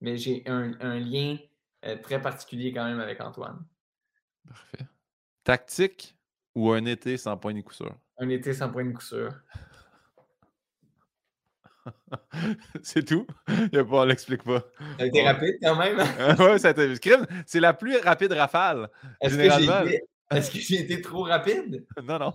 mais 0.00 0.16
j'ai 0.16 0.42
un, 0.46 0.98
lien 1.00 1.36
euh, 1.84 1.96
très 1.96 2.20
particulier 2.20 2.72
quand 2.72 2.84
même 2.84 3.00
avec 3.00 3.20
Antoine. 3.20 3.64
Parfait. 4.46 4.86
Tactique 5.44 6.16
ou 6.54 6.70
un 6.72 6.84
été 6.84 7.16
sans 7.16 7.36
point 7.36 7.54
de 7.54 7.60
coup 7.60 7.72
sûr? 7.74 7.94
Un 8.18 8.28
été 8.28 8.52
sans 8.52 8.70
point 8.70 8.84
de 8.84 8.92
coup 8.92 9.02
sûr. 9.02 9.32
c'est 12.82 13.04
tout? 13.04 13.26
Il 13.72 13.78
a 13.78 13.84
pas, 13.84 13.96
on 14.02 14.04
l'explique 14.04 14.42
pas. 14.42 14.60
Ça 14.98 15.04
a 15.04 15.06
été 15.06 15.22
rapide 15.22 15.56
quand 15.62 15.76
même. 15.76 15.98
oui, 16.38 16.60
ça 16.60 16.68
a 16.68 16.70
été. 16.70 16.94
C'est 17.46 17.60
la 17.60 17.74
plus 17.74 17.96
rapide 17.98 18.32
rafale. 18.32 18.88
Est-ce 19.20 20.50
que 20.50 20.58
j'ai 20.58 20.80
été... 20.80 21.00
trop 21.00 21.24
rapide? 21.24 21.84
non, 22.02 22.18
non. 22.18 22.34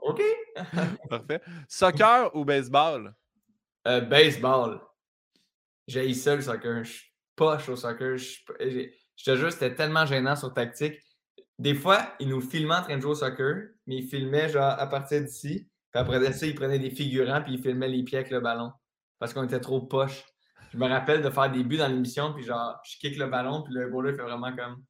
OK. 0.00 0.22
Parfait. 1.10 1.40
Soccer 1.68 2.34
ou 2.34 2.44
baseball? 2.44 3.14
Euh, 3.86 4.00
baseball. 4.00 4.80
J'ai 5.86 6.12
ça 6.14 6.34
le 6.34 6.42
soccer. 6.42 6.84
Je 6.84 6.92
suis 6.92 7.12
poche 7.34 7.68
au 7.68 7.76
soccer. 7.76 8.16
Je, 8.16 8.38
je 9.16 9.24
te 9.24 9.36
jure, 9.36 9.52
c'était 9.52 9.74
tellement 9.74 10.06
gênant 10.06 10.36
sur 10.36 10.52
tactique. 10.52 11.00
Des 11.58 11.74
fois, 11.74 12.14
ils 12.20 12.28
nous 12.28 12.40
filmaient 12.40 12.74
en 12.74 12.82
train 12.82 12.96
de 12.96 13.02
jouer 13.02 13.12
au 13.12 13.16
soccer, 13.16 13.68
mais 13.86 13.96
ils 13.96 14.06
filmaient 14.06 14.48
genre 14.48 14.78
à 14.78 14.86
partir 14.86 15.22
d'ici. 15.22 15.68
Puis 15.96 16.02
après 16.02 16.32
ça, 16.34 16.46
ils 16.46 16.54
prenaient 16.54 16.78
des 16.78 16.90
figurants 16.90 17.40
puis 17.40 17.54
ils 17.54 17.62
filmaient 17.62 17.88
les 17.88 18.02
pieds 18.02 18.18
avec 18.18 18.30
le 18.30 18.40
ballon. 18.40 18.70
Parce 19.18 19.32
qu'on 19.32 19.44
était 19.44 19.60
trop 19.60 19.80
poche. 19.80 20.26
Je 20.70 20.76
me 20.76 20.86
rappelle 20.86 21.22
de 21.22 21.30
faire 21.30 21.50
des 21.50 21.64
buts 21.64 21.78
dans 21.78 21.88
l'émission, 21.88 22.34
puis 22.34 22.44
genre, 22.44 22.78
je 22.84 22.98
kick 22.98 23.16
le 23.16 23.28
ballon, 23.28 23.62
puis 23.62 23.72
le 23.72 23.88
goaler 23.88 24.12
fait 24.12 24.22
vraiment 24.22 24.54
comme. 24.54 24.84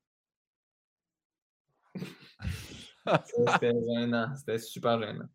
C'était 3.53 3.73
gênant. 3.87 4.35
C'était 4.35 4.59
super 4.59 5.01
gênant. 5.01 5.29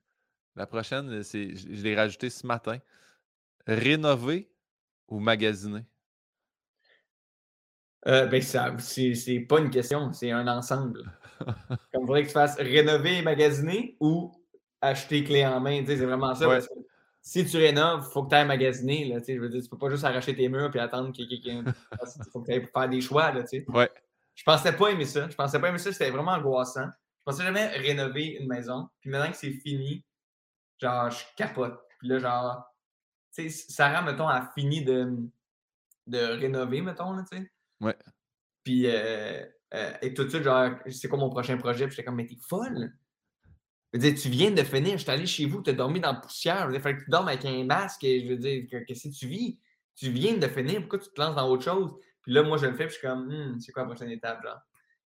La 0.57 0.67
prochaine, 0.67 1.23
c'est, 1.23 1.55
je 1.55 1.81
l'ai 1.83 1.95
rajouté 1.95 2.29
ce 2.29 2.45
matin. 2.45 2.77
Rénover 3.65 4.51
ou 5.07 5.19
magasiner? 5.19 5.85
Euh, 8.07 8.25
ben, 8.25 8.41
c'est, 8.41 9.39
pas 9.47 9.59
une 9.59 9.69
question, 9.69 10.11
c'est 10.11 10.31
un 10.31 10.49
ensemble. 10.49 11.17
Comme 11.93 12.07
faudrait 12.07 12.23
que 12.23 12.27
tu 12.27 12.33
fasses 12.33 12.57
rénover 12.57 13.19
et 13.19 13.21
magasiner 13.21 13.95
ou 14.01 14.33
acheter 14.81 15.23
clé 15.23 15.45
en 15.45 15.59
main. 15.59 15.83
C'est 15.85 15.95
vraiment 15.95 16.35
ça. 16.35 16.59
si 17.21 17.45
tu 17.45 17.57
rénoves, 17.57 18.05
il 18.07 18.11
faut 18.11 18.23
que 18.23 18.29
tu 18.29 18.35
ailles 18.35 18.47
magasiner. 18.47 19.05
Là, 19.05 19.19
je 19.25 19.33
veux 19.39 19.49
dire, 19.49 19.61
tu 19.61 19.69
peux 19.69 19.77
pas 19.77 19.89
juste 19.89 20.03
arracher 20.03 20.35
tes 20.35 20.49
murs 20.49 20.75
et 20.75 20.79
attendre 20.79 21.11
qu'il 21.11 21.31
y 21.31 21.49
ait 21.49 21.63
Il 21.63 21.73
faut 22.31 22.41
que 22.41 22.47
tu 22.47 22.51
ailles 22.53 22.67
faire 22.73 22.89
des 22.89 23.01
choix. 23.01 23.31
Là, 23.31 23.43
ouais. 23.67 23.89
Je 24.33 24.43
pensais 24.43 24.73
pas 24.73 24.89
aimer 24.89 25.05
ça. 25.05 25.29
Je 25.29 25.35
pensais 25.35 25.59
pas 25.59 25.69
aimer 25.69 25.77
ça. 25.77 25.91
C'était 25.91 26.09
vraiment 26.09 26.31
angoissant. 26.31 26.87
Je 27.19 27.23
pensais 27.25 27.43
jamais 27.43 27.67
rénover 27.67 28.37
une 28.39 28.47
maison. 28.47 28.89
Puis 28.99 29.09
maintenant 29.09 29.31
que 29.31 29.37
c'est 29.37 29.51
fini, 29.51 30.03
genre, 30.79 31.11
je 31.11 31.23
capote. 31.35 31.79
Puis 31.99 32.07
là, 32.07 32.17
genre, 32.17 32.65
tu 33.35 33.49
sais, 33.49 33.71
Sarah, 33.71 34.01
mettons, 34.01 34.27
a 34.27 34.51
fini 34.55 34.83
de, 34.83 35.15
de 36.07 36.17
rénover, 36.17 36.81
mettons, 36.81 37.13
là, 37.13 37.23
tu 37.29 37.37
sais. 37.37 37.51
Ouais. 37.79 37.95
Puis, 38.63 38.87
euh, 38.87 39.45
euh, 39.73 39.93
et 40.01 40.13
tout 40.13 40.23
de 40.23 40.29
suite, 40.29 40.43
genre, 40.43 40.71
c'est 40.89 41.07
quoi 41.07 41.19
mon 41.19 41.29
prochain 41.29 41.57
projet? 41.57 41.85
Puis 41.85 41.95
j'étais 41.95 42.05
comme, 42.05 42.15
mais 42.15 42.25
t'es 42.25 42.37
folle! 42.47 42.93
Je 43.93 43.99
veux 43.99 44.09
dire, 44.09 44.21
tu 44.21 44.29
viens 44.29 44.51
de 44.51 44.63
finir, 44.63 44.93
je 44.93 45.03
suis 45.03 45.11
allé 45.11 45.25
chez 45.25 45.45
vous, 45.45 45.61
tu 45.61 45.69
as 45.69 45.73
dormi 45.73 45.99
dans 45.99 46.13
la 46.13 46.19
poussière. 46.19 46.69
Il 46.71 46.79
fallait 46.79 46.97
que 46.97 47.03
tu 47.03 47.09
dormes 47.09 47.27
avec 47.27 47.43
un 47.43 47.63
masque. 47.65 48.03
Et 48.05 48.23
je 48.23 48.29
veux 48.29 48.37
dire, 48.37 48.65
qu'est-ce 48.87 49.09
que 49.09 49.13
tu 49.13 49.27
vis? 49.27 49.59
Tu 49.95 50.09
viens 50.09 50.37
de 50.37 50.47
finir, 50.47 50.79
pourquoi 50.79 50.99
tu 50.99 51.09
te 51.09 51.19
lances 51.19 51.35
dans 51.35 51.49
autre 51.49 51.63
chose? 51.63 51.91
Puis 52.21 52.31
là, 52.31 52.43
moi, 52.43 52.57
je 52.57 52.67
le 52.67 52.73
fais, 52.73 52.85
puis 52.85 52.93
je 52.95 52.99
suis 52.99 53.07
comme, 53.07 53.29
hum, 53.29 53.59
c'est 53.59 53.71
quoi 53.71 53.83
la 53.83 53.89
prochaine 53.89 54.11
étape, 54.11 54.41
genre? 54.43 54.59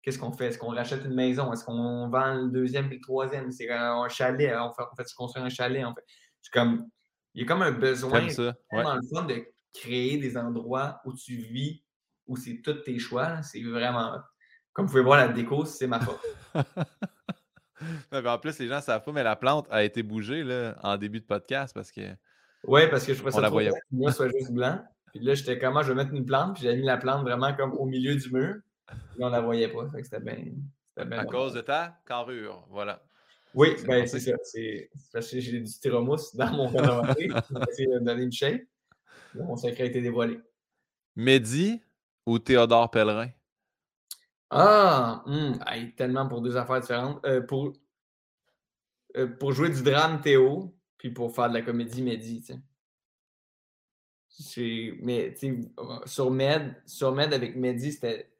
Qu'est-ce 0.01 0.19
qu'on 0.19 0.33
fait? 0.33 0.47
Est-ce 0.47 0.57
qu'on 0.57 0.75
rachète 0.75 1.05
une 1.05 1.13
maison? 1.13 1.53
Est-ce 1.53 1.63
qu'on 1.63 2.09
vend 2.09 2.33
le 2.33 2.49
deuxième 2.49 2.91
et 2.91 2.95
le 2.95 3.01
troisième? 3.01 3.51
C'est 3.51 3.71
un 3.71 4.09
chalet. 4.09 4.53
On 4.59 4.73
fait, 4.73 4.83
on 4.91 4.95
fait 4.97 5.13
construire 5.15 5.45
un 5.45 5.49
chalet. 5.49 5.85
En 5.85 5.95
fait. 5.95 6.03
comme, 6.51 6.89
il 7.33 7.41
y 7.41 7.45
a 7.45 7.47
comme 7.47 7.61
un 7.61 7.71
besoin 7.71 8.27
ça. 8.29 8.53
dans 8.71 8.95
le 8.95 9.01
fond 9.03 9.23
de 9.23 9.45
créer 9.73 10.17
des 10.17 10.35
endroits 10.35 10.99
où 11.05 11.13
tu 11.13 11.35
vis, 11.37 11.81
où 12.27 12.35
c'est 12.35 12.61
tous 12.61 12.73
tes 12.83 12.99
choix. 12.99 13.41
C'est 13.43 13.63
vraiment. 13.63 14.17
Comme 14.73 14.87
vous 14.87 14.91
pouvez 14.91 15.03
voir, 15.03 15.19
la 15.19 15.29
déco, 15.29 15.63
c'est 15.63 15.87
ma 15.87 16.01
faute. 16.01 16.19
en 18.11 18.37
plus, 18.39 18.59
les 18.59 18.67
gens 18.67 18.77
ne 18.77 18.81
savent 18.81 19.03
pas, 19.03 19.11
mais 19.11 19.23
la 19.23 19.35
plante 19.35 19.67
a 19.69 19.83
été 19.83 20.03
bougée 20.03 20.43
là, 20.43 20.75
en 20.83 20.97
début 20.97 21.19
de 21.19 21.25
podcast 21.25 21.73
parce 21.73 21.91
que. 21.91 22.01
Oui, 22.65 22.81
parce 22.89 23.05
que 23.05 23.13
je 23.13 23.17
trouvais 23.17 23.31
ça 23.31 23.41
trop 23.41 23.59
que 23.59 23.69
moi 23.91 24.11
soit 24.11 24.29
juste 24.29 24.51
blanc. 24.51 24.79
Puis 25.13 25.23
là, 25.23 25.35
j'étais 25.35 25.59
comment 25.59 25.79
ah, 25.79 25.83
je 25.83 25.89
vais 25.89 25.95
mettre 25.95 26.13
une 26.13 26.25
plante, 26.25 26.55
puis 26.55 26.63
j'ai 26.63 26.75
mis 26.75 26.85
la 26.85 26.97
plante 26.97 27.21
vraiment 27.21 27.53
comme 27.53 27.73
au 27.73 27.85
milieu 27.85 28.15
du 28.15 28.31
mur. 28.31 28.55
Puis 28.87 29.23
on 29.23 29.29
la 29.29 29.41
voyait 29.41 29.67
pas. 29.67 29.87
c'était 30.01 30.19
bien. 30.19 30.37
À 30.97 31.25
cause 31.25 31.53
de 31.53 31.61
ta 31.61 31.99
carrure, 32.05 32.65
voilà. 32.69 33.03
Oui, 33.53 33.75
ben, 33.85 34.07
c'est 34.07 34.19
ça. 34.19 34.31
C'est 34.43 34.89
parce 35.11 35.29
que 35.29 35.39
j'ai 35.39 35.59
du 35.59 35.67
styromousse 35.67 36.35
dans 36.35 36.51
mon 36.51 36.67
rénovateur. 36.67 37.15
j'ai 37.77 37.85
de 37.85 37.99
donner 37.99 38.23
une 38.23 38.31
shape. 38.31 38.61
Mon 39.35 39.55
secret 39.55 39.83
a 39.83 39.85
été 39.87 40.01
dévoilé. 40.01 40.39
Mehdi 41.15 41.81
ou 42.25 42.39
Théodore 42.39 42.89
Pellerin? 42.89 43.29
Ah, 44.55 45.23
hum, 45.25 45.57
tellement 45.97 46.27
pour 46.27 46.41
deux 46.41 46.55
affaires 46.57 46.79
différentes. 46.79 47.25
Euh, 47.25 47.41
pour, 47.41 47.73
euh, 49.17 49.27
pour 49.27 49.51
jouer 49.51 49.69
du 49.69 49.81
drame, 49.81 50.21
Théo, 50.21 50.75
puis 50.99 51.09
pour 51.09 51.33
faire 51.33 51.49
de 51.49 51.55
la 51.55 51.63
comédie, 51.63 52.03
Mehdi. 52.03 52.45
Mais, 55.01 55.35
sur 56.05 56.29
Med, 56.29 56.75
sur 56.85 57.13
Med 57.13 57.33
avec 57.33 57.55
Mehdi, 57.55 57.93
c'était. 57.93 58.31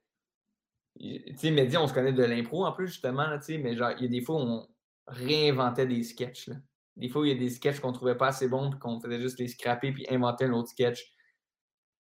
Tu 0.99 1.35
sais, 1.35 1.49
Mehdi, 1.49 1.77
on 1.77 1.87
se 1.87 1.93
connaît 1.93 2.13
de 2.13 2.23
l'impro 2.23 2.63
en 2.63 2.73
plus, 2.73 2.87
justement, 2.87 3.35
tu 3.39 3.45
sais, 3.45 3.57
mais 3.57 3.75
genre, 3.75 3.93
il 3.97 4.03
y 4.03 4.05
a 4.05 4.09
des 4.09 4.21
fois 4.21 4.35
où 4.35 4.45
on 4.45 4.67
réinventait 5.07 5.87
des 5.87 6.03
sketchs. 6.03 6.51
Des 6.95 7.09
fois, 7.09 7.25
il 7.25 7.33
y 7.33 7.35
a 7.35 7.39
des 7.39 7.49
sketchs 7.49 7.79
qu'on 7.79 7.91
trouvait 7.91 8.17
pas 8.17 8.27
assez 8.27 8.47
bons, 8.47 8.69
puis 8.69 8.79
qu'on 8.79 8.99
faisait 8.99 9.19
juste 9.19 9.39
les 9.39 9.47
scraper, 9.47 9.91
puis 9.91 10.05
inventer 10.11 10.45
un 10.45 10.53
autre 10.53 10.69
sketch 10.69 11.11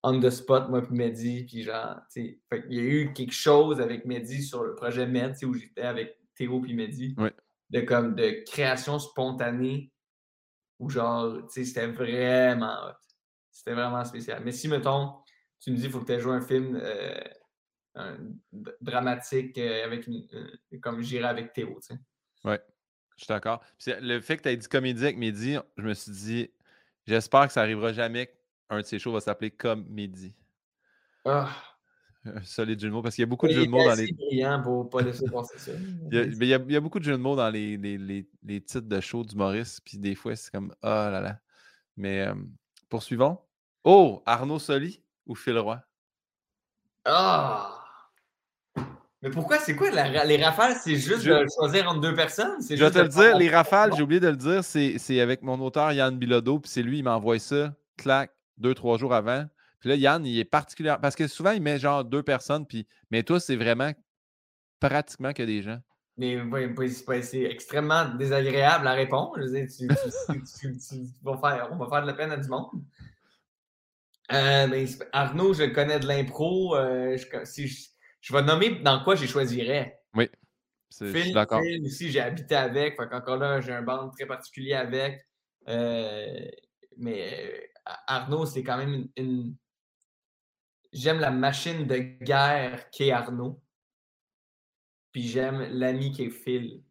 on 0.03 0.19
the 0.19 0.29
spot, 0.29 0.69
moi 0.69 0.81
puis 0.81 0.93
Mehdi, 0.93 1.45
puis 1.45 1.63
genre, 1.63 2.01
tu 2.13 2.39
sais, 2.51 2.61
il 2.69 2.75
y 2.75 2.79
a 2.79 2.83
eu 2.83 3.13
quelque 3.13 3.33
chose 3.33 3.79
avec 3.79 4.05
Mehdi 4.05 4.43
sur 4.43 4.63
le 4.63 4.75
projet 4.75 5.07
Med, 5.07 5.35
où 5.43 5.53
j'étais 5.53 5.83
avec 5.83 6.17
Théo 6.35 6.59
puis 6.59 6.73
Mehdi, 6.73 7.15
de 7.69 7.81
comme 7.81 8.13
de 8.15 8.43
création 8.45 8.99
spontanée, 8.99 9.91
où 10.79 10.89
genre, 10.89 11.37
tu 11.47 11.53
sais, 11.53 11.65
c'était 11.65 11.87
vraiment 11.87 12.91
C'était 13.49 13.73
vraiment 13.73 14.03
spécial. 14.03 14.41
Mais 14.43 14.51
si, 14.51 14.67
mettons, 14.67 15.13
tu 15.59 15.71
me 15.71 15.77
dis, 15.77 15.85
il 15.85 15.89
faut 15.89 16.01
que 16.01 16.05
tu 16.05 16.11
aies 16.11 16.19
joué 16.19 16.33
un 16.33 16.41
film 16.41 16.77
euh, 16.81 18.17
dramatique 18.81 19.57
euh, 19.57 19.85
avec 19.85 20.07
une, 20.07 20.27
euh, 20.33 20.79
comme 20.81 21.01
j'irais 21.01 21.29
avec 21.29 21.53
Théo, 21.53 21.79
tu 21.79 21.93
sais. 21.93 21.99
Ouais, 22.43 22.61
je 23.15 23.23
suis 23.23 23.27
d'accord. 23.29 23.63
Le 23.85 24.19
fait 24.19 24.37
que 24.37 24.43
tu 24.43 24.49
aies 24.49 24.57
dit 24.57 24.67
comédie 24.67 25.03
avec 25.03 25.17
Mehdi, 25.17 25.57
je 25.77 25.83
me 25.83 25.93
suis 25.93 26.11
dit, 26.11 26.51
j'espère 27.05 27.47
que 27.47 27.53
ça 27.53 27.61
arrivera 27.61 27.93
jamais 27.93 28.35
un 28.69 28.81
de 28.81 28.85
ces 28.85 28.99
shows 28.99 29.11
va 29.11 29.19
s'appeler 29.19 29.51
Comédie. 29.51 30.33
Ah. 31.25 31.49
Un 32.25 32.43
solide 32.43 32.79
jeu 32.79 32.87
de 32.87 32.93
mots, 32.93 33.01
parce 33.01 33.15
qu'il 33.15 33.23
y 33.23 33.27
a 33.27 33.27
beaucoup 33.27 33.47
de 33.47 33.53
jeux 33.53 33.65
de 33.65 33.69
mots 33.69 33.83
dans 33.83 33.95
les. 33.95 34.13
pour 34.63 34.89
pas 34.89 35.01
laisser 35.01 35.25
passer 35.29 35.57
ça. 35.57 35.71
il, 36.11 36.45
y 36.45 36.53
a, 36.53 36.79
beaucoup 36.79 36.99
de 36.99 37.03
jeux 37.03 37.13
de 37.13 37.17
mots 37.17 37.35
dans 37.35 37.49
les, 37.49 37.75
les, 37.77 38.61
titres 38.61 38.87
de 38.87 39.01
shows 39.01 39.25
du 39.25 39.35
Maurice, 39.35 39.81
puis 39.81 39.97
des 39.97 40.15
fois, 40.15 40.35
c'est 40.35 40.51
comme 40.51 40.73
oh 40.83 40.87
là 40.87 41.19
là. 41.19 41.39
Mais 41.97 42.21
euh, 42.21 42.33
poursuivons. 42.89 43.39
Oh, 43.83 44.23
Arnaud 44.25 44.59
Soli 44.59 45.03
ou 45.25 45.35
Phil 45.35 45.57
Roy? 45.57 45.81
Ah! 47.03 47.83
Mais 49.21 49.29
pourquoi? 49.29 49.57
C'est 49.57 49.75
quoi 49.75 49.89
les 49.89 50.43
rafales? 50.43 50.75
C'est 50.81 50.95
juste 50.95 51.25
de 51.25 51.45
choisir 51.57 51.89
entre 51.89 52.01
deux 52.01 52.15
personnes? 52.15 52.55
Je 52.69 52.75
vais 52.75 52.91
te 52.91 52.99
le 52.99 53.09
dire, 53.09 53.37
les 53.37 53.49
rafales, 53.49 53.93
j'ai 53.95 54.03
oublié 54.03 54.21
de 54.21 54.29
le 54.29 54.37
dire, 54.37 54.63
c'est 54.63 55.19
avec 55.19 55.41
mon 55.41 55.59
auteur 55.59 55.91
Yann 55.91 56.17
Bilodeau, 56.17 56.59
puis 56.59 56.69
c'est 56.69 56.83
lui, 56.83 56.99
il 56.99 57.03
m'envoie 57.03 57.39
ça, 57.39 57.73
clac, 57.97 58.31
deux, 58.57 58.73
trois 58.73 58.97
jours 58.97 59.13
avant. 59.13 59.45
Puis 59.79 59.89
là, 59.89 59.95
Yann, 59.95 60.25
il 60.25 60.39
est 60.39 60.45
particulier. 60.45 60.95
Parce 61.01 61.15
que 61.15 61.27
souvent, 61.27 61.51
il 61.51 61.61
met 61.61 61.77
genre 61.77 62.05
deux 62.05 62.23
personnes, 62.23 62.65
puis... 62.65 62.87
mais 63.11 63.23
toi, 63.23 63.39
c'est 63.39 63.55
vraiment 63.55 63.91
pratiquement 64.79 65.33
que 65.33 65.43
des 65.43 65.61
gens. 65.61 65.79
Mais 66.17 66.37
c'est 67.21 67.43
extrêmement 67.43 68.05
désagréable 68.15 68.87
à 68.87 68.93
répondre. 68.93 69.33
Je 69.37 69.45
veux 69.45 69.51
dire, 69.51 69.67
on 71.23 71.35
va 71.77 71.89
faire 71.89 72.01
de 72.01 72.07
la 72.07 72.13
peine 72.13 72.31
à 72.31 72.37
du 72.37 72.47
monde. 72.47 72.69
Euh, 74.31 74.87
Arnaud, 75.11 75.53
je 75.53 75.63
connais 75.65 75.99
de 75.99 76.07
l'impro. 76.07 76.75
Euh, 76.75 77.17
je, 77.17 77.25
si 77.45 77.67
je, 78.21 78.33
vais 78.33 78.41
nommer 78.41 78.79
dans 78.81 79.03
quoi 79.03 79.15
j'y 79.15 79.27
choisirais. 79.27 79.99
Oui. 80.13 80.29
Phil, 80.91 81.33
d'accord. 81.33 81.61
Phil 81.61 81.83
aussi, 81.85 82.11
j'ai 82.11 82.21
habité 82.21 82.55
avec. 82.55 82.95
Fait 82.95 83.13
encore 83.13 83.37
là, 83.37 83.59
j'ai 83.59 83.73
un 83.73 83.81
band 83.81 84.09
très 84.11 84.25
particulier 84.25 84.73
avec. 84.73 85.25
Euh, 85.67 86.45
mais 86.97 87.69
Arnaud, 87.85 88.45
c'est 88.45 88.63
quand 88.63 88.77
même 88.77 89.07
une. 89.17 89.55
J'aime 90.91 91.19
la 91.19 91.31
machine 91.31 91.87
de 91.87 91.97
guerre 91.97 92.89
qu'est 92.91 93.11
Arnaud. 93.11 93.61
Puis 95.11 95.27
j'aime 95.27 95.61
l'ami 95.71 96.11
qui 96.11 96.23
est 96.23 96.29
Phil. 96.29 96.83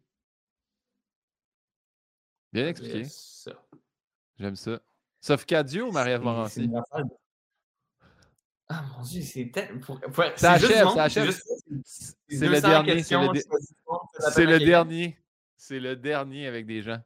Bien 2.51 2.67
expliqué. 2.67 3.05
J'aime 4.37 4.55
ça. 4.55 4.79
Sauf 5.19 5.45
Cadio 5.45 5.87
ou 5.87 5.91
Marie-Ève 5.91 6.21
Morancy? 6.21 6.69
Ah 8.67 8.85
mon 8.95 9.03
dieu, 9.03 9.21
c'est 9.21 9.51
tellement. 9.51 9.81
Ça 10.35 10.53
achève, 10.53 10.89
ça 10.89 11.03
achève. 11.03 11.31
C'est 11.83 12.47
le 12.47 12.61
dernier. 12.61 13.03
C'est 13.03 13.15
le, 14.45 14.59
dernier. 14.59 15.17
C'est 15.57 15.79
le 15.79 15.95
dernier 15.95 16.47
avec 16.47 16.65
des 16.65 16.81
gens. 16.81 17.01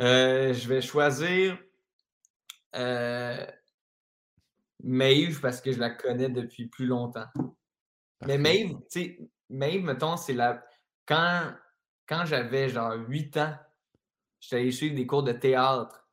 Euh, 0.00 0.54
je 0.54 0.68
vais 0.68 0.80
choisir 0.80 1.58
euh, 2.74 3.46
Maeve, 4.82 5.40
parce 5.40 5.60
que 5.60 5.72
je 5.72 5.78
la 5.78 5.90
connais 5.90 6.28
depuis 6.28 6.66
plus 6.66 6.86
longtemps. 6.86 7.26
Mais 8.26 8.38
Maeve, 8.38 8.76
tu 8.82 8.84
sais, 8.88 9.18
Maeve, 9.48 9.82
mettons, 9.82 10.16
c'est 10.16 10.34
la. 10.34 10.64
Quand, 11.06 11.52
quand 12.06 12.24
j'avais 12.24 12.68
genre 12.68 12.94
8 13.08 13.36
ans, 13.38 13.54
j'étais 14.40 14.56
allé 14.56 14.70
suivre 14.70 14.94
des 14.94 15.06
cours 15.06 15.22
de 15.22 15.32
théâtre. 15.32 16.06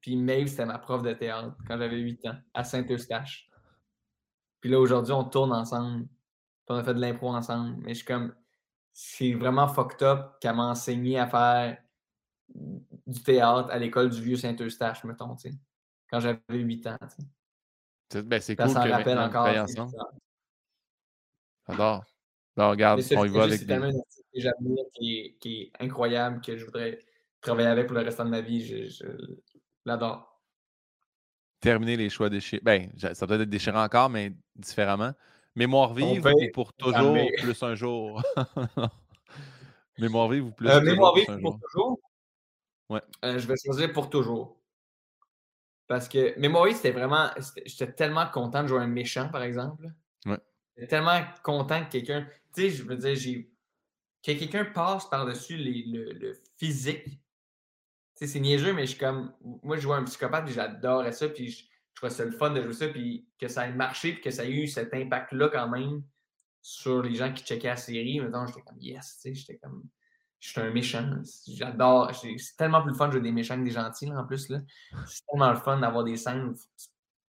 Puis 0.00 0.16
Maeve, 0.16 0.48
c'était 0.48 0.66
ma 0.66 0.78
prof 0.78 1.02
de 1.02 1.12
théâtre 1.12 1.56
quand 1.66 1.76
j'avais 1.78 1.98
8 1.98 2.26
ans, 2.26 2.36
à 2.54 2.64
Saint-Eustache. 2.64 3.48
Puis 4.60 4.70
là, 4.70 4.78
aujourd'hui, 4.78 5.12
on 5.12 5.24
tourne 5.24 5.52
ensemble. 5.52 6.06
Puis 6.06 6.70
on 6.70 6.76
a 6.76 6.84
fait 6.84 6.94
de 6.94 7.00
l'impro 7.00 7.34
ensemble. 7.34 7.76
Mais 7.82 7.90
je 7.90 7.98
suis 7.98 8.06
comme. 8.06 8.34
C'est 8.92 9.34
vraiment 9.34 9.68
fucked 9.68 10.02
up 10.02 10.38
qu'elle 10.40 10.56
m'a 10.56 10.70
enseigné 10.70 11.18
à 11.18 11.26
faire 11.26 11.76
du 12.48 13.22
théâtre 13.22 13.68
à 13.70 13.78
l'école 13.78 14.08
du 14.08 14.22
vieux 14.22 14.36
Saint-Eustache, 14.36 15.04
mettons, 15.04 15.36
tu 15.36 15.50
sais. 15.50 15.56
Quand 16.16 16.20
j'avais 16.20 16.40
8 16.48 16.86
ans. 16.86 16.96
C'est 18.10 18.22
ben, 18.22 18.40
cool 18.40 18.56
que 18.56 18.90
rappelle 18.90 19.18
encore. 19.18 19.46
ensemble. 19.48 19.92
J'adore. 21.68 22.04
Ben, 22.56 22.70
regarde, 22.70 23.02
on 23.16 23.24
y 23.24 23.28
va 23.28 23.42
avec. 23.44 23.58
C'est 23.58 23.66
tellement 23.66 23.88
un 23.88 23.92
que 23.92 24.40
j'admire, 24.40 24.84
qui, 24.94 25.36
qui, 25.40 25.62
est 25.62 25.72
incroyable, 25.84 26.40
que 26.40 26.56
je 26.56 26.64
voudrais 26.64 27.04
travailler 27.40 27.68
avec 27.68 27.86
pour 27.86 27.96
le 27.96 28.02
restant 28.02 28.24
de 28.24 28.30
ma 28.30 28.40
vie. 28.40 28.64
Je, 28.64 29.04
l'adore. 29.84 30.40
Terminer 31.60 31.96
les 31.96 32.08
choix 32.08 32.30
déchirants. 32.30 32.62
Ben, 32.64 32.90
ça 32.96 33.26
doit 33.26 33.36
être 33.36 33.50
déchirant 33.50 33.82
encore, 33.82 34.08
mais 34.08 34.32
différemment. 34.54 35.12
Mémoire 35.54 35.94
vive 35.94 36.24
ou 36.24 36.52
pour 36.52 36.72
toujours, 36.74 37.16
plus 37.38 37.62
un 37.62 37.74
jour? 37.74 38.22
mémoire 39.98 40.28
vive 40.28 40.46
ou 40.46 40.50
plus, 40.52 40.68
euh, 40.68 40.78
toujours, 40.80 40.92
mémoire 40.92 41.14
vive 41.14 41.40
pour 41.40 41.58
toujours? 41.60 41.98
Ouais. 42.88 43.00
Euh, 43.24 43.38
je 43.38 43.46
vais 43.46 43.54
choisir 43.56 43.92
pour 43.92 44.10
toujours. 44.10 44.56
Parce 45.88 46.08
que 46.08 46.34
vive, 46.38 46.76
c'était 46.76 46.90
vraiment. 46.90 47.30
J'étais 47.64 47.92
tellement 47.92 48.26
content 48.26 48.62
de 48.62 48.68
jouer 48.68 48.80
un 48.80 48.88
méchant, 48.88 49.28
par 49.28 49.42
exemple. 49.42 49.88
Ouais. 50.24 50.38
J'étais 50.76 50.88
tellement 50.88 51.20
content 51.42 51.84
que 51.84 51.90
quelqu'un. 51.90 52.26
Tu 52.54 52.62
sais, 52.62 52.70
je 52.70 52.82
veux 52.82 52.96
dire, 52.96 53.14
j'ai. 53.14 53.50
Que 54.22 54.32
quelqu'un 54.32 54.64
passe 54.64 55.08
par-dessus 55.08 55.56
le, 55.56 56.12
le, 56.12 56.32
physique. 56.56 57.04
Tu 57.04 57.12
sais, 58.14 58.26
c'est 58.26 58.40
niaiseux, 58.40 58.72
mais 58.72 58.82
je 58.82 58.90
suis 58.90 58.98
comme. 58.98 59.32
Moi, 59.62 59.76
je 59.76 59.82
joue 59.82 59.92
un 59.92 60.02
psychopathe 60.04 60.48
et 60.48 60.52
j'adorais 60.52 61.12
ça. 61.12 61.28
Puis 61.28 61.50
je, 61.50 61.62
je 61.62 61.94
trouvais 61.94 62.10
ça 62.10 62.24
le 62.24 62.32
fun 62.32 62.50
de 62.50 62.62
jouer 62.62 62.74
ça. 62.74 62.88
Puis 62.88 63.28
que 63.38 63.46
ça 63.46 63.68
ait 63.68 63.72
marché. 63.72 64.14
Puis 64.14 64.22
que 64.22 64.30
ça 64.30 64.44
ait 64.44 64.50
eu 64.50 64.66
cet 64.66 64.92
impact-là 64.92 65.50
quand 65.50 65.68
même 65.68 66.02
sur 66.62 67.00
les 67.02 67.14
gens 67.14 67.32
qui 67.32 67.44
checkaient 67.44 67.68
la 67.68 67.76
série. 67.76 68.18
Maintenant, 68.18 68.44
j'étais 68.48 68.62
comme 68.62 68.80
yes. 68.80 69.20
Tu 69.22 69.28
sais, 69.28 69.34
j'étais 69.34 69.58
comme. 69.58 69.84
Je 70.46 70.52
suis 70.52 70.60
un 70.60 70.70
méchant. 70.70 71.10
J'adore. 71.48 72.14
C'est 72.14 72.56
tellement 72.56 72.80
plus 72.80 72.92
le 72.92 72.96
fun 72.96 73.08
de 73.08 73.14
jouer 73.14 73.20
des 73.20 73.32
méchants 73.32 73.58
que 73.58 73.64
des 73.64 73.72
gentils, 73.72 74.06
là, 74.06 74.20
en 74.20 74.24
plus. 74.24 74.46
C'est 74.46 75.26
tellement 75.28 75.50
le 75.50 75.56
fun 75.56 75.78
d'avoir 75.78 76.04
des 76.04 76.16
scènes 76.16 76.54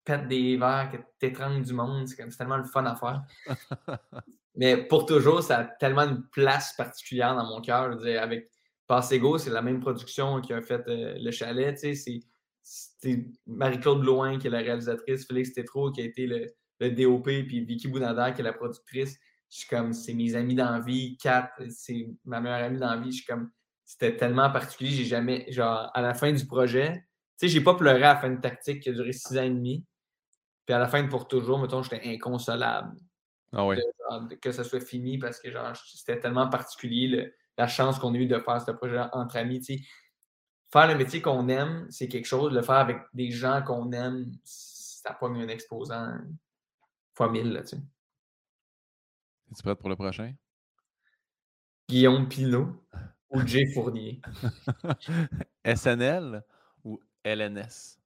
pètes 0.05 0.29
des 0.29 0.59
verres, 0.59 0.91
que 0.93 0.99
t'étrangles 1.19 1.65
du 1.65 1.73
monde. 1.73 2.07
C'est 2.07 2.29
tellement 2.37 2.59
le 2.59 2.65
fun 2.65 2.85
à 2.85 2.95
faire. 2.95 3.23
Mais 4.55 4.87
pour 4.87 5.07
toujours, 5.07 5.43
ça 5.43 5.61
a 5.61 5.65
tellement 5.65 6.03
une 6.03 6.29
place 6.29 6.75
particulière 6.77 7.35
dans 7.35 7.47
mon 7.47 7.63
cœur. 7.63 7.99
Avec 8.21 8.51
Passego, 8.87 9.39
c'est 9.39 9.51
la 9.51 9.63
même 9.63 9.81
production 9.81 10.43
qui 10.43 10.53
a 10.53 10.61
fait 10.61 10.87
euh, 10.87 11.15
Le 11.19 11.31
Chalet. 11.31 11.75
C'est 11.79 13.31
Marie-Claude 13.47 14.05
Loin 14.05 14.39
qui 14.39 14.49
est 14.49 14.51
la 14.51 14.59
réalisatrice, 14.59 15.27
Félix 15.27 15.55
Tétro 15.55 15.91
qui 15.91 16.03
a 16.03 16.05
été 16.05 16.27
le, 16.27 16.91
DOP, 16.91 17.25
puis 17.25 17.65
Vicky 17.65 17.89
Bounader 17.89 18.35
qui 18.35 18.43
est 18.43 18.45
la 18.45 18.53
productrice. 18.53 19.19
Je 19.57 19.61
suis 19.61 19.69
comme, 19.71 19.95
c'est 19.95 20.13
mes 20.13 20.35
amis 20.35 20.55
d'envie. 20.55 21.17
Kat, 21.17 21.51
c'est 21.71 22.11
ma 22.27 22.43
meilleure 22.43 22.63
amie 22.63 22.79
d'envie. 22.79 23.11
Je 23.11 23.17
suis 23.17 23.25
comme, 23.25 23.51
c'était 23.87 24.15
tellement 24.15 24.51
particulier. 24.51 24.91
J'ai 24.91 25.07
jamais, 25.07 25.51
genre, 25.51 25.91
à 25.95 26.03
la 26.03 26.13
fin 26.13 26.31
du 26.31 26.45
projet, 26.45 26.93
tu 26.93 27.01
sais, 27.39 27.49
j'ai 27.49 27.63
pas 27.63 27.73
pleuré 27.73 28.03
à 28.03 28.13
la 28.13 28.21
fin 28.21 28.29
de 28.29 28.39
tactique 28.39 28.83
qui 28.83 28.91
a 28.91 28.93
duré 28.93 29.15
six 29.15 29.39
ans 29.39 29.45
et 29.45 29.49
demi. 29.49 29.83
Puis 30.67 30.75
à 30.75 30.79
la 30.79 30.89
fin 30.89 31.03
de 31.03 31.09
Pour 31.09 31.27
Toujours, 31.27 31.59
mettons, 31.59 31.83
j'étais 31.83 32.07
inconsolable. 32.07 32.99
Ah 33.51 33.67
oui. 33.67 33.79
que 34.43 34.53
ça 34.53 34.63
soit 34.63 34.81
fini 34.81 35.17
parce 35.17 35.41
que 35.41 35.51
genre, 35.51 35.75
c'était 35.75 36.21
tellement 36.21 36.51
particulier 36.51 37.33
la 37.57 37.67
chance 37.67 37.99
qu'on 37.99 38.13
a 38.13 38.19
eu 38.19 38.27
de 38.27 38.39
faire 38.39 38.61
ce 38.61 38.73
projet 38.73 39.01
entre 39.15 39.39
amis. 39.39 39.65
Faire 40.71 40.87
le 40.87 40.97
métier 40.97 41.23
qu'on 41.23 41.49
aime, 41.49 41.87
c'est 41.89 42.09
quelque 42.09 42.27
chose. 42.27 42.53
Le 42.53 42.61
faire 42.61 42.75
avec 42.75 42.99
des 43.15 43.31
gens 43.31 43.63
qu'on 43.63 43.91
aime, 43.93 44.31
ça 44.45 45.15
pas 45.15 45.29
un 45.29 45.49
exposant 45.49 46.13
fois 47.15 47.31
mille. 47.31 47.55
Là, 47.55 47.63
tu 47.63 47.77
Es-tu 49.51 49.63
prête 49.63 49.79
pour 49.79 49.89
le 49.89 49.97
prochain? 49.97 50.35
Guillaume 51.89 52.29
Pinot 52.29 52.69
ou 53.31 53.47
Jay 53.47 53.67
Fournier? 53.73 54.21
SNL 55.65 56.43
ou 56.85 57.01
LNS? 57.25 57.99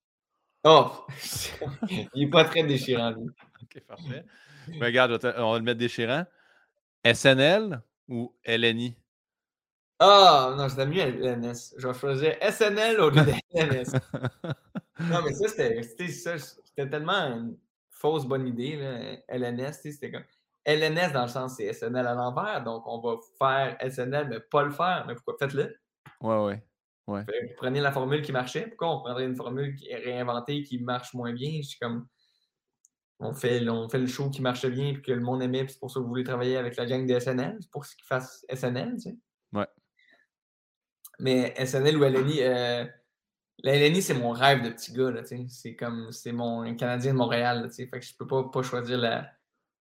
Oh! 0.64 1.06
il 1.90 2.08
n'est 2.14 2.30
pas 2.30 2.44
très 2.44 2.62
déchirant, 2.64 3.10
lui. 3.12 3.28
OK, 3.62 3.80
parfait. 3.86 4.24
Mais 4.68 4.86
regarde, 4.86 5.18
on 5.38 5.52
va 5.52 5.58
le 5.58 5.64
mettre 5.64 5.78
déchirant. 5.78 6.24
SNL 7.04 7.80
ou 8.08 8.34
LNI? 8.44 8.94
Ah, 9.98 10.50
oh, 10.50 10.56
non, 10.56 10.68
c'était 10.68 10.86
mieux 10.86 11.02
LNS. 11.02 11.74
Je 11.76 11.86
vais 11.86 11.94
choisir 11.94 12.34
SNL 12.40 13.00
au 13.00 13.10
lieu 13.10 13.22
de 13.22 13.32
LNS. 13.52 13.92
non, 15.10 15.22
mais 15.22 15.32
ça, 15.34 15.48
c'était 15.48 16.88
tellement 16.88 17.12
une 17.12 17.56
fausse 17.90 18.24
bonne 18.24 18.46
idée. 18.46 18.76
Là. 18.76 19.16
LNS, 19.28 19.72
c'était 19.82 20.10
comme. 20.10 20.24
LNS, 20.74 21.12
dans 21.12 21.22
le 21.22 21.28
sens, 21.28 21.56
c'est 21.56 21.72
SNL 21.72 22.06
à 22.06 22.14
l'envers. 22.14 22.62
Donc, 22.62 22.84
on 22.86 23.00
va 23.00 23.16
faire 23.38 23.76
SNL, 23.90 24.28
mais 24.28 24.40
pas 24.40 24.62
le 24.62 24.70
faire. 24.70 25.04
Mais 25.06 25.14
pourquoi? 25.14 25.36
Faites-le. 25.38 25.76
Ouais, 26.20 26.44
ouais. 26.44 26.62
Ouais. 27.06 27.22
Vous 27.22 27.54
prenez 27.56 27.80
la 27.80 27.92
formule 27.92 28.22
qui 28.22 28.32
marchait. 28.32 28.68
Pourquoi 28.68 28.94
on 28.94 29.00
prendrait 29.00 29.24
une 29.24 29.34
formule 29.34 29.74
qui 29.74 29.88
est 29.88 29.96
réinventée, 29.96 30.62
qui 30.62 30.78
marche 30.78 31.12
moins 31.14 31.32
bien? 31.32 31.60
Je 31.62 31.68
suis 31.68 31.78
comme. 31.78 32.06
On 33.18 33.34
fait, 33.34 33.68
on 33.68 33.88
fait 33.88 33.98
le 33.98 34.06
show 34.06 34.30
qui 34.30 34.40
marche 34.40 34.64
bien 34.66 34.88
et 34.88 35.02
que 35.02 35.12
le 35.12 35.20
monde 35.20 35.42
aimait, 35.42 35.64
puis 35.64 35.74
c'est 35.74 35.78
pour 35.78 35.90
ça 35.90 36.00
que 36.00 36.04
vous 36.04 36.08
voulez 36.08 36.24
travailler 36.24 36.56
avec 36.56 36.76
la 36.76 36.86
gang 36.86 37.06
de 37.06 37.18
SNL. 37.18 37.58
C'est 37.60 37.70
pour 37.70 37.84
qu'ils 37.84 38.04
fassent 38.04 38.46
SNL, 38.50 38.94
tu 38.94 39.00
sais. 39.00 39.16
Ouais. 39.52 39.66
Mais 41.18 41.54
SNL 41.66 41.98
ou 41.98 42.04
LNI, 42.04 42.42
euh, 42.42 42.86
la 43.62 43.76
LNI, 43.76 44.00
c'est 44.00 44.14
mon 44.14 44.30
rêve 44.30 44.62
de 44.62 44.70
petit 44.70 44.92
gars, 44.94 45.12
tu 45.20 45.26
sais. 45.26 45.44
C'est 45.48 45.76
comme, 45.76 46.10
c'est 46.12 46.32
mon 46.32 46.74
Canadien 46.76 47.12
de 47.12 47.18
Montréal, 47.18 47.66
tu 47.68 47.74
sais. 47.74 47.86
Fait 47.88 48.00
que 48.00 48.06
je 48.06 48.16
peux 48.16 48.26
pas, 48.26 48.44
pas 48.44 48.62
choisir 48.62 48.96
la, 48.96 49.30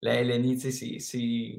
la 0.03 0.23
LNI, 0.23 0.59
tu 0.59 0.73
sais. 0.73 0.99
C'est. 0.99 1.59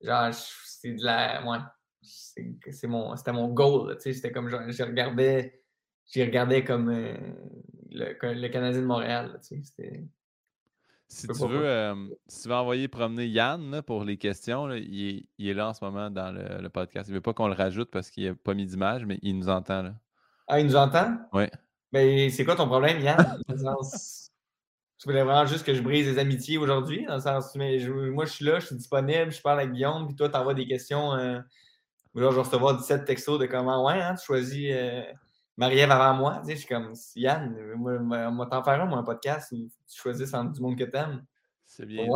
Genre, 0.00 0.32
c'est 0.32 0.92
de 0.92 1.04
la. 1.04 1.44
Ouais 1.46 1.58
c'est 2.02 2.86
mon, 2.86 3.16
c'était 3.16 3.32
mon 3.32 3.48
goal. 3.48 3.96
C'était 3.98 4.32
comme 4.32 4.48
je 4.48 4.82
regardais, 4.82 5.62
j'y 6.06 6.22
regardais 6.22 6.64
comme 6.64 6.88
euh, 6.90 7.14
le, 7.90 8.48
Canadien 8.48 8.80
de 8.80 8.86
Montréal. 8.86 9.38
si 9.42 9.62
tu, 11.26 11.46
veux, 11.46 11.66
euh, 11.66 11.94
si 12.28 12.42
tu 12.42 12.48
veux 12.48 12.54
envoyer 12.54 12.88
promener 12.88 13.26
Yann 13.26 13.82
pour 13.82 14.04
les 14.04 14.16
questions, 14.16 14.70
il, 14.72 15.26
est, 15.38 15.54
là 15.54 15.68
en 15.68 15.74
ce 15.74 15.84
moment 15.84 16.10
dans 16.10 16.32
le, 16.32 16.68
podcast. 16.68 17.08
Il 17.08 17.12
ne 17.12 17.16
veut 17.16 17.22
pas 17.22 17.34
qu'on 17.34 17.48
le 17.48 17.54
rajoute 17.54 17.90
parce 17.90 18.10
qu'il 18.10 18.28
n'a 18.28 18.34
pas 18.34 18.54
mis 18.54 18.66
d'image, 18.66 19.04
mais 19.04 19.18
il 19.22 19.36
nous 19.36 19.48
entend. 19.48 19.82
Là. 19.82 19.94
Ah, 20.48 20.60
il 20.60 20.66
nous 20.66 20.76
entend? 20.76 21.18
Oui. 21.32 21.44
Mais 21.92 22.30
c'est 22.30 22.44
quoi 22.44 22.54
ton 22.54 22.66
problème, 22.66 23.00
Yann? 23.00 23.42
Tu 25.00 25.08
voulais 25.08 25.24
vraiment 25.24 25.46
juste 25.46 25.64
que 25.64 25.74
je 25.74 25.82
brise 25.82 26.06
des 26.06 26.18
amitiés 26.18 26.58
aujourd'hui? 26.58 27.06
Dans 27.06 27.16
le 27.16 27.20
sens, 27.20 27.54
mais 27.56 27.78
moi, 27.88 28.26
je 28.26 28.32
suis 28.32 28.44
là, 28.44 28.60
je 28.60 28.66
suis 28.66 28.76
disponible, 28.76 29.32
je 29.32 29.40
parle 29.40 29.60
avec 29.60 29.72
Guillaume, 29.72 30.06
puis 30.06 30.14
toi, 30.14 30.28
tu 30.28 30.36
envoies 30.36 30.54
des 30.54 30.66
questions. 30.66 31.14
Euh, 31.14 31.40
Là, 32.14 32.28
je 32.30 32.34
vais 32.34 32.40
recevoir 32.40 32.76
17 32.76 33.04
textos 33.04 33.38
de 33.38 33.46
comment, 33.46 33.86
ouais, 33.86 34.00
hein, 34.00 34.16
tu 34.16 34.24
choisis 34.24 34.68
euh, 34.72 35.02
Marie-Ève 35.56 35.92
avant 35.92 36.14
moi. 36.14 36.40
Tu 36.40 36.46
sais, 36.46 36.52
je 36.54 36.58
suis 36.58 36.68
comme, 36.68 36.92
Yann, 37.14 37.74
moi, 37.76 38.30
moi 38.30 38.46
t'en 38.46 38.64
faire 38.64 38.80
un, 38.80 38.86
moi, 38.86 38.98
un 38.98 39.04
podcast 39.04 39.52
où 39.52 39.68
tu 39.88 40.00
choisis 40.00 40.34
entre 40.34 40.52
du 40.52 40.60
monde 40.60 40.76
que 40.76 40.84
t'aimes. 40.84 41.24
C'est 41.66 41.86
bien, 41.86 42.08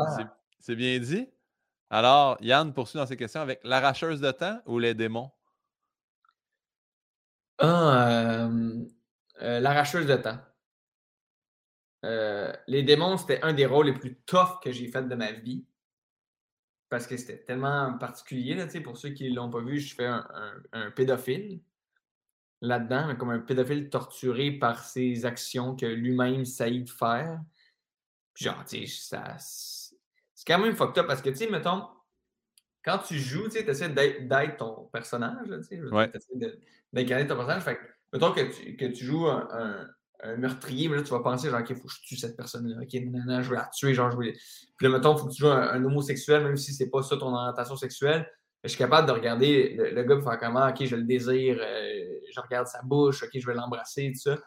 c'est 0.59 0.75
bien 0.75 0.99
dit. 0.99 1.31
Alors, 1.91 2.37
Yann 2.41 2.73
poursuit 2.73 2.99
dans 2.99 3.07
ses 3.07 3.17
questions 3.17 3.41
avec 3.41 3.61
l'arracheuse 3.63 4.21
de 4.21 4.33
temps 4.33 4.61
ou 4.67 4.81
les 4.81 4.95
démons? 4.95 5.31
Ah, 7.59 8.09
euh, 8.09 8.85
euh, 9.43 9.61
l'arracheuse 9.61 10.07
de 10.07 10.17
temps. 10.17 10.39
Les 12.67 12.83
démons, 12.83 13.17
c'était 13.17 13.43
un 13.43 13.53
des 13.53 13.67
rôles 13.67 13.87
les 13.87 13.93
plus 13.93 14.17
toughs 14.27 14.61
que 14.63 14.73
j'ai 14.73 14.89
fait 14.89 15.03
de 15.03 15.15
ma 15.15 15.33
vie 15.33 15.65
parce 16.95 17.09
que 17.09 17.17
c'était 17.17 17.39
tellement 17.39 17.99
particulier. 17.99 18.55
Là, 18.55 18.67
pour 18.83 18.97
ceux 18.97 19.11
qui 19.11 19.29
ne 19.29 19.35
l'ont 19.35 19.51
pas 19.51 19.61
vu, 19.61 19.81
je 19.81 19.97
fais 19.97 20.07
un, 20.07 20.91
pédophile 20.93 21.61
là-dedans, 22.61 23.17
comme 23.17 23.31
un 23.31 23.41
pédophile 23.41 23.91
torturé 23.91 24.53
par 24.53 24.85
ses 24.85 25.27
actions 25.27 25.75
que 25.75 25.87
lui-même 25.87 26.45
saillit 26.45 26.85
de 26.85 26.91
faire. 26.91 27.41
genre, 28.37 28.65
tu 28.65 28.87
sais. 28.87 29.19
C'est 29.39 30.47
quand 30.47 30.61
même 30.61 30.77
fucked 30.77 30.99
up 30.99 31.09
parce 31.09 31.21
que, 31.21 31.31
tu 31.31 31.37
sais, 31.37 31.51
mettons, 31.51 31.89
quand 32.85 32.99
tu 32.99 33.19
joues, 33.19 33.49
tu 33.49 33.59
essaies 33.59 33.89
d'être 33.89 34.57
ton 34.57 34.85
personnage, 34.93 35.49
tu 35.49 35.63
sais, 35.63 35.83
ouais. 35.83 36.13
d'incarner 36.93 37.27
ton 37.27 37.35
personnage. 37.35 37.63
Fait 37.65 37.77
que, 37.77 37.83
mettons 38.13 38.33
que 38.33 38.43
tu, 38.53 38.77
que 38.77 38.87
tu 38.87 39.05
joues 39.05 39.27
un, 39.27 39.89
un 40.25 40.37
meurtrier, 40.37 40.89
mais 40.89 40.97
là, 40.97 41.03
tu 41.03 41.11
vas 41.11 41.21
penser, 41.21 41.51
genre, 41.51 41.61
OK, 41.61 41.71
il 41.71 41.77
faut 41.77 41.87
que 41.87 41.95
je 41.95 42.01
tue 42.03 42.17
cette 42.17 42.37
personne-là. 42.37 42.83
OK, 42.83 43.03
non, 43.05 43.43
je 43.43 43.51
vais 43.51 43.57
la 43.57 43.69
tuer, 43.73 43.95
genre, 43.95 44.11
je 44.11 44.17
vais. 44.17 44.33
Puis 44.33 44.87
là, 44.87 44.89
mettons, 44.89 45.15
il 45.15 45.21
faut 45.21 45.27
que 45.27 45.33
tu 45.33 45.43
joues 45.43 45.49
un, 45.49 45.85
homosexuel, 45.85 46.43
même 46.45 46.57
si 46.57 46.73
c'est 46.73 46.89
pas 46.89 47.03
ça 47.03 47.17
ton 47.17 47.35
orientation 47.35 47.77
sexuelle. 47.77 48.31
Je 48.63 48.71
suis 48.71 48.79
capable 48.79 49.07
de 49.07 49.13
regarder 49.13 49.77
le, 49.77 50.03
gars 50.03 50.17
et 50.17 50.23
faire 50.23 50.39
comment, 50.39 50.67
OK, 50.67 50.85
je 50.85 50.97
le 50.97 51.03
désire, 51.03 51.59
euh, 51.61 52.21
je 52.33 52.41
regarde 52.41 52.67
sa 52.67 52.81
bouche, 52.83 53.23
OK, 53.23 53.31
je 53.35 53.47
vais 53.47 53.55
l'embrasser, 53.55 54.13
tout 54.13 54.31
ça. 54.31 54.39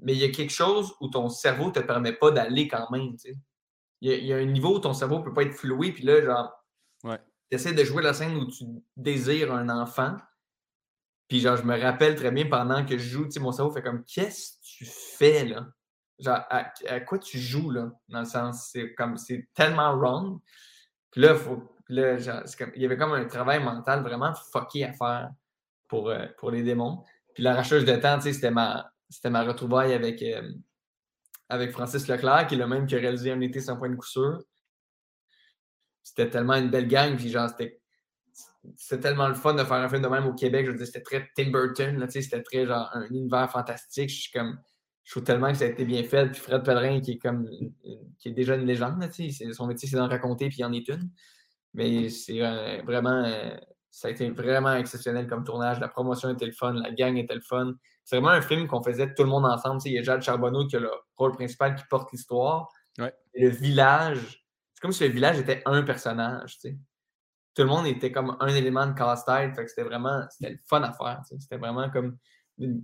Mais 0.00 0.14
il 0.14 0.18
y 0.18 0.24
a 0.24 0.30
quelque 0.30 0.52
chose 0.52 0.92
où 1.00 1.08
ton 1.08 1.28
cerveau 1.28 1.66
ne 1.66 1.70
te 1.70 1.80
permet 1.80 2.12
pas 2.12 2.32
d'aller 2.32 2.66
quand 2.66 2.90
même, 2.90 3.12
tu 3.12 3.30
sais. 3.30 3.36
Il 4.00 4.26
y, 4.26 4.32
a, 4.34 4.36
un 4.36 4.44
niveau 4.44 4.76
où 4.76 4.78
ton 4.80 4.92
cerveau 4.92 5.20
ne 5.20 5.24
peut 5.24 5.32
pas 5.32 5.44
être 5.44 5.54
floué, 5.54 5.92
puis 5.92 6.04
là, 6.04 6.20
genre, 6.20 6.52
ouais. 7.04 7.18
tu 7.50 7.56
essaies 7.56 7.72
de 7.72 7.84
jouer 7.84 8.02
la 8.02 8.12
scène 8.12 8.36
où 8.36 8.50
tu 8.50 8.64
désires 8.96 9.54
un 9.54 9.70
enfant, 9.70 10.16
puis 11.28 11.40
genre, 11.40 11.56
je 11.56 11.62
me 11.62 11.80
rappelle 11.80 12.16
très 12.16 12.30
bien 12.30 12.46
pendant 12.46 12.84
que 12.84 12.98
je 12.98 13.08
joue, 13.08 13.28
mon 13.40 13.52
cerveau 13.52 13.72
fait 13.72 13.82
comme 13.82 14.04
qu'est-ce 14.04 14.52
que 14.52 14.58
tu 14.62 14.84
fais 14.84 15.44
là? 15.44 15.66
Genre, 16.18 16.40
à, 16.48 17.00
quoi 17.00 17.18
tu 17.18 17.38
joues 17.38 17.70
là? 17.70 17.90
Dans 18.08 18.20
le 18.20 18.24
sens, 18.24 18.68
c'est 18.72 18.94
comme 18.94 19.16
c'est 19.16 19.48
tellement 19.54 19.96
wrong. 19.96 20.40
Puis 21.10 21.22
là, 21.22 21.34
faut, 21.34 21.74
il 21.88 21.96
y 22.76 22.84
avait 22.84 22.96
comme 22.96 23.12
un 23.12 23.24
travail 23.24 23.62
mental 23.62 24.02
vraiment 24.02 24.32
fucké 24.52 24.84
à 24.84 24.92
faire 24.92 25.30
pour, 25.88 26.10
euh, 26.10 26.26
pour 26.38 26.50
les 26.50 26.62
démons. 26.62 27.04
Puis 27.34 27.42
l'arracheuse 27.42 27.84
de 27.84 27.96
temps, 27.96 28.20
c'était 28.20 28.50
ma, 28.50 28.92
c'était 29.08 29.30
ma 29.30 29.42
retrouvaille 29.42 29.92
avec, 29.92 30.22
euh, 30.22 30.52
avec 31.48 31.72
Francis 31.72 32.06
Leclerc, 32.08 32.46
qui 32.46 32.54
est 32.54 32.58
le 32.58 32.66
même 32.66 32.86
qui 32.86 32.94
a 32.94 32.98
réalisé 32.98 33.32
Un 33.32 33.40
été 33.40 33.60
sans 33.60 33.76
point 33.76 33.90
de 33.90 33.96
coup. 33.96 34.06
C'était 36.02 36.28
tellement 36.28 36.54
une 36.54 36.70
belle 36.70 36.88
gang, 36.88 37.16
puis 37.16 37.30
genre, 37.30 37.48
c'était 37.48 37.80
c'était 38.76 39.00
tellement 39.00 39.28
le 39.28 39.34
fun 39.34 39.54
de 39.54 39.62
faire 39.62 39.76
un 39.76 39.88
film 39.88 40.02
de 40.02 40.08
même 40.08 40.26
au 40.26 40.34
Québec. 40.34 40.66
Je 40.66 40.72
veux 40.72 40.76
dire, 40.76 40.86
c'était 40.86 41.02
très 41.02 41.28
Tim 41.36 41.50
Burton, 41.50 42.06
c'était 42.08 42.42
très 42.42 42.66
genre 42.66 42.88
un 42.92 43.06
univers 43.06 43.50
fantastique. 43.50 44.10
Je 44.10 44.22
suis 44.22 44.32
comme. 44.32 44.58
Je 45.04 45.10
trouve 45.10 45.24
tellement 45.24 45.52
que 45.52 45.58
ça 45.58 45.64
a 45.64 45.68
été 45.68 45.84
bien 45.84 46.02
fait. 46.02 46.30
Puis 46.30 46.40
Fred 46.40 46.62
Pellerin, 46.64 47.00
qui 47.00 47.12
est 47.12 47.18
comme 47.18 47.46
qui 48.18 48.28
est 48.28 48.32
déjà 48.32 48.54
une 48.54 48.64
légende, 48.64 49.06
son 49.52 49.66
métier, 49.66 49.88
c'est 49.88 49.96
d'en 49.96 50.08
raconter, 50.08 50.48
puis 50.48 50.58
il 50.60 50.64
en 50.64 50.72
est 50.72 50.88
une. 50.88 51.10
Mais 51.74 52.08
c'est 52.08 52.42
euh, 52.42 52.80
vraiment. 52.84 53.24
Euh, 53.24 53.54
ça 53.90 54.08
a 54.08 54.10
été 54.10 54.28
vraiment 54.30 54.74
exceptionnel 54.74 55.28
comme 55.28 55.44
tournage. 55.44 55.78
La 55.78 55.88
promotion 55.88 56.30
était 56.30 56.46
le 56.46 56.52
fun, 56.52 56.72
la 56.72 56.90
gang 56.90 57.16
était 57.16 57.34
le 57.34 57.40
fun. 57.40 57.74
C'est 58.04 58.16
vraiment 58.16 58.32
un 58.32 58.42
film 58.42 58.66
qu'on 58.66 58.82
faisait 58.82 59.14
tout 59.14 59.22
le 59.22 59.28
monde 59.28 59.44
ensemble. 59.46 59.80
il 59.84 59.92
y 59.92 59.98
a 59.98 60.02
Jade 60.02 60.20
Charbonneau 60.20 60.66
qui 60.66 60.76
a 60.76 60.80
le 60.80 60.90
rôle 61.16 61.32
principal 61.32 61.76
qui 61.76 61.84
porte 61.88 62.10
l'histoire. 62.12 62.68
Le 62.98 63.48
village, 63.48 64.44
c'est 64.74 64.80
comme 64.80 64.92
si 64.92 65.06
le 65.06 65.10
village 65.10 65.38
était 65.38 65.62
un 65.64 65.82
personnage. 65.82 66.58
Tout 67.54 67.62
le 67.62 67.68
monde 67.68 67.86
était 67.86 68.10
comme 68.10 68.36
un 68.40 68.48
élément 68.48 68.86
de 68.86 68.92
casse-tête. 68.92 69.54
C'était 69.68 69.84
vraiment 69.84 70.24
c'était 70.30 70.52
le 70.52 70.58
fun 70.66 70.82
à 70.82 70.92
faire. 70.92 71.22
C'était 71.38 71.56
vraiment 71.56 71.90
comme. 71.90 72.18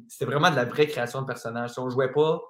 C'était 0.09 0.25
vraiment 0.25 0.51
de 0.51 0.57
la 0.57 0.65
vraie 0.65 0.87
création 0.87 1.23
de 1.23 1.27
personnage. 1.27 1.71
Si 1.71 1.79
on 1.79 1.87
ne 1.87 1.91
jouait 1.91 2.13
pas 2.13 2.41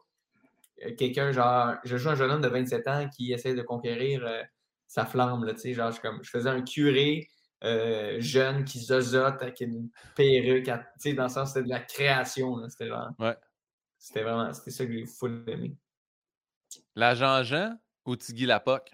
euh, 0.84 0.94
quelqu'un, 0.96 1.32
genre, 1.32 1.74
je 1.84 1.96
joue 1.96 2.08
un 2.08 2.14
jeune 2.14 2.30
homme 2.30 2.40
de 2.40 2.48
27 2.48 2.88
ans 2.88 3.08
qui 3.08 3.32
essaie 3.32 3.54
de 3.54 3.62
conquérir 3.62 4.24
euh, 4.26 4.42
sa 4.86 5.04
flamme. 5.04 5.44
Là, 5.44 5.52
genre, 5.54 5.92
je, 5.92 6.00
comme, 6.00 6.22
je 6.22 6.30
faisais 6.30 6.48
un 6.48 6.62
curé 6.62 7.28
euh, 7.62 8.16
jeune 8.20 8.64
qui 8.64 8.80
zozote 8.80 9.42
avec 9.42 9.60
une 9.60 9.90
perruque. 10.16 10.66
Dans 10.66 11.24
le 11.24 11.28
sens, 11.28 11.52
c'était 11.52 11.64
de 11.64 11.68
la 11.68 11.80
création. 11.80 12.56
C'était 12.68 12.90
C'était 13.98 14.22
vraiment. 14.22 14.52
C'était 14.52 14.70
ça 14.70 14.86
que 14.86 14.92
j'ai 14.92 15.06
full 15.06 15.44
aimé. 15.46 15.76
L'agent 16.94 17.42
Jean 17.42 17.78
ou 18.06 18.16
Tigui 18.16 18.46
Lapoc? 18.46 18.90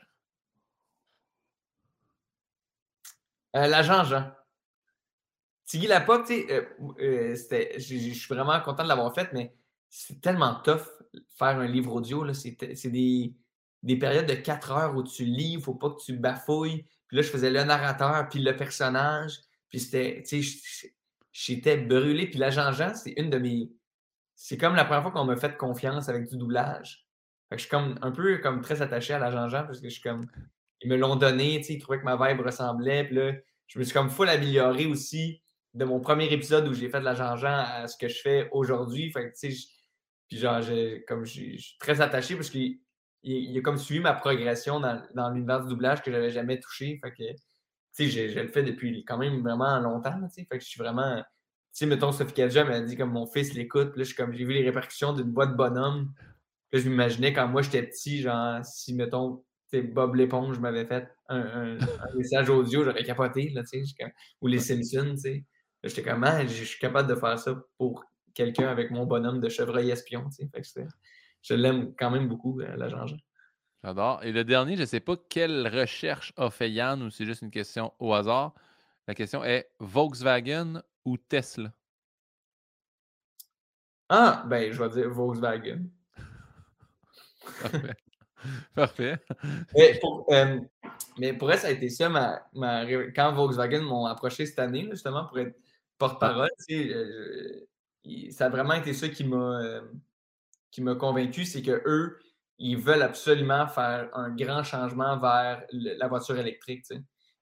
Euh, 3.57 3.67
L'agent 3.67 4.05
Jean. 4.05 4.33
Tigui 5.65 5.87
Lapoc, 5.87 6.27
tu 6.27 6.35
sais, 6.35 6.53
euh, 6.53 6.65
euh 7.01 7.35
je 7.79 8.13
suis 8.13 8.29
vraiment 8.29 8.61
content 8.61 8.85
de 8.85 8.89
l'avoir 8.89 9.13
fait, 9.15 9.33
mais 9.33 9.57
c'est 9.89 10.21
tellement 10.21 10.57
tough 10.57 10.83
faire 11.39 11.59
un 11.59 11.67
livre 11.67 11.95
audio. 11.95 12.33
C'est 12.35 12.57
des, 12.91 13.35
des, 13.83 13.97
périodes 13.97 14.27
de 14.27 14.35
4 14.35 14.73
heures 14.73 14.95
où 14.95 15.03
tu 15.03 15.25
lis, 15.25 15.53
il 15.53 15.57
ne 15.57 15.63
faut 15.63 15.75
pas 15.75 15.91
que 15.91 16.03
tu 16.05 16.17
bafouilles. 16.19 16.85
Puis 17.09 17.17
là, 17.17 17.23
je 17.23 17.29
faisais 17.31 17.51
le 17.51 17.65
narrateur, 17.65 18.29
puis 18.29 18.41
le 18.41 18.55
personnage. 18.55 19.41
Puis 19.71 19.81
c'était, 19.81 20.23
tu 20.23 20.43
sais, 20.43 20.93
j'étais 21.33 21.79
brûlé. 21.79 22.29
Puis 22.29 22.39
l'agent 22.39 22.73
Jean, 22.73 22.95
c'est 22.95 23.13
une 23.13 23.31
de 23.31 23.39
mes. 23.39 23.73
C'est 24.35 24.59
comme 24.59 24.75
la 24.75 24.85
première 24.85 25.03
fois 25.03 25.13
qu'on 25.13 25.25
m'a 25.25 25.37
fait 25.37 25.57
confiance 25.57 26.09
avec 26.09 26.29
du 26.29 26.37
doublage. 26.37 27.07
Je 27.51 27.59
suis 27.59 27.69
comme 27.69 27.99
un 28.03 28.11
peu 28.11 28.39
comme 28.39 28.61
très 28.61 28.83
attaché 28.83 29.15
à 29.15 29.19
l'agent 29.19 29.49
Jean 29.49 29.65
parce 29.65 29.81
que 29.81 29.89
je 29.89 29.95
suis 29.95 30.03
comme. 30.03 30.27
Ils 30.81 30.91
me 30.91 30.97
l'ont 30.97 31.17
donné, 31.17 31.61
ils 31.67 31.79
trouvaient 31.79 31.99
que 31.99 32.05
ma 32.05 32.17
vibe 32.17 32.41
ressemblait. 32.41 33.05
Puis 33.05 33.17
là, 33.17 33.33
je 33.67 33.79
me 33.79 33.85
suis 33.85 33.93
comme 33.93 34.11
full 34.11 34.29
amélioré 34.29 34.87
aussi 34.87 35.43
de 35.75 35.85
mon 35.85 36.01
premier 36.01 36.33
épisode 36.33 36.67
où 36.69 36.75
j'ai 36.75 36.89
fait 36.89 37.01
de 37.01 37.05
l'agent 37.05 37.37
Jean 37.37 37.65
à 37.67 37.87
ce 37.87 37.97
que 37.97 38.09
je 38.09 38.21
fais 38.21 38.49
aujourd'hui. 38.53 39.11
Fait 39.11 39.33
tu 39.33 39.53
sais, 39.53 39.69
puis 40.29 40.39
genre, 40.39 40.61
comme 41.07 41.25
je 41.25 41.57
suis 41.57 41.77
très 41.79 42.01
attaché 42.01 42.35
parce 42.35 42.51
qu'il 42.51 42.81
il, 43.23 43.59
a 43.59 43.61
comme 43.61 43.79
suivi 43.79 44.01
ma 44.01 44.15
progression 44.15 44.81
dans, 44.81 45.03
dans 45.15 45.31
l'univers 45.31 45.63
du 45.63 45.69
doublage 45.69 46.03
que 46.03 46.11
j'avais 46.11 46.31
jamais 46.31 46.61
touché. 46.61 46.99
Fait 47.03 47.13
que, 47.13 47.33
tu 47.33 48.11
sais, 48.11 48.29
je, 48.29 48.41
le 48.41 48.49
fais 48.49 48.63
depuis 48.63 49.05
quand 49.05 49.19
même 49.19 49.41
vraiment 49.43 49.79
longtemps, 49.81 50.19
tu 50.29 50.35
sais. 50.35 50.47
Fait 50.51 50.59
que 50.59 50.65
je 50.65 50.69
suis 50.69 50.79
vraiment. 50.79 51.19
Tu 51.19 51.81
sais, 51.81 51.87
mettons, 51.87 52.13
Sophie 52.13 52.33
Kadja 52.33 52.65
m'a 52.65 52.81
dit 52.81 52.97
comme 52.97 53.13
mon 53.13 53.27
fils 53.27 53.53
l'écoute. 53.55 53.97
Là, 53.97 54.05
comme, 54.17 54.33
j'ai 54.33 54.45
vu 54.45 54.55
les 54.55 54.65
répercussions 54.65 55.13
d'une 55.13 55.31
boîte 55.31 55.57
bonhomme. 55.57 56.13
Là, 56.73 56.81
je 56.81 56.89
m'imaginais 56.89 57.33
quand 57.33 57.49
moi 57.49 57.63
j'étais 57.63 57.83
petit, 57.83 58.23
genre, 58.23 58.65
si, 58.65 58.95
mettons, 58.95 59.45
Bob 59.73 60.15
l'éponge 60.15 60.59
m'avait 60.59 60.87
fait 60.87 61.09
un, 61.29 61.79
message 62.17 62.51
audio, 62.51 62.85
j'aurais 62.85 63.05
capoté, 63.05 63.51
là. 63.51 63.63
Ou 64.41 64.47
les 64.47 64.59
Simpsons, 64.59 65.15
tu 65.15 65.21
sais. 65.21 65.45
J'étais 65.83 66.03
comme, 66.03 66.25
ah, 66.25 66.47
je 66.47 66.65
suis 66.65 66.81
capable 66.81 67.09
de 67.09 67.15
faire 67.15 67.39
ça 67.39 67.57
pour 67.77 68.05
quelqu'un 68.35 68.69
avec 68.69 68.91
mon 68.91 69.07
bonhomme 69.07 69.41
de 69.41 69.49
chevreuil 69.49 69.91
espion, 69.91 70.25
tu 70.29 70.37
sais. 70.37 70.49
Fait 70.53 70.63
que 70.63 70.89
je 71.43 71.55
l'aime 71.55 71.95
quand 71.97 72.11
même 72.11 72.29
beaucoup, 72.29 72.61
euh, 72.61 72.77
l'agent 72.77 73.07
Jean. 73.07 73.17
J'adore. 73.85 74.25
Et 74.25 74.33
le 74.33 74.45
dernier, 74.45 74.75
je 74.77 74.81
ne 74.81 74.87
sais 74.87 75.01
pas 75.01 75.17
quelle 75.29 75.69
recherche 75.69 76.33
a 76.37 76.51
fait 76.51 76.71
Yann 76.71 77.03
ou 77.03 77.11
c'est 77.11 77.25
juste 77.25 77.43
une 77.43 77.51
question 77.51 77.93
au 77.99 78.15
hasard. 78.15 78.55
La 79.07 79.15
question 79.15 79.45
est 79.45 79.71
Volkswagen 79.79 80.83
ou 81.05 81.17
Tesla? 81.17 81.73
Ah, 84.09 84.45
ben, 84.49 84.73
je 84.73 84.83
vais 84.83 84.89
dire 84.89 85.11
Volkswagen. 85.11 85.89
Parfait. 88.75 89.19
Mais 89.75 89.99
pour, 90.01 90.27
euh, 90.31 90.59
mais 91.19 91.33
pour 91.33 91.51
elle, 91.51 91.59
ça 91.59 91.69
a 91.69 91.71
été 91.71 91.89
ça, 91.89 92.09
ma, 92.09 92.87
quand 93.15 93.33
Volkswagen 93.33 93.83
m'ont 93.83 94.07
approché 94.07 94.47
cette 94.47 94.59
année, 94.59 94.87
justement, 94.91 95.27
pour 95.27 95.39
être 95.39 95.57
porte-parole, 95.99 96.51
euh, 96.71 97.67
ça 98.31 98.47
a 98.47 98.49
vraiment 98.49 98.75
été 98.75 98.93
ça 98.93 99.09
qui 99.09 99.25
m'a 99.25 99.81
m'a 100.79 100.95
convaincu, 100.95 101.45
c'est 101.45 101.63
que 101.63 101.83
eux, 101.87 102.19
ils 102.59 102.77
veulent 102.77 103.03
absolument 103.03 103.67
faire 103.67 104.09
un 104.15 104.31
grand 104.35 104.63
changement 104.63 105.19
vers 105.19 105.65
la 105.73 106.09
voiture 106.09 106.39
électrique. 106.39 106.85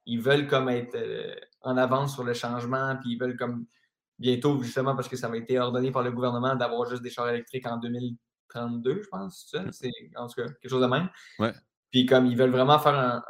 Ils 0.07 0.21
veulent 0.21 0.47
comme 0.47 0.69
être 0.69 0.95
euh, 0.97 1.35
en 1.63 1.77
avance 1.77 2.15
sur 2.15 2.25
le 2.25 2.35
changement, 2.35 2.97
puis 3.01 3.13
ils 3.13 3.19
veulent 3.19 3.37
comme 3.37 3.67
bientôt, 4.19 4.63
justement, 4.63 4.95
parce 4.95 5.09
que 5.09 5.17
ça 5.17 5.29
va 5.29 5.37
été 5.37 5.59
ordonné 5.59 5.91
par 5.91 6.03
le 6.03 6.13
gouvernement 6.13 6.55
d'avoir 6.55 6.89
juste 6.89 7.03
des 7.03 7.11
chars 7.11 7.29
électriques 7.29 7.67
en 7.67 7.79
2032, 8.55 9.03
je 9.03 9.09
pense. 9.09 9.55
C'est 9.73 9.91
en 10.17 10.27
tout 10.27 10.35
cas 10.35 10.49
quelque 10.49 10.69
chose 10.69 10.83
de 10.83 10.87
même. 10.87 11.09
Puis 11.91 12.07
comme 12.07 12.27
ils 12.27 12.37
veulent 12.37 12.51
vraiment 12.51 12.79
faire 12.79 12.95
un, 12.95 13.23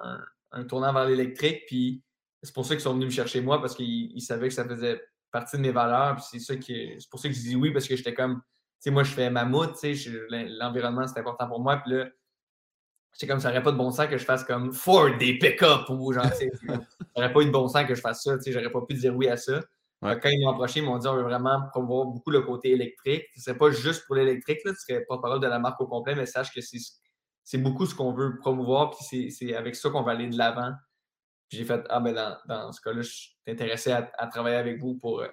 un, 0.53 0.65
tournant 0.65 0.93
vers 0.93 1.07
l'électrique, 1.07 1.65
puis 1.67 2.03
c'est 2.43 2.55
pour 2.55 2.65
ça 2.65 2.75
qu'ils 2.75 2.83
sont 2.83 2.95
venus 2.95 3.07
me 3.07 3.13
chercher 3.13 3.41
moi, 3.41 3.61
parce 3.61 3.75
qu'ils 3.75 4.23
savaient 4.23 4.49
que 4.49 4.55
ça 4.55 4.65
faisait 4.65 5.03
partie 5.31 5.57
de 5.57 5.63
mes 5.63 5.73
valeurs. 5.73 6.17
Puis 6.17 6.41
c'est 6.41 6.61
c'est 6.61 7.11
pour 7.11 7.21
ça 7.21 7.29
que 7.29 7.35
je 7.35 7.41
dis 7.41 7.57
oui, 7.57 7.73
parce 7.73 7.87
que 7.87 7.97
j'étais 7.97 8.15
comme 8.15 8.41
moi, 8.91 9.03
je 9.03 9.13
fais 9.13 9.31
mammouth, 9.31 9.83
l'environnement, 10.31 11.07
c'est 11.07 11.21
important 11.21 11.49
pour 11.49 11.61
moi. 11.61 11.79
Puis 11.79 11.93
là, 11.93 12.07
c'est 13.13 13.27
comme 13.27 13.41
ça 13.41 13.49
n'aurait 13.49 13.63
pas 13.63 13.73
de 13.73 13.77
bon 13.77 13.91
sens 13.91 14.07
que 14.09 14.19
je 14.19 14.25
fasse 14.25 14.45
comme 14.45 14.73
Ford 14.73 15.17
des 15.19 15.39
pick-up 15.39 15.89
ou 15.89 16.13
genre, 16.13 16.27
ça 16.27 16.45
n'aurait 17.17 17.33
pas 17.33 17.41
eu 17.41 17.47
de 17.47 17.51
bon 17.51 17.69
sens 17.69 17.85
que 17.87 17.95
je 17.95 18.01
fasse 18.01 18.23
ça, 18.25 18.37
tu 18.37 18.45
sais, 18.45 18.53
j'aurais 18.53 18.71
pas 18.71 18.83
pu 18.83 18.95
dire 18.95 19.15
oui 19.15 19.29
à 19.29 19.37
ça. 19.37 19.61
Quand 20.05 20.29
ils 20.29 20.45
m'ont 20.45 20.51
approché, 20.51 20.81
ils 20.81 20.85
m'ont 20.85 20.99
dit 20.99 21.09
on 21.09 21.15
veut 21.15 21.23
vraiment 21.23 21.67
promouvoir 21.71 22.07
beaucoup 22.07 22.31
le 22.31 22.43
côté 22.43 22.73
électrique. 22.73 23.25
Ce 23.35 23.41
serait 23.41 23.57
pas 23.57 23.71
juste 23.71 24.05
pour 24.07 24.17
l'électrique, 24.17 24.59
tu 24.63 24.75
serais 24.75 25.05
pas 25.09 25.19
parole 25.19 25.41
de 25.41 25.47
la 25.47 25.59
marque 25.59 25.81
au 25.81 25.87
complet, 25.87 26.15
mais 26.15 26.27
sache 26.27 26.53
que 26.53 26.61
c'est 26.61 27.59
beaucoup 27.59 27.87
ce 27.87 27.95
qu'on 27.95 28.13
veut 28.13 28.39
promouvoir, 28.39 28.91
puis 28.91 29.31
c'est 29.31 29.55
avec 29.55 29.75
ça 29.75 29.89
qu'on 29.89 30.03
va 30.03 30.13
aller 30.13 30.29
de 30.29 30.37
l'avant. 30.37 30.73
Puis 31.49 31.59
j'ai 31.59 31.65
fait 31.65 31.83
Ah 31.89 32.01
ben 32.01 32.15
dans, 32.15 32.37
dans 32.47 32.73
ce 32.73 32.81
cas-là, 32.83 33.01
je 33.01 33.11
suis 33.11 33.37
intéressé 33.47 33.93
à, 33.93 34.27
travailler 34.27 34.57
avec 34.57 34.79
vous 34.79 34.95
pour, 34.97 35.21
euh, 35.21 35.29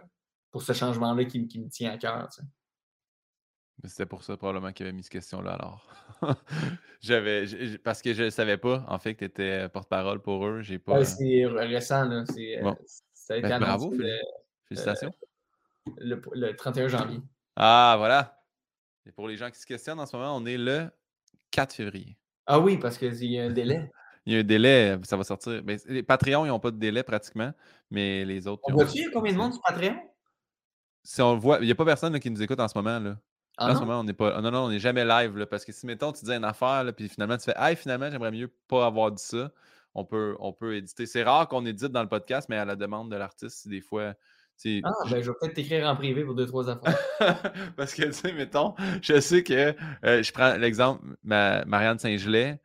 pour 0.52 0.64
ce 0.64 0.74
changement-là 0.74 1.26
qui, 1.26 1.48
qui, 1.48 1.60
me 1.60 1.70
tient 1.70 1.92
à 1.92 1.98
cœur. 1.98 2.28
Tu 2.30 2.42
sais. 2.42 2.48
C'était 3.86 4.06
pour 4.06 4.24
ça 4.24 4.38
probablement 4.38 4.72
qu'il 4.72 4.86
avait 4.86 4.94
mis 4.94 5.04
cette 5.04 5.12
question-là 5.12 5.54
alors. 5.54 5.88
J'avais 7.02 7.46
parce 7.84 8.02
que 8.02 8.14
je 8.14 8.24
ne 8.24 8.30
savais 8.30 8.58
pas 8.58 8.86
en 8.88 9.00
fait 9.00 9.16
que 9.16 9.20
tu 9.20 9.26
étais 9.26 9.68
porte-parole 9.70 10.22
pour 10.22 10.46
eux. 10.46 10.62
J'ai 10.62 10.80
pas. 10.80 11.04
c'est 11.04 11.46
récent, 11.46 12.06
là. 12.06 12.24
Euh, 12.38 12.74
ça 13.14 13.36
a 13.36 13.38
été 13.38 13.48
ben, 13.48 13.60
bravo, 13.60 13.94
félicitations. 14.72 15.14
Le, 15.98 16.52
31 16.56 16.88
janvier. 16.88 17.22
Ah 17.56 17.96
voilà. 17.98 18.42
Et 19.06 19.12
pour 19.12 19.28
les 19.28 19.38
gens 19.38 19.50
qui 19.50 19.60
se 19.60 19.66
questionnent 19.66 20.00
en 20.00 20.06
ce 20.06 20.16
moment, 20.16 20.36
on 20.36 20.46
est 20.46 20.58
le 20.58 20.90
4 21.52 21.74
février. 21.74 22.18
Ah 22.46 22.60
oui, 22.60 22.78
parce 22.78 22.98
qu'il 22.98 23.26
y 23.26 23.40
a 23.40 23.44
un 23.44 23.52
délai. 23.52 23.90
Il 24.28 24.34
y 24.34 24.36
a 24.36 24.40
un 24.42 24.44
délai, 24.44 25.00
ça 25.02 25.18
va 25.18 25.24
sortir. 25.24 25.64
Ben, 25.64 25.80
les 25.88 26.04
Patreons, 26.04 26.46
ils 26.46 26.50
n'ont 26.50 26.60
pas 26.60 26.70
de 26.70 26.78
délai 26.78 27.02
pratiquement, 27.02 27.52
mais 27.90 28.24
les 28.24 28.46
autres. 28.46 28.62
On 28.68 28.74
voit-tu 28.74 29.10
combien 29.10 29.34
de 29.34 29.38
monde 29.38 29.54
sur 29.54 29.62
Patreon? 29.64 29.96
Si 31.04 31.24
on 31.24 31.38
voit, 31.38 31.58
il 31.60 31.66
n'y 31.66 31.72
a 31.72 31.76
pas 31.76 31.86
personne 31.86 32.20
qui 32.20 32.30
nous 32.30 32.44
écoute 32.44 32.60
en 32.60 32.68
ce 32.68 32.78
moment. 32.78 33.00
Là. 33.00 33.18
Ah 33.58 33.72
en 33.72 33.76
ce 33.76 33.80
moment, 33.80 34.00
on 34.00 34.04
n'est 34.04 34.14
pas. 34.14 34.40
Non, 34.40 34.52
non, 34.52 34.66
on 34.66 34.70
n'est 34.70 34.78
jamais 34.78 35.04
live. 35.04 35.48
parce 35.48 35.66
que 35.66 35.72
si, 35.72 35.88
mettons, 35.88 36.12
tu 36.12 36.24
dis 36.24 36.32
une 36.32 36.44
affaire, 36.44 36.86
puis 36.96 37.10
finalement, 37.10 37.36
tu 37.36 37.46
fais 37.46 37.56
Hey, 37.58 37.76
finalement, 37.76 38.12
j'aimerais 38.12 38.32
mieux 38.32 38.54
pas 38.68 38.86
avoir 38.86 39.12
dit 39.12 39.24
ça. 39.24 39.52
On 39.96 40.06
peut, 40.06 40.36
on 40.40 40.54
peut 40.54 40.76
éditer. 40.76 41.08
C'est 41.08 41.24
rare 41.24 41.48
qu'on 41.48 41.66
édite 41.66 41.92
dans 41.92 42.04
le 42.04 42.08
podcast, 42.08 42.48
mais 42.48 42.58
à 42.58 42.66
la 42.66 42.76
demande 42.76 43.10
de 43.10 43.16
l'artiste, 43.16 43.68
des 43.68 43.82
fois. 43.82 44.14
Ah, 44.84 44.92
ben, 45.10 45.22
je 45.22 45.30
vais 45.32 45.38
peut-être 45.40 45.54
t'écrire 45.54 45.88
en 45.88 45.96
privé 45.96 46.24
pour 46.24 46.36
deux, 46.36 46.46
trois 46.46 46.70
affaires. 46.70 46.98
parce 47.76 47.94
que, 47.94 48.04
tu 48.04 48.14
sais, 48.14 48.34
mettons, 48.34 48.76
je 49.02 49.20
sais 49.20 49.44
que. 49.44 49.76
Euh, 50.06 50.24
je 50.24 50.32
prends 50.32 50.56
l'exemple, 50.58 51.04
Marianne 51.24 52.00
Saint-Gelais, 52.00 52.60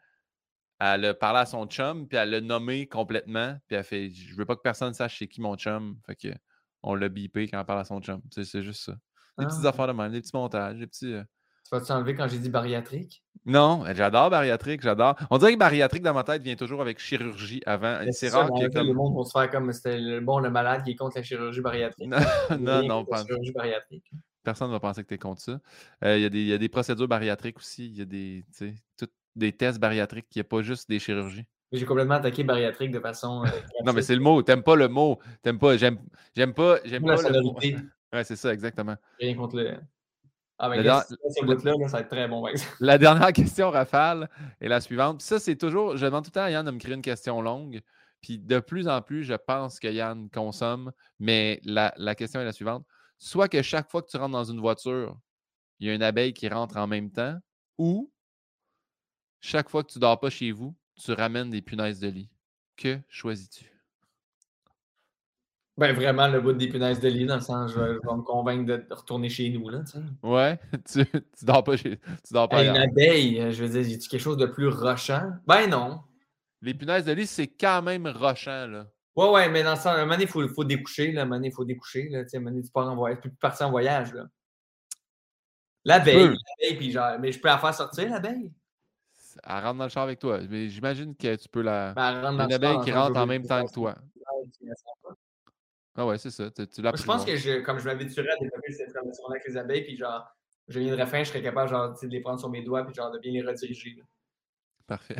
elle 0.78 1.04
a 1.06 1.14
parlé 1.14 1.40
à 1.40 1.46
son 1.46 1.66
chum, 1.66 2.06
puis 2.06 2.18
elle 2.18 2.30
l'a 2.30 2.40
nommé 2.40 2.86
complètement, 2.86 3.56
puis 3.66 3.76
elle 3.76 3.84
fait 3.84 4.10
Je 4.10 4.36
veux 4.36 4.44
pas 4.44 4.56
que 4.56 4.62
personne 4.62 4.92
sache 4.92 5.18
c'est 5.18 5.28
qui 5.28 5.40
mon 5.40 5.56
chum. 5.56 5.98
Fait 6.06 6.16
que 6.16 6.28
on 6.82 6.94
l'a 6.94 7.08
bipé 7.08 7.48
quand 7.48 7.58
elle 7.58 7.66
parle 7.66 7.80
à 7.80 7.84
son 7.84 8.00
chum. 8.00 8.20
C'est 8.30 8.62
juste 8.62 8.84
ça. 8.84 8.92
Des 9.38 9.46
petites 9.46 9.64
ah. 9.64 9.68
affaires 9.68 9.86
de 9.86 9.92
même, 9.92 10.12
des 10.12 10.20
petits 10.20 10.36
montages, 10.36 10.78
des 10.78 10.86
petits. 10.86 11.12
Euh 11.12 11.24
tu 11.68 11.74
vas 11.76 11.80
t'enlever 11.80 12.14
quand 12.14 12.28
j'ai 12.28 12.38
dit 12.38 12.48
bariatrique? 12.48 13.22
Non, 13.44 13.84
j'adore 13.94 14.30
bariatrique, 14.30 14.82
j'adore. 14.82 15.14
On 15.30 15.38
dirait 15.38 15.54
que 15.54 15.58
bariatrique 15.58 16.02
dans 16.02 16.14
ma 16.14 16.24
tête 16.24 16.42
vient 16.42 16.56
toujours 16.56 16.80
avec 16.80 16.98
chirurgie 16.98 17.62
avant. 17.64 18.00
C'est 18.10 18.28
rare 18.28 18.48
que 18.48 18.72
comme... 18.72 18.86
le 18.86 18.92
monde 18.92 19.14
pour 19.14 19.26
se 19.26 19.38
faire 19.38 19.50
comme 19.50 19.72
c'était 19.72 19.98
le 19.98 20.20
bon 20.20 20.40
le 20.40 20.50
malade 20.50 20.82
qui 20.84 20.90
est 20.90 20.96
contre 20.96 21.16
la 21.16 21.22
chirurgie 21.22 21.60
bariatrique. 21.60 22.08
non, 22.58 22.82
non, 22.86 23.04
pas. 23.04 23.24
chirurgie 23.24 23.52
bariatrique. 23.52 24.10
Personne 24.42 24.68
ne 24.68 24.72
va 24.72 24.80
penser 24.80 25.02
que 25.02 25.08
tu 25.08 25.14
es 25.14 25.18
contre 25.18 25.40
ça. 25.40 25.60
Euh, 26.04 26.18
il 26.18 26.36
y, 26.36 26.52
a 26.52 26.58
des 26.58 26.68
procédures 26.68 27.08
bariatriques 27.08 27.58
aussi. 27.58 27.86
Il 27.86 27.98
y 27.98 28.02
a 28.02 28.04
des, 28.04 28.44
des 29.34 29.52
tests 29.52 29.78
bariatriques. 29.78 30.26
Il 30.34 30.38
n'y 30.38 30.42
a 30.42 30.44
pas 30.44 30.62
juste 30.62 30.88
des 30.88 30.98
chirurgies. 30.98 31.46
J'ai 31.72 31.84
complètement 31.84 32.14
attaqué 32.14 32.44
bariatrique 32.44 32.92
de 32.92 33.00
façon. 33.00 33.44
Euh, 33.44 33.48
non, 33.84 33.92
mais 33.92 34.02
c'est 34.02 34.14
le 34.14 34.20
mot. 34.20 34.42
T'aimes 34.42 34.62
pas 34.62 34.76
le 34.76 34.88
mot. 34.88 35.18
T'aimes 35.42 35.58
pas. 35.58 35.76
J'aime, 35.76 35.98
j'aime 36.34 36.54
pas. 36.54 36.78
J'aime 36.84 37.04
pas 37.04 37.16
le 37.16 37.42
mot. 37.42 37.56
Ouais, 38.12 38.24
c'est 38.24 38.36
ça, 38.36 38.52
exactement. 38.52 38.96
Rien 39.18 39.34
contre 39.34 39.56
le. 39.56 39.76
Ah, 40.58 40.70
ben, 40.70 40.82
là, 40.82 41.04
ça 41.04 41.44
va 41.44 42.00
être 42.00 42.08
très 42.08 42.28
bon, 42.28 42.46
La 42.80 42.96
dernière 42.96 43.32
question, 43.32 43.70
Rafale, 43.70 44.30
est 44.60 44.68
la 44.68 44.80
suivante. 44.80 45.20
ça, 45.20 45.38
c'est 45.38 45.56
toujours. 45.56 45.96
Je 45.96 46.06
demande 46.06 46.24
tout 46.24 46.30
le 46.30 46.34
temps 46.34 46.44
à 46.44 46.50
Yann 46.50 46.64
de 46.64 46.70
me 46.70 46.78
créer 46.78 46.94
une 46.94 47.02
question 47.02 47.42
longue. 47.42 47.82
Puis 48.22 48.38
de 48.38 48.58
plus 48.58 48.88
en 48.88 49.02
plus, 49.02 49.24
je 49.24 49.34
pense 49.34 49.78
que 49.78 49.88
Yann 49.88 50.30
consomme. 50.30 50.92
Mais 51.18 51.60
la, 51.64 51.92
la 51.98 52.14
question 52.14 52.40
est 52.40 52.44
la 52.44 52.52
suivante. 52.52 52.86
Soit 53.18 53.48
que 53.48 53.60
chaque 53.60 53.90
fois 53.90 54.02
que 54.02 54.08
tu 54.08 54.16
rentres 54.16 54.32
dans 54.32 54.44
une 54.44 54.60
voiture, 54.60 55.18
il 55.78 55.88
y 55.88 55.90
a 55.90 55.94
une 55.94 56.02
abeille 56.02 56.32
qui 56.32 56.48
rentre 56.48 56.76
en 56.78 56.86
même 56.86 57.10
temps, 57.10 57.38
ou 57.76 58.10
chaque 59.40 59.68
fois 59.68 59.84
que 59.84 59.92
tu 59.92 59.98
dors 59.98 60.18
pas 60.18 60.30
chez 60.30 60.52
vous, 60.52 60.74
tu 60.96 61.12
ramènes 61.12 61.50
des 61.50 61.62
punaises 61.62 62.00
de 62.00 62.08
lit. 62.08 62.30
Que 62.76 62.98
choisis-tu? 63.08 63.75
Ben 65.78 65.94
vraiment 65.94 66.26
le 66.26 66.40
bout 66.40 66.54
des 66.54 66.68
punaises 66.68 67.00
de 67.00 67.08
lit, 67.08 67.26
dans 67.26 67.34
le 67.34 67.42
sens 67.42 67.72
je 67.72 67.78
vais, 67.78 67.94
me 67.94 68.22
convaincre 68.22 68.64
de 68.64 68.86
retourner 68.90 69.28
chez 69.28 69.50
nous. 69.50 69.68
Là, 69.68 69.82
ouais, 70.22 70.58
tu, 70.90 71.04
tu 71.04 71.44
dors 71.44 71.62
pas 71.62 71.76
chez. 71.76 71.98
Tu 71.98 72.32
dors 72.32 72.48
pas 72.48 72.64
Une 72.64 72.76
abeille, 72.76 73.40
euh, 73.40 73.52
je 73.52 73.62
veux 73.62 73.68
dire, 73.82 73.86
y 73.86 73.98
quelque 73.98 74.20
chose 74.20 74.38
de 74.38 74.46
plus 74.46 74.68
rochant? 74.68 75.32
Ben 75.46 75.68
non. 75.68 76.00
Les 76.62 76.72
punaises 76.72 77.04
de 77.04 77.12
lit, 77.12 77.26
c'est 77.26 77.48
quand 77.48 77.82
même 77.82 78.06
rochant, 78.06 78.66
là. 78.66 78.86
Ouais, 79.16 79.30
ouais, 79.30 79.48
mais 79.50 79.62
dans 79.62 79.72
le 79.72 79.76
sens, 79.76 79.86
un 79.86 80.00
moment 80.00 80.12
donné, 80.12 80.24
il 80.24 80.28
faut, 80.28 80.46
faut, 80.48 80.64
découcher, 80.64 81.12
là. 81.12 81.22
Un 81.22 81.24
moment 81.24 81.36
donné, 81.36 81.48
il 81.48 81.54
faut 81.54 81.64
découcher, 81.64 82.08
là. 82.08 82.24
Tu 82.24 82.30
sais, 82.30 82.36
un 82.38 82.40
moment 82.40 82.52
donné, 82.52 82.62
tu 82.62 82.70
pars 82.70 82.88
en 82.88 82.96
voyage, 82.96 83.18
tu 83.22 83.30
partir 83.30 83.66
en 83.66 83.70
voyage, 83.70 84.14
là. 84.14 84.24
L'abeille, 85.84 86.16
l'abeille, 86.16 86.76
puis 86.78 86.90
genre, 86.90 87.18
mais 87.20 87.32
je 87.32 87.40
peux 87.40 87.48
la 87.48 87.58
faire 87.58 87.74
sortir, 87.74 88.10
l'abeille? 88.10 88.50
Elle 89.44 89.62
rentre 89.62 89.78
dans 89.78 89.84
le 89.84 89.90
char 89.90 90.02
avec 90.02 90.18
toi. 90.18 90.40
Mais 90.48 90.68
j'imagine 90.68 91.14
que 91.14 91.36
tu 91.36 91.48
peux 91.48 91.62
la. 91.62 91.92
Ben, 91.92 92.24
une 92.24 92.52
abeille 92.52 92.80
qui 92.82 92.92
rentre 92.92 93.18
en 93.18 93.26
même 93.26 93.46
temps 93.46 93.64
que 93.64 93.72
toi. 93.72 93.94
Ah 95.96 96.06
ouais, 96.06 96.18
c'est 96.18 96.30
ça. 96.30 96.50
Tu, 96.50 96.66
tu 96.66 96.82
je 96.82 97.04
pense 97.04 97.24
que 97.24 97.36
je, 97.36 97.60
comme 97.60 97.78
je 97.78 97.84
m'habituerais 97.84 98.30
à 98.30 98.36
développer 98.36 98.72
cette 98.72 98.94
relation 98.96 99.26
avec 99.28 99.42
les 99.46 99.56
abeilles, 99.56 99.84
puis 99.84 99.96
genre, 99.96 100.26
je 100.68 100.78
viendrais 100.78 101.06
fin, 101.06 101.22
je 101.24 101.28
serais 101.30 101.42
capable 101.42 101.70
genre, 101.70 101.98
de 102.00 102.08
les 102.08 102.20
prendre 102.20 102.38
sur 102.38 102.50
mes 102.50 102.62
doigts, 102.62 102.84
puis 102.84 102.94
genre 102.94 103.10
de 103.10 103.18
bien 103.18 103.32
les 103.32 103.42
rediriger. 103.42 104.02
Parfait. 104.86 105.16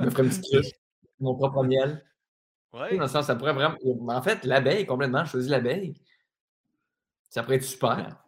je 0.00 0.04
me 0.04 0.10
ferais 0.10 0.24
une 0.24 0.28
petite 0.28 0.44
cruche, 0.44 0.72
mon 1.18 1.34
propre 1.34 1.64
miel. 1.64 2.04
Ouais. 2.72 2.96
Dans 2.96 3.02
le 3.02 3.08
sens, 3.08 3.26
ça 3.26 3.36
pourrait 3.36 3.52
vraiment. 3.52 3.76
En 4.08 4.22
fait, 4.22 4.44
l'abeille, 4.44 4.86
complètement, 4.86 5.24
je 5.24 5.30
choisis 5.30 5.50
l'abeille. 5.50 5.94
Ça 7.28 7.42
pourrait 7.42 7.56
être 7.56 7.64
super. 7.64 8.18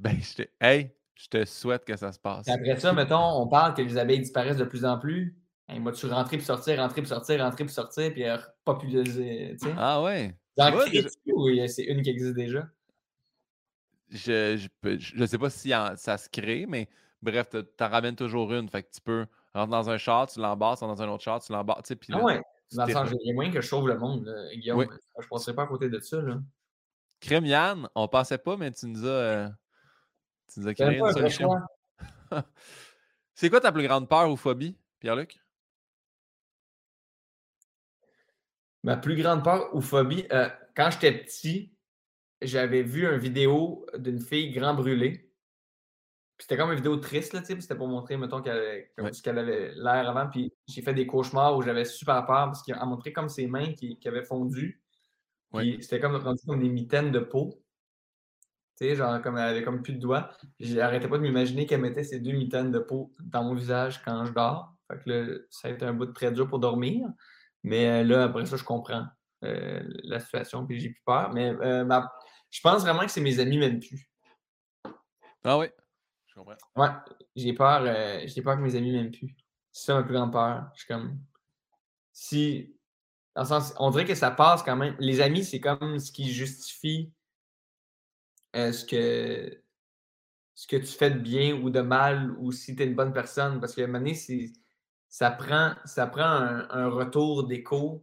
Ben, 0.00 0.18
je 0.20 0.42
Hey, 0.60 0.92
je 1.14 1.28
te 1.28 1.44
souhaite 1.44 1.84
que 1.84 1.96
ça 1.96 2.12
se 2.12 2.18
passe. 2.18 2.48
après 2.48 2.78
ça, 2.78 2.92
mettons, 2.92 3.40
on 3.40 3.46
parle 3.46 3.74
que 3.74 3.82
les 3.82 3.96
abeilles 3.96 4.20
disparaissent 4.20 4.56
de 4.56 4.64
plus 4.64 4.84
en 4.84 4.98
plus. 4.98 5.36
Hey, 5.68 5.78
Moi-tu 5.78 6.06
rentrer 6.06 6.36
puis 6.36 6.44
sortir, 6.44 6.78
rentrer 6.78 7.00
puis 7.00 7.08
sortir, 7.08 7.40
rentrer 7.40 7.64
puis 7.64 7.72
sortir, 7.72 8.12
puis 8.12 8.24
populariser. 8.64 9.56
Ah 9.76 10.02
ouais. 10.02 10.34
Oui, 10.56 11.68
c'est 11.68 11.84
une 11.84 12.02
qui 12.02 12.10
existe 12.10 12.34
déjà? 12.34 12.68
Je, 14.08 14.56
je, 14.56 14.98
je 14.98 15.24
sais 15.24 15.38
pas 15.38 15.50
si 15.50 15.70
ça 15.96 16.18
se 16.18 16.28
crée, 16.28 16.66
mais 16.66 16.88
bref, 17.22 17.48
tu 17.50 17.84
en 17.84 17.88
ramènes 17.88 18.16
toujours 18.16 18.52
une. 18.52 18.68
Fait 18.68 18.82
que 18.82 18.90
tu 18.90 19.00
peux 19.00 19.26
rentrer 19.54 19.70
dans 19.70 19.90
un 19.90 19.98
char, 19.98 20.26
tu 20.26 20.40
l'embarques, 20.40 20.80
dans 20.80 21.00
un 21.00 21.08
autre 21.08 21.24
char, 21.24 21.42
tu 21.42 21.52
l'embarques. 21.52 21.90
Ah 22.12 22.22
ouais. 22.22 22.42
Dans 22.72 22.86
le 22.86 22.92
sens, 22.92 23.10
j'ai 23.24 23.32
moins 23.32 23.50
que 23.50 23.60
je 23.60 23.66
sauve 23.66 23.88
le 23.88 23.98
monde, 23.98 24.34
Guillaume. 24.54 24.86
Je 25.18 25.24
ne 25.24 25.28
passerai 25.28 25.54
pas 25.54 25.62
à 25.62 25.66
côté 25.66 25.88
de 25.88 26.00
ça. 26.00 26.20
Là. 26.20 26.40
Crème 27.20 27.46
Yann, 27.46 27.88
on 27.94 28.08
pensait 28.08 28.38
pas, 28.38 28.56
mais 28.56 28.72
tu 28.72 28.86
nous 28.86 29.06
as, 29.06 29.10
euh, 29.10 29.48
tu 30.52 30.60
nous 30.60 30.68
as 30.68 30.74
créé 30.74 30.98
une 30.98 31.12
solution. 31.12 31.50
C'est 33.34 33.50
quoi 33.50 33.60
ta 33.60 33.72
plus 33.72 33.86
grande 33.86 34.08
peur 34.08 34.30
ou 34.30 34.36
phobie, 34.36 34.76
Pierre-Luc? 35.00 35.41
Ma 38.82 38.96
plus 38.96 39.16
grande 39.16 39.44
peur 39.44 39.74
ou 39.74 39.80
phobie, 39.80 40.26
euh, 40.32 40.48
quand 40.74 40.90
j'étais 40.90 41.12
petit, 41.12 41.72
j'avais 42.40 42.82
vu 42.82 43.06
une 43.06 43.18
vidéo 43.18 43.86
d'une 43.96 44.20
fille 44.20 44.50
grand 44.50 44.74
brûlée. 44.74 45.30
C'était 46.38 46.56
comme 46.56 46.70
une 46.70 46.76
vidéo 46.76 46.96
triste, 46.96 47.34
là, 47.34 47.42
c'était 47.44 47.76
pour 47.76 47.86
montrer, 47.86 48.16
mettons, 48.16 48.42
qu'elle 48.42 48.88
ce 49.12 49.22
qu'elle 49.22 49.38
avait 49.38 49.72
l'air 49.76 50.08
avant. 50.08 50.28
Puis 50.28 50.52
j'ai 50.66 50.82
fait 50.82 50.94
des 50.94 51.06
cauchemars 51.06 51.56
où 51.56 51.62
j'avais 51.62 51.84
super 51.84 52.26
peur 52.26 52.46
parce 52.46 52.64
qu'elle 52.64 52.76
montré 52.84 53.12
comme 53.12 53.28
ses 53.28 53.46
mains 53.46 53.72
qui, 53.74 53.96
avaient 54.06 54.24
fondu. 54.24 54.82
Puis 55.54 55.78
c'était 55.80 56.00
comme, 56.00 56.20
comme 56.20 56.58
des 56.58 56.68
mitaines 56.68 57.12
de 57.12 57.20
peau. 57.20 57.62
Tu 58.76 58.88
sais, 58.88 58.96
genre, 58.96 59.22
comme 59.22 59.36
elle 59.36 59.50
avait 59.50 59.62
comme 59.62 59.82
plus 59.82 59.92
de 59.92 60.00
doigts. 60.00 60.30
J'arrêtais 60.58 61.06
pas 61.06 61.18
de 61.18 61.22
m'imaginer 61.22 61.66
qu'elle 61.66 61.80
mettait 61.80 62.02
ces 62.02 62.18
deux 62.18 62.32
mitaines 62.32 62.72
de 62.72 62.80
peau 62.80 63.12
dans 63.20 63.44
mon 63.44 63.54
visage 63.54 64.02
quand 64.02 64.24
je 64.24 64.32
dors. 64.32 64.74
Fait 64.90 64.98
que 64.98 65.10
là, 65.10 65.38
ça 65.50 65.68
a 65.68 65.70
été 65.70 65.84
un 65.84 65.92
bout 65.92 66.06
de 66.06 66.12
très 66.12 66.32
dur 66.32 66.48
pour 66.48 66.58
dormir. 66.58 67.06
Mais 67.62 67.86
euh, 67.88 68.04
là, 68.04 68.24
après 68.24 68.44
ça, 68.46 68.56
je 68.56 68.64
comprends 68.64 69.06
euh, 69.44 69.82
la 70.04 70.20
situation, 70.20 70.66
puis 70.66 70.80
j'ai 70.80 70.90
plus 70.90 71.02
peur. 71.04 71.32
Mais 71.32 71.50
euh, 71.50 72.00
je 72.50 72.60
pense 72.60 72.82
vraiment 72.82 73.04
que 73.04 73.10
c'est 73.10 73.20
mes 73.20 73.38
amis 73.38 73.58
même 73.58 73.80
plus. 73.80 74.08
Ah 75.44 75.58
oui, 75.58 75.66
je 76.26 76.34
comprends. 76.34 76.56
Ouais, 76.76 76.90
j'ai 77.34 77.52
peur, 77.52 77.82
j'ai 78.26 78.42
peur 78.42 78.56
que 78.56 78.62
mes 78.62 78.76
amis 78.76 78.92
m'aiment 78.92 79.10
plus. 79.10 79.36
C'est 79.70 79.86
ça 79.86 79.94
ma 79.94 80.02
plus 80.02 80.14
grande 80.14 80.32
peur. 80.32 80.70
Je 80.74 80.80
suis 80.80 80.88
comme. 80.88 81.18
Si. 82.12 82.76
Dans 83.34 83.42
le 83.42 83.48
sens, 83.48 83.72
on 83.78 83.90
dirait 83.90 84.04
que 84.04 84.14
ça 84.14 84.30
passe 84.30 84.62
quand 84.62 84.76
même. 84.76 84.94
Les 84.98 85.22
amis, 85.22 85.42
c'est 85.42 85.60
comme 85.60 85.98
ce 85.98 86.12
qui 86.12 86.30
justifie 86.30 87.10
ce 88.54 88.84
que 88.84 89.62
ce 90.54 90.66
que 90.66 90.76
tu 90.76 90.86
fais 90.86 91.10
de 91.10 91.18
bien 91.18 91.54
ou 91.54 91.70
de 91.70 91.80
mal 91.80 92.36
ou 92.38 92.52
si 92.52 92.76
tu 92.76 92.82
es 92.82 92.86
une 92.86 92.94
bonne 92.94 93.14
personne. 93.14 93.58
Parce 93.58 93.74
que 93.74 93.80
à 93.80 93.84
un 93.84 93.86
moment 93.86 94.00
donné, 94.00 94.14
c'est 94.14 94.52
ça 95.12 95.30
prend, 95.30 95.74
ça 95.84 96.06
prend 96.06 96.22
un, 96.22 96.88
retour 96.88 97.46
d'écho 97.46 98.02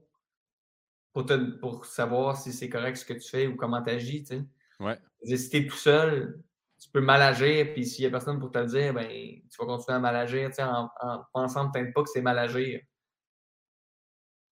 pour, 1.12 1.26
pour 1.60 1.86
savoir 1.88 2.38
si 2.38 2.54
c'est 2.54 2.70
correct 2.70 2.98
ce 2.98 3.04
que 3.04 3.14
tu 3.14 3.28
fais 3.28 3.48
ou 3.48 3.56
comment 3.56 3.82
tu 3.82 3.90
agis. 3.90 4.22
Tu 4.22 4.28
sais. 4.28 4.46
ouais. 4.80 5.02
Si 5.24 5.50
tu 5.50 5.58
es 5.58 5.68
tout 5.68 5.76
seul, 5.76 6.40
tu 6.80 6.88
peux 6.92 7.02
mal 7.02 7.24
agir, 7.24 7.74
puis 7.74 7.84
s'il 7.84 8.04
n'y 8.04 8.10
a 8.10 8.12
personne 8.12 8.40
pour 8.40 8.52
te 8.52 8.60
le 8.60 8.68
dire, 8.68 8.94
ben, 8.94 9.08
tu 9.10 9.58
vas 9.58 9.66
continuer 9.66 9.96
à 9.96 10.00
mal 10.00 10.16
agir 10.16 10.50
tu 10.50 10.58
sais, 10.58 10.64
en, 10.64 10.88
pensant 11.34 11.72
peut-être 11.72 11.92
pas 11.96 12.04
que 12.04 12.10
c'est 12.12 12.22
mal 12.22 12.38
agir. 12.38 12.80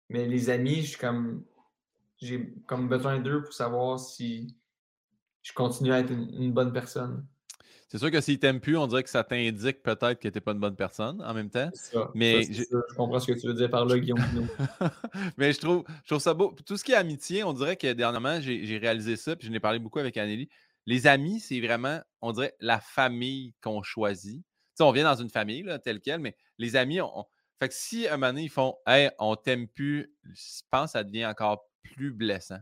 Mais 0.10 0.26
les 0.26 0.50
amis, 0.50 0.84
je 0.84 0.98
comme 0.98 1.46
j'ai 2.18 2.54
comme 2.68 2.90
besoin 2.90 3.20
d'eux 3.20 3.44
pour 3.44 3.54
savoir 3.54 3.98
si 3.98 4.58
je 5.42 5.54
continue 5.54 5.94
à 5.94 6.00
être 6.00 6.12
une 6.12 6.52
bonne 6.52 6.74
personne. 6.74 7.26
C'est 7.92 7.98
sûr 7.98 8.10
que 8.10 8.22
s'il 8.22 8.40
t'aime 8.40 8.62
plus, 8.62 8.78
on 8.78 8.88
dirait 8.88 9.04
que 9.04 9.10
ça 9.10 9.22
t'indique 9.22 9.84
peut-être 9.84 10.18
que 10.18 10.30
tu 10.30 10.34
n'es 10.34 10.40
pas 10.40 10.54
une 10.54 10.62
bonne 10.62 10.78
personne 10.78 11.22
en 11.22 11.34
même 11.34 11.50
temps. 11.50 11.70
Ça, 11.74 12.10
mais 12.16 12.44
je... 12.44 12.64
comprends 12.96 13.20
ce 13.20 13.30
que 13.30 13.38
tu 13.38 13.48
veux 13.48 13.54
dire 13.54 13.70
par 13.70 13.84
là, 13.84 14.00
Guillaume. 14.00 14.22
mais 15.38 15.52
je 15.52 15.60
trouve, 15.60 15.84
je 16.06 16.08
trouve 16.08 16.22
ça 16.22 16.34
beau. 16.34 16.56
Tout 16.66 16.78
ce 16.78 16.86
qui 16.86 16.94
est 16.94 16.96
amitié, 16.96 17.44
on 17.44 17.52
dirait 17.52 17.76
que 17.76 17.92
dernièrement, 17.92 18.40
j'ai 18.40 18.78
réalisé 18.78 19.18
ça, 19.18 19.36
puis 19.36 19.46
je 19.46 19.52
n'ai 19.52 19.60
parlé 19.60 19.78
beaucoup 19.78 20.00
avec 20.00 20.16
Anneli. 20.16 20.48
Les 20.86 21.06
amis, 21.06 21.42
c'est 21.42 21.60
vraiment, 21.60 22.00
on 22.22 22.32
dirait, 22.32 22.56
la 22.62 22.80
famille 22.80 23.56
qu'on 23.62 23.84
choisit. 23.84 24.38
Tu 24.38 24.46
sais, 24.76 24.84
on 24.84 24.94
vient 24.94 25.04
dans 25.04 25.22
une 25.22 25.30
famille, 25.30 25.64
là, 25.64 25.78
telle 25.78 26.00
quelle, 26.00 26.22
mais 26.22 26.38
les 26.60 26.78
amis, 26.78 27.02
on, 27.02 27.26
fait 27.60 27.68
que 27.68 27.76
si 27.76 28.08
un 28.08 28.12
moment 28.12 28.28
donné, 28.28 28.44
ils 28.44 28.50
font 28.50 28.78
Hey, 28.88 29.10
on 29.20 29.36
t'aime 29.36 29.68
plus, 29.68 30.16
je 30.24 30.62
pense 30.72 30.86
que 30.86 30.92
ça 30.92 31.04
devient 31.04 31.26
encore 31.26 31.70
plus 31.84 32.14
blessant. 32.14 32.60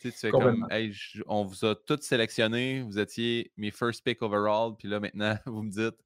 Tu, 0.00 0.10
sais, 0.12 0.30
comme, 0.30 0.66
hey, 0.70 0.92
on 1.26 1.44
vous 1.44 1.64
a 1.64 1.74
tous 1.74 2.00
sélectionnés, 2.02 2.82
vous 2.82 2.98
étiez 2.98 3.52
mes 3.56 3.70
first 3.70 4.04
pick 4.04 4.22
overall, 4.22 4.76
puis 4.78 4.88
là 4.88 5.00
maintenant, 5.00 5.36
vous 5.46 5.62
me 5.62 5.70
dites, 5.70 5.98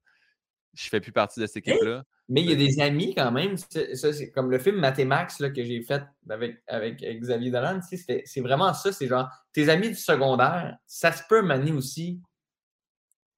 je 0.73 0.89
fais 0.89 0.99
plus 0.99 1.11
partie 1.11 1.39
de 1.39 1.45
cette 1.45 1.57
équipe-là. 1.57 2.03
Mais 2.29 2.41
il 2.41 2.49
y 2.49 2.53
a 2.53 2.55
des 2.55 2.79
amis 2.79 3.13
quand 3.13 3.31
même. 3.31 3.57
Ça, 3.57 4.13
c'est 4.13 4.31
comme 4.31 4.49
le 4.49 4.57
film 4.57 4.77
Mathémax 4.77 5.39
là, 5.39 5.49
que 5.49 5.63
j'ai 5.63 5.81
fait 5.81 6.03
avec, 6.29 6.61
avec, 6.67 7.01
Xavier 7.01 7.51
Dolan. 7.51 7.79
C'est 7.81 8.41
vraiment 8.41 8.73
ça. 8.73 8.91
C'est 8.91 9.07
genre, 9.07 9.29
tes 9.51 9.69
amis 9.69 9.89
du 9.89 9.95
secondaire, 9.95 10.77
ça 10.87 11.11
se 11.11 11.23
peut 11.27 11.41
mener 11.41 11.71
aussi 11.71 12.21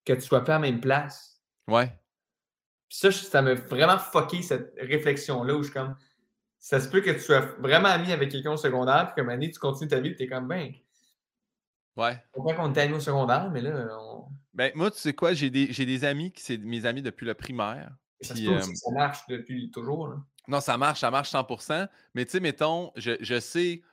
que 0.06 0.14
tu 0.14 0.22
sois 0.22 0.44
pas 0.44 0.56
à 0.56 0.60
la 0.60 0.72
même 0.72 0.80
place. 0.80 1.42
Ouais. 1.68 1.88
Puis 2.88 3.00
ça, 3.00 3.12
ça 3.12 3.42
m'a 3.42 3.56
vraiment 3.56 3.98
fucké 3.98 4.44
cette 4.44 4.74
réflexion-là 4.80 5.56
où 5.56 5.64
je 5.64 5.70
suis 5.70 5.74
comme, 5.74 5.96
ça 6.66 6.80
se 6.80 6.90
peut 6.90 7.02
que 7.02 7.12
tu 7.12 7.20
sois 7.20 7.42
vraiment 7.60 7.90
ami 7.90 8.12
avec 8.12 8.32
quelqu'un 8.32 8.54
au 8.54 8.58
secondaire, 8.58 9.06
puis 9.14 9.22
comme 9.22 9.30
année, 9.30 9.52
tu 9.52 9.60
continues 9.60 9.88
ta 9.88 10.00
vie, 10.00 10.16
tu 10.16 10.24
es 10.24 10.28
comme 10.28 10.48
ben. 10.48 10.74
Ouais. 11.96 12.18
Comprends 12.32 12.56
qu'on 12.56 12.72
était 12.72 12.82
amis 12.82 12.96
au 12.96 13.00
secondaire, 13.00 13.52
mais 13.52 13.62
là. 13.62 13.88
On... 14.02 14.26
Ben, 14.52 14.72
moi, 14.74 14.90
tu 14.90 14.98
sais 14.98 15.14
quoi, 15.14 15.36
j'ai 15.36 15.52
des, 15.52 15.68
des, 15.68 16.06
amis 16.06 16.32
qui 16.32 16.42
c'est 16.42 16.58
mes 16.58 16.88
amis 16.88 17.04
depuis 17.04 17.28
le 17.28 17.36
primaire. 17.36 17.92
Ça, 18.20 18.34
euh, 18.34 18.62
ça 18.62 18.92
marche 18.94 19.20
depuis 19.30 19.70
toujours. 19.70 20.08
Là. 20.08 20.16
Non, 20.48 20.60
ça 20.60 20.76
marche, 20.76 21.02
ça 21.02 21.12
marche 21.12 21.32
100%. 21.32 21.88
Mais 22.16 22.26
tu 22.26 22.32
sais, 22.32 22.40
mettons, 22.40 22.92
je, 22.96 23.12
je 23.20 23.40
sais, 23.40 23.84
tu 23.84 23.86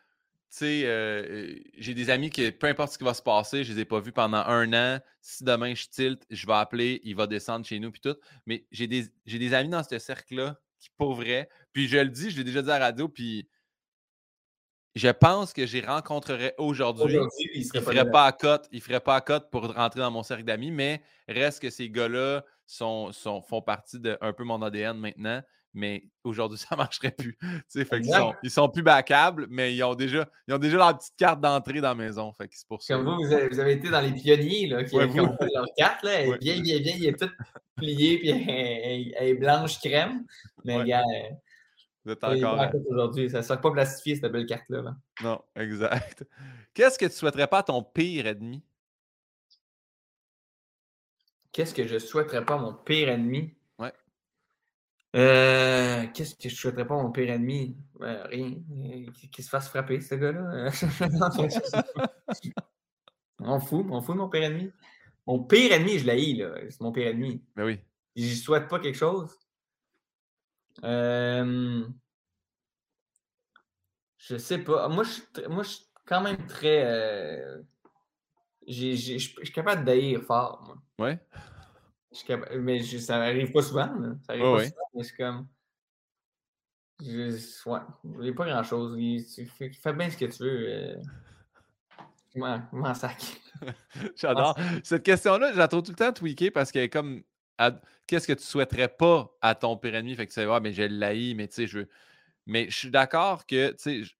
sais, 0.48 0.82
euh, 0.86 1.54
j'ai 1.76 1.92
des 1.92 2.08
amis 2.08 2.30
qui, 2.30 2.50
peu 2.52 2.68
importe 2.68 2.94
ce 2.94 2.98
qui 2.98 3.04
va 3.04 3.12
se 3.12 3.22
passer, 3.22 3.64
je 3.64 3.74
les 3.74 3.80
ai 3.80 3.84
pas 3.84 4.00
vus 4.00 4.12
pendant 4.12 4.46
un 4.46 4.72
an. 4.72 4.98
Si 5.20 5.44
demain 5.44 5.74
je 5.74 5.88
tilte, 5.88 6.24
je 6.30 6.46
vais 6.46 6.54
appeler, 6.54 7.02
il 7.04 7.16
va 7.16 7.26
descendre 7.26 7.66
chez 7.66 7.78
nous, 7.78 7.92
puis 7.92 8.00
tout. 8.00 8.16
Mais 8.46 8.64
j'ai 8.70 8.86
des, 8.86 9.08
des 9.26 9.52
amis 9.52 9.68
dans 9.68 9.84
ce 9.84 9.98
cercle-là 9.98 10.58
qui, 10.80 10.88
pour 10.96 11.14
vrai, 11.14 11.50
puis 11.72 11.88
je 11.88 11.98
le 11.98 12.08
dis, 12.08 12.30
je 12.30 12.38
l'ai 12.38 12.44
déjà 12.44 12.62
dit 12.62 12.70
à 12.70 12.78
la 12.78 12.86
radio, 12.86 13.08
puis 13.08 13.48
je 14.94 15.08
pense 15.08 15.52
que 15.54 15.64
j'y 15.66 15.80
rencontrerais 15.80 16.54
aujourd'hui. 16.58 17.04
Aujourd'hui, 17.04 17.50
il 17.54 17.64
serait 17.64 17.80
ne 17.80 17.84
ferait 17.84 18.10
pas 18.10 18.26
à 18.26 18.32
cote, 18.32 18.68
il 18.72 18.80
ferait 18.82 19.00
pas 19.00 19.16
à 19.16 19.20
cote 19.22 19.50
pour 19.50 19.72
rentrer 19.74 20.00
dans 20.00 20.10
mon 20.10 20.22
cercle 20.22 20.44
d'amis, 20.44 20.70
mais 20.70 21.02
reste 21.28 21.62
que 21.62 21.70
ces 21.70 21.88
gars-là 21.88 22.44
sont, 22.66 23.10
sont- 23.12 23.40
font 23.42 23.62
partie 23.62 23.98
de 23.98 24.18
un 24.20 24.32
peu 24.32 24.44
mon 24.44 24.60
ADN 24.60 24.98
maintenant. 24.98 25.40
Mais 25.74 26.04
aujourd'hui, 26.22 26.58
ça 26.68 26.68
ne 26.72 26.76
marcherait 26.76 27.12
plus. 27.12 27.38
Fait 27.70 27.96
Exact. 27.96 28.18
sont, 28.18 28.34
ils 28.42 28.50
sont 28.50 28.68
plus 28.68 28.82
backables, 28.82 29.46
mais 29.48 29.74
ils 29.74 29.82
ont 29.82 29.94
déjà, 29.94 30.28
ils 30.46 30.52
ont 30.52 30.58
déjà 30.58 30.76
leur 30.76 30.98
petite 30.98 31.16
carte 31.16 31.40
d'entrée 31.40 31.80
dans 31.80 31.88
la 31.88 31.94
maison. 31.94 32.30
Fait 32.34 32.46
c'est 32.50 32.68
pour 32.68 32.82
ça. 32.82 32.94
Comme 32.94 33.06
vous, 33.06 33.16
vous 33.26 33.32
avez, 33.32 33.48
vous 33.48 33.58
avez 33.58 33.72
été 33.72 33.88
dans 33.88 34.02
les 34.02 34.12
pionniers 34.12 34.66
là, 34.66 34.84
qui, 34.84 34.94
Ouais, 34.94 35.06
vous. 35.06 35.20
ont 35.20 35.36
leur 35.54 35.66
carte. 35.74 36.02
Là, 36.02 36.12
elle 36.20 36.28
est 36.34 36.38
bien, 36.38 36.60
bien, 36.60 36.78
bien, 36.80 36.94
il 36.98 37.06
est 37.06 37.18
toute 37.18 37.32
pliée, 37.76 38.18
puis 38.18 38.28
elle, 38.28 38.50
elle- 38.50 39.14
elle 39.16 39.28
est 39.28 39.34
blanche 39.34 39.78
crème. 39.80 40.26
Mais 40.66 40.76
Ouais. 40.76 40.92
euh, 40.94 41.00
Vous 42.04 42.12
êtes 42.12 42.24
encore. 42.24 42.60
à- 42.60 42.70
aujourd'hui. 42.90 43.30
Ça 43.30 43.38
ne 43.38 43.42
sera 43.42 43.56
pas 43.60 43.70
plastifié, 43.70 44.16
cette 44.16 44.32
belle 44.32 44.46
carte-là. 44.46 44.82
là. 44.82 44.96
Non, 45.22 45.40
exact. 45.56 46.24
Qu'est-ce 46.74 46.98
que 46.98 47.06
tu 47.06 47.12
souhaiterais 47.12 47.46
pas 47.46 47.58
à 47.58 47.62
ton 47.62 47.82
pire 47.82 48.26
ennemi? 48.26 48.62
Qu'est-ce 51.52 51.74
que 51.74 51.86
je 51.86 51.98
souhaiterais 51.98 52.44
pas 52.44 52.54
à 52.54 52.58
mon 52.58 52.72
pire 52.74 53.08
ennemi? 53.10 53.54
Ouais. 53.78 53.92
Euh, 55.14 56.06
Qu'est-ce 56.14 56.34
que 56.34 56.48
je 56.48 56.54
souhaiterais 56.56 56.86
pas 56.86 56.98
à 56.98 57.02
mon 57.02 57.12
pire 57.12 57.28
ennemi? 57.30 57.76
Euh, 58.00 58.24
rien. 58.24 58.54
Euh, 58.72 59.06
Qu'il 59.30 59.44
se 59.44 59.50
fasse 59.50 59.68
frapper, 59.68 60.00
ce 60.00 60.14
gars-là. 60.14 60.70
on 63.38 63.60
fout, 63.60 63.86
on 63.90 64.00
fout 64.00 64.14
de 64.16 64.20
mon 64.20 64.28
pire 64.30 64.44
ennemi. 64.44 64.70
Mon 65.26 65.44
pire 65.44 65.72
ennemi, 65.72 65.98
je 65.98 66.06
l'haïs, 66.06 66.38
là. 66.38 66.54
C'est 66.70 66.80
mon 66.80 66.90
pire 66.90 67.08
ennemi. 67.08 67.42
Ben 67.54 67.64
oui. 67.64 67.78
J'y 68.16 68.34
souhaite 68.36 68.68
pas 68.68 68.78
quelque 68.80 68.98
chose. 68.98 69.38
Euh, 70.84 71.84
Je 74.18 74.36
sais 74.36 74.58
pas. 74.58 74.88
Moi, 74.88 75.04
je 75.04 75.46
moi, 75.48 75.62
je 75.62 75.68
suis 75.70 75.84
quand 76.06 76.20
même 76.20 76.46
très. 76.46 76.84
euh, 76.84 77.62
Je 78.66 78.94
suis 79.18 79.52
capable 79.52 79.84
d'haïr 79.84 80.22
fort, 80.22 80.62
moi. 80.66 81.06
Ouais. 81.06 81.18
Je 82.12 82.18
suis 82.18 82.26
capa- 82.26 82.54
Mais 82.56 82.82
ça 82.82 83.16
arrive 83.16 83.52
pas 83.52 83.62
souvent. 83.62 83.86
là. 83.94 84.14
Ça 84.26 84.32
arrive 84.32 84.42
pas 84.44 84.52
ouais. 84.54 84.68
souvent, 84.68 84.86
mais 84.94 85.02
c'est 85.04 85.16
comme. 85.16 85.48
Je... 87.00 87.68
Ouais, 88.14 88.32
pas 88.32 88.46
grand 88.46 88.62
chose. 88.62 88.96
Fais, 89.58 89.72
fais 89.72 89.92
bien 89.92 90.08
ce 90.10 90.16
que 90.16 90.26
tu 90.26 90.42
veux. 90.44 90.68
Euh... 90.68 90.96
Je 92.34 92.38
m'en- 92.40 92.62
je 92.72 92.76
m'en 92.76 92.94
sac. 92.94 93.40
J'adore. 94.16 94.56
Cette 94.84 95.02
question-là, 95.02 95.52
je 95.52 95.58
la 95.58 95.68
trouve 95.68 95.82
tout 95.82 95.90
le 95.92 95.96
temps 95.96 96.12
tweakée 96.12 96.50
parce 96.50 96.70
qu'elle 96.72 96.84
est 96.84 96.88
comme 96.88 97.22
à- 97.58 97.80
qu'est-ce 98.06 98.26
que 98.26 98.32
tu 98.32 98.42
souhaiterais 98.44 98.88
pas 98.88 99.30
à 99.40 99.54
ton 99.54 99.76
pire 99.76 99.94
ennemi? 99.94 100.14
Fait 100.14 100.26
que 100.26 100.32
tu 100.32 100.34
sais, 100.40 100.46
ouais, 100.46 100.60
mais 100.60 100.72
je 100.72 100.82
l'haïs, 100.82 101.34
mais 101.34 101.48
tu 101.48 101.54
sais, 101.54 101.66
je 101.66 101.80
veux. 101.80 101.88
Mais 102.46 102.66
je 102.70 102.76
suis 102.76 102.90
d'accord 102.90 103.46
que, 103.46 103.70
tu 103.72 103.76
sais, 103.78 104.04
je- 104.04 104.14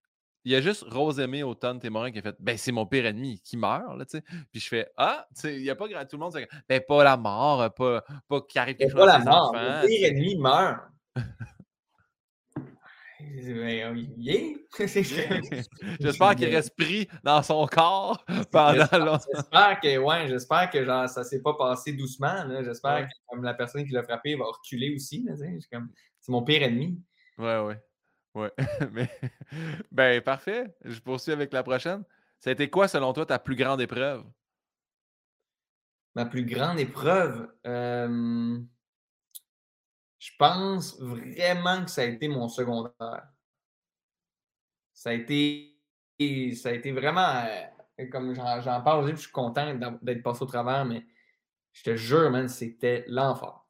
il 0.45 0.51
y 0.51 0.55
a 0.55 0.61
juste 0.61 0.83
Rosemée 0.89 1.41
Automne 1.43 1.79
Témorin 1.79 2.11
qui 2.11 2.19
a 2.19 2.21
fait 2.21 2.35
Ben, 2.39 2.57
c'est 2.57 2.71
mon 2.73 2.85
pire 2.85 3.05
ennemi 3.05 3.39
qui 3.41 3.55
meurt, 3.57 3.97
là, 3.97 4.05
tu 4.05 4.17
sais. 4.17 4.23
Puis 4.51 4.59
je 4.61 4.67
fais 4.67 4.89
Ah, 4.97 5.25
tu 5.35 5.41
sais, 5.41 5.55
il 5.55 5.61
n'y 5.63 5.69
a 5.69 5.75
pas 5.75 5.87
grand. 5.87 6.05
Tout 6.05 6.17
le 6.17 6.21
monde, 6.21 6.37
Ben, 6.67 6.81
pas 6.87 7.03
la 7.03 7.17
mort, 7.17 7.73
pas, 7.73 8.03
pas 8.27 8.41
qu'il 8.41 8.59
arrive 8.59 8.75
quelque 8.75 8.91
chose 8.91 8.99
pas 8.99 9.05
la 9.17 9.19
mort. 9.19 9.49
enfants. 9.55 9.81
Le 9.81 9.87
pire 9.87 10.07
ennemi 10.09 10.35
meurt. 10.37 10.79
Yeah. 13.35 13.93
J'espère 15.99 16.35
qu'il 16.35 16.53
reste 16.53 16.75
pris 16.77 17.07
dans 17.23 17.41
son 17.43 17.65
corps 17.67 18.23
pendant 18.51 18.73
J'espère 18.79 19.05
longtemps. 19.05 19.25
j'espère 19.33 19.79
que, 19.81 19.97
ouais, 19.97 20.27
j'espère 20.27 20.69
que 20.69 20.83
genre, 20.85 21.09
ça 21.09 21.23
s'est 21.23 21.41
pas 21.41 21.53
passé 21.55 21.93
doucement. 21.93 22.45
J'espère 22.63 22.93
Ouais. 22.95 23.03
que 23.05 23.09
comme 23.27 23.43
la 23.43 23.53
personne 23.53 23.85
qui 23.85 23.91
l'a 23.91 24.03
frappé 24.03 24.35
va 24.35 24.45
reculer 24.45 24.93
aussi. 24.95 25.27
C'est 25.37 26.31
mon 26.31 26.43
pire 26.43 26.63
ennemi. 26.63 27.01
Ouais, 27.37 27.59
ouais. 27.59 27.81
Ouais. 28.35 28.51
Mais, 28.91 29.09
ben, 29.91 30.21
parfait. 30.21 30.73
Je 30.83 30.99
poursuis 30.99 31.31
avec 31.33 31.53
la 31.53 31.63
prochaine. 31.63 32.03
Ça 32.39 32.49
a 32.49 32.53
été 32.53 32.69
quoi, 32.69 32.87
selon 32.87 33.13
toi, 33.13 33.25
ta 33.25 33.39
plus 33.39 33.55
grande 33.55 33.81
épreuve? 33.81 34.23
Ma 36.15 36.25
plus 36.25 36.45
grande 36.45 36.79
épreuve, 36.79 37.47
euh, 37.65 38.59
je 40.23 40.31
pense 40.39 40.97
vraiment 41.01 41.83
que 41.83 41.91
ça 41.91 42.01
a 42.01 42.05
été 42.05 42.29
mon 42.29 42.47
secondaire. 42.47 43.27
Ça 44.93 45.09
a 45.09 45.13
été, 45.13 45.75
ça 46.55 46.69
a 46.69 46.71
été 46.71 46.93
vraiment, 46.93 47.43
euh, 47.99 48.05
comme 48.09 48.33
j'en 48.33 48.81
parle 48.81 48.99
aujourd'hui, 48.99 49.13
puis 49.15 49.21
je 49.23 49.27
suis 49.27 49.33
content 49.33 49.75
d'être 50.01 50.23
passé 50.23 50.43
au 50.43 50.45
travers, 50.45 50.85
mais 50.85 51.05
je 51.73 51.83
te 51.83 51.95
jure, 51.97 52.31
man, 52.31 52.47
c'était 52.47 53.03
l'enfer. 53.09 53.65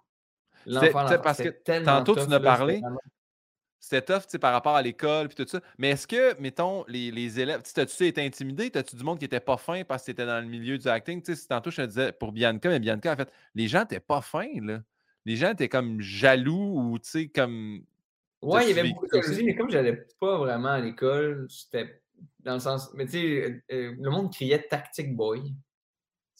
L'enfer, 0.68 1.22
parce 1.24 1.42
que 1.42 1.50
tantôt, 1.84 2.14
tu 2.14 2.22
en 2.22 2.32
as 2.32 2.40
parlé. 2.40 2.84
c'était 3.80 4.04
tough, 4.04 4.28
tu 4.30 4.38
par 4.38 4.54
rapport 4.54 4.76
à 4.76 4.82
l'école 4.84 5.30
puis 5.30 5.44
tout 5.44 5.50
ça. 5.50 5.60
Mais 5.80 5.90
est-ce 5.90 6.06
que, 6.06 6.40
mettons, 6.40 6.86
les, 6.88 7.10
les 7.10 7.40
élèves, 7.40 7.64
t'as-tu 7.64 8.06
été 8.06 8.24
intimidé? 8.24 8.70
T'as-tu 8.70 8.96
du 8.96 9.04
monde 9.04 9.18
qui 9.18 9.26
était 9.26 9.40
pas 9.40 9.58
fin 9.58 9.84
parce 9.86 10.04
que 10.04 10.12
t'étais 10.12 10.28
dans 10.28 10.40
le 10.40 10.48
milieu 10.48 10.78
du 10.78 10.88
acting? 10.88 11.20
Tu 11.20 11.34
sais, 11.34 11.42
si 11.42 11.48
tantôt, 11.48 11.72
je 11.72 11.78
te 11.78 11.88
disais 11.88 12.12
pour 12.12 12.32
Bianca, 12.32 12.70
mais 12.70 12.80
Bianca, 12.80 13.14
en 13.14 13.16
fait, 13.16 13.32
les 13.56 13.68
gens 13.68 13.86
étaient 13.86 14.00
pas 14.00 14.22
fins, 14.22 14.62
là. 14.62 14.82
Les 15.26 15.36
gens 15.36 15.52
étaient 15.52 15.70
comme 15.70 16.02
jaloux 16.02 16.76
ou, 16.78 17.00
tu 17.00 17.10
sais, 17.10 17.28
comme... 17.28 17.84
Ouais, 18.42 18.70
il 18.70 18.76
y 18.76 18.80
avait 18.80 18.90
beaucoup 18.90 19.08
de 19.08 19.22
jalousie, 19.22 19.44
mais 19.46 19.56
comme 19.56 19.70
j'allais 19.70 20.06
pas 20.20 20.38
vraiment 20.38 20.70
à 20.70 20.80
l'école, 20.80 21.48
c'était 21.50 22.02
dans 22.40 22.56
le 22.56 22.60
sens. 22.60 22.92
Mais 22.94 23.06
tu 23.06 23.12
sais, 23.12 23.42
euh, 23.42 23.62
euh, 23.72 23.96
le 23.98 24.10
monde 24.10 24.34
criait 24.34 24.64
Tactic 24.64 25.16
Boy. 25.16 25.56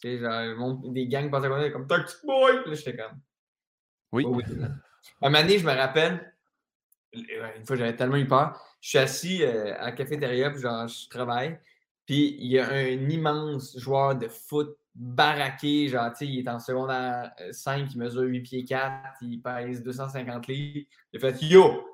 Tu 0.02 0.10
sais, 0.10 0.18
genre, 0.20 0.42
le 0.42 0.56
monde, 0.56 0.94
des 0.94 1.08
gangs 1.08 1.32
côté 1.32 1.72
comme 1.72 1.88
Tactic 1.88 2.20
Boy. 2.26 2.62
Puis 2.62 2.72
Là, 2.72 2.76
j'étais 2.76 2.98
comme. 2.98 3.20
Oui. 4.12 4.26
Oui, 4.28 4.44
oui. 4.46 4.64
À 5.22 5.28
un 5.28 5.30
moment 5.30 5.42
donné, 5.42 5.60
je 5.60 5.66
me 5.66 5.74
rappelle, 5.74 6.34
une 7.14 7.66
fois, 7.66 7.76
j'avais 7.76 7.96
tellement 7.96 8.18
eu 8.18 8.28
peur. 8.28 8.62
Je 8.82 8.90
suis 8.90 8.98
assis 8.98 9.44
euh, 9.44 9.74
à 9.78 9.86
la 9.86 9.92
cafétéria, 9.94 10.50
puis 10.52 10.62
genre, 10.62 10.88
je 10.88 11.08
travaille. 11.10 11.58
Puis 12.06 12.36
il 12.40 12.48
y 12.48 12.60
a 12.60 12.70
un 12.70 13.10
immense 13.10 13.78
joueur 13.78 14.16
de 14.16 14.28
foot 14.28 14.78
baraqué, 14.96 15.88
genre, 15.88 16.10
tu 16.12 16.18
sais, 16.18 16.28
il 16.28 16.40
est 16.40 16.50
en 16.50 16.60
secondaire 16.60 17.32
5, 17.52 17.92
il 17.94 17.98
mesure 18.00 18.22
8 18.24 18.42
pieds 18.42 18.66
4, 18.66 19.18
il 19.22 19.42
pèse 19.42 19.82
250 19.84 20.48
livres. 20.48 20.88
Il 21.12 21.18
a 21.18 21.20
fait 21.32 21.42
Yo! 21.46 21.88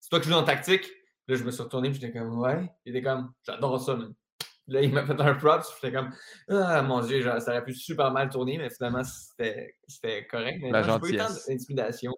C'est 0.00 0.10
toi 0.10 0.20
qui 0.20 0.28
joues 0.28 0.34
en 0.34 0.44
tactique? 0.44 0.82
Puis 0.82 1.34
Là, 1.34 1.36
je 1.36 1.44
me 1.44 1.50
suis 1.50 1.62
retourné, 1.62 1.90
puis 1.90 2.00
j'étais 2.00 2.18
comme 2.18 2.38
Ouais. 2.38 2.70
Il 2.84 2.94
était 2.96 3.02
comme 3.06 3.32
J'adore 3.44 3.80
ça, 3.80 3.94
man. 3.96 4.12
Puis 4.38 4.74
Là, 4.74 4.82
il 4.82 4.92
m'a 4.92 5.04
fait 5.06 5.20
un 5.20 5.34
props, 5.34 5.66
j'étais 5.80 5.94
comme 5.96 6.12
Ah 6.48 6.82
mon 6.82 7.00
dieu, 7.00 7.20
genre, 7.22 7.40
ça 7.40 7.52
aurait 7.52 7.64
pu 7.64 7.74
super 7.74 8.10
mal 8.12 8.28
tourner, 8.28 8.58
mais 8.58 8.70
finalement, 8.70 9.02
c'était 9.04 9.76
c'était 9.88 10.26
correct. 10.26 10.58
Mais 10.62 10.70
La 10.70 10.82
non, 10.82 10.94
j'ai 10.94 11.00
pas 11.00 11.08
eu 11.08 11.16
tant 11.16 11.24
gentillesse. 11.28 11.46
d'intimidation. 11.48 12.12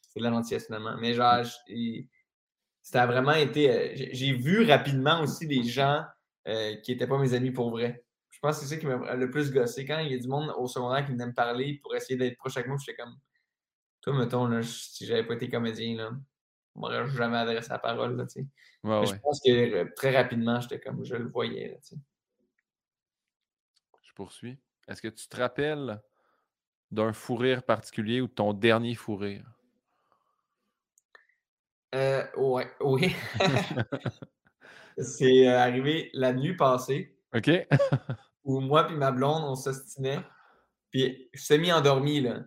C'est 0.00 0.20
de 0.20 0.24
la 0.24 0.30
gentillesse, 0.30 0.66
finalement. 0.66 0.96
Mais 1.00 1.14
genre, 1.14 1.44
ça 2.82 3.02
a 3.02 3.06
vraiment 3.06 3.32
été. 3.32 3.70
euh, 3.70 3.92
j'ai- 3.94 4.14
J'ai 4.14 4.32
vu 4.32 4.64
rapidement 4.68 5.20
aussi 5.22 5.46
des 5.46 5.62
gens 5.62 6.02
euh, 6.48 6.74
qui 6.82 6.90
n'étaient 6.92 7.06
pas 7.06 7.18
mes 7.18 7.34
amis 7.34 7.52
pour 7.52 7.70
vrai. 7.70 8.04
Je 8.42 8.48
pense 8.48 8.58
que 8.58 8.66
c'est 8.66 8.74
ça 8.74 8.80
qui 8.80 8.86
m'a 8.86 9.14
le 9.14 9.30
plus 9.30 9.52
gossé. 9.52 9.84
Quand 9.86 10.00
il 10.00 10.10
y 10.10 10.14
a 10.14 10.18
du 10.18 10.26
monde 10.26 10.52
au 10.58 10.66
secondaire 10.66 11.04
qui 11.06 11.12
venait 11.12 11.26
me 11.26 11.32
parler 11.32 11.78
pour 11.80 11.94
essayer 11.94 12.16
d'être 12.16 12.36
proche 12.36 12.56
avec 12.56 12.66
moi, 12.66 12.76
j'étais 12.84 13.00
comme 13.00 13.16
Toi, 14.00 14.14
mettons, 14.18 14.46
là, 14.48 14.60
je- 14.62 14.68
si 14.68 15.06
j'avais 15.06 15.24
pas 15.24 15.34
été 15.34 15.48
comédien, 15.48 15.96
là, 15.96 16.10
on 16.74 16.80
m'aurait 16.80 17.08
jamais 17.10 17.36
adressé 17.36 17.68
la 17.70 17.78
parole. 17.78 18.16
Là. 18.16 18.24
Ouais, 18.82 19.06
Je 19.06 19.14
pense 19.20 19.40
que 19.46 19.50
euh, 19.50 19.84
très 19.94 20.10
rapidement, 20.16 20.60
j'étais 20.60 20.80
comme 20.80 21.04
je 21.04 21.14
le 21.14 21.28
voyais. 21.28 21.68
Là. 21.68 21.76
Je 24.02 24.12
poursuis. 24.12 24.58
Est-ce 24.88 25.00
que 25.00 25.06
tu 25.06 25.28
te 25.28 25.36
rappelles 25.36 26.00
d'un 26.90 27.12
fou 27.12 27.36
rire 27.36 27.62
particulier 27.62 28.20
ou 28.20 28.26
de 28.26 28.32
ton 28.32 28.52
dernier 28.54 28.96
fou 28.96 29.14
rire? 29.14 29.46
Euh, 31.94 32.24
ouais, 32.36 32.68
oui. 32.80 33.14
c'est 34.98 35.46
euh, 35.46 35.60
arrivé 35.60 36.10
la 36.12 36.32
nuit 36.32 36.56
passée. 36.56 37.16
OK? 37.34 37.48
où 38.44 38.60
moi 38.60 38.84
puis 38.84 38.96
ma 38.96 39.10
blonde, 39.12 39.44
on 39.44 39.54
s'ostinait. 39.54 40.20
Puis 40.90 41.28
je 41.32 41.42
suis 41.42 41.58
mis 41.58 41.72
endormi, 41.72 42.20
là. 42.20 42.40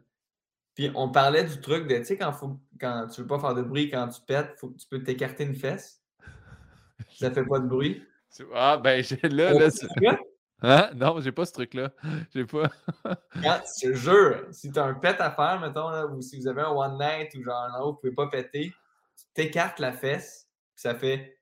Puis 0.76 0.92
on 0.94 1.10
parlait 1.10 1.44
du 1.46 1.62
truc 1.62 1.88
de, 1.88 1.98
tu 1.98 2.06
sais, 2.06 2.18
quand, 2.18 2.34
faut, 2.34 2.60
quand 2.80 3.08
tu 3.08 3.22
veux 3.22 3.28
pas 3.28 3.40
faire 3.40 3.56
de 3.56 3.62
bruit, 3.62 3.90
quand 3.90 4.10
tu 4.10 4.22
pètes, 4.22 4.56
faut 4.60 4.72
tu 4.78 4.86
peux 4.90 5.02
t'écarter 5.02 5.46
une 5.46 5.56
fesse. 5.56 6.02
Ça 7.18 7.32
fait 7.32 7.46
pas 7.46 7.60
de 7.60 7.68
bruit. 7.68 8.04
Tu- 8.36 8.46
Ah, 8.54 8.78
ben, 8.78 9.02
j'ai 9.04 9.18
là, 9.30 9.54
On 9.54 9.60
là. 9.60 9.72
truc-là. 9.72 10.20
Hein? 10.62 10.90
Non, 10.96 11.20
j'ai 11.22 11.32
pas 11.32 11.46
ce 11.46 11.54
truc-là. 11.54 11.92
J'ai 12.34 12.46
pas. 12.46 12.70
Quand, 13.04 13.62
je 13.82 13.90
te 13.90 13.94
jure, 13.94 14.48
si 14.52 14.72
tu 14.72 14.80
as 14.80 14.86
un 14.86 14.94
pet 14.96 15.16
à 15.20 15.32
faire, 15.32 15.60
mettons, 15.60 15.90
là, 15.90 16.08
ou 16.08 16.22
si 16.22 16.40
vous 16.40 16.48
avez 16.48 16.62
un 16.62 16.72
one 16.72 16.98
night 16.98 17.34
ou 17.36 17.44
genre 17.44 17.62
un 17.62 17.80
autre, 17.80 17.96
vous 17.96 18.02
pouvez 18.02 18.14
pas 18.16 18.28
péter, 18.28 18.74
tu 19.18 19.26
t'écartes 19.34 19.80
la 19.80 19.94
fesse, 19.94 20.50
puis 20.74 20.82
ça 20.82 20.96
fait. 20.96 21.40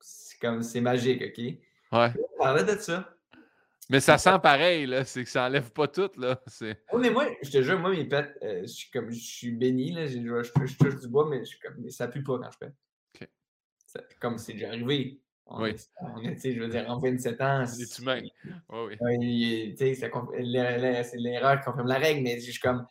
C'est 0.00 0.38
comme, 0.38 0.62
c'est 0.62 0.80
magique, 0.80 1.22
OK? 1.22 1.44
Ouais. 1.92 2.12
On 2.34 2.38
parlait 2.38 2.64
de 2.64 2.78
ça. 2.80 3.14
Mais 3.90 4.00
ça 4.00 4.18
sent 4.18 4.38
pareil, 4.42 4.84
là. 4.86 5.04
C'est 5.04 5.24
que 5.24 5.30
ça 5.30 5.46
enlève 5.46 5.70
pas 5.70 5.88
tout, 5.88 6.10
là. 6.18 6.40
C'est... 6.46 6.82
Oui, 6.92 7.00
mais 7.00 7.10
moi, 7.10 7.26
je 7.42 7.50
te 7.50 7.62
jure, 7.62 7.78
moi, 7.78 7.90
mes 7.90 8.04
pets, 8.04 8.36
euh, 8.42 8.60
je 8.62 8.66
suis 8.66 8.90
comme, 8.90 9.10
je 9.10 9.18
suis 9.18 9.52
béni, 9.52 9.92
là, 9.92 10.06
je, 10.06 10.18
je- 10.18 10.66
je 10.66 10.76
touche 10.76 10.96
du 11.00 11.08
bois, 11.08 11.26
mais, 11.30 11.42
je 11.44 11.56
comme, 11.62 11.76
mais 11.78 11.90
ça 11.90 12.06
pue 12.08 12.22
pas 12.22 12.38
quand 12.38 12.50
je 12.50 12.58
pète. 12.58 12.74
Ça- 13.86 14.02
comme 14.20 14.36
c'est 14.36 14.52
déjà 14.52 14.68
arrivé. 14.68 15.18
On 15.46 15.62
Oui. 15.62 15.70
est, 15.70 15.88
on 16.02 16.20
je 16.22 16.60
veux 16.60 16.68
dire, 16.68 16.84
en 16.90 16.98
27 16.98 17.40
ans. 17.40 17.64
On 17.66 17.80
est 17.80 17.98
humain. 17.98 18.20
Oui. 18.68 18.96
L'er- 20.38 21.04
c'est 21.06 21.16
l'erreur 21.16 21.58
qui 21.58 21.64
confirme 21.64 21.86
la 21.88 21.96
règle, 21.98 22.22
mais 22.22 22.38
je 22.38 22.50
suis 22.50 22.60
comme, 22.60 22.86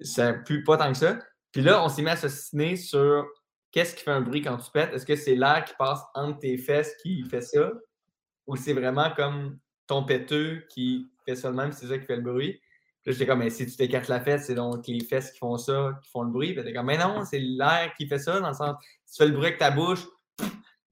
ça 0.00 0.32
pue 0.32 0.64
pas 0.64 0.78
tant 0.78 0.90
que 0.92 0.96
ça. 0.96 1.18
Puis 1.52 1.60
là, 1.60 1.84
on 1.84 1.90
s'est 1.90 2.00
mis 2.00 2.08
à 2.08 2.16
s'assiner 2.16 2.76
sur 2.76 3.26
qu'est-ce 3.70 3.94
qui 3.94 4.02
fait 4.04 4.10
un 4.10 4.22
bruit 4.22 4.40
quand 4.40 4.56
tu 4.56 4.70
pètes? 4.70 4.94
Est-ce 4.94 5.04
que 5.04 5.16
c'est 5.16 5.34
l'air 5.34 5.64
qui 5.66 5.74
passe 5.78 6.00
entre 6.14 6.38
tes 6.38 6.56
fesses 6.56 6.94
qui 7.02 7.22
fait 7.24 7.42
ça? 7.42 7.70
Ou 8.46 8.56
c'est 8.56 8.72
vraiment 8.72 9.10
comme 9.14 9.58
ton 9.86 10.04
péteux 10.04 10.64
qui 10.68 11.08
fait 11.24 11.36
ça 11.36 11.50
de 11.50 11.56
même, 11.56 11.72
c'est 11.72 11.86
ça 11.86 11.98
qui 11.98 12.06
fait 12.06 12.16
le 12.16 12.22
bruit? 12.22 12.60
Puis 13.02 13.12
j'étais 13.12 13.26
comme, 13.26 13.38
mais 13.38 13.50
si 13.50 13.66
tu 13.66 13.76
t'écartes 13.76 14.08
la 14.08 14.20
fesse, 14.20 14.46
c'est 14.46 14.54
donc 14.54 14.86
les 14.86 15.04
fesses 15.04 15.30
qui 15.30 15.38
font 15.38 15.56
ça, 15.58 15.98
qui 16.02 16.10
font 16.10 16.22
le 16.22 16.30
bruit. 16.30 16.54
Puis 16.54 16.64
t'es 16.64 16.72
comme, 16.72 16.86
mais 16.86 16.98
non, 16.98 17.24
c'est 17.24 17.38
l'air 17.38 17.92
qui 17.96 18.08
fait 18.08 18.18
ça, 18.18 18.40
dans 18.40 18.48
le 18.48 18.54
sens, 18.54 18.76
tu 18.80 19.16
fais 19.16 19.26
le 19.26 19.32
bruit 19.32 19.46
avec 19.46 19.58
ta 19.58 19.70
bouche, 19.70 20.04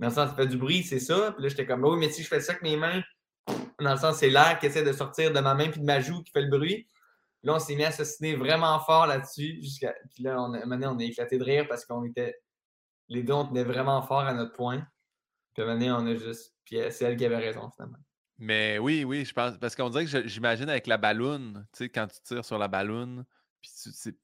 dans 0.00 0.08
le 0.08 0.14
sens, 0.14 0.30
ça 0.30 0.34
fait 0.34 0.46
du 0.46 0.56
bruit, 0.56 0.82
c'est 0.82 1.00
ça. 1.00 1.32
Puis 1.32 1.42
là, 1.42 1.48
j'étais 1.48 1.66
comme, 1.66 1.84
oui, 1.84 1.96
mais 1.98 2.10
si 2.10 2.22
je 2.22 2.28
fais 2.28 2.40
ça 2.40 2.52
avec 2.52 2.62
mes 2.62 2.76
mains, 2.76 3.02
dans 3.80 3.92
le 3.92 3.98
sens, 3.98 4.18
c'est 4.18 4.30
l'air 4.30 4.58
qui 4.58 4.66
essaie 4.66 4.84
de 4.84 4.92
sortir 4.92 5.32
de 5.32 5.40
ma 5.40 5.54
main 5.54 5.68
puis 5.68 5.80
de 5.80 5.84
ma 5.84 6.00
joue 6.00 6.22
qui 6.22 6.30
fait 6.30 6.42
le 6.42 6.48
bruit. 6.48 6.86
Là, 7.42 7.54
on 7.54 7.58
s'est 7.58 7.74
mis 7.74 7.84
à 7.84 7.90
s'assiner 7.90 8.36
vraiment 8.36 8.78
fort 8.80 9.06
là-dessus. 9.06 9.58
Jusqu'à... 9.60 9.94
Puis 10.14 10.22
là, 10.22 10.40
on 10.40 10.54
a, 10.54 10.64
maintenant, 10.64 10.94
on 10.94 10.98
a 10.98 11.04
éclaté 11.04 11.38
de 11.38 11.44
rire 11.44 11.66
parce 11.68 11.84
qu'on 11.84 12.04
était. 12.04 12.34
Les 13.08 13.22
deux, 13.22 13.34
on 13.34 13.46
tenait 13.46 13.64
vraiment 13.64 14.00
fort 14.00 14.20
à 14.20 14.32
notre 14.32 14.52
point. 14.52 14.86
Puis 15.54 15.64
maintenant, 15.64 16.02
on 16.02 16.06
a 16.06 16.14
juste. 16.14 16.53
Puis 16.64 16.78
c'est 16.90 17.04
elle 17.04 17.16
qui 17.16 17.24
avait 17.24 17.36
raison, 17.36 17.70
finalement. 17.70 17.98
Mais 18.38 18.78
oui, 18.78 19.04
oui, 19.04 19.24
je 19.24 19.32
pense. 19.32 19.56
Parce 19.58 19.76
qu'on 19.76 19.90
dirait 19.90 20.06
que 20.06 20.26
j'imagine 20.26 20.68
avec 20.68 20.86
la 20.86 20.96
balloune, 20.96 21.66
tu 21.72 21.84
sais, 21.84 21.88
quand 21.88 22.08
tu 22.08 22.20
tires 22.22 22.44
sur 22.44 22.58
la 22.58 22.68
balloune, 22.68 23.24
puis 23.60 23.70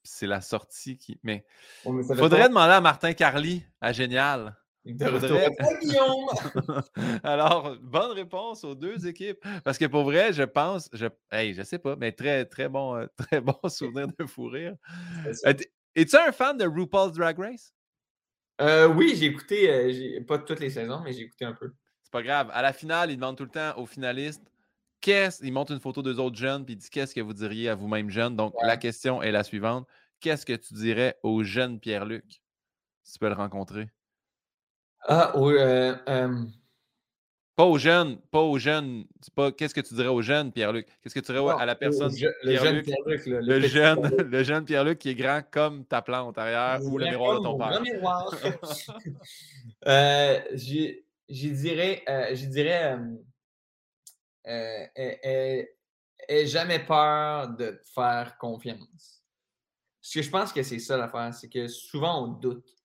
c'est 0.03 0.27
la 0.27 0.41
sortie 0.41 0.99
qui. 0.99 1.21
Mais. 1.23 1.45
il 1.85 2.17
faudrait 2.17 2.49
demander 2.49 2.73
à 2.73 2.81
Martin 2.81 3.13
Carly, 3.13 3.65
à 3.81 3.93
Génial. 3.93 4.57
Alors, 7.23 7.77
bonne 7.83 8.13
réponse 8.13 8.65
aux 8.65 8.75
deux 8.75 9.07
équipes. 9.07 9.45
Parce 9.63 9.77
que 9.77 9.85
pour 9.85 10.05
vrai, 10.05 10.33
je 10.33 10.43
pense, 10.43 10.89
je, 10.93 11.07
hey, 11.31 11.55
je 11.55 11.63
sais 11.63 11.79
pas, 11.79 11.97
mais 11.97 12.13
très, 12.13 12.47
très 12.47 12.69
bon, 12.69 12.97
euh, 12.97 13.07
très 13.17 13.41
bon 13.41 13.57
souvenir 13.69 14.09
de 14.19 14.27
fou 14.27 14.47
rire. 14.47 14.75
Euh, 15.47 15.53
es-tu 15.95 16.17
un 16.17 16.33
fan 16.33 16.57
de 16.57 16.67
RuPaul's 16.67 17.13
Drag 17.13 17.39
Race? 17.39 17.75
Euh, 18.61 18.89
oui, 18.89 19.15
j'ai 19.17 19.27
écouté, 19.27 20.21
pas 20.27 20.39
toutes 20.39 20.61
les 20.61 20.71
saisons, 20.71 21.01
mais 21.03 21.13
j'ai 21.13 21.23
écouté 21.23 21.45
un 21.45 21.55
peu. 21.55 21.73
C'est 22.11 22.19
pas 22.19 22.23
grave. 22.25 22.51
À 22.53 22.61
la 22.61 22.73
finale, 22.73 23.13
il 23.13 23.17
demande 23.17 23.37
tout 23.37 23.45
le 23.45 23.51
temps 23.51 23.73
aux 23.77 23.87
finalistes 23.87 24.43
qu'est-ce. 25.01 25.45
Il 25.45 25.53
montre 25.53 25.71
une 25.71 25.79
photo 25.79 26.03
d'eux 26.03 26.19
autres 26.19 26.37
jeunes, 26.37 26.65
puis 26.65 26.75
il 26.75 26.77
dit 26.77 26.91
qu'est-ce 26.91 27.15
que 27.15 27.21
vous 27.21 27.33
diriez 27.33 27.69
à 27.69 27.77
vous-même 27.77 28.11
jeune? 28.11 28.35
Donc, 28.35 28.53
la 28.63 28.77
question 28.77 29.23
est 29.23 29.31
la 29.31 29.45
suivante 29.45 29.87
Qu'est-ce 30.19 30.45
que 30.45 30.53
tu 30.53 30.75
dirais 30.75 31.17
au 31.23 31.45
jeune 31.45 31.79
Pierre-Luc 31.79 32.43
si 33.05 33.13
tu 33.13 33.19
peux 33.21 33.29
le 33.29 33.35
rencontrer? 33.35 33.89
Ah, 35.03 35.33
oui. 35.37 35.55
Euh, 35.57 35.95
euh, 36.09 36.45
pas 37.57 37.65
aux 37.65 37.79
jeunes, 37.79 38.19
pas 38.31 38.41
aux 38.41 38.59
jeunes. 38.59 39.05
Pas, 39.35 39.53
qu'est-ce 39.53 39.75
que 39.75 39.81
tu 39.81 39.95
dirais 39.95 40.09
aux 40.09 40.21
jeunes, 40.21 40.53
Pierre-Luc? 40.53 40.87
Qu'est-ce 41.01 41.15
que 41.15 41.21
tu 41.21 41.33
dirais 41.33 41.55
à 41.59 41.65
la 41.65 41.77
personne? 41.77 42.13
le 42.43 42.57
jeune 42.57 42.83
Pierre-Luc? 42.83 43.23
Le, 43.27 43.61
jeune, 43.61 44.17
le 44.19 44.43
jeune 44.43 44.65
Pierre-Luc 44.65 44.99
qui 44.99 45.11
est 45.11 45.15
grand 45.15 45.43
comme 45.49 45.85
ta 45.87 46.03
plante 46.03 46.37
arrière 46.37 46.85
ou 46.85 46.99
le 46.99 47.07
miroir 47.07 47.39
de 47.39 47.45
ton 47.45 47.57
père. 47.57 47.81
miroir. 47.81 48.35
euh, 49.87 50.39
j'y 51.31 51.53
dirais, 51.53 52.03
euh, 52.09 52.35
dirais 52.35 52.99
euh, 54.47 55.65
jamais 56.45 56.81
peur 56.81 57.49
de 57.49 57.71
te 57.71 57.87
faire 57.95 58.37
confiance. 58.39 59.23
Parce 60.03 60.15
que 60.15 60.23
je 60.23 60.31
pense 60.31 60.53
que 60.53 60.63
c'est 60.63 60.79
ça 60.79 60.97
l'affaire, 60.97 61.33
c'est 61.33 61.49
que 61.49 61.69
souvent 61.69 62.25
on 62.25 62.29
doute 62.29 62.81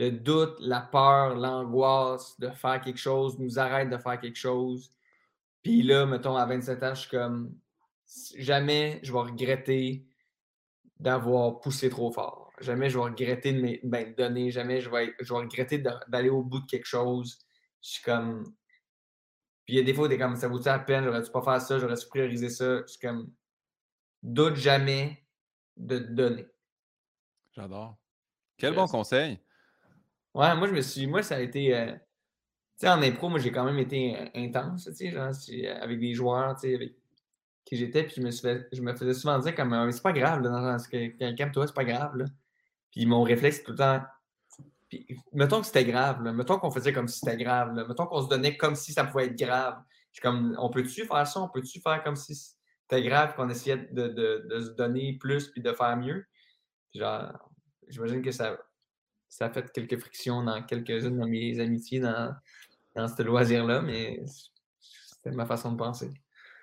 le 0.00 0.10
doute, 0.10 0.56
la 0.60 0.80
peur, 0.80 1.34
l'angoisse 1.36 2.38
de 2.40 2.48
faire 2.50 2.80
quelque 2.80 2.98
chose 2.98 3.38
nous 3.38 3.58
arrête 3.58 3.90
de 3.90 3.98
faire 3.98 4.18
quelque 4.18 4.38
chose. 4.38 4.94
Puis 5.62 5.82
là, 5.82 6.06
mettons, 6.06 6.36
à 6.36 6.46
27 6.46 6.82
ans, 6.82 6.94
je 6.94 7.00
suis 7.00 7.10
comme 7.10 7.54
jamais 8.38 8.98
je 9.02 9.12
vais 9.12 9.18
regretter 9.18 10.06
d'avoir 10.98 11.60
poussé 11.60 11.90
trop 11.90 12.10
fort. 12.10 12.50
Jamais 12.60 12.88
je 12.90 12.98
vais 12.98 13.04
regretter 13.04 13.52
de 13.52 13.60
me 13.60 13.78
ben, 13.84 14.14
donner. 14.14 14.50
Jamais 14.50 14.80
je 14.80 14.90
vais, 14.90 15.14
je 15.20 15.32
vais 15.32 15.40
regretter 15.40 15.82
d'aller 16.08 16.30
au 16.30 16.42
bout 16.42 16.60
de 16.60 16.66
quelque 16.66 16.86
chose. 16.86 17.38
Je 17.82 17.90
suis 17.90 18.02
comme. 18.02 18.44
Puis 19.64 19.74
il 19.74 19.76
y 19.76 19.80
a 19.80 19.82
des 19.82 19.94
fois 19.94 20.08
où 20.08 20.10
es 20.10 20.18
comme 20.18 20.36
ça 20.36 20.48
vaut-tu 20.48 20.66
la 20.66 20.78
peine, 20.78 21.04
j'aurais-tu 21.04 21.30
pas 21.30 21.42
faire 21.42 21.60
ça, 21.60 21.78
j'aurais-tu 21.78 22.08
prioriser 22.08 22.50
ça? 22.50 22.82
Je 22.82 22.86
suis 22.86 23.00
comme. 23.00 23.32
Doute 24.22 24.56
jamais 24.56 25.24
de 25.76 25.98
donner. 25.98 26.46
J'adore. 27.52 27.96
Quel 28.56 28.74
bon 28.74 28.86
conseil. 28.86 29.40
Ouais, 30.34 30.54
moi, 30.54 30.68
je 30.68 30.72
me 30.72 30.82
suis. 30.82 31.06
Moi, 31.06 31.22
ça 31.22 31.36
a 31.36 31.40
été. 31.40 31.74
Euh, 31.74 31.92
tu 31.92 32.86
sais, 32.86 32.88
en 32.88 33.02
impro, 33.02 33.28
moi, 33.28 33.38
j'ai 33.38 33.52
quand 33.52 33.64
même 33.64 33.78
été 33.78 34.16
euh, 34.16 34.26
intense, 34.34 34.84
tu 34.84 34.94
sais, 34.94 35.10
genre, 35.10 35.32
avec 35.82 35.98
des 35.98 36.14
joueurs, 36.14 36.54
tu 36.54 36.68
sais, 36.68 36.74
avec 36.74 36.94
qui 37.64 37.76
j'étais, 37.76 38.04
puis 38.04 38.14
je 38.16 38.22
me, 38.22 38.30
suis 38.30 38.48
je 38.72 38.80
me 38.80 38.94
faisais 38.94 39.14
souvent 39.14 39.38
dire 39.38 39.54
comme, 39.54 39.72
ah, 39.72 39.90
c'est 39.90 40.02
pas 40.02 40.12
grave, 40.12 40.42
là, 40.42 40.48
dans 40.48 40.78
ce 40.78 40.88
que, 40.88 41.34
calme-toi, 41.34 41.66
c'est 41.66 41.74
pas 41.74 41.84
grave, 41.84 42.16
là. 42.16 42.24
Puis 42.90 43.06
mon 43.06 43.22
réflexe, 43.22 43.62
tout 43.62 43.72
le 43.72 43.78
temps. 43.78 44.02
Puis, 44.90 45.06
mettons 45.32 45.60
que 45.60 45.66
c'était 45.66 45.84
grave, 45.84 46.20
mettons 46.20 46.58
qu'on 46.58 46.70
faisait 46.70 46.92
comme 46.92 47.08
si 47.08 47.20
c'était 47.20 47.36
grave, 47.36 47.72
mettons 47.72 48.06
qu'on 48.06 48.22
se 48.22 48.28
donnait 48.28 48.56
comme 48.56 48.74
si 48.74 48.92
ça 48.92 49.04
pouvait 49.04 49.26
être 49.26 49.38
grave. 49.38 49.80
Comme, 50.20 50.56
on 50.58 50.68
peut-tu 50.68 51.06
faire 51.06 51.26
ça? 51.26 51.40
On 51.40 51.48
peut-tu 51.48 51.80
faire 51.80 52.02
comme 52.02 52.16
si 52.16 52.34
c'était 52.34 53.02
grave, 53.02 53.36
qu'on 53.36 53.48
essayait 53.48 53.88
de, 53.92 54.08
de, 54.08 54.46
de, 54.50 54.60
se 54.60 54.70
donner 54.70 55.16
plus 55.18 55.48
puis 55.48 55.62
de 55.62 55.72
faire 55.72 55.96
mieux? 55.96 56.26
genre, 56.92 57.50
j'imagine 57.86 58.20
que 58.20 58.32
ça, 58.32 58.58
ça 59.28 59.46
a 59.46 59.50
fait 59.50 59.70
quelques 59.70 59.98
frictions 60.00 60.42
dans 60.42 60.60
quelques-unes 60.64 61.20
de 61.20 61.24
mes 61.24 61.60
amitiés 61.60 62.00
dans, 62.00 62.34
dans 62.96 63.06
ce 63.06 63.22
loisir-là, 63.22 63.80
mais 63.80 64.20
c'était 64.80 65.30
ma 65.30 65.46
façon 65.46 65.70
de 65.70 65.76
penser. 65.76 66.10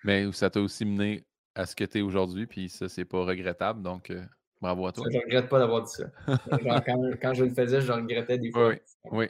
Mais 0.03 0.29
ça 0.33 0.49
t'a 0.49 0.59
aussi 0.59 0.83
mené 0.83 1.25
à 1.55 1.65
ce 1.65 1.77
que 1.77 1.85
tu 1.85 1.99
es 1.99 2.01
aujourd'hui, 2.01 2.45
puis 2.45 2.67
ça, 2.67 2.89
c'est 2.89 3.05
pas 3.05 3.23
regrettable, 3.23 3.81
donc 3.81 4.09
euh, 4.09 4.25
bravo 4.61 4.87
à 4.87 4.91
toi. 4.91 5.05
je 5.11 5.17
regrette 5.17 5.49
pas 5.49 5.59
d'avoir 5.59 5.83
dit 5.83 5.91
ça. 5.91 6.05
quand, 7.21 7.33
je 7.33 7.43
le 7.43 7.49
faisais, 7.51 7.81
je 7.81 7.91
regrettais 7.91 8.37
des 8.37 8.51
fois. 8.51 8.69
Oui, 8.69 8.79
oui. 9.11 9.27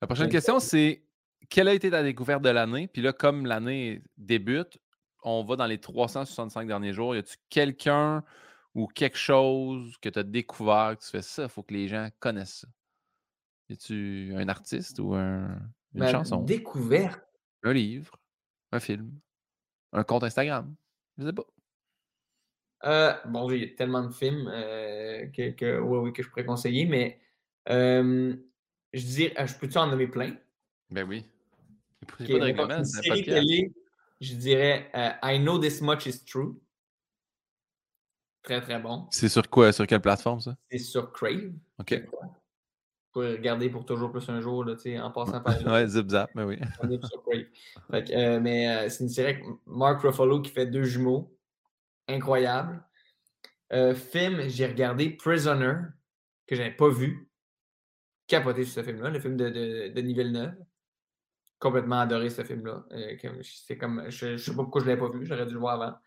La 0.00 0.06
prochaine 0.06 0.28
question, 0.28 0.60
c'est 0.60 1.02
quelle 1.48 1.68
a 1.68 1.74
été 1.74 1.90
ta 1.90 2.02
découverte 2.02 2.42
de 2.42 2.50
l'année? 2.50 2.88
Puis 2.88 3.02
là, 3.02 3.12
comme 3.12 3.46
l'année 3.46 4.02
débute, 4.16 4.78
on 5.22 5.44
va 5.44 5.56
dans 5.56 5.66
les 5.66 5.78
365 5.78 6.66
derniers 6.66 6.92
jours. 6.92 7.14
Y 7.14 7.18
a-tu 7.18 7.36
quelqu'un 7.48 8.22
ou 8.74 8.86
quelque 8.86 9.18
chose 9.18 9.96
que 10.00 10.08
tu 10.08 10.18
as 10.18 10.22
découvert, 10.22 10.96
que 10.96 11.04
tu 11.04 11.10
fais 11.10 11.22
ça, 11.22 11.44
il 11.44 11.48
faut 11.48 11.62
que 11.62 11.74
les 11.74 11.88
gens 11.88 12.08
connaissent 12.20 12.60
ça? 12.60 12.68
Es-tu 13.70 14.32
un 14.36 14.48
artiste 14.48 14.98
ou 14.98 15.14
un, 15.14 15.48
une 15.94 16.00
Ma 16.00 16.10
chanson? 16.10 16.42
Découverte. 16.42 17.20
Un 17.64 17.72
livre, 17.72 18.16
un 18.72 18.80
film, 18.80 19.10
un 19.92 20.04
compte 20.04 20.22
Instagram. 20.22 20.74
Je 21.18 21.26
sais 21.26 21.32
pas. 21.32 21.44
Euh, 22.84 23.12
bon, 23.26 23.48
j'ai 23.48 23.74
tellement 23.74 24.02
de 24.02 24.12
films 24.12 24.48
euh, 24.52 25.26
que, 25.26 25.50
que, 25.50 25.78
oui, 25.80 26.12
que 26.12 26.22
je 26.22 26.28
pourrais 26.28 26.44
conseiller, 26.44 26.86
mais 26.86 27.20
euh, 27.68 28.36
je 28.92 29.04
dirais, 29.04 29.46
je 29.46 29.54
peux-tu 29.54 29.78
en 29.78 29.88
nommer 29.88 30.06
plein? 30.06 30.36
Ben 30.90 31.06
oui. 31.06 31.24
Okay, 32.20 32.32
pas 32.32 32.38
de 32.38 32.44
règlement, 32.44 32.82
je 34.20 34.34
dirais 34.34 34.90
I 35.22 35.38
Know 35.38 35.58
This 35.58 35.80
Much 35.80 36.06
Is 36.06 36.24
True. 36.24 36.56
Très, 38.42 38.60
très 38.60 38.78
bon. 38.78 39.06
C'est 39.10 39.28
sur 39.28 39.48
quoi? 39.50 39.72
Sur 39.72 39.86
quelle 39.86 40.00
plateforme, 40.00 40.40
ça? 40.40 40.56
C'est 40.70 40.78
sur 40.78 41.12
Crave. 41.12 41.52
OK. 41.78 42.02
Pour 43.12 43.22
regarder 43.22 43.68
pour 43.68 43.84
toujours 43.84 44.10
plus 44.10 44.28
un 44.28 44.40
jour, 44.40 44.64
là, 44.64 44.74
en 45.02 45.10
passant 45.12 45.40
par 45.40 45.60
là. 45.62 45.72
ouais, 45.72 45.86
zip 45.86 46.08
zap, 46.08 46.30
mais 46.34 46.44
oui. 46.44 46.58
On 46.80 46.90
est 46.90 47.04
sur 47.04 47.22
Crave. 47.26 47.44
Euh, 48.12 48.40
mais 48.40 48.68
euh, 48.68 48.88
c'est 48.88 49.04
une 49.04 49.10
série 49.10 49.32
avec 49.32 49.44
Mark 49.66 50.00
Ruffalo 50.00 50.40
qui 50.40 50.50
fait 50.50 50.66
deux 50.66 50.84
jumeaux. 50.84 51.37
Incroyable. 52.08 52.82
Euh, 53.72 53.94
film, 53.94 54.48
j'ai 54.48 54.66
regardé 54.66 55.10
Prisoner, 55.10 55.74
que 56.46 56.56
je 56.56 56.62
n'avais 56.62 56.74
pas 56.74 56.88
vu. 56.88 57.30
Capoté 58.26 58.64
sur 58.64 58.74
ce 58.74 58.82
film-là, 58.82 59.10
le 59.10 59.20
film 59.20 59.36
de, 59.36 59.48
de, 59.48 60.00
Villeneuve. 60.00 60.54
Complètement 61.58 62.00
adoré 62.00 62.30
ce 62.30 62.44
film-là. 62.44 62.84
c'est 63.42 63.76
comme, 63.76 64.10
je 64.10 64.26
ne 64.26 64.36
sais 64.36 64.50
pas 64.52 64.62
pourquoi 64.62 64.80
je 64.80 64.86
ne 64.86 64.90
l'avais 64.90 65.00
pas 65.00 65.10
vu, 65.10 65.26
j'aurais 65.26 65.46
dû 65.46 65.54
le 65.54 65.60
voir 65.60 65.82
avant. 65.82 65.98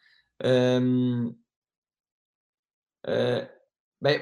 Euh, 3.07 3.45
ben, 4.01 4.21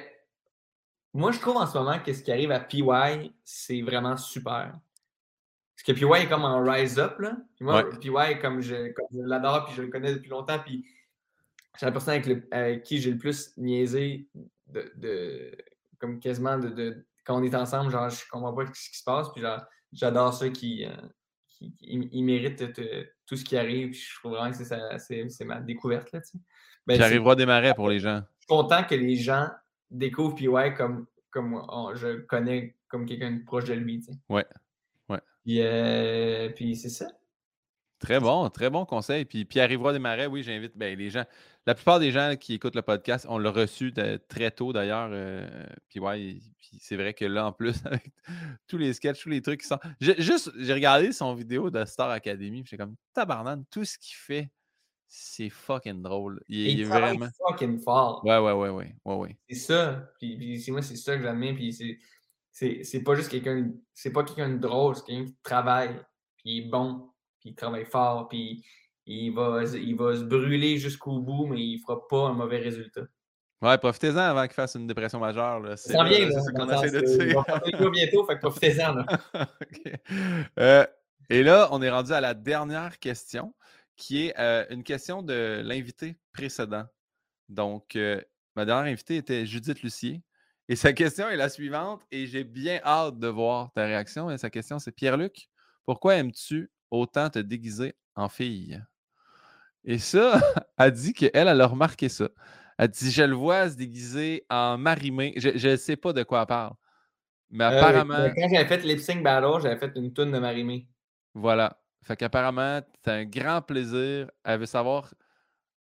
moi, 1.14 1.32
je 1.32 1.40
trouve 1.40 1.58
en 1.58 1.66
ce 1.66 1.78
moment 1.78 2.00
que 2.00 2.14
ce 2.14 2.24
qui 2.24 2.32
arrive 2.32 2.52
à 2.52 2.60
PY, 2.60 3.34
c'est 3.44 3.82
vraiment 3.82 4.18
super. 4.18 4.80
Parce 5.76 5.84
que 5.86 5.92
PY 5.94 6.24
est 6.24 6.30
comme 6.30 6.44
en 6.44 6.62
rise 6.62 7.00
up, 7.00 7.20
là. 7.20 7.38
moi, 7.62 7.90
PY, 7.90 8.40
comme 8.42 8.62
je, 8.62 8.92
l'adore, 9.14 9.66
puis 9.66 9.76
je 9.76 9.82
le 9.82 9.88
connais 9.88 10.14
depuis 10.14 10.30
longtemps, 10.30 10.60
puis 10.60 10.86
c'est 11.78 11.86
la 11.86 11.92
personne 11.92 12.22
avec, 12.52 12.84
qui 12.84 13.00
j'ai 13.00 13.12
le 13.12 13.18
plus 13.18 13.54
niaisé 13.58 14.28
de, 14.68 15.52
comme 15.98 16.20
quasiment 16.20 16.58
de, 16.58 17.06
quand 17.26 17.40
on 17.40 17.44
est 17.44 17.56
ensemble, 17.56 17.92
genre, 17.92 18.10
je 18.10 18.24
comprends 18.30 18.54
pas 18.54 18.66
ce 18.66 18.90
qui 18.90 18.98
se 18.98 19.04
passe, 19.04 19.30
puis 19.34 19.44
j'adore 19.94 20.34
ceux 20.34 20.50
qui, 20.50 20.86
euh, 20.86 20.96
qui, 21.50 22.24
méritent 22.24 22.64
tout 23.26 23.36
ce 23.36 23.44
qui 23.44 23.58
arrive, 23.58 23.92
puis 23.92 24.00
je 24.00 24.20
trouve 24.20 24.34
vraiment 24.34 24.52
que 24.52 24.64
c'est 24.64 25.46
ma 25.46 25.60
découverte, 25.62 26.12
là, 26.12 26.22
tu 26.22 26.30
sais. 26.30 26.38
Ben, 26.88 26.98
J'arriverai 26.98 27.32
à 27.32 27.36
démarrer 27.36 27.74
pour 27.76 27.90
les 27.90 28.00
gens 28.00 28.24
content 28.50 28.84
que 28.84 28.96
les 28.96 29.16
gens 29.16 29.48
découvrent 29.92 30.36
PY 30.36 30.74
comme, 30.76 31.06
comme 31.30 31.62
je 31.96 32.22
connais 32.22 32.76
comme 32.88 33.06
quelqu'un 33.06 33.32
de 33.32 33.46
proche 33.46 33.66
de 33.66 33.76
lui. 33.76 34.02
Tu 34.02 34.12
Ouais. 34.28 34.46
ouais. 35.10 35.22
Puis, 35.46 35.62
euh, 35.62 36.50
puis 36.50 36.76
c'est 36.76 36.90
ça. 36.90 37.08
Très 38.00 38.22
bon, 38.22 38.50
très 38.50 38.70
bon 38.70 38.86
conseil. 38.86 39.26
Puis 39.26 39.44
Pierre-Yvroy 39.44 39.92
Desmarais, 39.92 40.28
oui, 40.28 40.42
j'invite 40.42 40.76
ben, 40.76 40.98
les 40.98 41.10
gens. 41.10 41.26
La 41.66 41.76
plupart 41.76 42.00
des 42.00 42.12
gens 42.12 42.36
qui 42.40 42.54
écoutent 42.54 42.76
le 42.76 42.82
podcast, 42.82 43.26
on 43.30 43.38
l'a 43.38 43.52
reçu 43.52 43.94
très 44.30 44.52
tôt 44.52 44.72
d'ailleurs. 44.72 45.10
Euh, 45.12 45.46
puis 45.90 46.00
ouais, 46.00 46.38
c'est 46.80 46.96
vrai 46.96 47.14
que 47.14 47.26
là, 47.26 47.46
en 47.46 47.52
plus, 47.52 47.76
avec 47.86 48.12
tous 48.68 48.78
les 48.78 48.94
sketchs, 48.94 49.22
tous 49.22 49.30
les 49.30 49.42
trucs 49.42 49.62
qui 49.62 49.68
sont. 49.68 49.80
juste, 50.00 50.52
j'ai 50.58 50.74
regardé 50.74 51.12
son 51.12 51.34
vidéo 51.34 51.70
de 51.70 51.84
Star 51.84 52.10
Academy, 52.10 52.64
puis 52.64 52.72
j'ai 52.72 52.78
comme 52.78 52.96
tabarnane, 53.14 53.66
tout 53.70 53.84
ce 53.84 53.98
qu'il 53.98 54.16
fait, 54.16 54.50
c'est 55.06 55.50
fucking 55.50 56.02
drôle. 56.02 56.42
Il, 56.48 56.80
est 56.80 56.84
vraiment. 56.86 57.28
fucking 57.50 57.82
fort. 57.82 58.24
Ouais, 58.24 58.38
ouais, 58.38 58.54
ouais, 58.54 58.70
ouais. 58.70 58.96
ouais, 59.04 59.16
ouais. 59.16 59.38
C'est 59.50 59.56
ça. 59.56 60.10
Puis, 60.20 60.38
puis 60.38 60.72
moi, 60.72 60.82
c'est 60.82 60.96
ça 60.96 61.18
que 61.18 61.24
j'aime. 61.24 61.56
Puis 61.56 62.00
c'est 62.54 63.04
pas 63.04 63.16
juste 63.16 63.30
quelqu'un. 63.30 63.72
C'est 63.94 64.14
pas 64.14 64.24
quelqu'un 64.24 64.50
de 64.50 64.58
drôle, 64.58 64.96
c'est 64.96 65.04
quelqu'un 65.04 65.26
qui 65.26 65.36
travaille, 65.44 65.96
puis 66.38 66.52
il 66.52 66.68
est 66.68 66.70
bon 66.70 67.10
puis 67.40 67.52
il 67.52 67.56
travaille 67.56 67.86
fort, 67.86 68.28
puis 68.28 68.64
il 69.06 69.32
va, 69.32 69.64
il 69.74 69.96
va 69.96 70.16
se 70.16 70.24
brûler 70.24 70.78
jusqu'au 70.78 71.20
bout, 71.20 71.48
mais 71.48 71.62
il 71.62 71.76
ne 71.78 71.82
fera 71.82 72.08
pas 72.08 72.28
un 72.28 72.34
mauvais 72.34 72.60
résultat. 72.60 73.02
Ouais, 73.62 73.78
profitez-en 73.78 74.18
avant 74.18 74.44
qu'il 74.44 74.54
fasse 74.54 74.76
une 74.76 74.88
dépression 74.88 75.20
majeure. 75.20 75.78
C'est 75.78 75.92
ça 75.92 76.04
vient, 76.06 76.30
c'est 76.32 76.40
ce 76.40 76.52
qu'on 76.52 76.70
essaie 76.70 76.92
de 76.92 77.02
dire. 77.02 77.44
Va 77.80 77.90
bientôt, 77.90 78.26
fait 78.26 78.36
que 78.36 78.42
profitez-en. 78.42 78.96
Euh, 80.58 80.86
et 81.30 81.44
là, 81.44 81.70
on 81.72 81.82
est 81.82 81.90
rendu 81.90 82.12
à 82.12 82.22
la 82.22 82.34
dernière 82.34 82.98
question, 83.00 83.54
qui 83.96 84.28
est 84.28 84.40
euh, 84.40 84.66
une 84.70 84.84
question 84.84 85.22
de 85.22 85.62
l'invité 85.64 86.18
précédent. 86.34 86.86
Donc, 87.50 87.96
euh, 87.96 88.22
ma 88.56 88.66
dernière 88.66 88.92
invitée 88.92 89.18
était 89.18 89.46
Judith 89.46 89.82
Lucier. 89.84 90.24
Et 90.68 90.76
sa 90.76 90.94
question 90.94 91.30
est 91.30 91.36
la 91.36 91.50
suivante, 91.50 92.02
et 92.12 92.28
j'ai 92.28 92.44
bien 92.44 92.80
hâte 92.84 93.20
de 93.20 93.28
voir 93.28 93.72
ta 93.74 93.86
réaction. 93.86 94.32
Et 94.32 94.38
sa 94.38 94.50
question, 94.50 94.80
c'est 94.80 94.92
Pierre-Luc, 94.92 95.50
pourquoi 95.86 96.16
aimes-tu 96.16 96.72
autant 96.92 97.30
te 97.30 97.40
déguiser 97.40 97.96
en 98.16 98.30
fille. 98.30 98.82
Et 99.84 99.98
ça, 99.98 100.40
elle 100.78 100.92
dit 100.92 101.14
qu'elle, 101.14 101.32
elle 101.34 101.62
a 101.62 101.68
remarqué 101.68 102.10
ça. 102.10 102.30
Elle 102.78 102.90
dit 102.90 103.12
Je 103.12 103.24
le 103.24 103.36
vois 103.36 103.70
se 103.70 103.76
déguiser 103.76 104.46
en 104.50 104.78
marimé. 104.78 105.34
Je 105.38 105.68
ne 105.68 105.76
sais 105.76 105.96
pas 105.96 106.14
de 106.14 106.24
quoi 106.24 106.42
elle 106.42 106.48
parle. 106.48 106.74
Mais 107.50 107.64
euh, 107.64 107.80
apparemment. 107.80 108.30
quand 108.36 108.50
j'avais 108.50 108.66
fait 108.66 108.84
Lip 108.84 109.00
Sync 109.00 109.24
Battle, 109.24 109.62
j'avais 109.62 109.78
fait 109.78 109.92
une 109.96 110.14
tonne 110.14 110.32
de 110.32 110.40
marimé. 110.40 110.88
Voilà. 111.34 111.82
Fait 112.04 112.16
qu'apparemment, 112.16 112.82
c'est 113.04 113.12
un 113.12 113.26
grand 113.26 113.62
plaisir. 113.62 114.30
Elle 114.44 114.60
veut 114.60 114.66
savoir. 114.66 115.14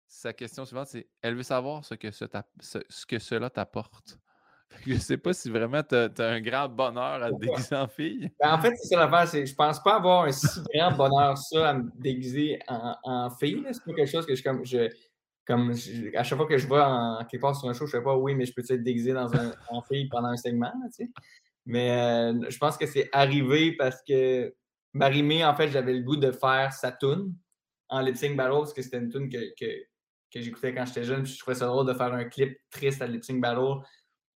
Sa 0.09 0.31
question 0.31 0.63
suivante, 0.63 0.87
c'est 0.87 1.09
elle 1.21 1.35
veut 1.35 1.43
savoir 1.43 1.83
ce 1.83 1.93
que, 1.93 2.11
ce, 2.11 2.25
ce 2.61 3.05
que 3.05 3.19
cela 3.19 3.49
t'apporte. 3.49 4.17
Je 4.85 4.93
ne 4.93 4.99
sais 4.99 5.17
pas 5.17 5.33
si 5.33 5.49
vraiment 5.49 5.81
tu 5.83 5.95
as, 5.95 6.11
un 6.19 6.41
grand 6.41 6.69
bonheur 6.69 7.23
à 7.23 7.31
te 7.31 7.39
déguiser 7.39 7.75
en 7.75 7.87
fille. 7.87 8.31
Ben, 8.39 8.53
en 8.53 8.61
fait, 8.61 8.73
c'est 8.77 8.95
ça 8.95 9.05
l'affaire. 9.05 9.45
Je 9.45 9.53
pense 9.53 9.81
pas 9.83 9.95
avoir 9.95 10.25
un 10.25 10.31
si 10.31 10.47
grand 10.73 10.91
bonheur 10.93 11.37
ça 11.37 11.69
à 11.69 11.73
me 11.73 11.89
déguiser 11.95 12.59
en, 12.67 12.95
en 13.03 13.29
fille. 13.29 13.65
C'est 13.71 13.83
pas 13.83 13.93
quelque 13.93 14.11
chose 14.11 14.25
que 14.25 14.35
je 14.35 14.43
comme 14.43 14.65
je 14.65 14.89
comme 15.47 15.73
à 16.15 16.23
chaque 16.23 16.37
fois 16.37 16.45
que 16.45 16.57
je 16.57 16.67
vois 16.67 16.85
en, 16.85 17.23
quelque 17.25 17.41
part 17.41 17.55
sur 17.55 17.69
un 17.69 17.73
show, 17.73 17.87
je 17.87 17.95
ne 17.95 18.01
sais 18.01 18.03
pas 18.03 18.15
oui, 18.17 18.35
mais 18.35 18.45
je 18.45 18.53
peux 18.53 18.61
être 18.61 18.83
déguisé 18.83 19.13
dans 19.13 19.33
un, 19.33 19.53
en 19.69 19.81
fille 19.81 20.09
pendant 20.09 20.27
un 20.27 20.35
segment. 20.35 20.73
Mais 21.65 21.91
euh, 21.91 22.49
je 22.49 22.57
pense 22.57 22.77
que 22.77 22.85
c'est 22.85 23.09
arrivé 23.13 23.71
parce 23.77 24.01
que 24.07 24.53
Marimé, 24.93 25.45
en 25.45 25.55
fait, 25.55 25.69
j'avais 25.69 25.93
le 25.93 26.01
goût 26.01 26.17
de 26.17 26.31
faire 26.31 26.73
sa 26.73 26.91
tune 26.91 27.33
en 27.87 28.01
lip 28.01 28.17
sync 28.17 28.35
battle 28.35 28.57
parce 28.57 28.73
que 28.73 28.81
c'était 28.81 28.97
une 28.97 29.09
tune 29.09 29.29
que, 29.29 29.53
que, 29.57 29.65
que 30.33 30.41
j'écoutais 30.41 30.73
quand 30.73 30.85
j'étais 30.85 31.05
jeune. 31.05 31.23
Puis 31.23 31.33
je 31.33 31.39
trouvais 31.39 31.55
ça 31.55 31.65
drôle 31.65 31.87
de 31.87 31.93
faire 31.93 32.13
un 32.13 32.25
clip 32.25 32.57
triste 32.69 33.01
à 33.01 33.07
lip 33.07 33.23
sync 33.23 33.41
battle 33.41 33.81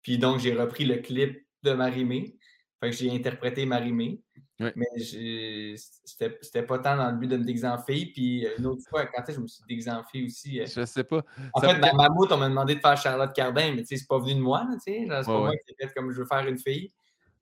puis 0.01 0.17
donc, 0.17 0.39
j'ai 0.39 0.53
repris 0.53 0.85
le 0.85 0.97
clip 0.97 1.45
de 1.63 1.73
Marimé. 1.73 2.37
Fait 2.79 2.89
que 2.89 2.95
j'ai 2.95 3.11
interprété 3.11 3.65
Marimé. 3.65 4.21
Oui. 4.59 4.69
Mais 4.75 5.75
c'était 6.05 6.63
pas 6.63 6.79
tant 6.79 6.95
dans 6.95 7.09
le 7.11 7.17
but 7.17 7.27
de 7.27 7.37
me 7.37 7.43
déguiser 7.43 7.67
en 7.67 7.77
fille. 7.79 8.07
Puis 8.07 8.47
une 8.57 8.65
autre 8.67 8.83
fois, 8.87 9.05
quand 9.07 9.23
je 9.27 9.39
me 9.39 9.47
suis 9.47 9.63
déguisé 9.67 9.89
en 9.91 10.03
fille 10.03 10.25
aussi. 10.25 10.61
Euh, 10.61 10.65
je 10.65 10.85
sais 10.85 11.03
pas. 11.03 11.23
En 11.53 11.61
fait, 11.61 11.79
dans 11.79 11.95
Mammouth, 11.95 12.31
on 12.31 12.37
m'a 12.37 12.49
demandé 12.49 12.75
de 12.75 12.79
faire 12.79 12.97
Charlotte 12.97 13.33
Cardin, 13.33 13.73
mais 13.73 13.81
tu 13.81 13.87
sais, 13.87 13.97
c'est 13.97 14.07
pas 14.07 14.19
venu 14.19 14.35
de 14.35 14.39
moi. 14.39 14.67
C'est 14.83 15.05
pas 15.07 15.23
moi 15.25 15.51
qui 15.51 15.71
ai 15.71 15.87
fait 15.87 15.93
comme 15.93 16.11
je 16.11 16.19
veux 16.19 16.25
faire 16.25 16.45
une 16.47 16.59
fille. 16.59 16.91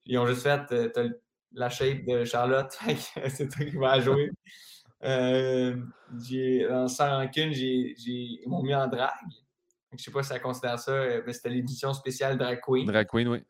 Ils 0.06 0.18
ont 0.18 0.26
juste 0.26 0.44
fait 0.44 0.72
euh, 0.72 1.10
la 1.54 1.70
shape 1.70 2.06
de 2.06 2.24
Charlotte. 2.24 2.78
c'est 3.28 3.50
toi 3.50 3.66
qui 3.66 3.76
vas 3.76 4.00
jouer. 4.00 4.32
euh, 5.04 5.76
dans 6.70 6.88
Sans 6.88 7.18
Rancune, 7.18 7.52
ils 7.54 8.44
m'ont 8.48 8.64
mis 8.64 8.76
en 8.76 8.88
drague. 8.88 9.12
Je 9.92 9.96
ne 9.96 10.00
sais 10.00 10.12
pas 10.12 10.24
si 10.24 10.30
ça 10.30 10.40
considère 10.40 10.78
ça, 10.78 10.92
euh, 10.92 11.22
mais 11.26 11.34
c'était 11.34 11.50
l'édition 11.50 11.94
spéciale 11.94 12.38
Drag 12.38 12.60
Queen. 12.62 12.86
Drag 12.86 13.08
Queen, 13.08 13.28
oui. 13.28 13.44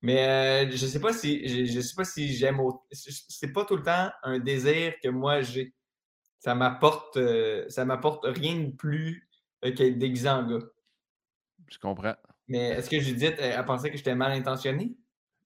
Mais 0.00 0.66
euh, 0.66 0.70
je 0.70 0.84
ne 0.84 0.90
sais 0.90 1.00
pas 1.00 1.12
si 1.12 1.66
je, 1.66 1.80
sais 1.80 1.94
pas 1.96 2.04
si 2.04 2.32
j'aime 2.32 2.60
c'est 2.92 3.52
pas 3.52 3.64
tout 3.64 3.76
le 3.76 3.82
temps 3.82 4.10
un 4.22 4.38
désir 4.38 4.94
que 5.02 5.08
moi 5.08 5.40
j'ai. 5.40 5.74
Ça 6.38 6.54
m'apporte 6.54 7.16
euh, 7.16 7.64
ça 7.68 7.84
m'apporte 7.84 8.24
rien 8.24 8.60
de 8.60 8.70
plus 8.70 9.28
qu'être 9.60 9.98
déguisé 9.98 10.28
en 10.28 10.46
gars. 10.46 10.64
Je 11.66 11.78
comprends. 11.80 12.14
Mais 12.46 12.68
est-ce 12.68 12.88
que 12.88 13.00
Judith 13.00 13.40
a 13.40 13.62
pensé 13.64 13.90
que 13.90 13.96
j'étais 13.96 14.14
mal 14.14 14.30
intentionné? 14.30 14.96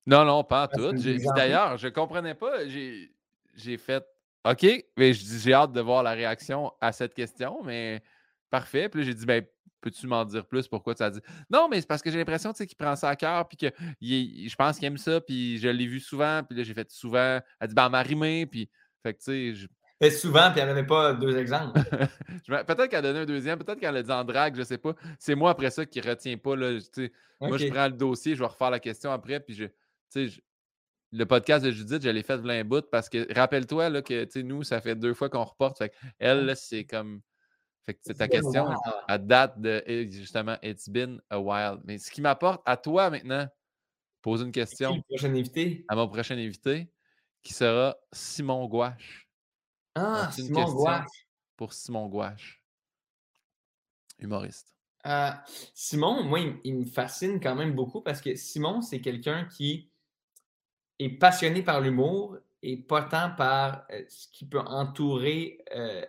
Non, 0.07 0.27
non, 0.27 0.45
pas 0.45 0.69
tout. 0.69 0.93
D'ailleurs, 1.35 1.79
je 1.79 1.87
ne 1.87 1.93
comprenais 1.93 2.35
pas. 2.35 2.69
J'ai 2.69 3.79
fait 3.79 4.05
OK, 4.45 4.67
mais 4.97 5.13
j'ai 5.13 5.55
hâte 5.55 5.73
de 5.73 5.81
voir 5.81 6.03
la 6.03 6.13
réaction 6.13 6.73
à 6.81 6.93
cette 6.93 7.15
question, 7.15 7.63
mais 7.63 8.03
parfait. 8.51 8.89
Puis 8.89 9.05
j'ai 9.05 9.15
dit, 9.15 9.25
ben, 9.25 9.45
peux-tu 9.83 10.07
m'en 10.07 10.25
dire 10.25 10.47
plus? 10.47 10.67
Pourquoi 10.69 10.95
tu 10.95 11.03
as 11.03 11.11
dit? 11.11 11.21
Non 11.51 11.69
mais 11.69 11.81
c'est 11.81 11.87
parce 11.87 12.01
que 12.01 12.11
j'ai 12.11 12.17
l'impression 12.17 12.53
qu'il 12.53 12.77
prend 12.77 12.97
ça 12.97 13.11
à 13.11 13.17
cœur 13.17 13.47
puis 13.47 13.59
que 13.59 13.67
je 14.01 14.55
pense 14.55 14.79
qu'il 14.79 14.87
aime 14.87 14.97
ça 14.97 15.21
puis 15.21 15.59
je 15.59 15.69
l'ai 15.69 15.87
vu 15.87 16.01
souvent 16.01 16.43
puis 16.49 16.57
là 16.57 16.65
j'ai 16.65 16.73
fait 16.73 16.91
souvent 16.91 17.41
elle 17.61 17.69
dit 17.69 17.75
ben 17.75 17.89
m'a 17.91 18.01
rimé 18.01 18.47
puis 18.47 18.71
fait 19.03 19.13
que 19.13 19.19
tu 19.19 19.25
sais 19.25 19.69
je... 20.01 20.11
souvent 20.17 20.51
puis 20.53 20.61
elle 20.61 20.69
n'avait 20.69 20.87
pas 20.87 21.13
deux 21.13 21.37
exemples. 21.37 21.81
Peut-être 22.47 22.87
qu'elle 22.87 22.99
a 23.01 23.03
donné 23.03 23.19
un 23.21 23.27
deuxième 23.27 23.59
peut-être 23.59 23.81
qu'elle 23.81 23.97
a 23.97 24.03
dit 24.03 24.13
en 24.13 24.25
drague 24.25 24.57
je 24.57 24.63
sais 24.63 24.79
pas. 24.79 24.95
C'est 25.19 25.35
moi 25.35 25.51
après 25.51 25.71
ça 25.71 25.85
qui 25.85 26.01
retient 26.01 26.39
pas 26.39 26.57
là 26.57 26.79
moi 27.41 27.59
je 27.59 27.67
prends 27.67 27.87
le 27.87 27.93
dossier 27.93 28.35
je 28.35 28.41
vais 28.41 28.47
refaire 28.47 28.71
la 28.71 28.81
question 28.81 29.11
après 29.11 29.41
puis 29.41 29.55
je 29.55 29.67
le 31.15 31.27
podcast 31.27 31.65
de 31.65 31.71
Judith, 31.71 32.03
je 32.03 32.09
l'ai 32.09 32.23
fait 32.23 32.39
de 32.39 32.63
bout 32.63 32.89
parce 32.91 33.11
que 33.11 33.33
rappelle-toi 33.35 34.01
que 34.03 34.41
nous, 34.41 34.63
ça 34.63 34.81
fait 34.81 34.95
deux 34.95 35.13
fois 35.13 35.29
qu'on 35.29 35.45
reporte. 35.45 35.79
Fait 35.79 35.93
elle, 36.19 36.57
c'est 36.57 36.85
comme 36.85 37.21
fait 37.85 37.95
que 37.95 38.01
c'est 38.03 38.15
ta 38.15 38.29
question 38.29 38.69
à 39.09 39.19
date 39.19 39.61
de 39.61 39.83
justement 40.11 40.57
It's 40.63 40.89
been 40.89 41.21
a 41.31 41.39
while. 41.39 41.81
Mais 41.85 41.99
ce 41.99 42.11
qui 42.11 42.21
m'apporte 42.21 42.63
à 42.65 42.77
toi 42.77 43.11
maintenant, 43.11 43.47
poser 44.21 44.45
une 44.45 44.53
question 44.53 44.91
à 44.91 45.97
mon 45.97 46.09
prochain 46.09 46.37
invité, 46.37 46.91
qui 47.43 47.53
sera 47.53 47.97
Simon 48.13 48.67
Gouache. 48.67 49.29
Ah, 49.95 50.31
Simon 50.33 50.73
Gouache. 50.73 51.27
Pour 51.57 51.73
Simon 51.73 52.07
Gouache, 52.07 52.63
humoriste. 54.19 54.75
Euh, 55.07 55.31
Simon, 55.75 56.23
moi, 56.23 56.41
il, 56.65 56.75
me 56.77 56.85
fascine 56.85 57.41
quand 57.41 57.55
même 57.55 57.75
beaucoup 57.75 58.01
parce 58.01 58.21
que 58.21 58.37
Simon, 58.37 58.81
c'est 58.81 59.01
quelqu'un 59.01 59.45
qui 59.47 59.91
est 60.99 61.11
passionné 61.11 61.63
par 61.63 61.81
l'humour 61.81 62.39
et 62.63 62.77
pas 62.77 63.03
tant 63.03 63.35
par 63.35 63.85
euh, 63.91 64.05
ce 64.09 64.29
qui 64.29 64.47
peut 64.47 64.61
entourer 64.61 65.59
euh, 65.75 66.05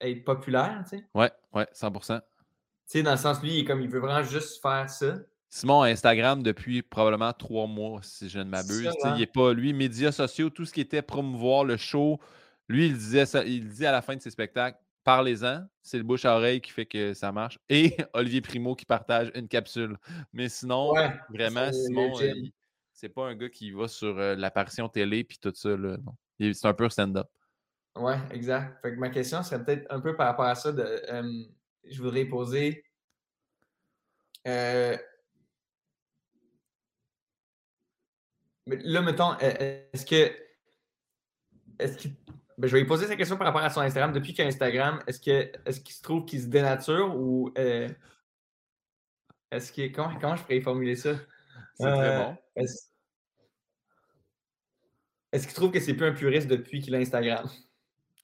être 0.00 0.24
populaire, 0.24 0.84
tu 0.88 0.98
sais. 0.98 1.04
Ouais, 1.14 1.30
ouais, 1.52 1.66
100%. 1.74 2.20
Tu 2.20 2.22
sais, 2.86 3.02
dans 3.02 3.12
le 3.12 3.16
sens, 3.16 3.42
lui, 3.42 3.60
il, 3.60 3.64
comme, 3.64 3.80
il 3.80 3.88
veut 3.88 4.00
vraiment 4.00 4.22
juste 4.22 4.62
faire 4.62 4.88
ça. 4.88 5.16
Simon 5.48 5.82
a 5.82 5.88
Instagram 5.88 6.42
depuis 6.42 6.82
probablement 6.82 7.32
trois 7.32 7.66
mois, 7.66 8.00
si 8.02 8.28
je 8.28 8.38
ne 8.38 8.44
m'abuse. 8.44 8.90
Il 9.04 9.14
n'est 9.14 9.26
pas, 9.26 9.52
lui, 9.52 9.72
médias 9.72 10.12
sociaux, 10.12 10.50
tout 10.50 10.64
ce 10.64 10.72
qui 10.72 10.80
était 10.80 11.02
promouvoir 11.02 11.64
le 11.64 11.76
show, 11.76 12.20
lui, 12.68 12.86
il 12.86 12.94
disait 12.94 13.26
ça, 13.26 13.44
il 13.44 13.68
dit 13.68 13.86
à 13.86 13.92
la 13.92 14.02
fin 14.02 14.16
de 14.16 14.20
ses 14.20 14.30
spectacles, 14.30 14.78
parlez-en, 15.04 15.64
c'est 15.82 15.98
le 15.98 16.02
bouche 16.02 16.24
à 16.24 16.36
oreille 16.36 16.60
qui 16.60 16.72
fait 16.72 16.86
que 16.86 17.14
ça 17.14 17.30
marche. 17.32 17.58
Et 17.68 17.96
Olivier 18.12 18.40
Primo 18.40 18.74
qui 18.74 18.84
partage 18.84 19.30
une 19.34 19.48
capsule. 19.48 19.96
Mais 20.32 20.48
sinon, 20.48 20.92
vraiment, 21.30 21.72
Simon, 21.72 22.12
c'est 22.92 23.08
pas 23.08 23.26
un 23.26 23.34
gars 23.34 23.48
qui 23.48 23.70
va 23.70 23.88
sur 23.88 24.18
euh, 24.18 24.34
l'apparition 24.34 24.88
télé 24.88 25.22
puis 25.22 25.38
tout 25.38 25.52
ça. 25.54 25.70
C'est 26.40 26.66
un 26.66 26.74
peu 26.74 26.88
stand-up. 26.88 27.28
Oui, 27.96 28.14
exact. 28.30 28.80
Fait 28.82 28.94
que 28.94 28.98
ma 28.98 29.10
question 29.10 29.42
serait 29.42 29.64
peut-être 29.64 29.86
un 29.90 30.00
peu 30.00 30.16
par 30.16 30.26
rapport 30.26 30.44
à 30.44 30.54
ça. 30.54 30.72
De, 30.72 30.82
euh, 30.82 31.44
je 31.84 32.02
voudrais 32.02 32.24
poser. 32.26 32.84
Euh, 34.46 34.96
là, 38.66 39.02
mettons, 39.02 39.32
e, 39.34 39.86
est-ce 39.92 40.04
que. 40.04 40.32
Est-ce 41.78 41.98
que. 41.98 42.08
Ben, 42.58 42.68
je 42.68 42.72
vais 42.72 42.80
lui 42.80 42.86
poser 42.86 43.06
cette 43.06 43.18
question 43.18 43.36
par 43.36 43.46
rapport 43.48 43.62
à 43.62 43.70
son 43.70 43.80
Instagram. 43.80 44.12
Depuis 44.12 44.32
qu'il 44.32 44.44
a 44.44 44.48
Instagram, 44.48 45.02
est-ce 45.06 45.20
que 45.20 45.52
est-ce 45.66 45.80
qu'il 45.80 45.94
se 45.94 46.02
trouve 46.02 46.24
qu'il 46.24 46.40
se 46.40 46.46
dénature 46.46 47.16
ou 47.16 47.52
euh, 47.58 47.88
est-ce 49.50 49.72
que. 49.72 49.88
Comment, 49.94 50.18
comment 50.18 50.36
je 50.36 50.42
pourrais 50.42 50.60
formuler 50.60 50.96
ça? 50.96 51.14
C'est 51.74 51.84
très 51.84 52.18
bon. 52.18 52.36
Est-ce, 52.56 52.88
est-ce 55.32 55.46
qu'il 55.46 55.54
trouve 55.54 55.70
que 55.70 55.80
c'est 55.80 55.94
plus 55.94 56.06
un 56.06 56.12
puriste 56.12 56.48
depuis 56.48 56.80
qu'il 56.80 56.94
a 56.94 56.98
Instagram? 56.98 57.46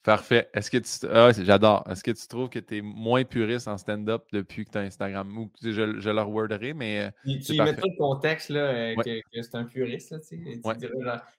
Parfait. 0.03 0.49
Est-ce 0.53 0.69
que 0.69 0.79
tu. 0.79 1.13
Ah, 1.13 1.31
j'adore. 1.33 1.85
Est-ce 1.89 2.03
que 2.03 2.11
tu 2.11 2.27
trouves 2.27 2.49
que 2.49 2.59
tu 2.59 2.79
es 2.79 2.81
moins 2.81 3.23
puriste 3.23 3.69
en 3.69 3.79
stand-up 3.79 4.25
depuis 4.33 4.65
que 4.65 4.71
tu 4.71 4.79
as 4.79 4.81
Instagram? 4.81 5.39
Ou 5.39 5.51
je, 5.63 5.71
je 5.71 6.11
le 6.11 6.21
reworderai, 6.21 6.75
mais. 6.75 7.03
Euh, 7.03 7.11
tu, 7.25 7.55
tu 7.55 7.63
mettras 7.63 7.87
le 7.87 7.97
contexte 7.97 8.49
là, 8.49 8.61
euh, 8.61 8.97
que, 8.97 9.21
c'est 9.33 9.55
un 9.55 9.65
puriste. 9.65 10.11
Là, 10.11 10.19
tu 10.29 10.61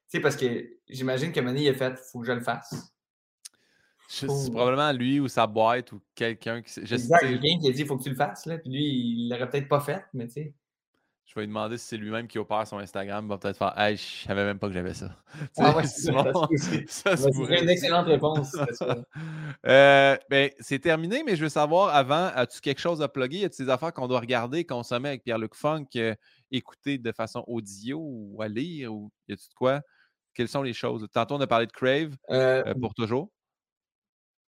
sais, 0.07 0.19
parce 0.21 0.37
que 0.37 0.45
j'imagine 0.89 1.33
que 1.33 1.41
Manny 1.41 1.67
a 1.67 1.73
fait 1.73 1.97
faut 1.97 2.21
que 2.21 2.27
je 2.27 2.31
le 2.31 2.39
fasse. 2.39 2.93
C'est 4.07 4.27
probablement 4.27 4.91
lui 4.93 5.19
ou 5.19 5.27
sa 5.27 5.45
boîte 5.45 5.91
ou 5.91 6.01
quelqu'un 6.15 6.61
qui. 6.61 6.79
Exact, 6.79 7.19
quelqu'un 7.19 7.59
qui 7.59 7.67
a 7.67 7.71
dit 7.71 7.81
il 7.81 7.85
faut 7.85 7.97
que 7.97 8.03
tu 8.03 8.11
le 8.11 8.15
fasses. 8.15 8.45
Là. 8.45 8.59
Puis 8.59 8.69
lui, 8.69 8.83
il 8.83 9.29
l'aurait 9.29 9.49
peut-être 9.49 9.67
pas 9.67 9.81
fait, 9.81 10.05
mais 10.13 10.27
tu 10.27 10.33
sais. 10.33 10.53
Je 11.33 11.39
vais 11.39 11.45
lui 11.45 11.47
demander 11.47 11.79
si 11.79 11.87
c'est 11.87 11.97
lui-même 11.97 12.27
qui 12.27 12.37
opère 12.37 12.67
son 12.67 12.77
Instagram. 12.77 13.25
Il 13.25 13.29
va 13.29 13.39
peut-être 13.39 13.57
faire 13.57 13.73
Hey, 13.75 13.97
je 13.97 14.27
savais 14.27 14.45
même 14.45 14.59
pas 14.59 14.67
que 14.67 14.73
j'avais 14.73 14.93
ça. 14.93 15.09
Ah 15.57 15.75
ouais, 15.75 15.87
c'est 15.87 16.11
une 17.61 17.69
excellente 17.69 18.05
réponse. 18.05 18.55
euh, 19.65 20.15
ben, 20.29 20.51
c'est 20.59 20.77
terminé, 20.77 21.23
mais 21.23 21.35
je 21.35 21.41
veux 21.41 21.49
savoir 21.49 21.95
avant, 21.95 22.29
as-tu 22.35 22.61
quelque 22.61 22.79
chose 22.79 23.01
à 23.01 23.07
plugger? 23.07 23.39
Y 23.39 23.45
a-t-il 23.45 23.65
des 23.65 23.71
affaires 23.71 23.91
qu'on 23.93 24.07
doit 24.07 24.19
regarder, 24.19 24.63
consommer 24.63 25.09
avec 25.09 25.23
Pierre-Luc 25.23 25.55
Funk, 25.55 25.87
euh, 25.95 26.13
écouter 26.51 26.99
de 26.99 27.11
façon 27.11 27.43
audio 27.47 27.97
ou 27.99 28.39
à 28.39 28.47
lire? 28.47 28.93
Ou 28.93 29.09
y 29.27 29.33
a-tu 29.33 29.49
de 29.49 29.55
quoi? 29.55 29.81
Quelles 30.35 30.49
sont 30.49 30.61
les 30.61 30.73
choses? 30.73 31.07
Tantôt, 31.11 31.33
on 31.33 31.41
a 31.41 31.47
parlé 31.47 31.65
de 31.65 31.71
Crave 31.71 32.15
euh, 32.29 32.75
pour 32.79 32.93
toujours, 32.93 33.31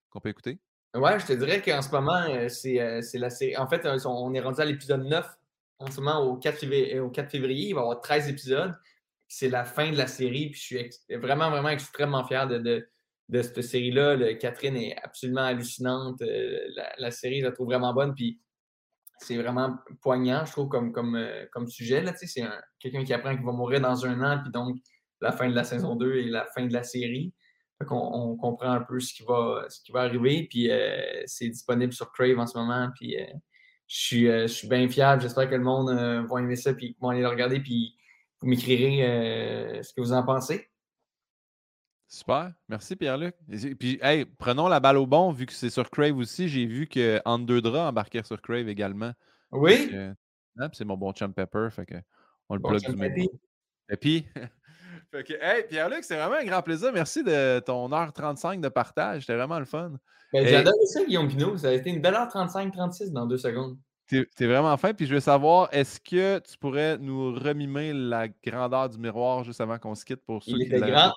qu'on 0.10 0.20
peut 0.20 0.30
écouter. 0.30 0.58
Ouais, 0.96 1.20
je 1.20 1.28
te 1.28 1.34
dirais 1.34 1.62
qu'en 1.62 1.84
ce 1.84 1.92
moment, 1.92 2.26
c'est 2.50 3.20
la 3.20 3.30
série. 3.30 3.56
En 3.56 3.68
fait, 3.68 3.88
on 4.06 4.34
est 4.34 4.42
rendu 4.42 4.60
à 4.60 4.66
l'épisode 4.66 5.04
9 5.04 5.38
en 5.82 5.92
ce 5.92 6.00
moment 6.00 6.22
au 6.22 6.38
4 6.38 6.60
février. 6.60 7.00
Au 7.00 7.10
4 7.10 7.30
février 7.30 7.70
il 7.70 7.74
va 7.74 7.82
y 7.82 7.84
avoir 7.84 8.02
13 8.02 8.30
épisodes. 8.30 8.74
C'est 9.28 9.50
la 9.50 9.66
fin 9.66 9.92
de 9.92 9.98
la 9.98 10.08
série. 10.08 10.50
Puis 10.50 10.60
je 10.60 10.66
suis 10.66 11.16
vraiment, 11.16 11.50
vraiment 11.50 11.70
extrêmement 11.70 12.26
fier 12.26 12.48
de, 12.48 12.88
cette 13.34 13.62
série-là. 13.62 14.34
Catherine 14.36 14.76
est 14.76 14.96
absolument 15.02 15.42
hallucinante. 15.42 16.22
Euh, 16.22 16.60
la, 16.98 17.12
série, 17.12 17.40
je 17.40 17.46
la 17.46 17.52
trouve 17.52 17.68
vraiment 17.68 17.94
bonne. 17.94 18.14
Puis 18.14 18.42
c'est 19.20 19.38
vraiment 19.38 19.78
poignant, 20.02 20.44
je 20.46 20.52
trouve, 20.52 20.68
comme, 20.68 21.16
euh, 21.16 21.68
sujet. 21.68 22.04
C'est 22.16 22.44
quelqu'un 22.80 23.04
qui 23.04 23.14
apprend 23.14 23.36
qu'il 23.36 23.46
va 23.46 23.52
mourir 23.52 23.82
dans 23.82 24.06
un 24.06 24.22
an. 24.22 24.42
Puis 24.42 24.52
donc, 24.52 24.78
la 25.22 25.32
fin 25.32 25.50
de 25.50 25.56
la 25.56 25.64
saison 25.64 25.96
2 25.96 26.16
et 26.16 26.26
la 26.26 26.46
fin 26.46 26.66
de 26.66 26.74
la 26.74 26.84
série. 26.84 27.34
On, 27.90 28.36
comprend 28.38 28.72
un 28.72 28.82
peu 28.82 29.00
ce 29.00 29.14
qui 29.14 29.24
va, 29.24 30.02
arriver. 30.02 30.48
Puis 30.50 30.70
euh, 30.70 31.24
c'est 31.26 31.50
disponible 31.50 31.94
sur 31.94 32.12
Crave 32.12 32.38
en 32.38 32.46
ce 32.46 32.58
moment. 32.58 32.90
Puis 32.96 33.20
euh, 33.20 33.26
je 33.92 34.48
suis, 34.48 34.68
bien 34.70 34.88
fiable. 34.88 35.22
J'espère 35.22 35.50
que 35.50 35.56
le 35.56 35.64
monde 35.64 35.90
euh, 35.90 36.24
va 36.24 36.40
aimer 36.40 36.56
ça, 36.56 36.74
puis 36.74 36.96
vont 37.02 37.10
aller 37.10 37.20
le 37.20 37.28
regarder, 37.28 37.60
puis 37.60 37.98
vous 38.40 38.48
m'écrirez 38.48 39.04
euh, 39.04 39.84
ce 39.84 39.94
que 39.94 40.00
vous 40.00 40.14
en 40.14 40.24
pensez. 40.24 40.70
Super. 42.08 42.54
Merci, 42.70 42.96
Pierre-Luc. 42.96 43.36
Puis, 43.80 44.00
hey, 44.02 44.26
prenons 44.26 44.70
la 44.70 44.80
balle 44.80 44.98
au 44.98 45.06
bon, 45.06 45.32
vu 45.32 45.46
que 45.46 45.52
c'est 45.52 45.70
sur 45.70 45.90
Crave 45.90 46.18
aussi. 46.18 46.48
J'ai 46.48 46.66
vu 46.66 46.88
que 46.88 47.22
Underdra 47.26 47.90
embarquait 47.90 48.24
sur 48.24 48.42
Crave 48.42 48.70
également. 48.70 49.12
Oui. 49.52 49.94
Ah, 50.58 50.70
c'est 50.72 50.86
mon 50.86 50.98
bon 50.98 51.12
chum 51.12 51.34
Pepper. 51.34 51.68
Fait 51.72 51.86
que 51.86 51.96
on 52.48 52.56
le 52.56 52.62
plug 52.62 52.82
du 52.82 52.96
même. 52.96 53.16
Et 53.18 53.98
puis, 53.98 54.26
fait 55.12 55.24
que, 55.26 55.34
hey, 55.34 55.66
Pierre-Luc, 55.68 56.04
c'est 56.04 56.16
vraiment 56.16 56.38
un 56.38 56.46
grand 56.46 56.62
plaisir. 56.62 56.92
Merci 56.94 57.24
de 57.24 57.60
ton 57.60 57.92
heure 57.92 58.14
35 58.14 58.62
de 58.62 58.70
partage. 58.70 59.22
C'était 59.22 59.36
vraiment 59.36 59.60
le 59.60 59.66
fun. 59.66 59.92
Ben, 60.32 60.48
J'adore 60.48 60.74
ça, 60.86 61.04
Guillaume 61.04 61.28
Pinot. 61.28 61.58
Ça 61.58 61.70
a 61.70 61.72
été 61.74 61.90
une 61.90 62.02
belle 62.02 62.16
heure 62.16 62.30
35-36 62.30 63.12
dans 63.12 63.26
deux 63.26 63.38
secondes. 63.38 63.78
T'es 64.08 64.26
es 64.40 64.48
vraiment 64.48 64.76
fin. 64.78 64.94
Puis 64.94 65.06
je 65.06 65.14
veux 65.14 65.20
savoir, 65.20 65.68
est-ce 65.74 66.00
que 66.00 66.40
tu 66.40 66.58
pourrais 66.58 66.98
nous 66.98 67.34
remimer 67.34 67.92
la 67.94 68.30
grandeur 68.30 68.88
du 68.88 68.98
miroir 68.98 69.44
juste 69.44 69.60
avant 69.60 69.78
qu'on 69.78 69.96
se 69.96 70.06
quitte 70.06 70.24
pour 70.26 70.44
ceux 70.44 70.52
Il 70.52 70.70
qui 70.70 70.76
était 70.76 70.80
grand. 70.80 71.14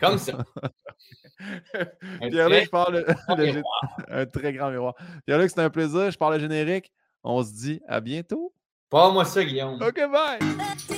Comme 0.00 0.18
ça. 0.18 0.38
Pierre-Luc, 2.20 2.64
je 2.64 2.70
parle 2.70 3.04
un 4.08 4.26
très 4.26 4.52
grand 4.54 4.70
miroir. 4.70 4.94
Pierre-Luc, 5.26 5.50
c'était 5.50 5.62
un 5.62 5.70
plaisir. 5.70 6.10
Je 6.10 6.16
parle 6.16 6.34
le 6.34 6.40
générique. 6.40 6.90
On 7.22 7.42
se 7.42 7.52
dit 7.52 7.80
à 7.86 8.00
bientôt. 8.00 8.54
Pas 8.88 9.10
moi 9.10 9.26
ça, 9.26 9.44
Guillaume. 9.44 9.74
OK, 9.82 10.00
bye. 10.10 10.96